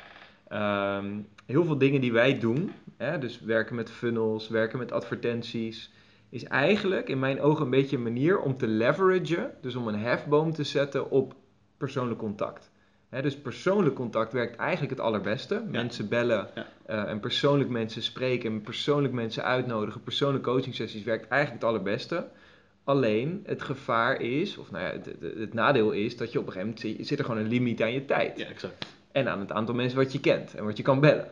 Ehm, 0.49 1.19
heel 1.47 1.65
veel 1.65 1.79
dingen 1.79 2.01
die 2.01 2.13
wij 2.13 2.39
doen, 2.39 2.73
hè, 2.97 3.19
dus 3.19 3.41
werken 3.41 3.75
met 3.75 3.91
funnels, 3.91 4.49
werken 4.49 4.79
met 4.79 4.93
advertenties, 4.93 5.93
is 6.29 6.45
eigenlijk 6.45 7.09
in 7.09 7.19
mijn 7.19 7.41
ogen 7.41 7.65
een 7.65 7.71
beetje 7.71 7.97
een 7.97 8.03
manier 8.03 8.39
om 8.41 8.57
te 8.57 8.67
leveragen, 8.67 9.51
dus 9.61 9.75
om 9.75 9.89
een 9.89 9.99
hefboom 9.99 10.53
te 10.53 10.65
zetten 10.65 11.11
op 11.11 11.35
persoonlijk 11.77 12.19
contact. 12.19 12.71
Hè, 13.09 13.23
dus 13.23 13.37
persoonlijk 13.37 13.95
contact 13.95 14.33
werkt 14.33 14.57
eigenlijk 14.57 14.91
het 14.91 15.01
allerbeste. 15.01 15.65
Mensen 15.71 16.09
bellen 16.09 16.49
Ja. 16.55 16.67
eh, 16.87 17.11
en 17.11 17.21
persoonlijk 17.21 17.71
mensen 17.71 18.03
spreken 18.03 18.51
en 18.53 18.61
persoonlijk 18.61 19.15
mensen 19.15 19.45
uitnodigen. 19.45 20.03
Persoonlijke 20.03 20.51
coaching 20.51 20.75
sessies 20.75 21.05
werkt 21.05 21.29
eigenlijk 21.29 21.63
het 21.63 21.71
allerbeste. 21.71 22.29
Alleen 22.85 23.43
het 23.47 23.63
gevaar 23.63 24.21
is, 24.21 24.57
of 24.59 24.71
nou 24.71 24.85
ja, 24.85 24.91
het, 24.91 25.07
het, 25.07 25.39
het 25.39 25.55
nadeel 25.55 25.91
is 25.91 26.17
dat 26.17 26.33
je 26.33 26.39
op 26.39 26.47
een 26.47 26.53
gegeven 26.53 26.75
moment 26.75 26.97
zit, 26.97 27.07
zit 27.07 27.19
er 27.19 27.25
gewoon 27.25 27.41
een 27.41 27.49
limiet 27.49 27.83
aan 27.83 27.93
je 27.93 28.05
tijd. 28.05 28.39
Ja, 28.39 28.47
exact. 28.47 28.87
En 29.13 29.29
aan 29.29 29.41
het 29.41 29.53
aantal 29.53 29.75
mensen 29.75 29.99
wat 29.99 30.13
je 30.13 30.21
kent 30.21 30.55
en 30.55 30.65
wat 30.65 30.77
je 30.77 30.83
kan 30.83 31.01
bellen. 31.01 31.29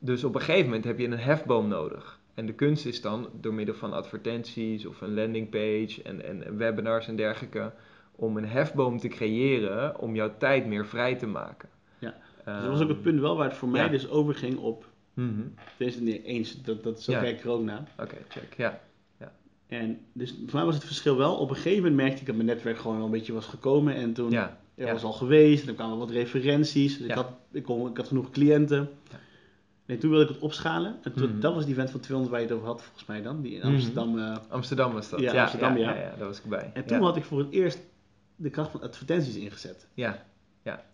Dus 0.00 0.24
op 0.24 0.34
een 0.34 0.40
gegeven 0.40 0.64
moment 0.64 0.84
heb 0.84 0.98
je 0.98 1.06
een 1.06 1.18
hefboom 1.18 1.68
nodig. 1.68 2.18
En 2.34 2.46
de 2.46 2.52
kunst 2.52 2.86
is 2.86 3.00
dan 3.00 3.28
door 3.40 3.54
middel 3.54 3.74
van 3.74 3.92
advertenties 3.92 4.86
of 4.86 5.00
een 5.00 5.14
landingpage 5.14 6.02
en, 6.02 6.24
en 6.24 6.56
webinars 6.56 7.08
en 7.08 7.16
dergelijke. 7.16 7.72
om 8.14 8.36
een 8.36 8.48
hefboom 8.48 8.98
te 8.98 9.08
creëren 9.08 9.98
om 9.98 10.14
jouw 10.14 10.36
tijd 10.38 10.66
meer 10.66 10.86
vrij 10.86 11.14
te 11.16 11.26
maken. 11.26 11.68
Ja. 11.98 12.14
Dus 12.44 12.54
dat 12.62 12.70
was 12.70 12.80
ook 12.82 12.88
het 12.88 13.02
punt 13.02 13.20
wel 13.20 13.36
waar 13.36 13.48
het 13.48 13.56
voor 13.56 13.68
mij 13.68 13.84
ja. 13.84 13.88
dus 13.88 14.08
overging 14.08 14.58
op. 14.58 14.86
Mhm. 15.14 15.42
Deze 15.76 16.02
niet 16.02 16.24
eens, 16.24 16.62
dat, 16.62 16.82
dat, 16.82 17.02
zo 17.02 17.12
Ja. 17.12 17.20
kijk 17.20 17.38
ik 17.38 17.44
er 17.44 17.50
ook 17.50 17.62
naar. 17.62 17.88
Oké, 17.98 18.16
check. 18.28 18.54
Ja. 18.56 18.80
En 19.70 19.98
dus 20.12 20.30
voor 20.30 20.54
mij 20.54 20.64
was 20.64 20.74
het 20.74 20.84
verschil 20.84 21.16
wel. 21.16 21.34
Op 21.36 21.50
een 21.50 21.56
gegeven 21.56 21.78
moment 21.78 21.96
merkte 21.96 22.20
ik 22.20 22.26
dat 22.26 22.34
mijn 22.34 22.46
netwerk 22.46 22.78
gewoon 22.78 22.96
wel 22.96 23.04
een 23.06 23.10
beetje 23.12 23.32
was 23.32 23.46
gekomen. 23.46 23.94
En 23.94 24.12
toen 24.12 24.30
Ja. 24.30 24.58
er 24.74 24.86
ja. 24.86 24.92
was 24.92 25.02
al 25.02 25.12
geweest. 25.12 25.62
En 25.62 25.68
er 25.68 25.74
kwamen 25.74 25.98
wat 25.98 26.10
referenties. 26.10 26.96
Dus 26.98 27.06
Ja. 27.06 27.12
ik, 27.12 27.14
had, 27.18 27.30
ik, 27.52 27.62
kon, 27.62 27.90
ik 27.90 27.96
had 27.96 28.06
genoeg 28.08 28.30
cliënten. 28.30 28.88
Ja. 29.10 29.18
En 29.86 29.98
toen 29.98 30.10
wilde 30.10 30.24
ik 30.24 30.30
het 30.30 30.38
opschalen. 30.42 30.96
En 31.02 31.12
toen, 31.12 31.30
Mhm. 31.30 31.40
dat 31.40 31.54
was 31.54 31.64
die 31.64 31.72
event 31.74 31.90
van 31.90 32.00
200 32.00 32.30
waar 32.36 32.40
je 32.44 32.48
het 32.48 32.56
over 32.62 32.68
had, 32.72 32.82
volgens 32.82 33.06
mij 33.06 33.22
dan. 33.22 33.42
Die 33.42 33.52
in 33.52 33.58
Mhm. 33.58 33.68
Amsterdam. 33.68 34.18
eh, 34.18 34.36
Amsterdam 34.48 34.92
was 34.92 35.10
dat. 35.10 35.20
Ja, 35.20 35.42
Amsterdam, 35.42 35.76
ja. 35.76 35.94
ja. 35.94 36.14
Daar 36.18 36.26
was 36.26 36.38
ik 36.38 36.44
bij. 36.44 36.70
en 36.74 36.84
toen 36.84 36.98
ja. 36.98 37.02
had 37.04 37.16
ik 37.16 37.24
voor 37.24 37.38
het 37.38 37.50
eerst 37.50 37.78
de 38.36 38.50
kracht 38.50 38.70
van 38.70 38.82
advertenties 38.82 39.36
ingezet. 39.36 39.86
Ja. 39.94 40.24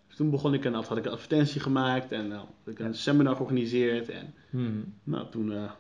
Dus 0.09 0.17
toen 0.17 0.31
begon 0.31 0.55
ik 0.55 0.65
een, 0.65 0.75
had 0.75 0.97
ik 0.97 1.05
een 1.05 1.13
advertentie 1.13 1.61
gemaakt. 1.61 2.13
En 2.13 2.29
nou, 2.29 2.41
had 2.41 2.73
ik 2.75 2.79
een 2.79 2.87
Ja. 2.87 2.93
seminar 2.93 3.37
georganiseerd. 3.37 4.09
En 4.09 4.35
Mhm. 4.51 4.71
nou, 5.05 5.27
toen 5.31 5.53
eh, 5.53 5.71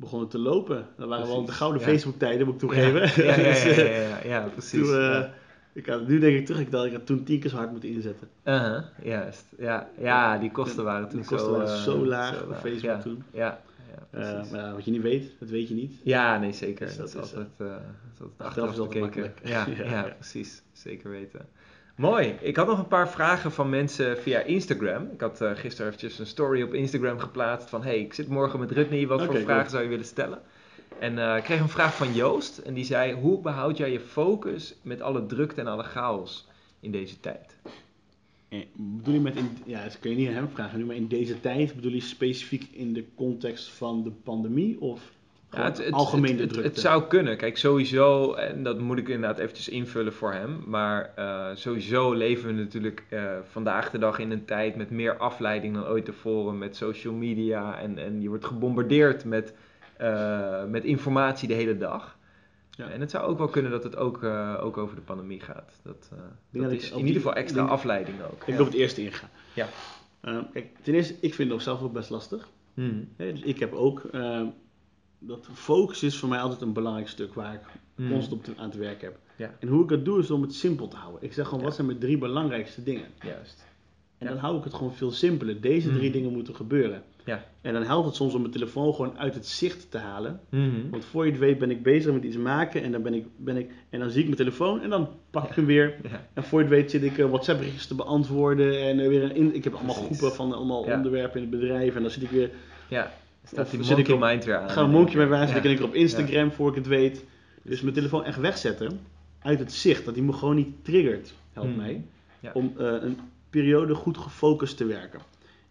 begon 0.00 0.20
het 0.20 0.30
te 0.30 0.38
lopen. 0.38 0.86
Dat 0.96 1.08
waren 1.08 1.26
wel 1.26 1.44
de 1.44 1.52
gouden 1.52 1.80
ja. 1.80 1.86
Facebook 1.86 2.18
tijden, 2.18 2.44
moet 2.46 2.54
ik 2.54 2.60
toegeven. 2.60 3.24
Ja, 3.24 3.36
ja, 3.40 3.56
ja, 3.84 4.18
ja, 4.24 4.44
eh, 4.44 4.52
precies. 4.52 4.90
Eh, 4.90 5.22
ik 5.72 5.86
had, 5.86 6.08
nu 6.08 6.18
denk 6.18 6.38
ik 6.38 6.46
terug, 6.46 6.60
ik 6.60 6.70
dacht 6.70 6.86
ik 6.86 6.92
had 6.92 7.06
toen 7.06 7.24
tien 7.24 7.40
keer 7.40 7.50
zo 7.50 7.56
hard 7.56 7.70
moeten 7.70 7.88
inzetten. 7.88 8.28
Uh-huh, 8.44 8.82
juist. 9.02 9.44
Ja, 9.58 9.88
ja, 9.98 10.38
die 10.38 10.50
kosten 10.50 10.84
waren 10.84 11.08
toen 11.08 11.20
Die 11.20 11.28
kosten 11.28 11.48
zo, 11.48 11.56
waren 11.56 11.74
eh, 11.74 11.82
zo 11.82 12.06
laag 12.06 12.42
op 12.42 12.54
Facebook 12.54 12.82
ja. 12.82 12.98
toen. 12.98 13.22
Ja, 13.32 13.60
ja, 13.90 14.18
Eh, 14.20 14.30
precies. 14.32 14.50
maar 14.52 14.74
wat 14.74 14.84
je 14.84 14.90
niet 14.90 15.02
weet, 15.02 15.32
dat 15.38 15.48
weet 15.48 15.68
je 15.68 15.74
niet. 15.74 16.00
ja, 16.02 16.38
nee, 16.38 16.52
zeker. 16.52 16.86
Dus 16.86 16.96
dat, 16.96 17.12
dat 17.12 17.24
is 17.24 17.34
altijd, 17.34 17.48
eh, 17.56 17.66
dat 17.66 17.76
is 18.14 18.20
altijd 18.20 18.48
achteraf 18.48 18.72
is 18.72 18.78
altijd 18.78 19.30
Ja, 19.42 19.66
ja, 19.78 19.84
ja. 19.84 20.02
precies. 20.18 20.62
Zeker 20.72 21.10
weten. 21.10 21.48
Mooi. 22.00 22.36
Ik 22.40 22.56
had 22.56 22.66
nog 22.66 22.78
een 22.78 22.88
paar 22.88 23.10
vragen 23.10 23.52
van 23.52 23.68
mensen 23.68 24.18
via 24.18 24.40
Instagram. 24.40 25.08
Ik 25.12 25.20
had 25.20 25.40
eh, 25.40 25.50
gisteren 25.54 25.86
eventjes 25.86 26.18
een 26.18 26.26
story 26.26 26.62
op 26.62 26.74
Instagram 26.74 27.18
geplaatst 27.18 27.68
van... 27.68 27.82
hey, 27.82 28.00
ik 28.00 28.14
zit 28.14 28.28
morgen 28.28 28.60
met 28.60 28.70
Rutney, 28.70 29.06
wat 29.06 29.24
voor 29.24 29.38
vragen 29.38 29.70
zou 29.70 29.82
je 29.82 29.88
willen 29.88 30.04
stellen? 30.04 30.42
En 30.98 31.18
eh, 31.18 31.36
ik 31.36 31.42
kreeg 31.42 31.60
een 31.60 31.68
vraag 31.68 31.96
van 31.96 32.14
Joost 32.14 32.58
en 32.58 32.74
die 32.74 32.84
zei... 32.84 33.12
hoe 33.12 33.40
behoud 33.40 33.76
jij 33.76 33.92
je 33.92 34.00
focus 34.00 34.74
met 34.82 35.00
alle 35.00 35.26
drukte 35.26 35.60
en 35.60 35.66
alle 35.66 35.82
chaos 35.82 36.48
in 36.80 36.90
deze 36.90 37.20
tijd? 37.20 37.56
Eh, 38.48 38.60
bedoel 38.72 39.14
je 39.14 39.20
met, 39.20 39.36
in, 39.36 39.58
ja, 39.64 39.84
dat 39.84 39.98
kun 39.98 40.10
je 40.10 40.16
niet 40.16 40.28
aan 40.28 40.34
hem 40.34 40.48
vragen 40.48 40.78
nu, 40.78 40.84
maar 40.84 40.96
in 40.96 41.08
deze 41.08 41.40
tijd 41.40 41.74
bedoel 41.74 41.92
je 41.92 42.00
specifiek 42.00 42.68
in 42.72 42.92
de 42.92 43.04
context 43.14 43.68
van 43.68 44.02
de 44.02 44.10
pandemie 44.10 44.80
of 44.80 45.12
Ja, 45.52 45.62
het, 45.62 45.78
het, 45.84 45.94
het, 46.12 46.36
drukte? 46.36 46.60
het 46.60 46.80
zou 46.80 47.04
kunnen. 47.04 47.36
Kijk, 47.36 47.58
sowieso, 47.58 48.32
en 48.32 48.62
dat 48.62 48.78
moet 48.78 48.98
ik 48.98 49.08
inderdaad 49.08 49.38
eventjes 49.38 49.68
invullen 49.68 50.12
voor 50.12 50.32
hem. 50.32 50.62
Maar 50.66 51.12
eh, 51.16 51.46
sowieso 51.54 52.12
leven 52.12 52.46
we 52.46 52.52
natuurlijk 52.52 53.04
eh, 53.08 53.22
vandaag 53.50 53.90
de 53.90 53.98
dag 53.98 54.18
in 54.18 54.30
een 54.30 54.44
tijd 54.44 54.76
met 54.76 54.90
meer 54.90 55.16
afleiding 55.16 55.74
dan 55.74 55.86
ooit 55.86 56.04
tevoren. 56.04 56.58
Met 56.58 56.76
social 56.76 57.14
media 57.14 57.78
en, 57.78 57.98
en 57.98 58.22
je 58.22 58.28
wordt 58.28 58.44
gebombardeerd 58.44 59.24
met, 59.24 59.54
eh, 59.96 60.64
met 60.64 60.84
informatie 60.84 61.48
de 61.48 61.54
hele 61.54 61.76
dag. 61.76 62.18
Ja. 62.70 62.88
En 62.88 63.00
het 63.00 63.10
zou 63.10 63.26
ook 63.26 63.38
wel 63.38 63.48
kunnen 63.48 63.70
dat 63.70 63.82
het 63.82 63.96
ook, 63.96 64.24
ook 64.60 64.76
over 64.76 64.96
de 64.96 65.02
pandemie 65.02 65.40
gaat. 65.40 65.80
Dat, 65.82 66.08
dat 66.50 66.62
dat 66.62 66.72
is 66.72 66.90
in 66.90 66.98
ieder 66.98 67.14
geval 67.14 67.34
extra 67.34 67.60
denk- 67.60 67.70
afleiding 67.70 68.16
ook. 68.22 68.40
Ik 68.40 68.46
ja. 68.46 68.52
wil 68.52 68.64
op 68.64 68.70
het 68.70 68.80
eerste 68.80 69.02
ingaan. 69.02 69.28
Ja. 69.54 69.68
Eh, 70.20 70.38
kijk, 70.52 70.66
ten 70.82 70.94
eerste, 70.94 71.14
ik 71.20 71.34
vind 71.34 71.48
het 71.48 71.58
ook 71.58 71.64
zelf 71.64 71.82
ook 71.82 71.92
best 71.92 72.10
lastig. 72.10 72.48
Dus 73.16 73.40
ik 73.40 73.58
heb 73.58 73.72
ook, 73.72 74.04
eh, 74.12 74.42
dat 75.20 75.48
focus 75.52 76.02
is 76.02 76.16
voor 76.16 76.28
mij 76.28 76.38
altijd 76.40 76.60
een 76.60 76.72
belangrijk 76.72 77.08
stuk 77.08 77.34
waar 77.34 77.54
ik 77.54 77.60
Mhm. 77.94 78.12
constant 78.12 78.34
op 78.34 78.44
te- 78.44 78.60
aan 78.62 78.70
te 78.70 78.78
werken 78.78 79.06
heb. 79.08 79.18
Ja. 79.36 79.54
En 79.60 79.68
hoe 79.68 79.82
ik 79.82 79.88
dat 79.88 80.04
doe 80.04 80.18
is 80.18 80.30
om 80.30 80.42
het 80.42 80.54
simpel 80.54 80.88
te 80.88 80.96
houden. 80.96 81.22
Ik 81.22 81.32
zeg 81.32 81.44
gewoon, 81.44 81.58
Ja. 81.60 81.64
wat 81.64 81.74
zijn 81.74 81.86
mijn 81.86 81.98
drie 81.98 82.18
belangrijkste 82.18 82.82
dingen? 82.82 83.06
Juist. 83.22 83.64
En 84.18 84.26
Ja. 84.26 84.32
dan 84.32 84.42
hou 84.42 84.58
ik 84.58 84.64
het 84.64 84.74
gewoon 84.74 84.94
veel 84.94 85.10
simpeler. 85.10 85.60
Deze 85.60 85.88
drie 85.88 86.02
Mhm. 86.08 86.12
dingen 86.12 86.32
moeten 86.32 86.54
gebeuren. 86.54 87.02
Ja. 87.24 87.44
En 87.60 87.72
dan 87.72 87.82
helpt 87.82 88.06
het 88.06 88.14
soms 88.14 88.34
om 88.34 88.40
mijn 88.40 88.52
telefoon 88.52 88.94
gewoon 88.94 89.18
uit 89.18 89.34
het 89.34 89.46
zicht 89.46 89.90
te 89.90 89.98
halen. 89.98 90.40
Mhm. 90.48 90.90
Want 90.90 91.04
voor 91.04 91.24
je 91.24 91.30
het 91.30 91.40
weet 91.40 91.58
ben 91.58 91.70
ik 91.70 91.82
bezig 91.82 92.12
met 92.12 92.24
iets 92.24 92.36
maken 92.36 92.82
en 92.82 92.92
dan, 92.92 93.02
ben 93.02 93.14
ik, 93.14 93.26
ben 93.36 93.56
ik, 93.56 93.70
en 93.90 94.00
dan 94.00 94.10
zie 94.10 94.18
ik 94.20 94.24
mijn 94.24 94.36
telefoon 94.36 94.80
en 94.80 94.90
dan 94.90 95.08
pak 95.30 95.48
ik 95.48 95.54
hem 95.56 95.66
weer. 95.66 95.94
Ja. 96.02 96.26
En 96.32 96.42
voor 96.44 96.58
je 96.58 96.64
het 96.64 96.74
weet 96.74 96.90
zit 96.90 97.02
ik 97.02 97.18
eh, 97.18 97.26
WhatsApp 97.28 97.58
berichtjes 97.58 97.86
te 97.86 97.94
beantwoorden 97.94 98.80
en 98.82 99.00
eh, 99.00 99.08
weer 99.08 99.22
een 99.22 99.34
in, 99.34 99.54
ik 99.54 99.64
heb 99.64 99.74
allemaal 99.74 99.94
Precies. 99.94 100.18
groepen 100.18 100.36
van 100.36 100.52
allemaal 100.52 100.82
onderwerpen 100.82 101.42
in 101.42 101.50
het 101.50 101.60
bedrijf 101.60 101.94
en 101.96 102.02
dan 102.02 102.10
zit 102.10 102.22
ik 102.22 102.30
weer, 102.30 102.50
Ja. 102.88 103.12
Staat 103.44 103.70
die 103.70 103.80
monkey 103.80 104.14
op- 104.14 104.20
mind 104.20 104.44
weer 104.44 104.56
aan. 104.58 104.70
ga 104.70 104.82
een 104.82 104.90
monkje 104.90 105.16
bij 105.16 105.28
wijze 105.28 105.46
Ja. 105.46 105.50
van 105.52 105.58
spreken, 105.60 105.84
ik 105.84 105.88
op 105.90 105.94
Instagram 105.94 106.52
voor 106.52 106.68
ik 106.68 106.74
het 106.74 106.86
weet. 106.86 107.24
Dus 107.62 107.80
mijn 107.80 107.94
telefoon 107.94 108.24
echt 108.24 108.38
wegzetten 108.40 109.00
uit 109.38 109.58
het 109.58 109.72
zicht, 109.72 110.04
dat 110.04 110.14
hij 110.14 110.24
me 110.24 110.32
gewoon 110.32 110.56
niet 110.56 110.84
triggert, 110.84 111.34
helpt 111.52 111.68
Hmm. 111.68 111.78
mij. 111.78 112.04
Om 112.52 112.72
eh, 112.78 112.86
een 113.00 113.18
periode 113.50 113.94
goed 113.94 114.18
gefocust 114.18 114.76
te 114.76 114.84
werken. 114.84 115.20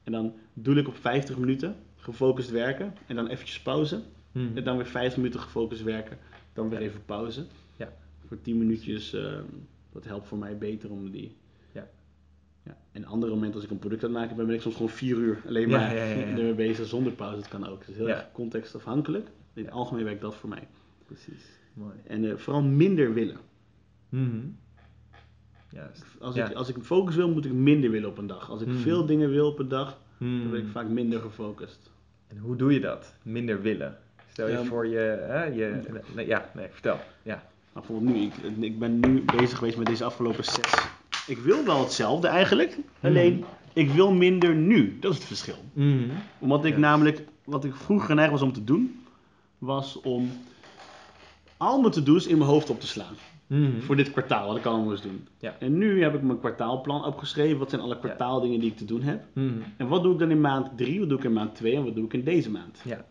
En 0.03 0.11
dan 0.11 0.33
doe 0.53 0.75
ik 0.75 0.87
op 0.87 0.95
50 0.95 1.37
minuten 1.37 1.75
gefocust 1.97 2.49
werken 2.49 2.93
en 3.07 3.15
dan 3.15 3.27
eventjes 3.27 3.59
pauze. 3.61 4.01
Mhm. 4.31 4.57
En 4.57 4.63
dan 4.63 4.75
weer 4.77 4.85
50 4.85 5.17
minuten 5.17 5.39
gefocust 5.39 5.83
werken, 5.83 6.17
dan 6.53 6.69
weer 6.69 6.79
Ja. 6.79 6.85
even 6.85 7.01
pauze. 7.05 7.45
Ja. 7.77 7.93
Voor 8.27 8.41
10 8.41 8.57
minuutjes, 8.57 9.13
eh, 9.13 9.31
dat 9.93 10.05
helpt 10.05 10.27
voor 10.27 10.37
mij 10.37 10.57
beter 10.57 10.91
om 10.91 11.11
die... 11.11 11.35
Ja. 12.69 12.77
En 12.91 13.05
andere 13.05 13.31
momenten 13.33 13.55
als 13.55 13.63
ik 13.63 13.71
een 13.71 13.79
product 13.79 14.03
aan 14.03 14.09
het 14.09 14.19
maken 14.19 14.35
ben, 14.35 14.45
ben 14.45 14.55
ik 14.55 14.61
soms 14.61 14.75
gewoon 14.75 14.89
4 14.91 15.17
uur 15.17 15.41
alleen 15.47 15.69
maar 15.69 15.95
ja, 15.95 16.03
ja, 16.03 16.15
ermee 16.27 16.53
bezig 16.53 16.87
zonder 16.87 17.11
pauze. 17.13 17.35
Dat 17.35 17.47
kan 17.47 17.67
ook. 17.67 17.83
Is 17.83 17.95
heel 17.95 18.09
erg 18.09 18.27
contextafhankelijk. 18.31 19.27
In 19.53 19.63
het 19.65 19.73
algemeen 19.73 20.03
werkt 20.03 20.21
dat 20.21 20.35
voor 20.35 20.49
mij. 20.49 20.67
Precies. 21.05 21.45
Mooi. 21.73 21.93
En 22.07 22.25
eh, 22.29 22.35
vooral 22.37 22.61
minder 22.61 23.13
willen. 23.13 23.37
Mhm. 24.09 24.39
Juist. 25.69 26.03
Als, 26.19 26.35
ik, 26.35 26.51
als 26.53 26.69
ik 26.69 26.75
focus 26.81 27.15
wil, 27.15 27.29
moet 27.29 27.45
ik 27.45 27.51
minder 27.53 27.91
willen 27.91 28.09
op 28.09 28.17
een 28.17 28.27
dag. 28.27 28.49
Als 28.49 28.61
ik 28.61 28.67
Hmm. 28.67 28.77
veel 28.77 29.05
dingen 29.05 29.29
wil 29.29 29.47
op 29.47 29.59
een 29.59 29.67
dag, 29.67 29.99
Mhm. 30.17 30.41
dan 30.41 30.51
ben 30.51 30.59
ik 30.59 30.67
vaak 30.71 30.87
minder 30.87 31.19
gefocust. 31.19 31.91
En 32.27 32.37
hoe 32.37 32.55
doe 32.55 32.73
je 32.73 32.79
dat? 32.79 33.13
Minder 33.23 33.61
willen. 33.61 33.97
Stel 34.31 34.47
je 34.47 34.55
Ehm, 34.57 34.65
voor 34.65 34.87
je, 34.87 34.97
hè, 35.27 35.43
je 35.43 35.81
nee, 36.15 36.27
ja, 36.27 36.49
nee, 36.55 36.67
vertel. 36.71 36.99
Ja. 37.23 37.35
Maar 37.73 37.83
bijvoorbeeld 37.83 38.15
nu, 38.15 38.21
ik, 38.21 38.33
ik 38.59 38.79
ben 38.79 38.99
nu 38.99 39.23
bezig 39.37 39.57
geweest 39.57 39.77
met 39.77 39.87
deze 39.87 40.03
afgelopen 40.03 40.43
sets. 40.43 40.88
Ik 41.29 41.37
wil 41.37 41.65
wel 41.65 41.79
hetzelfde 41.79 42.27
eigenlijk, 42.27 42.77
alleen 43.01 43.43
ik 43.73 43.89
wil 43.91 44.11
minder 44.13 44.55
nu. 44.55 44.97
Dat 44.99 45.11
is 45.11 45.17
het 45.17 45.27
verschil. 45.27 45.55
Mhm. 45.73 46.03
Omdat 46.39 46.65
ik 46.65 46.73
Ja. 46.73 46.79
namelijk, 46.79 47.21
wat 47.43 47.63
ik 47.63 47.75
vroeger 47.75 48.07
geneigd 48.07 48.31
was 48.31 48.41
om 48.41 48.53
te 48.53 48.63
doen, 48.63 48.99
was 49.57 50.01
om 50.01 50.29
al 51.57 51.79
mijn 51.81 51.91
to-do's 51.93 52.27
in 52.27 52.37
mijn 52.37 52.49
hoofd 52.49 52.69
op 52.69 52.79
te 52.79 52.87
slaan. 52.87 53.13
Mhm. 53.47 53.79
Voor 53.81 53.95
dit 53.95 54.11
kwartaal, 54.11 54.47
wat 54.47 54.57
ik 54.57 54.65
allemaal 54.65 54.85
moest 54.85 55.03
doen. 55.03 55.27
Ja. 55.39 55.55
En 55.59 55.77
nu 55.77 56.03
heb 56.03 56.15
ik 56.15 56.21
mijn 56.21 56.39
kwartaalplan 56.39 57.05
opgeschreven. 57.05 57.57
Wat 57.57 57.69
zijn 57.69 57.81
alle 57.81 57.99
kwartaaldingen 57.99 58.59
die 58.59 58.69
ik 58.71 58.77
te 58.77 58.85
doen 58.85 59.01
heb? 59.01 59.23
Mhm. 59.33 59.53
En 59.77 59.87
wat 59.87 60.03
doe 60.03 60.13
ik 60.13 60.19
dan 60.19 60.31
in 60.31 60.41
maand 60.41 60.77
3, 60.77 60.99
wat 60.99 61.09
doe 61.09 61.17
ik 61.17 61.23
in 61.23 61.33
maand 61.33 61.55
2 61.55 61.75
en 61.75 61.83
wat 61.83 61.95
doe 61.95 62.05
ik 62.05 62.13
in 62.13 62.23
deze 62.23 62.49
maand? 62.51 62.81
Ja. 62.85 63.05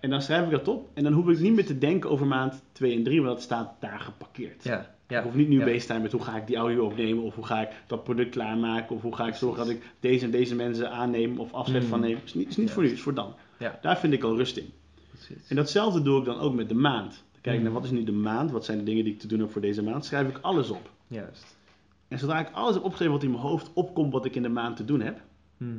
En 0.00 0.10
dan 0.10 0.22
schrijf 0.22 0.44
ik 0.44 0.50
dat 0.50 0.68
op 0.68 0.90
en 0.94 1.02
dan 1.04 1.12
hoef 1.12 1.28
ik 1.28 1.38
niet 1.38 1.54
meer 1.54 1.66
te 1.66 1.78
denken 1.78 2.10
over 2.10 2.26
maand 2.26 2.62
2 2.72 2.96
en 2.96 3.02
3, 3.02 3.22
want 3.22 3.34
dat 3.34 3.42
staat 3.42 3.74
daar 3.80 4.00
geparkeerd. 4.00 4.64
Ja. 4.64 4.94
Ja. 5.12 5.18
Ik 5.18 5.24
hoef 5.24 5.34
niet 5.34 5.48
nu 5.48 5.58
ja. 5.58 5.64
bezig 5.64 5.80
te 5.80 5.86
zijn 5.86 6.02
met 6.02 6.12
hoe 6.12 6.22
ga 6.22 6.36
ik 6.36 6.46
die 6.46 6.56
audio 6.56 6.84
opnemen 6.84 7.22
of 7.24 7.34
hoe 7.34 7.44
ga 7.46 7.60
ik 7.62 7.68
dat 7.86 8.04
product 8.04 8.30
klaarmaken 8.30 8.96
of 8.96 9.02
hoe 9.02 9.14
ga 9.14 9.26
ik 9.26 9.34
zorgen 9.34 9.58
dat 9.58 9.68
ik 9.74 9.82
deze 10.00 10.24
en 10.24 10.30
deze 10.30 10.54
mensen 10.54 10.90
aanneem 10.90 11.38
of 11.38 11.68
Mm. 11.68 11.82
van 11.82 12.00
neem. 12.00 12.14
Het 12.14 12.24
is 12.24 12.34
niet, 12.34 12.48
is 12.48 12.56
niet 12.56 12.70
voor 12.70 12.82
nu, 12.82 12.88
het 12.88 12.96
is 12.96 13.02
voor 13.02 13.14
dan. 13.14 13.34
Ja. 13.58 13.78
Daar 13.82 13.98
vind 13.98 14.12
ik 14.12 14.22
al 14.22 14.36
rust 14.36 14.56
in. 14.56 14.70
Precies. 15.10 15.48
En 15.48 15.56
datzelfde 15.56 16.02
doe 16.02 16.18
ik 16.18 16.24
dan 16.24 16.38
ook 16.38 16.54
met 16.54 16.68
de 16.68 16.74
maand. 16.74 17.10
Dan 17.32 17.40
kijk 17.40 17.54
ik 17.54 17.60
Mm. 17.60 17.64
naar 17.66 17.74
wat 17.80 17.84
is 17.84 17.90
nu 17.90 18.04
de 18.04 18.12
maand, 18.12 18.50
wat 18.50 18.64
zijn 18.64 18.78
de 18.78 18.84
dingen 18.84 19.04
die 19.04 19.12
ik 19.12 19.18
te 19.18 19.26
doen 19.26 19.38
heb 19.40 19.50
voor 19.50 19.60
deze 19.60 19.82
maand, 19.82 20.04
schrijf 20.04 20.28
ik 20.28 20.38
alles 20.40 20.70
op. 20.70 20.90
Juist. 21.06 21.56
En 22.08 22.18
zodra 22.18 22.38
ik 22.40 22.50
alles 22.52 22.74
heb 22.74 22.82
opgeschreven 22.82 23.14
wat 23.14 23.22
in 23.22 23.30
mijn 23.30 23.42
hoofd 23.42 23.70
opkomt 23.74 24.12
wat 24.12 24.24
ik 24.24 24.34
in 24.36 24.42
de 24.42 24.48
maand 24.48 24.76
te 24.76 24.84
doen 24.84 25.00
heb, 25.00 25.20
Mhm. 25.56 25.70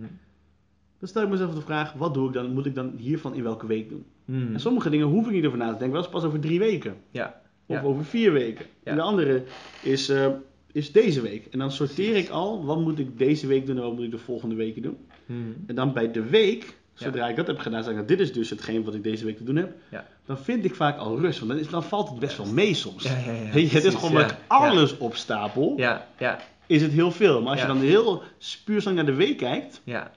dan 1.00 1.08
stel 1.10 1.24
ik 1.24 1.30
mezelf 1.30 1.54
de 1.56 1.62
vraag, 1.62 1.94
wat 1.94 2.14
doe 2.14 2.28
ik 2.28 2.34
dan, 2.34 2.54
moet 2.54 2.66
ik 2.66 2.76
dan 2.76 2.94
hiervan 2.98 3.34
in 3.34 3.44
welke 3.44 3.68
week 3.68 3.90
doen? 3.90 4.06
En 4.26 4.60
sommige 4.60 4.90
dingen 4.90 5.08
hoef 5.08 5.26
ik 5.26 5.32
niet 5.34 5.46
over 5.46 5.58
na 5.58 5.66
te 5.66 5.72
denken, 5.72 5.92
wel 5.92 6.02
eens 6.02 6.12
pas 6.12 6.24
over 6.24 6.40
drie 6.40 6.60
weken. 6.60 6.96
Ja. 7.12 7.42
Of 7.66 7.76
Ja. 7.76 7.82
over 7.82 8.06
vier 8.06 8.32
weken. 8.34 8.66
Ja. 8.84 8.92
En 8.92 8.96
de 8.96 9.02
andere 9.02 9.44
is, 9.82 10.10
eh, 10.10 10.28
is 10.72 10.92
deze 10.92 11.22
week. 11.22 11.46
En 11.52 11.60
dan 11.60 11.72
sorteer 11.72 12.16
ik 12.16 12.30
al, 12.30 12.66
wat 12.66 12.80
moet 12.80 13.00
ik 13.00 13.18
deze 13.18 13.48
week 13.48 13.66
doen 13.66 13.76
en 13.78 13.82
wat 13.84 13.94
moet 13.96 14.04
ik 14.06 14.12
de 14.12 14.18
volgende 14.18 14.56
weken 14.56 14.82
doen. 14.82 14.98
Mhm. 15.26 15.40
En 15.68 15.76
dan 15.76 15.94
bij 15.94 16.12
de 16.12 16.24
week, 16.24 16.76
zodra 16.94 17.28
ik 17.30 17.36
dat 17.36 17.48
heb 17.48 17.60
gedaan, 17.60 17.80
zeg 17.84 17.90
ik, 17.92 17.96
nou, 17.96 18.08
dit 18.08 18.20
is 18.20 18.34
dus 18.34 18.50
hetgeen 18.50 18.84
wat 18.84 18.94
ik 18.96 19.04
deze 19.04 19.26
week 19.26 19.38
te 19.38 19.44
doen 19.44 19.56
heb. 19.56 19.76
Ja. 19.92 20.08
Dan 20.26 20.38
vind 20.38 20.66
ik 20.66 20.76
vaak 20.76 20.98
al 20.98 21.20
rust, 21.20 21.40
want 21.40 21.52
dan, 21.52 21.60
is, 21.60 21.70
dan 21.70 21.84
valt 21.84 22.10
het 22.10 22.20
best 22.20 22.38
wel 22.38 22.46
mee 22.54 22.74
soms. 22.74 23.04
Ja, 23.04 23.18
ja, 23.26 23.32
ja, 23.32 23.52
Weet 23.52 23.70
je, 23.70 23.76
het 23.76 23.86
is 23.86 23.94
gewoon 23.96 24.22
ik 24.22 24.36
alles 24.48 24.98
opstapel, 24.98 25.74
Ja. 25.78 26.08
Ja. 26.20 26.40
is 26.68 26.82
het 26.82 26.92
heel 26.92 27.12
veel. 27.12 27.42
Maar 27.42 27.52
als 27.52 27.62
je 27.62 27.68
dan 27.68 27.82
heel 27.82 28.22
spuurslang 28.38 28.96
naar 28.96 29.06
de 29.06 29.14
week 29.14 29.38
kijkt, 29.38 29.82
Ja. 29.84 30.12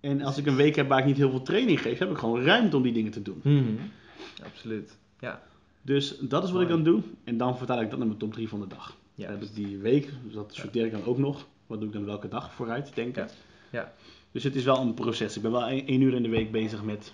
en 0.00 0.22
als 0.22 0.38
ik 0.38 0.46
een 0.46 0.56
week 0.56 0.76
heb 0.76 0.88
waar 0.88 0.98
ik 0.98 1.04
niet 1.04 1.16
heel 1.16 1.30
veel 1.30 1.42
training 1.42 1.80
geef, 1.80 1.98
heb 1.98 2.10
ik 2.10 2.16
gewoon 2.18 2.42
ruimte 2.44 2.76
om 2.76 2.82
die 2.82 2.92
dingen 2.92 3.12
te 3.12 3.22
doen. 3.22 3.40
Mhm. 3.42 3.62
Absoluut. 4.44 4.96
Ja. 5.20 5.42
Dus 5.86 6.18
dat 6.20 6.44
is 6.44 6.50
wat 6.50 6.62
ik 6.62 6.68
dan 6.68 6.82
doe. 6.82 7.02
En 7.24 7.36
dan 7.36 7.58
vertaal 7.58 7.80
ik 7.80 7.90
dat 7.90 7.98
naar 7.98 8.06
mijn 8.06 8.18
top 8.18 8.32
3 8.32 8.48
van 8.48 8.60
de 8.60 8.66
dag. 8.66 8.96
Ja. 9.14 9.30
Dat 9.30 9.42
is 9.42 9.52
die 9.52 9.78
week, 9.78 10.08
dus 10.24 10.34
dat 10.34 10.54
sorteer 10.54 10.84
ik 10.84 10.92
dan 10.92 11.04
ook 11.04 11.18
nog. 11.18 11.46
Wat 11.66 11.78
doe 11.78 11.88
ik 11.88 11.94
dan 11.94 12.04
welke 12.04 12.28
dag 12.28 12.52
vooruit 12.52 12.94
denken. 12.94 13.22
Ja. 13.22 13.30
Ja. 13.70 13.92
Dus 14.32 14.44
het 14.44 14.54
is 14.54 14.64
wel 14.64 14.80
een 14.80 14.94
proces. 14.94 15.36
Ik 15.36 15.42
ben 15.42 15.50
wel 15.50 15.66
één 15.66 16.00
uur 16.00 16.14
in 16.14 16.22
de 16.22 16.28
week 16.28 16.52
bezig 16.52 16.82
met 16.82 17.12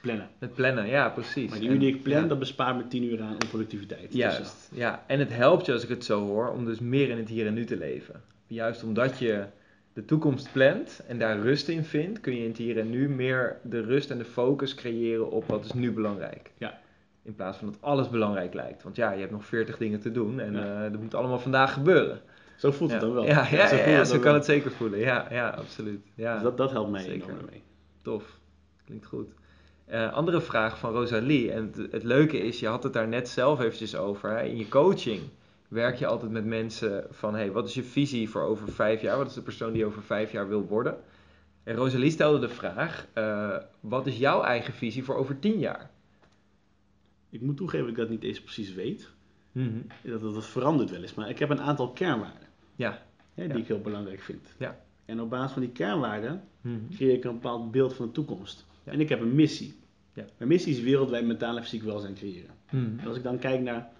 plannen. 0.00 0.28
Met 0.38 0.54
plannen, 0.54 0.86
ja, 0.86 1.08
precies. 1.08 1.50
Maar 1.50 1.58
die 1.58 1.68
uur 1.68 1.78
die 1.78 1.94
ik 1.94 2.02
plan, 2.02 2.22
ja. 2.22 2.28
dat 2.28 2.38
bespaart 2.38 2.76
me 2.76 2.88
10 2.88 3.02
uur 3.02 3.22
aan 3.22 3.32
onproductiviteit. 3.32 4.10
Dus, 4.10 4.20
Juist, 4.20 4.70
ja. 4.72 5.04
En 5.06 5.18
het 5.18 5.32
helpt 5.32 5.66
je, 5.66 5.72
als 5.72 5.82
ik 5.82 5.88
het 5.88 6.04
zo 6.04 6.26
hoor, 6.26 6.48
om 6.48 6.64
dus 6.64 6.78
meer 6.78 7.08
in 7.08 7.16
het 7.16 7.28
hier 7.28 7.46
en 7.46 7.54
nu 7.54 7.64
te 7.64 7.76
leven. 7.76 8.22
Juist 8.46 8.82
omdat 8.82 9.18
je 9.18 9.44
de 9.92 10.04
toekomst 10.04 10.52
plant 10.52 11.00
en 11.08 11.18
daar 11.18 11.40
rust 11.40 11.68
in 11.68 11.84
vindt, 11.84 12.20
kun 12.20 12.34
je 12.34 12.42
in 12.42 12.48
het 12.48 12.58
hier 12.58 12.78
en 12.78 12.90
nu 12.90 13.08
meer 13.08 13.56
de 13.62 13.80
rust 13.80 14.10
en 14.10 14.18
de 14.18 14.24
focus 14.24 14.74
creëren 14.74 15.30
op 15.30 15.48
wat 15.48 15.64
is 15.64 15.72
nu 15.72 15.92
belangrijk. 15.92 16.50
Ja. 16.58 16.82
In 17.24 17.34
plaats 17.34 17.58
van 17.58 17.66
dat 17.66 17.76
alles 17.80 18.08
belangrijk 18.08 18.54
lijkt. 18.54 18.82
Want 18.82 18.96
ja, 18.96 19.12
je 19.12 19.20
hebt 19.20 19.32
nog 19.32 19.44
40 19.44 19.76
dingen 19.76 20.00
te 20.00 20.10
doen 20.10 20.40
en 20.40 20.52
Ja. 20.52 20.84
eh, 20.84 20.92
dat 20.92 21.00
moet 21.00 21.14
allemaal 21.14 21.38
vandaag 21.38 21.72
gebeuren. 21.72 22.20
Zo 22.56 22.70
voelt 22.70 22.90
het 22.90 23.00
dan 23.00 23.12
wel. 23.14 23.24
Ja, 23.24 23.46
ja, 23.50 23.66
zo 23.68 23.76
ja, 23.76 23.82
het 23.82 24.06
zo 24.08 24.14
kan 24.14 24.22
wel. 24.22 24.34
het 24.34 24.44
zeker 24.44 24.70
voelen. 24.70 24.98
Ja, 24.98 25.26
ja 25.30 25.48
absoluut. 25.48 26.06
Ja. 26.14 26.34
Dus 26.34 26.42
dat, 26.42 26.56
dat 26.56 26.70
helpt 26.70 26.90
mij 26.90 27.02
Zeker. 27.02 27.28
enorm 27.28 27.44
mee. 27.50 27.62
Tof, 28.02 28.38
klinkt 28.84 29.06
goed. 29.06 29.28
Eh, 29.84 30.12
andere 30.12 30.40
vraag 30.40 30.78
van 30.78 30.92
Rosalie. 30.92 31.52
En 31.52 31.72
het, 31.76 31.92
het 31.92 32.02
leuke 32.02 32.38
is, 32.38 32.60
je 32.60 32.66
had 32.68 32.82
het 32.82 32.92
daar 32.92 33.08
net 33.08 33.28
zelf 33.28 33.60
eventjes 33.60 33.96
over. 33.96 34.30
Hè? 34.30 34.42
In 34.42 34.56
je 34.56 34.68
coaching 34.68 35.20
werk 35.68 35.96
je 35.96 36.06
altijd 36.06 36.30
met 36.30 36.44
mensen 36.44 37.06
van... 37.10 37.34
Hey, 37.34 37.52
wat 37.52 37.66
is 37.68 37.74
je 37.74 37.82
visie 37.82 38.30
voor 38.30 38.42
over 38.42 38.68
vijf 38.72 39.00
jaar? 39.00 39.16
Wat 39.16 39.26
is 39.26 39.34
de 39.34 39.42
persoon 39.42 39.72
die 39.72 39.84
over 39.86 40.02
vijf 40.02 40.32
jaar 40.32 40.48
wil 40.48 40.66
worden? 40.66 40.96
En 41.62 41.74
Rosalie 41.76 42.10
stelde 42.10 42.38
de 42.38 42.48
vraag... 42.48 43.06
eh, 43.12 43.56
wat 43.80 44.06
is 44.06 44.16
jouw 44.18 44.42
eigen 44.42 44.72
visie 44.74 45.04
voor 45.04 45.16
over 45.16 45.38
tien 45.38 45.58
jaar? 45.58 45.90
Ik 47.34 47.40
moet 47.40 47.56
toegeven 47.56 47.86
dat 47.86 47.94
ik 47.94 48.00
dat 48.00 48.08
niet 48.10 48.22
eens 48.24 48.40
precies 48.40 48.74
weet. 48.74 49.10
Dat, 50.02 50.20
dat, 50.20 50.34
dat 50.34 50.46
verandert 50.46 50.90
wel 50.90 51.02
eens. 51.02 51.14
Maar 51.14 51.28
ik 51.28 51.38
heb 51.38 51.50
een 51.50 51.60
aantal 51.60 51.90
kernwaarden. 51.92 52.48
Ja. 52.76 53.02
Hè, 53.34 53.46
die 53.48 53.56
ik 53.58 53.66
heel 53.66 53.80
belangrijk 53.80 54.20
vind. 54.20 54.54
Ja. 54.58 54.80
En 55.04 55.20
op 55.20 55.30
basis 55.30 55.52
van 55.52 55.62
die 55.62 55.70
kernwaarden 55.70 56.42
Mhm. 56.60 56.74
creëer 56.90 57.12
ik 57.14 57.24
een 57.24 57.32
bepaald 57.32 57.70
beeld 57.70 57.94
van 57.94 58.06
de 58.06 58.12
toekomst. 58.12 58.66
En 58.84 59.00
ik 59.00 59.08
heb 59.08 59.20
een 59.20 59.34
missie. 59.34 59.74
Ja. 60.14 60.24
Mijn 60.36 60.48
missie 60.50 60.72
is 60.74 60.80
wereldwijd 60.80 61.26
mentaal 61.26 61.56
en 61.56 61.62
fysiek 61.62 61.82
welzijn 61.82 62.14
creëren. 62.14 62.54
Mhm. 62.70 62.98
En 62.98 63.06
als 63.06 63.16
ik 63.16 63.22
dan 63.22 63.38
kijk 63.38 63.60
naar 63.60 63.92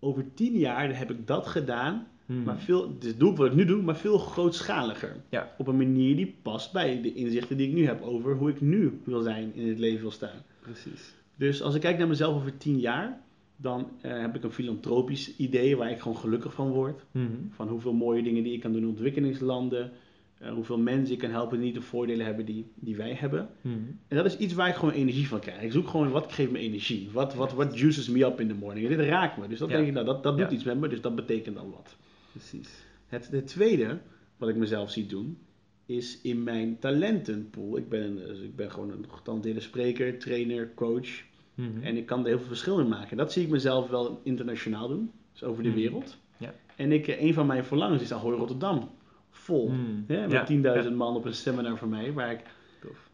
over 0.00 0.34
tien 0.34 0.58
jaar 0.58 0.98
heb 0.98 1.10
ik 1.10 1.26
dat 1.26 1.46
gedaan, 1.46 2.06
Mhm. 2.26 2.42
maar 2.42 2.58
veel, 2.58 2.98
dus 2.98 3.16
doe 3.16 3.30
ik 3.30 3.36
wat 3.36 3.46
ik 3.46 3.54
nu 3.54 3.64
doe, 3.64 3.82
maar 3.82 3.96
veel 3.96 4.18
grootschaliger. 4.18 5.16
Ja. 5.28 5.54
Op 5.58 5.66
een 5.66 5.76
manier 5.76 6.16
die 6.16 6.34
past 6.42 6.72
bij 6.72 7.02
de 7.02 7.14
inzichten 7.14 7.56
die 7.56 7.68
ik 7.68 7.74
nu 7.74 7.86
heb 7.86 8.02
over 8.02 8.34
hoe 8.34 8.50
ik 8.50 8.60
nu 8.60 9.00
wil 9.04 9.20
zijn 9.22 9.54
in 9.54 9.68
het 9.68 9.78
leven 9.78 10.00
wil 10.00 10.10
staan. 10.10 10.42
Precies. 10.60 11.14
Dus 11.36 11.62
als 11.62 11.74
ik 11.74 11.80
kijk 11.80 11.98
naar 11.98 12.08
mezelf 12.08 12.34
over 12.36 12.56
tien 12.56 12.78
jaar, 12.80 13.20
dan 13.56 13.88
eh, 14.00 14.20
heb 14.20 14.34
ik 14.36 14.44
een 14.44 14.50
filantropisch 14.52 15.36
idee 15.36 15.76
waar 15.76 15.90
ik 15.90 16.00
gewoon 16.00 16.16
gelukkig 16.16 16.54
van 16.54 16.68
word. 16.70 17.04
Mhm. 17.10 17.26
Van 17.50 17.68
hoeveel 17.68 17.92
mooie 17.92 18.22
dingen 18.22 18.42
die 18.42 18.52
ik 18.52 18.60
kan 18.60 18.72
doen 18.72 18.82
in 18.82 18.88
ontwikkelingslanden. 18.88 19.90
eh, 20.38 20.52
hoeveel 20.52 20.78
mensen 20.78 21.14
ik 21.14 21.20
kan 21.20 21.30
helpen 21.30 21.56
die 21.56 21.66
niet 21.66 21.74
de 21.74 21.80
voordelen 21.82 22.26
hebben 22.26 22.44
die, 22.44 22.66
die 22.74 22.96
wij 22.96 23.12
hebben. 23.14 23.48
Mhm. 23.60 23.74
En 24.08 24.16
dat 24.16 24.24
is 24.26 24.36
iets 24.36 24.54
waar 24.54 24.68
ik 24.68 24.74
gewoon 24.74 24.94
energie 24.94 25.28
van 25.28 25.40
krijg. 25.40 25.62
Ik 25.62 25.72
zoek 25.72 25.88
gewoon 25.88 26.10
wat 26.10 26.32
geeft 26.32 26.50
me 26.50 26.58
energie. 26.58 27.08
Wat, 27.12 27.34
wat, 27.34 27.52
wat 27.52 27.78
juices 27.78 28.08
me 28.08 28.24
up 28.24 28.40
in 28.40 28.48
the 28.48 28.54
morning. 28.54 28.88
En 28.90 28.96
dit 28.96 29.06
raakt 29.06 29.38
me. 29.38 29.48
Dus 29.48 29.58
dat 29.58 29.68
Ja. 29.68 29.74
denk 29.76 29.88
ik, 29.88 29.94
nou, 29.94 30.06
dat, 30.06 30.22
dat 30.22 30.36
doet 30.36 30.48
Ja. 30.50 30.54
iets 30.54 30.64
met 30.64 30.80
me. 30.80 30.88
Dus 30.88 31.00
dat 31.00 31.14
betekent 31.14 31.56
dan 31.56 31.70
wat. 31.70 31.96
Precies. 32.30 32.68
Het, 33.06 33.28
het 33.30 33.46
tweede 33.46 33.98
wat 34.36 34.48
ik 34.48 34.56
mezelf 34.56 34.90
zie 34.90 35.06
doen, 35.06 35.38
is 35.86 36.18
in 36.22 36.42
mijn 36.42 36.78
talentenpool. 36.78 37.76
Ik 37.76 37.88
ben, 37.88 38.00
een, 38.02 38.16
dus 38.16 38.38
ik 38.40 38.56
ben 38.56 38.70
gewoon 38.70 38.90
een 38.90 39.04
getalenteerde 39.08 39.60
spreker, 39.60 40.18
trainer, 40.18 40.70
coach. 40.74 41.08
Mhm. 41.54 41.82
En 41.82 41.96
ik 41.96 42.06
kan 42.06 42.20
er 42.20 42.26
heel 42.26 42.38
veel 42.38 42.46
verschil 42.46 42.78
in 42.78 42.88
maken. 42.88 43.16
Dat 43.16 43.32
zie 43.32 43.42
ik 43.42 43.48
mezelf 43.48 43.88
wel 43.88 44.20
internationaal 44.22 44.88
doen. 44.88 45.10
Dus 45.32 45.42
over 45.42 45.62
de 45.62 45.68
Mhm. 45.68 45.78
wereld. 45.78 46.16
Ja. 46.36 46.54
En 46.76 46.92
ik, 46.92 47.08
eh, 47.08 47.22
een 47.22 47.34
van 47.34 47.46
mijn 47.46 47.64
verlangens 47.64 48.02
is 48.02 48.12
Ahoy 48.12 48.34
Rotterdam. 48.34 48.90
Vol. 49.30 49.68
Mhm. 49.68 49.80
Hè, 50.06 50.20
met 50.20 50.30
Ja. 50.32 50.44
10.000 50.44 50.94
man 50.96 51.16
op 51.16 51.24
een 51.24 51.34
seminar 51.34 51.78
voor 51.78 51.88
mij. 51.88 52.12
Waar 52.12 52.32
ik, 52.32 52.40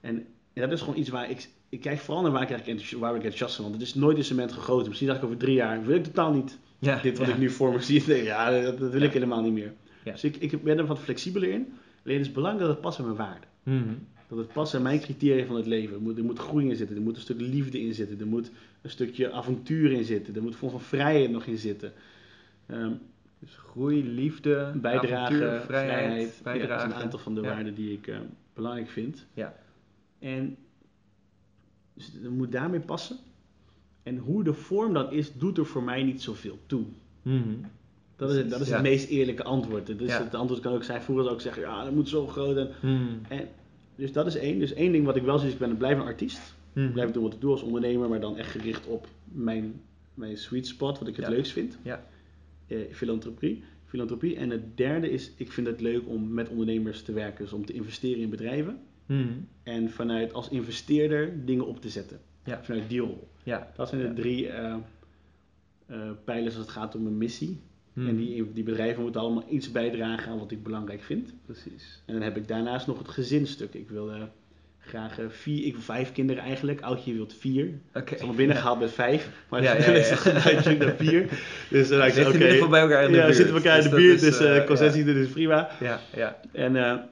en, 0.00 0.16
en 0.52 0.62
dat 0.62 0.72
is 0.72 0.80
gewoon 0.80 0.98
iets 0.98 1.08
waar 1.08 1.30
ik... 1.30 1.48
Ik 1.68 1.80
kijk 1.80 1.98
vooral 1.98 2.22
naar 2.22 2.32
waar 2.32 2.42
ik, 2.42 2.50
eigenlijk 2.50 2.90
waar 2.90 3.10
ik 3.10 3.16
enthousiast 3.16 3.54
van. 3.54 3.64
Want 3.64 3.76
het 3.76 3.86
is 3.86 3.94
nooit 3.94 4.16
in 4.16 4.24
cement 4.24 4.52
gegoten. 4.52 4.86
Misschien 4.88 5.06
dacht 5.08 5.20
ik 5.20 5.24
over 5.26 5.38
drie 5.38 5.54
jaar... 5.54 5.84
wil 5.84 5.96
ik 5.96 6.04
totaal 6.04 6.32
niet 6.32 6.58
dit 7.02 7.18
wat 7.18 7.28
ik 7.28 7.38
nu 7.38 7.50
voor 7.50 7.72
me 7.72 7.80
zie. 7.80 8.14
Ja, 8.24 8.60
dat, 8.62 8.78
dat 8.78 8.90
wil 8.92 9.00
ik 9.02 9.12
helemaal 9.12 9.42
niet 9.42 9.52
meer. 9.52 9.72
Dus 10.04 10.24
ik, 10.24 10.36
ik 10.36 10.62
ben 10.62 10.78
er 10.78 10.86
wat 10.86 10.98
flexibeler 10.98 11.48
in. 11.48 11.72
Alleen 12.04 12.16
het 12.18 12.26
is 12.26 12.32
belangrijk 12.32 12.66
dat 12.66 12.74
het 12.74 12.80
past 12.84 12.96
bij 12.96 13.06
mijn 13.06 13.18
waarden. 13.18 13.48
Mhm. 13.62 13.94
Dat 14.28 14.38
het 14.38 14.52
past 14.52 14.72
bij 14.72 14.80
mijn 14.80 15.00
criteria 15.00 15.46
van 15.46 15.56
het 15.56 15.66
leven. 15.66 15.94
Er 15.94 16.00
moet, 16.02 16.18
er 16.18 16.24
moet 16.24 16.38
groei 16.38 16.68
in 16.68 16.76
zitten. 16.76 16.96
Er 16.96 17.02
moet 17.02 17.16
een 17.16 17.22
stuk 17.22 17.40
liefde 17.40 17.80
in 17.80 17.94
zitten. 17.94 18.20
Er 18.20 18.26
moet 18.26 18.50
een 18.82 18.90
stukje 18.90 19.32
avontuur 19.32 19.92
in 19.92 20.04
zitten. 20.04 20.34
Er 20.34 20.42
moet 20.42 20.56
vorm 20.56 20.70
van 20.70 20.80
vrijheid 20.80 21.30
nog 21.30 21.44
in 21.44 21.58
zitten. 21.58 21.92
Ehm, 22.66 22.92
Dus 23.38 23.56
groei, 23.56 24.04
liefde, 24.04 24.72
bijdrage, 24.76 25.14
avontuur, 25.16 25.60
vrijheid. 25.60 26.30
vrijheid, 26.32 26.62
Ja, 26.62 26.68
dat 26.68 26.80
zijn 26.80 26.92
een 26.92 27.02
aantal 27.02 27.18
van 27.18 27.34
de 27.34 27.40
Ja. 27.40 27.46
waarden 27.48 27.74
die 27.74 27.92
ik 27.92 28.06
eh, 28.06 28.18
belangrijk 28.54 28.88
vind. 28.88 29.26
Ja. 29.34 29.54
En 30.18 30.56
dus 31.94 32.10
het 32.22 32.30
moet 32.30 32.52
daarmee 32.52 32.80
passen. 32.80 33.16
En 34.02 34.16
hoe 34.18 34.44
de 34.44 34.52
vorm 34.54 34.92
dan 34.92 35.12
is, 35.12 35.32
doet 35.32 35.58
er 35.58 35.66
voor 35.66 35.82
mij 35.82 36.02
niet 36.02 36.22
zoveel 36.22 36.58
toe. 36.66 36.84
Mhm. 37.22 37.48
Dat 38.20 38.30
is, 38.30 38.36
het, 38.36 38.50
dat 38.50 38.60
is 38.60 38.68
Ja. 38.68 38.72
het 38.74 38.82
meest 38.82 39.08
eerlijke 39.08 39.42
antwoord. 39.44 39.86
Dus 39.98 40.08
Ja. 40.10 40.22
Het 40.22 40.34
antwoord 40.34 40.60
kan 40.62 40.72
ook 40.72 40.84
zijn, 40.84 41.02
vroeger 41.02 41.24
zou 41.24 41.36
ik 41.36 41.42
zeggen, 41.42 41.62
ja, 41.62 41.84
dat 41.84 41.92
moet 41.94 42.08
zo 42.08 42.26
groot. 42.26 42.56
En, 42.56 42.68
en, 43.28 43.48
dus 43.96 44.12
dat 44.12 44.26
is 44.26 44.36
één. 44.36 44.58
Dus 44.58 44.72
één 44.72 44.92
ding 44.92 45.04
wat 45.04 45.16
ik 45.16 45.22
wel 45.22 45.38
zie, 45.38 45.46
is 45.46 45.52
ik 45.52 45.58
ben 45.58 45.76
blijf 45.76 45.98
een 45.98 46.04
artiest. 46.04 46.54
Mhm. 46.72 46.86
Ik 46.86 46.92
blijf 46.92 47.10
doen 47.10 47.22
wat 47.22 47.32
ik 47.34 47.40
doe 47.40 47.50
als 47.50 47.62
ondernemer, 47.62 48.08
maar 48.08 48.20
dan 48.20 48.36
echt 48.36 48.50
gericht 48.50 48.86
op 48.86 49.06
mijn, 49.24 49.80
mijn 50.14 50.36
sweet 50.36 50.66
spot, 50.66 50.98
wat 50.98 51.08
ik 51.08 51.16
het 51.16 51.24
Ja. 51.24 51.30
leukst 51.30 51.52
vind. 51.52 51.78
Ja. 51.82 52.04
Eh, 52.66 52.78
filantropie. 52.90 53.62
filantropie. 53.86 54.36
En 54.36 54.50
het 54.50 54.76
derde 54.76 55.10
is, 55.10 55.32
ik 55.36 55.52
vind 55.52 55.66
het 55.66 55.80
leuk 55.80 56.02
om 56.08 56.32
met 56.32 56.48
ondernemers 56.48 57.02
te 57.02 57.12
werken, 57.12 57.44
dus 57.44 57.52
om 57.52 57.66
te 57.66 57.72
investeren 57.72 58.22
in 58.22 58.30
bedrijven. 58.30 58.78
Mhm. 59.06 59.26
En 59.62 59.90
vanuit 59.90 60.32
als 60.32 60.48
investeerder 60.48 61.44
dingen 61.46 61.66
op 61.66 61.80
te 61.80 61.88
zetten. 61.88 62.20
Ja. 62.44 62.64
Vanuit 62.64 62.88
die 62.88 63.00
rol. 63.00 63.28
Ja. 63.42 63.70
Dat 63.76 63.88
zijn 63.88 64.00
de 64.00 64.06
Ja. 64.06 64.14
drie 64.14 64.48
eh, 64.48 64.74
eh, 65.86 66.10
pijlers 66.24 66.54
als 66.56 66.64
het 66.64 66.72
gaat 66.74 66.94
om 66.94 67.06
een 67.06 67.18
missie. 67.18 67.60
Mhm. 67.92 68.08
En 68.08 68.16
die, 68.16 68.52
die 68.52 68.64
bedrijven 68.64 69.02
moeten 69.02 69.20
allemaal 69.20 69.44
iets 69.48 69.70
bijdragen 69.72 70.32
aan 70.32 70.38
wat 70.38 70.50
ik 70.50 70.62
belangrijk 70.62 71.02
vind. 71.02 71.32
Precies. 71.46 72.02
En 72.04 72.14
dan 72.14 72.22
heb 72.22 72.36
ik 72.36 72.48
daarnaast 72.48 72.86
nog 72.86 72.98
het 72.98 73.08
gezinstuk. 73.08 73.74
Ik 73.74 73.88
wil 73.88 74.12
eh, 74.12 74.22
graag 74.78 75.18
eh, 75.18 75.28
vier, 75.28 75.66
ik 75.66 75.72
wil 75.72 75.82
vijf 75.82 76.12
kinderen 76.12 76.42
eigenlijk. 76.42 76.80
Oudje 76.80 77.12
wilt 77.12 77.34
vier. 77.34 77.66
Oké. 77.88 77.98
Ik 77.98 78.10
is 78.10 78.18
allemaal 78.18 78.36
binnengehaald 78.36 78.80
met 78.80 78.92
vijf. 78.92 79.30
Maar 79.48 79.62
Ja, 79.62 79.72
ja, 79.76 79.84
ja, 79.84 79.92
is 79.92 80.10
het 80.10 80.78
naar 80.78 80.96
vier. 80.96 81.28
Dus 81.70 81.88
dan 81.88 81.98
dacht 82.00 82.16
ik, 82.16 82.26
oké. 82.26 82.50
geval 82.50 82.68
bij 82.68 82.80
elkaar 82.80 83.04
in 83.04 83.10
de 83.10 83.16
ja, 83.16 83.20
we 83.20 83.26
buurt. 83.26 83.36
zitten 83.36 83.54
bij 83.54 83.64
elkaar 83.64 83.84
in 83.84 83.90
de 83.90 83.96
buurt, 83.96 84.22
is, 84.22 84.38
dus 84.38 84.40
eh, 84.40 84.66
concessie 84.66 85.04
is 85.04 85.28
prima. 85.28 85.70
Ja, 85.80 86.00
ja. 86.14 86.40
En 86.52 87.08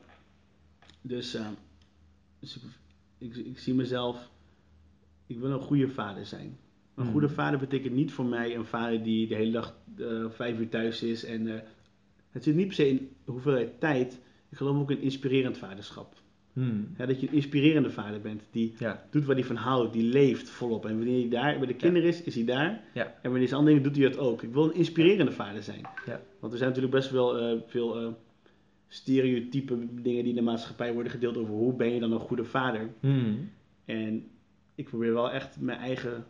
dus, 1.03 1.37
dus 2.41 2.59
ik, 3.19 3.37
ik, 3.37 3.47
ik 3.47 3.59
zie 3.59 3.75
mezelf, 3.75 4.29
ik 5.27 5.39
wil 5.39 5.51
een 5.51 5.61
goede 5.61 5.89
vader 5.89 6.27
zijn. 6.27 6.59
Een 6.99 7.05
Mhm. 7.05 7.13
goede 7.13 7.29
vader 7.29 7.59
betekent 7.59 7.95
niet 7.95 8.13
voor 8.13 8.25
mij 8.25 8.55
een 8.57 8.65
vader 8.65 9.03
die 9.03 9.27
de 9.29 9.35
hele 9.35 9.51
dag 9.51 9.77
eh, 9.99 10.25
vijf 10.29 10.59
uur 10.59 10.69
thuis 10.69 11.03
is. 11.03 11.25
En 11.25 11.47
eh, 11.55 11.61
het 12.31 12.45
zit 12.45 12.55
niet 12.55 12.67
per 12.67 12.75
se 12.75 12.89
in 12.89 13.11
hoeveelheid 13.25 13.81
tijd. 13.81 14.21
Ik 14.51 14.57
geloof 14.57 14.77
ook 14.77 14.91
in 14.91 15.01
inspirerend 15.01 15.59
vaderschap. 15.59 16.15
Mhm. 16.53 16.81
Hè, 16.95 17.07
dat 17.07 17.21
je 17.21 17.27
een 17.29 17.35
inspirerende 17.35 17.91
vader 17.91 18.21
bent 18.21 18.43
die 18.51 18.75
Ja. 18.79 19.05
doet 19.11 19.25
waar 19.25 19.35
hij 19.37 19.45
van 19.45 19.57
houdt, 19.57 19.93
die 19.93 20.03
leeft 20.03 20.49
volop. 20.51 20.87
En 20.87 20.97
wanneer 20.97 21.21
hij 21.21 21.29
daar 21.29 21.59
bij 21.59 21.67
de 21.67 21.75
kinderen 21.75 22.09
is, 22.09 22.23
is 22.23 22.35
hij 22.35 22.45
daar. 22.45 22.81
Ja. 22.95 23.05
En 23.23 23.31
wanneer 23.31 23.49
hij 23.49 23.57
andere 23.59 23.77
dingen 23.77 23.93
doet, 23.93 24.03
hij 24.03 24.11
dat 24.13 24.21
ook. 24.21 24.43
Ik 24.43 24.53
wil 24.53 24.65
een 24.65 24.75
inspirerende 24.75 25.33
vader 25.33 25.63
zijn. 25.63 25.81
Ja. 26.07 26.21
Want 26.41 26.53
er 26.53 26.59
zijn 26.59 26.71
natuurlijk 26.71 26.97
best 26.97 27.11
wel 27.11 27.39
eh, 27.39 27.61
veel 27.67 28.17
stereotype 28.89 29.75
dingen 30.03 30.23
die 30.23 30.29
in 30.29 30.35
de 30.35 30.43
maatschappij 30.43 30.93
worden 30.93 31.13
gedeeld 31.13 31.37
over 31.37 31.55
hoe 31.55 31.75
ben 31.77 31.95
je 31.95 32.01
dan 32.01 32.13
een 32.13 32.19
goede 32.21 32.45
vader. 32.45 32.89
Mhm. 33.01 33.35
En 33.85 34.27
ik 34.75 34.85
probeer 34.89 35.13
wel 35.13 35.31
echt 35.31 35.61
mijn 35.61 35.79
eigen 35.79 36.25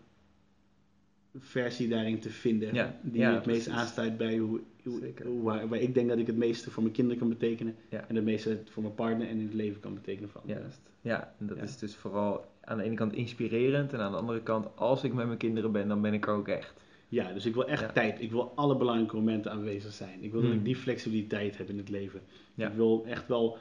versie 1.39 1.89
daarin 1.89 2.19
te 2.21 2.31
vinden. 2.31 2.75
Ja, 2.75 2.97
Die 3.03 3.21
ja, 3.21 3.35
het 3.35 3.47
meest 3.47 3.69
aansluit 3.69 4.17
bij 4.17 4.37
hoe, 4.39 4.61
hoe, 4.83 5.01
Zeker. 5.01 5.27
hoe- 5.27 5.43
waar, 5.43 5.69
waar 5.69 5.79
ik 5.81 5.95
denk 5.95 6.09
dat 6.09 6.19
ik 6.19 6.27
het 6.27 6.37
meeste 6.37 6.71
voor 6.71 6.83
mijn 6.83 6.95
kinderen 6.95 7.19
kan 7.19 7.29
betekenen. 7.29 7.77
Ja. 7.91 8.05
En 8.09 8.15
het 8.15 8.25
meeste 8.25 8.61
voor 8.65 8.83
mijn 8.83 8.95
partner 8.95 9.29
en 9.29 9.39
in 9.39 9.45
het 9.45 9.55
leven 9.55 9.81
kan 9.81 9.95
betekenen 9.95 10.31
van. 10.31 10.43
Juist. 10.45 10.81
Ja, 11.01 11.35
en 11.39 11.47
dat 11.47 11.57
Ja. 11.57 11.63
is 11.63 11.79
dus 11.79 11.95
vooral 11.95 12.45
aan 12.61 12.79
de 12.79 12.85
ene 12.85 12.95
kant 12.95 13.13
inspirerend 13.13 13.93
en 13.93 13.99
aan 14.01 14.13
de 14.13 14.19
andere 14.19 14.43
kant, 14.43 14.77
als 14.77 15.05
ik 15.05 15.13
met 15.13 15.27
mijn 15.27 15.39
kinderen 15.39 15.73
ben, 15.73 15.89
dan 15.89 16.01
ben 16.01 16.13
ik 16.15 16.27
er 16.27 16.33
ook 16.35 16.49
echt. 16.49 16.75
Ja, 17.09 17.33
dus 17.33 17.47
ik 17.47 17.55
wil 17.55 17.69
echt 17.69 17.81
Ja. 17.81 17.93
tijd. 17.93 18.21
Ik 18.21 18.31
wil 18.31 18.53
alle 18.55 18.77
belangrijke 18.77 19.17
momenten 19.17 19.51
aanwezig 19.51 19.93
zijn. 19.93 20.23
Ik 20.23 20.31
wil 20.33 20.41
dat 20.41 20.51
Hmm. 20.51 20.59
ik 20.59 20.65
die 20.65 20.77
flexibiliteit 20.77 21.59
heb 21.59 21.69
in 21.69 21.79
het 21.79 21.89
leven. 21.89 22.21
Ja. 22.55 22.69
Ik 22.69 22.75
wil 22.75 23.05
echt 23.07 23.29
wel... 23.29 23.59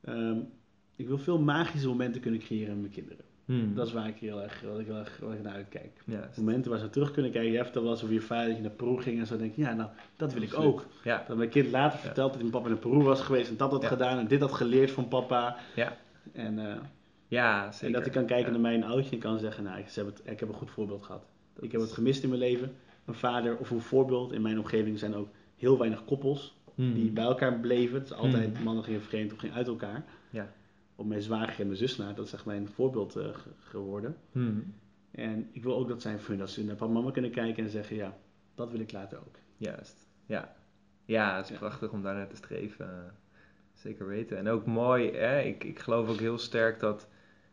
ehm, 0.00 0.38
ik 0.96 1.06
wil 1.08 1.18
veel 1.18 1.38
magische 1.38 1.88
momenten 1.88 2.20
kunnen 2.20 2.40
creëren 2.40 2.68
met 2.72 2.80
mijn 2.80 2.92
kinderen. 2.92 3.24
Hmm. 3.44 3.74
Dat 3.74 3.86
is 3.86 3.92
waar 3.92 4.08
ik 4.08 4.16
heel 4.16 4.42
erg, 4.42 4.60
waar 4.60 4.80
ik 4.80 4.86
heel 4.86 4.96
erg, 4.96 5.20
ik 5.20 5.42
naar 5.42 5.52
uitkijk. 5.54 6.02
Momenten 6.36 6.70
waar 6.70 6.80
ze 6.80 6.90
terug 6.90 7.10
kunnen 7.10 7.30
kijken. 7.30 7.50
Je 7.50 7.56
hebt 7.56 7.74
wel 7.74 7.90
eens 7.90 8.02
over 8.02 8.14
je 8.14 8.20
vader 8.20 8.46
dat 8.46 8.56
je 8.56 8.62
naar 8.62 8.70
Peru 8.70 9.00
ging 9.02 9.18
en 9.18 9.26
zo 9.26 9.36
denk 9.36 9.54
je, 9.54 9.62
ja, 9.62 9.72
nou, 9.74 9.90
dat 10.16 10.32
wil 10.32 10.42
ik 10.42 10.48
Absoluut. 10.52 10.72
ook. 10.72 10.86
Ja, 11.04 11.24
Dat 11.28 11.36
mijn 11.36 11.48
kind 11.48 11.70
later 11.70 11.98
Ja. 11.98 12.04
vertelt 12.04 12.26
dat 12.32 12.34
hij 12.34 12.42
met 12.50 12.52
papa 12.52 12.68
in 12.68 12.78
Peru 12.78 13.02
was 13.02 13.20
geweest 13.20 13.50
en 13.50 13.56
dat 13.56 13.70
had 13.70 13.82
Ja. 13.82 13.88
gedaan 13.88 14.18
en 14.18 14.26
dit 14.26 14.40
had 14.40 14.52
geleerd 14.52 14.90
van 14.90 15.08
papa. 15.08 15.56
Ja. 15.74 15.96
En, 16.32 16.58
eh, 16.70 16.76
ja 17.28 17.70
en 17.80 17.92
dat 17.92 18.06
ik 18.06 18.12
kan 18.12 18.26
kijken 18.26 18.52
naar 18.52 18.60
mijn 18.60 18.84
oudje 18.84 19.10
en 19.10 19.18
kan 19.18 19.38
zeggen, 19.38 19.64
nou, 19.64 19.78
ik 19.78 19.90
heb, 19.94 20.06
het, 20.06 20.20
ik 20.24 20.40
heb 20.40 20.48
een 20.48 20.54
goed 20.54 20.70
voorbeeld 20.70 21.02
gehad. 21.02 21.24
Dat 21.54 21.64
Ik 21.64 21.72
heb 21.72 21.80
het 21.80 21.92
gemist 21.92 22.22
in 22.22 22.28
mijn 22.28 22.40
leven. 22.40 22.72
Een 23.04 23.14
vader 23.14 23.56
of 23.56 23.70
een 23.70 23.80
voorbeeld. 23.80 24.32
In 24.32 24.42
mijn 24.42 24.58
omgeving 24.58 24.98
zijn 24.98 25.14
ook 25.14 25.28
heel 25.56 25.78
weinig 25.78 26.04
koppels 26.04 26.60
Hmm. 26.74 26.94
die 26.94 27.10
bij 27.10 27.24
elkaar 27.24 27.60
bleven. 27.60 27.94
Het 27.98 28.04
is 28.10 28.12
altijd 28.16 28.54
Hmm. 28.56 28.64
mannen 28.64 28.84
gingen 28.84 29.02
vreemd 29.02 29.32
of 29.32 29.38
gingen 29.38 29.56
uit 29.56 29.66
elkaar. 29.66 30.04
Ja. 30.30 30.48
Op 31.02 31.08
mijn 31.08 31.22
zwager 31.22 31.60
en 31.60 31.66
mijn 31.66 31.78
zus 31.78 31.96
na, 31.96 32.12
dat 32.12 32.26
is 32.26 32.32
echt 32.32 32.44
mijn 32.44 32.68
voorbeeld 32.68 33.16
eh, 33.16 33.24
ge- 33.34 33.48
geworden. 33.58 34.16
Hmm. 34.32 34.74
En 35.10 35.48
ik 35.52 35.62
wil 35.62 35.76
ook 35.76 35.88
dat 35.88 36.02
zijn 36.02 36.18
fun, 36.18 36.38
dat 36.38 36.50
ze 36.50 36.64
naar 36.64 36.74
papa 36.76 36.86
en 36.92 36.98
mama 36.98 37.10
kunnen 37.10 37.30
kijken 37.30 37.64
en 37.64 37.70
zeggen, 37.70 37.96
ja, 37.96 38.16
dat 38.54 38.70
wil 38.70 38.80
ik 38.80 38.92
later 38.92 39.18
ook. 39.18 39.36
Juist, 39.56 40.06
ja. 40.26 40.54
Ja, 41.04 41.36
het 41.36 41.44
is 41.44 41.50
Ja. 41.50 41.58
prachtig 41.58 41.90
om 41.90 42.02
daar 42.02 42.14
naar 42.14 42.28
te 42.28 42.36
streven. 42.36 42.86
eh, 42.86 43.12
Zeker 43.74 44.06
weten. 44.06 44.36
En 44.38 44.48
ook 44.48 44.66
mooi, 44.66 45.10
hè? 45.12 45.40
Ik, 45.40 45.64
ik 45.64 45.78
geloof 45.78 46.08
ook 46.08 46.18
heel 46.18 46.38
sterk 46.38 46.80
dat, 46.80 47.08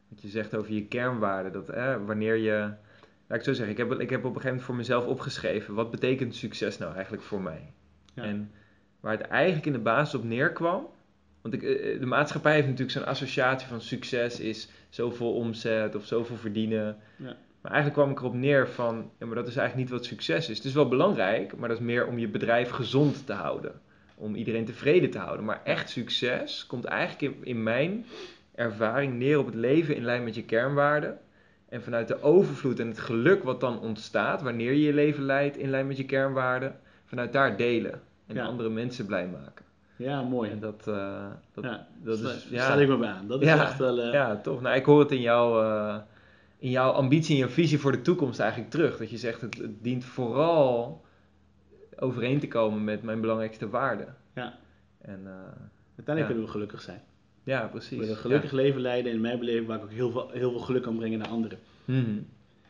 wat 0.08 0.22
je 0.22 0.28
zegt 0.28 0.56
over 0.56 0.74
je 0.74 0.86
kernwaarden, 0.86 1.52
dat 1.52 1.68
hè, 1.68 2.06
wanneer 2.06 2.36
je, 2.36 2.74
laat 3.28 3.38
ik 3.38 3.44
zo 3.44 3.54
zeggen, 3.54 3.72
ik 3.72 3.78
heb, 3.90 4.00
ik 4.00 4.10
heb 4.10 4.20
op 4.20 4.26
een 4.26 4.42
gegeven 4.42 4.48
moment 4.50 4.64
voor 4.66 4.76
mezelf 4.76 5.06
opgeschreven, 5.06 5.74
wat 5.74 5.92
betekent 5.92 6.36
succes 6.36 6.78
nou 6.78 6.94
eigenlijk 6.94 7.24
voor 7.24 7.42
mij? 7.42 7.74
Ja. 8.14 8.24
En 8.24 8.52
waar 9.00 9.12
het 9.18 9.22
eigenlijk 9.28 9.66
in 9.66 9.74
de 9.74 9.80
basis 9.80 10.16
op 10.20 10.24
neerkwam, 10.24 10.88
want 11.42 11.54
ik, 11.54 11.64
eh, 11.64 12.00
de 12.00 12.06
maatschappij 12.06 12.54
heeft 12.54 12.68
natuurlijk 12.68 12.98
zo'n 12.98 13.06
associatie 13.06 13.68
van 13.68 13.82
succes 13.82 14.40
is 14.40 14.70
zoveel 14.90 15.34
omzet 15.34 15.96
of 15.96 16.06
zoveel 16.06 16.36
verdienen. 16.36 16.98
Ja. 17.16 17.36
Maar 17.62 17.72
eigenlijk 17.72 18.02
kwam 18.02 18.12
ik 18.12 18.20
erop 18.20 18.34
neer 18.34 18.68
van, 18.68 19.12
ja, 19.20 19.26
maar 19.26 19.36
dat 19.36 19.48
is 19.48 19.56
eigenlijk 19.56 19.90
niet 19.90 20.00
wat 20.00 20.08
succes 20.08 20.50
is. 20.50 20.58
Het 20.58 20.66
is 20.66 20.74
wel 20.74 20.88
belangrijk, 20.88 21.58
maar 21.58 21.70
dat 21.70 21.78
is 21.80 21.84
meer 21.86 22.08
om 22.08 22.20
je 22.20 22.28
bedrijf 22.28 22.70
gezond 22.70 23.26
te 23.26 23.34
houden. 23.34 23.72
Om 24.16 24.36
iedereen 24.36 24.66
tevreden 24.66 25.10
te 25.10 25.18
houden. 25.18 25.46
Maar 25.46 25.62
echt 25.64 25.90
succes 25.90 26.66
komt 26.66 26.86
eigenlijk 26.86 27.36
in, 27.36 27.46
in 27.46 27.64
mijn 27.64 28.06
ervaring 28.56 29.14
neer 29.14 29.40
op 29.40 29.46
het 29.46 29.56
leven 29.56 29.96
in 29.96 30.04
lijn 30.04 30.24
met 30.24 30.36
je 30.36 30.44
kernwaarden. 30.44 31.18
En 31.70 31.82
vanuit 31.84 32.08
de 32.08 32.22
overvloed 32.22 32.80
en 32.80 32.88
het 32.88 33.00
geluk 33.00 33.44
wat 33.44 33.60
dan 33.60 33.80
ontstaat 33.80 34.42
wanneer 34.42 34.72
je 34.72 34.82
je 34.82 34.94
leven 34.94 35.24
leidt 35.24 35.58
in 35.58 35.70
lijn 35.70 35.88
met 35.88 35.98
je 35.98 36.06
kernwaarden, 36.06 36.80
vanuit 37.06 37.34
daar 37.34 37.58
delen. 37.58 38.02
En 38.28 38.36
Ja. 38.36 38.46
andere 38.46 38.70
mensen 38.70 39.06
blij 39.06 39.28
maken. 39.28 39.66
Ja, 40.00 40.22
mooi. 40.22 40.52
En 40.52 40.60
dat, 40.60 40.88
eh, 40.88 41.26
dat, 41.54 41.64
ja, 41.64 41.88
dat 42.04 42.18
sta, 42.18 42.30
is, 42.30 42.40
sta 42.42 42.56
ja, 42.56 42.74
ik 42.76 42.88
me 42.88 42.98
bij 42.98 43.10
aan. 43.10 43.28
Dat 43.28 43.42
is 43.42 43.48
Ja, 43.48 43.62
echt 43.62 43.78
wel... 43.78 44.00
eh, 44.02 44.14
ja, 44.14 44.36
tof. 44.38 44.62
Nou, 44.62 44.76
ik 44.76 44.86
hoor 44.86 45.00
het 45.00 45.12
in 45.12 45.22
jouw, 45.22 45.62
eh, 45.64 45.98
in 46.58 46.70
jouw 46.70 46.92
ambitie 46.92 47.34
en 47.34 47.40
jouw 47.40 47.50
visie 47.50 47.80
voor 47.80 47.92
de 47.92 48.02
toekomst 48.02 48.40
eigenlijk 48.40 48.72
terug. 48.72 48.98
Dat 48.98 49.10
je 49.10 49.18
zegt, 49.18 49.42
het, 49.42 49.58
het 49.58 49.84
dient 49.84 50.06
vooral 50.06 51.02
overeen 52.00 52.40
te 52.40 52.48
komen 52.48 52.84
met 52.84 53.04
mijn 53.04 53.22
belangrijkste 53.22 53.70
waarden. 53.70 54.16
Ja. 54.36 54.54
En 55.02 55.28
Uiteindelijk 55.96 56.26
kunnen 56.26 56.44
we 56.46 56.52
gelukkig 56.52 56.82
zijn. 56.82 57.02
ja, 57.44 57.64
We 57.64 57.70
precies. 57.70 57.98
willen 57.98 58.10
een 58.10 58.22
gelukkig 58.22 58.52
leven 58.52 58.82
leiden 58.82 59.10
en 59.12 59.16
in 59.18 59.22
mijn 59.24 59.40
beleving 59.40 59.68
waar 59.68 59.78
ik 59.78 59.84
ook 59.84 59.92
heel 59.92 60.12
veel, 60.12 60.30
heel 60.34 60.52
veel 60.52 60.60
geluk 60.60 60.84
kan 60.84 60.96
brengen 60.96 61.20
naar 61.20 61.28
anderen. 61.28 61.60
Mhm. 61.86 62.18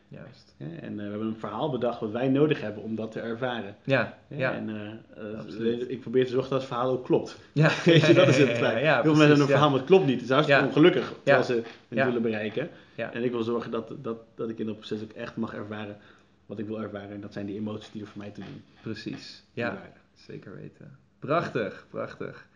Juist. 0.10 0.56
En 0.58 1.00
eh, 1.00 1.06
we 1.06 1.10
hebben 1.10 1.28
een 1.28 1.36
verhaal 1.40 1.70
bedacht 1.72 2.00
wat 2.00 2.12
wij 2.12 2.28
nodig 2.28 2.62
hebben 2.62 2.84
om 2.84 2.96
dat 2.96 3.12
te 3.12 3.20
ervaren. 3.20 3.76
Ja, 3.84 4.18
ja. 4.28 4.54
En 4.54 4.70
eh, 4.70 5.72
eh, 5.80 5.90
ik 5.90 6.02
probeer 6.02 6.26
te 6.26 6.32
zorgen 6.32 6.50
dat 6.50 6.60
het 6.60 6.68
verhaal 6.68 6.92
ook 6.92 7.06
klopt. 7.06 7.40
ja. 7.54 7.70
Weet 7.86 8.06
je, 8.06 8.14
dat 8.14 8.28
is 8.28 8.38
het 8.38 8.48
Ja, 8.48 8.56
feit. 8.56 8.84
veel 8.84 9.04
mensen 9.04 9.20
hebben 9.20 9.40
een 9.42 9.48
verhaal, 9.48 9.74
het 9.74 9.84
klopt 9.84 10.06
niet. 10.06 10.16
Het 10.16 10.24
is 10.24 10.30
hartstikke 10.30 10.66
ongelukkig 10.66 11.14
terwijl 11.24 11.44
ze 11.46 11.54
het 11.54 11.68
Ja. 11.88 12.06
willen 12.06 12.22
bereiken. 12.22 12.70
Ja. 12.96 13.14
En 13.14 13.24
ik 13.24 13.32
wil 13.32 13.44
zorgen 13.44 13.72
dat, 13.72 13.92
dat, 14.02 14.18
dat 14.36 14.50
ik 14.50 14.60
in 14.60 14.66
dat 14.66 14.76
proces 14.78 15.04
ook 15.04 15.12
echt 15.12 15.36
mag 15.36 15.54
ervaren 15.54 15.98
wat 16.46 16.60
ik 16.60 16.68
wil 16.68 16.82
ervaren. 16.82 17.12
En 17.12 17.22
dat 17.22 17.34
zijn 17.34 17.46
die 17.46 17.56
emoties 17.56 17.92
die 17.92 18.02
er 18.02 18.08
voor 18.08 18.22
mij 18.22 18.30
te 18.32 18.42
doen. 18.42 18.64
Precies. 18.82 19.44
Ja, 19.54 19.82
zeker 20.16 20.56
weten. 20.56 20.98
Prachtig, 21.20 21.86
prachtig. 21.90 22.48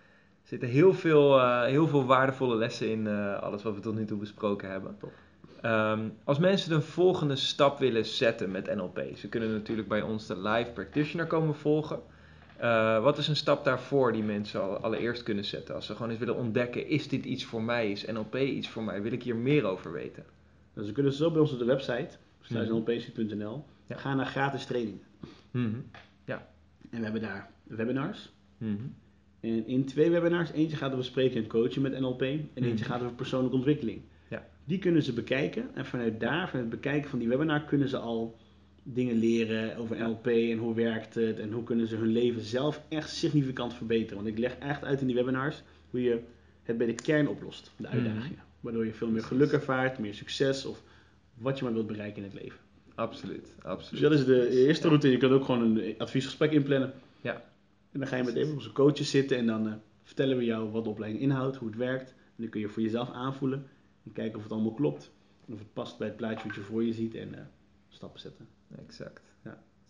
Er 0.43 0.49
zitten 0.49 0.69
heel 0.69 0.93
veel, 0.93 1.47
heel 1.63 1.87
veel 1.87 2.05
waardevolle 2.05 2.55
lessen 2.55 2.89
in 2.89 3.07
alles 3.39 3.63
wat 3.63 3.73
we 3.75 3.79
tot 3.79 3.95
nu 3.95 4.05
toe 4.05 4.17
besproken 4.17 4.69
hebben. 4.71 4.95
Top. 4.99 5.11
Ehm, 5.63 6.09
als 6.23 6.39
mensen 6.39 6.73
een 6.75 6.81
volgende 6.81 7.35
stap 7.35 7.79
willen 7.79 8.05
zetten 8.05 8.51
met 8.51 8.75
NLP, 8.75 9.01
ze 9.15 9.29
kunnen 9.29 9.51
natuurlijk 9.51 9.87
bij 9.87 10.01
ons 10.01 10.27
de 10.27 10.37
live 10.41 10.71
practitioner 10.71 11.25
komen 11.27 11.55
volgen. 11.55 11.99
Eh, 12.57 13.03
wat 13.03 13.17
is 13.17 13.27
een 13.27 13.35
stap 13.35 13.63
daarvoor 13.63 14.11
die 14.13 14.23
mensen 14.23 14.61
al, 14.61 14.77
allereerst 14.77 15.23
kunnen 15.23 15.45
zetten? 15.45 15.75
Als 15.75 15.85
ze 15.85 15.93
gewoon 15.93 16.09
eens 16.09 16.19
willen 16.19 16.35
ontdekken, 16.35 16.87
is 16.87 17.07
dit 17.07 17.25
iets 17.25 17.45
voor 17.45 17.61
mij? 17.63 17.91
Is 17.91 18.05
NLP 18.05 18.35
iets 18.35 18.69
voor 18.69 18.83
mij? 18.83 19.01
Wil 19.01 19.11
ik 19.11 19.23
hier 19.23 19.35
meer 19.35 19.63
over 19.65 19.91
weten? 19.91 20.23
Dus 20.73 20.85
we 20.87 20.91
kunnen 20.91 21.13
zo 21.13 21.31
bij 21.31 21.41
ons 21.41 21.51
op 21.51 21.59
de 21.59 21.65
website, 21.65 22.09
sluizenlpc.nl, 22.41 23.65
Ja. 23.87 23.95
gaan 23.97 24.17
naar 24.17 24.25
gratis 24.25 24.65
trainingen. 24.65 25.01
Mhm. 25.51 25.75
En 26.89 26.99
we 26.99 27.03
hebben 27.03 27.21
daar 27.21 27.49
webinars. 27.63 28.31
Mhm. 28.57 28.71
En 29.39 29.67
in 29.67 29.85
twee 29.85 30.09
webinars, 30.09 30.51
eentje 30.51 30.77
gaat 30.77 30.91
over 30.91 31.03
spreken 31.05 31.41
en 31.43 31.47
coachen 31.47 31.81
met 31.81 31.99
NLP 31.99 32.21
en 32.21 32.49
Mhm. 32.55 32.63
eentje 32.63 32.85
gaat 32.85 33.01
over 33.01 33.13
persoonlijke 33.15 33.55
ontwikkeling. 33.55 34.01
Die 34.65 34.79
kunnen 34.79 35.03
ze 35.03 35.13
bekijken 35.13 35.69
en 35.75 35.85
vanuit 35.85 36.19
daar, 36.19 36.49
vanuit 36.49 36.71
het 36.71 36.81
bekijken 36.81 37.09
van 37.09 37.19
die 37.19 37.27
webinar, 37.27 37.63
kunnen 37.63 37.87
ze 37.89 37.97
al 37.97 38.37
dingen 38.83 39.15
leren 39.15 39.77
over 39.77 39.97
NLP 39.97 40.27
en 40.27 40.57
hoe 40.57 40.75
werkt 40.75 41.15
het 41.15 41.39
en 41.39 41.51
hoe 41.51 41.63
kunnen 41.63 41.87
ze 41.87 41.95
hun 41.95 42.07
leven 42.11 42.41
zelf 42.41 42.81
echt 42.89 43.09
significant 43.09 43.73
verbeteren. 43.73 44.15
Want 44.15 44.27
ik 44.27 44.37
leg 44.37 44.55
echt 44.57 44.83
uit 44.83 45.01
in 45.01 45.07
die 45.07 45.15
webinars 45.15 45.63
hoe 45.89 46.01
je 46.01 46.19
het 46.63 46.77
bij 46.77 46.87
de 46.87 46.93
kern 46.95 47.27
oplost, 47.27 47.71
de 47.77 47.83
Mhm. 47.87 47.93
uitdagingen. 47.95 48.39
Waardoor 48.59 48.85
je 48.85 48.93
veel 48.93 49.07
meer 49.09 49.23
geluk 49.23 49.51
ervaart, 49.51 49.99
meer 49.99 50.13
succes 50.13 50.65
of 50.65 50.81
wat 51.37 51.57
je 51.57 51.63
maar 51.63 51.73
wilt 51.73 51.87
bereiken 51.87 52.17
in 52.23 52.29
het 52.31 52.41
leven. 52.41 52.59
Absoluut, 52.95 53.53
Dus 53.55 53.63
absoluut. 53.65 54.01
dat 54.03 54.11
is 54.11 54.25
de 54.25 54.49
eerste 54.65 54.83
Ja. 54.83 54.89
route. 54.89 55.11
Je 55.11 55.17
kunt 55.17 55.31
ook 55.31 55.45
gewoon 55.45 55.77
een 55.77 55.95
adviesgesprek 55.97 56.51
inplannen. 56.51 56.93
Ja. 57.21 57.33
En 57.91 57.99
dan 57.99 58.07
ga 58.07 58.15
je 58.15 58.23
met 58.23 58.35
even 58.35 58.53
onze 58.53 58.71
coaches 58.71 59.09
zitten 59.09 59.37
en 59.37 59.45
dan 59.45 59.67
eh, 59.67 59.73
vertellen 60.03 60.37
we 60.37 60.43
jou 60.45 60.69
wat 60.69 60.83
de 60.83 60.89
opleiding 60.89 61.23
inhoudt, 61.23 61.55
hoe 61.55 61.67
het 61.67 61.77
werkt. 61.77 62.09
En 62.09 62.33
dan 62.43 62.49
kun 62.49 62.59
je 62.61 62.67
voor 62.67 62.81
jezelf 62.81 63.11
aanvoelen 63.11 63.67
en 64.03 64.11
kijken 64.11 64.37
of 64.37 64.43
het 64.43 64.51
allemaal 64.51 64.73
klopt. 64.73 65.11
En 65.47 65.53
of 65.53 65.59
het 65.59 65.73
past 65.73 65.97
bij 65.97 66.07
het 66.07 66.17
plaatje 66.17 66.47
wat 66.47 66.55
je 66.55 66.61
voor 66.61 66.83
je 66.83 66.93
ziet 66.93 67.15
en 67.15 67.35
eh, 67.35 67.45
stappen 67.89 68.19
zetten. 68.19 68.47
Exact. 68.77 69.32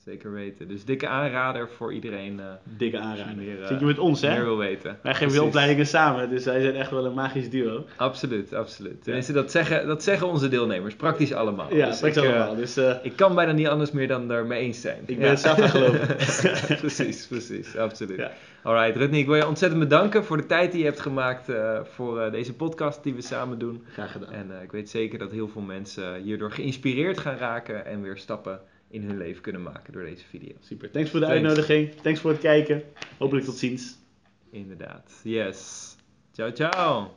Zeker 0.06 0.32
weten. 0.32 0.68
Dus 0.68 0.86
dikke 0.86 1.08
aanrader 1.08 1.70
voor 1.70 1.93
iedereen 1.93 2.39
eh 2.39 2.45
Dikke 2.78 2.99
aanrader. 2.99 3.36
meer, 3.36 3.62
eh, 3.62 3.68
Zit 3.68 3.80
je 3.80 3.86
met 3.86 3.99
ons, 3.99 4.22
meer 4.22 4.32
hè? 4.32 4.43
wil 4.43 4.58
weten. 4.58 4.99
Wij 5.01 5.14
geven 5.16 5.43
opleidingen 5.43 5.88
samen, 5.88 6.30
dus 6.30 6.45
wij 6.45 6.62
zijn 6.62 6.76
echt 6.76 6.91
wel 6.91 7.06
een 7.06 7.14
magisch 7.14 7.49
duo. 7.49 7.86
Absoluut, 7.95 8.54
absoluut. 8.54 9.04
Tenminste, 9.04 9.34
dat 9.34 9.51
zeggen, 9.51 9.88
dat 9.88 10.04
zeggen 10.04 10.28
onze 10.28 10.47
deelnemers. 10.49 10.95
Praktisch 10.95 11.34
allemaal. 11.34 11.74
Ja, 11.76 11.86
Dus 11.86 12.01
ik, 12.01 12.16
eh, 12.16 12.22
allemaal. 12.24 12.56
Dus 12.56 12.78
ik 13.04 13.16
kan 13.16 13.36
bijna 13.36 13.51
niet 13.51 13.68
anders 13.68 13.91
meer 13.91 14.08
dan 14.08 14.28
daarmee 14.28 14.60
eens 14.62 14.82
zijn. 14.82 15.04
ik 15.06 15.20
ben 15.20 15.30
het 15.30 15.39
zelf 15.39 15.70
geloven. 15.70 16.16
precies, 16.86 17.28
precies. 17.28 17.78
Absoluut. 17.78 18.18
Ja. 18.18 18.32
Alright, 18.64 18.95
Rutney, 18.95 19.20
ik 19.20 19.26
wil 19.26 19.36
je 19.36 19.47
ontzettend 19.47 19.82
bedanken 19.82 20.24
voor 20.26 20.38
de 20.38 20.45
tijd 20.45 20.72
die 20.72 20.80
je 20.80 20.86
hebt 20.86 20.99
gemaakt 20.99 21.51
voor 21.84 22.32
deze 22.32 22.54
podcast 22.54 23.04
die 23.04 23.14
we 23.14 23.22
samen 23.22 23.60
doen. 23.60 23.84
Graag 23.93 24.12
gedaan. 24.12 24.32
En 24.34 24.51
ik 24.64 24.72
weet 24.72 24.89
zeker 24.89 25.20
dat 25.20 25.32
heel 25.32 25.47
veel 25.47 25.62
mensen 25.62 26.22
hierdoor 26.22 26.51
geïnspireerd 26.51 27.20
gaan 27.20 27.38
raken 27.38 27.86
en 27.86 28.01
weer 28.01 28.18
stappen 28.18 28.60
in 28.94 29.04
hun 29.04 29.18
leven 29.18 29.41
kunnen 29.41 29.62
maken 29.62 29.94
door 29.94 30.04
deze 30.04 30.26
video. 30.26 30.54
Super. 30.60 30.91
Thanks 30.91 31.10
voor 31.10 31.20
de 31.20 31.26
Thanks. 31.26 31.41
uitnodiging. 31.41 31.94
Thanks 31.94 32.20
voor 32.20 32.32
het 32.32 32.40
kijken. 32.40 32.84
Hopelijk 33.18 33.45
tot 33.45 33.57
ziens. 33.57 33.98
Inderdaad. 34.52 35.22
Yes. 35.24 35.95
Ciao, 36.32 36.52
ciao. 36.52 37.11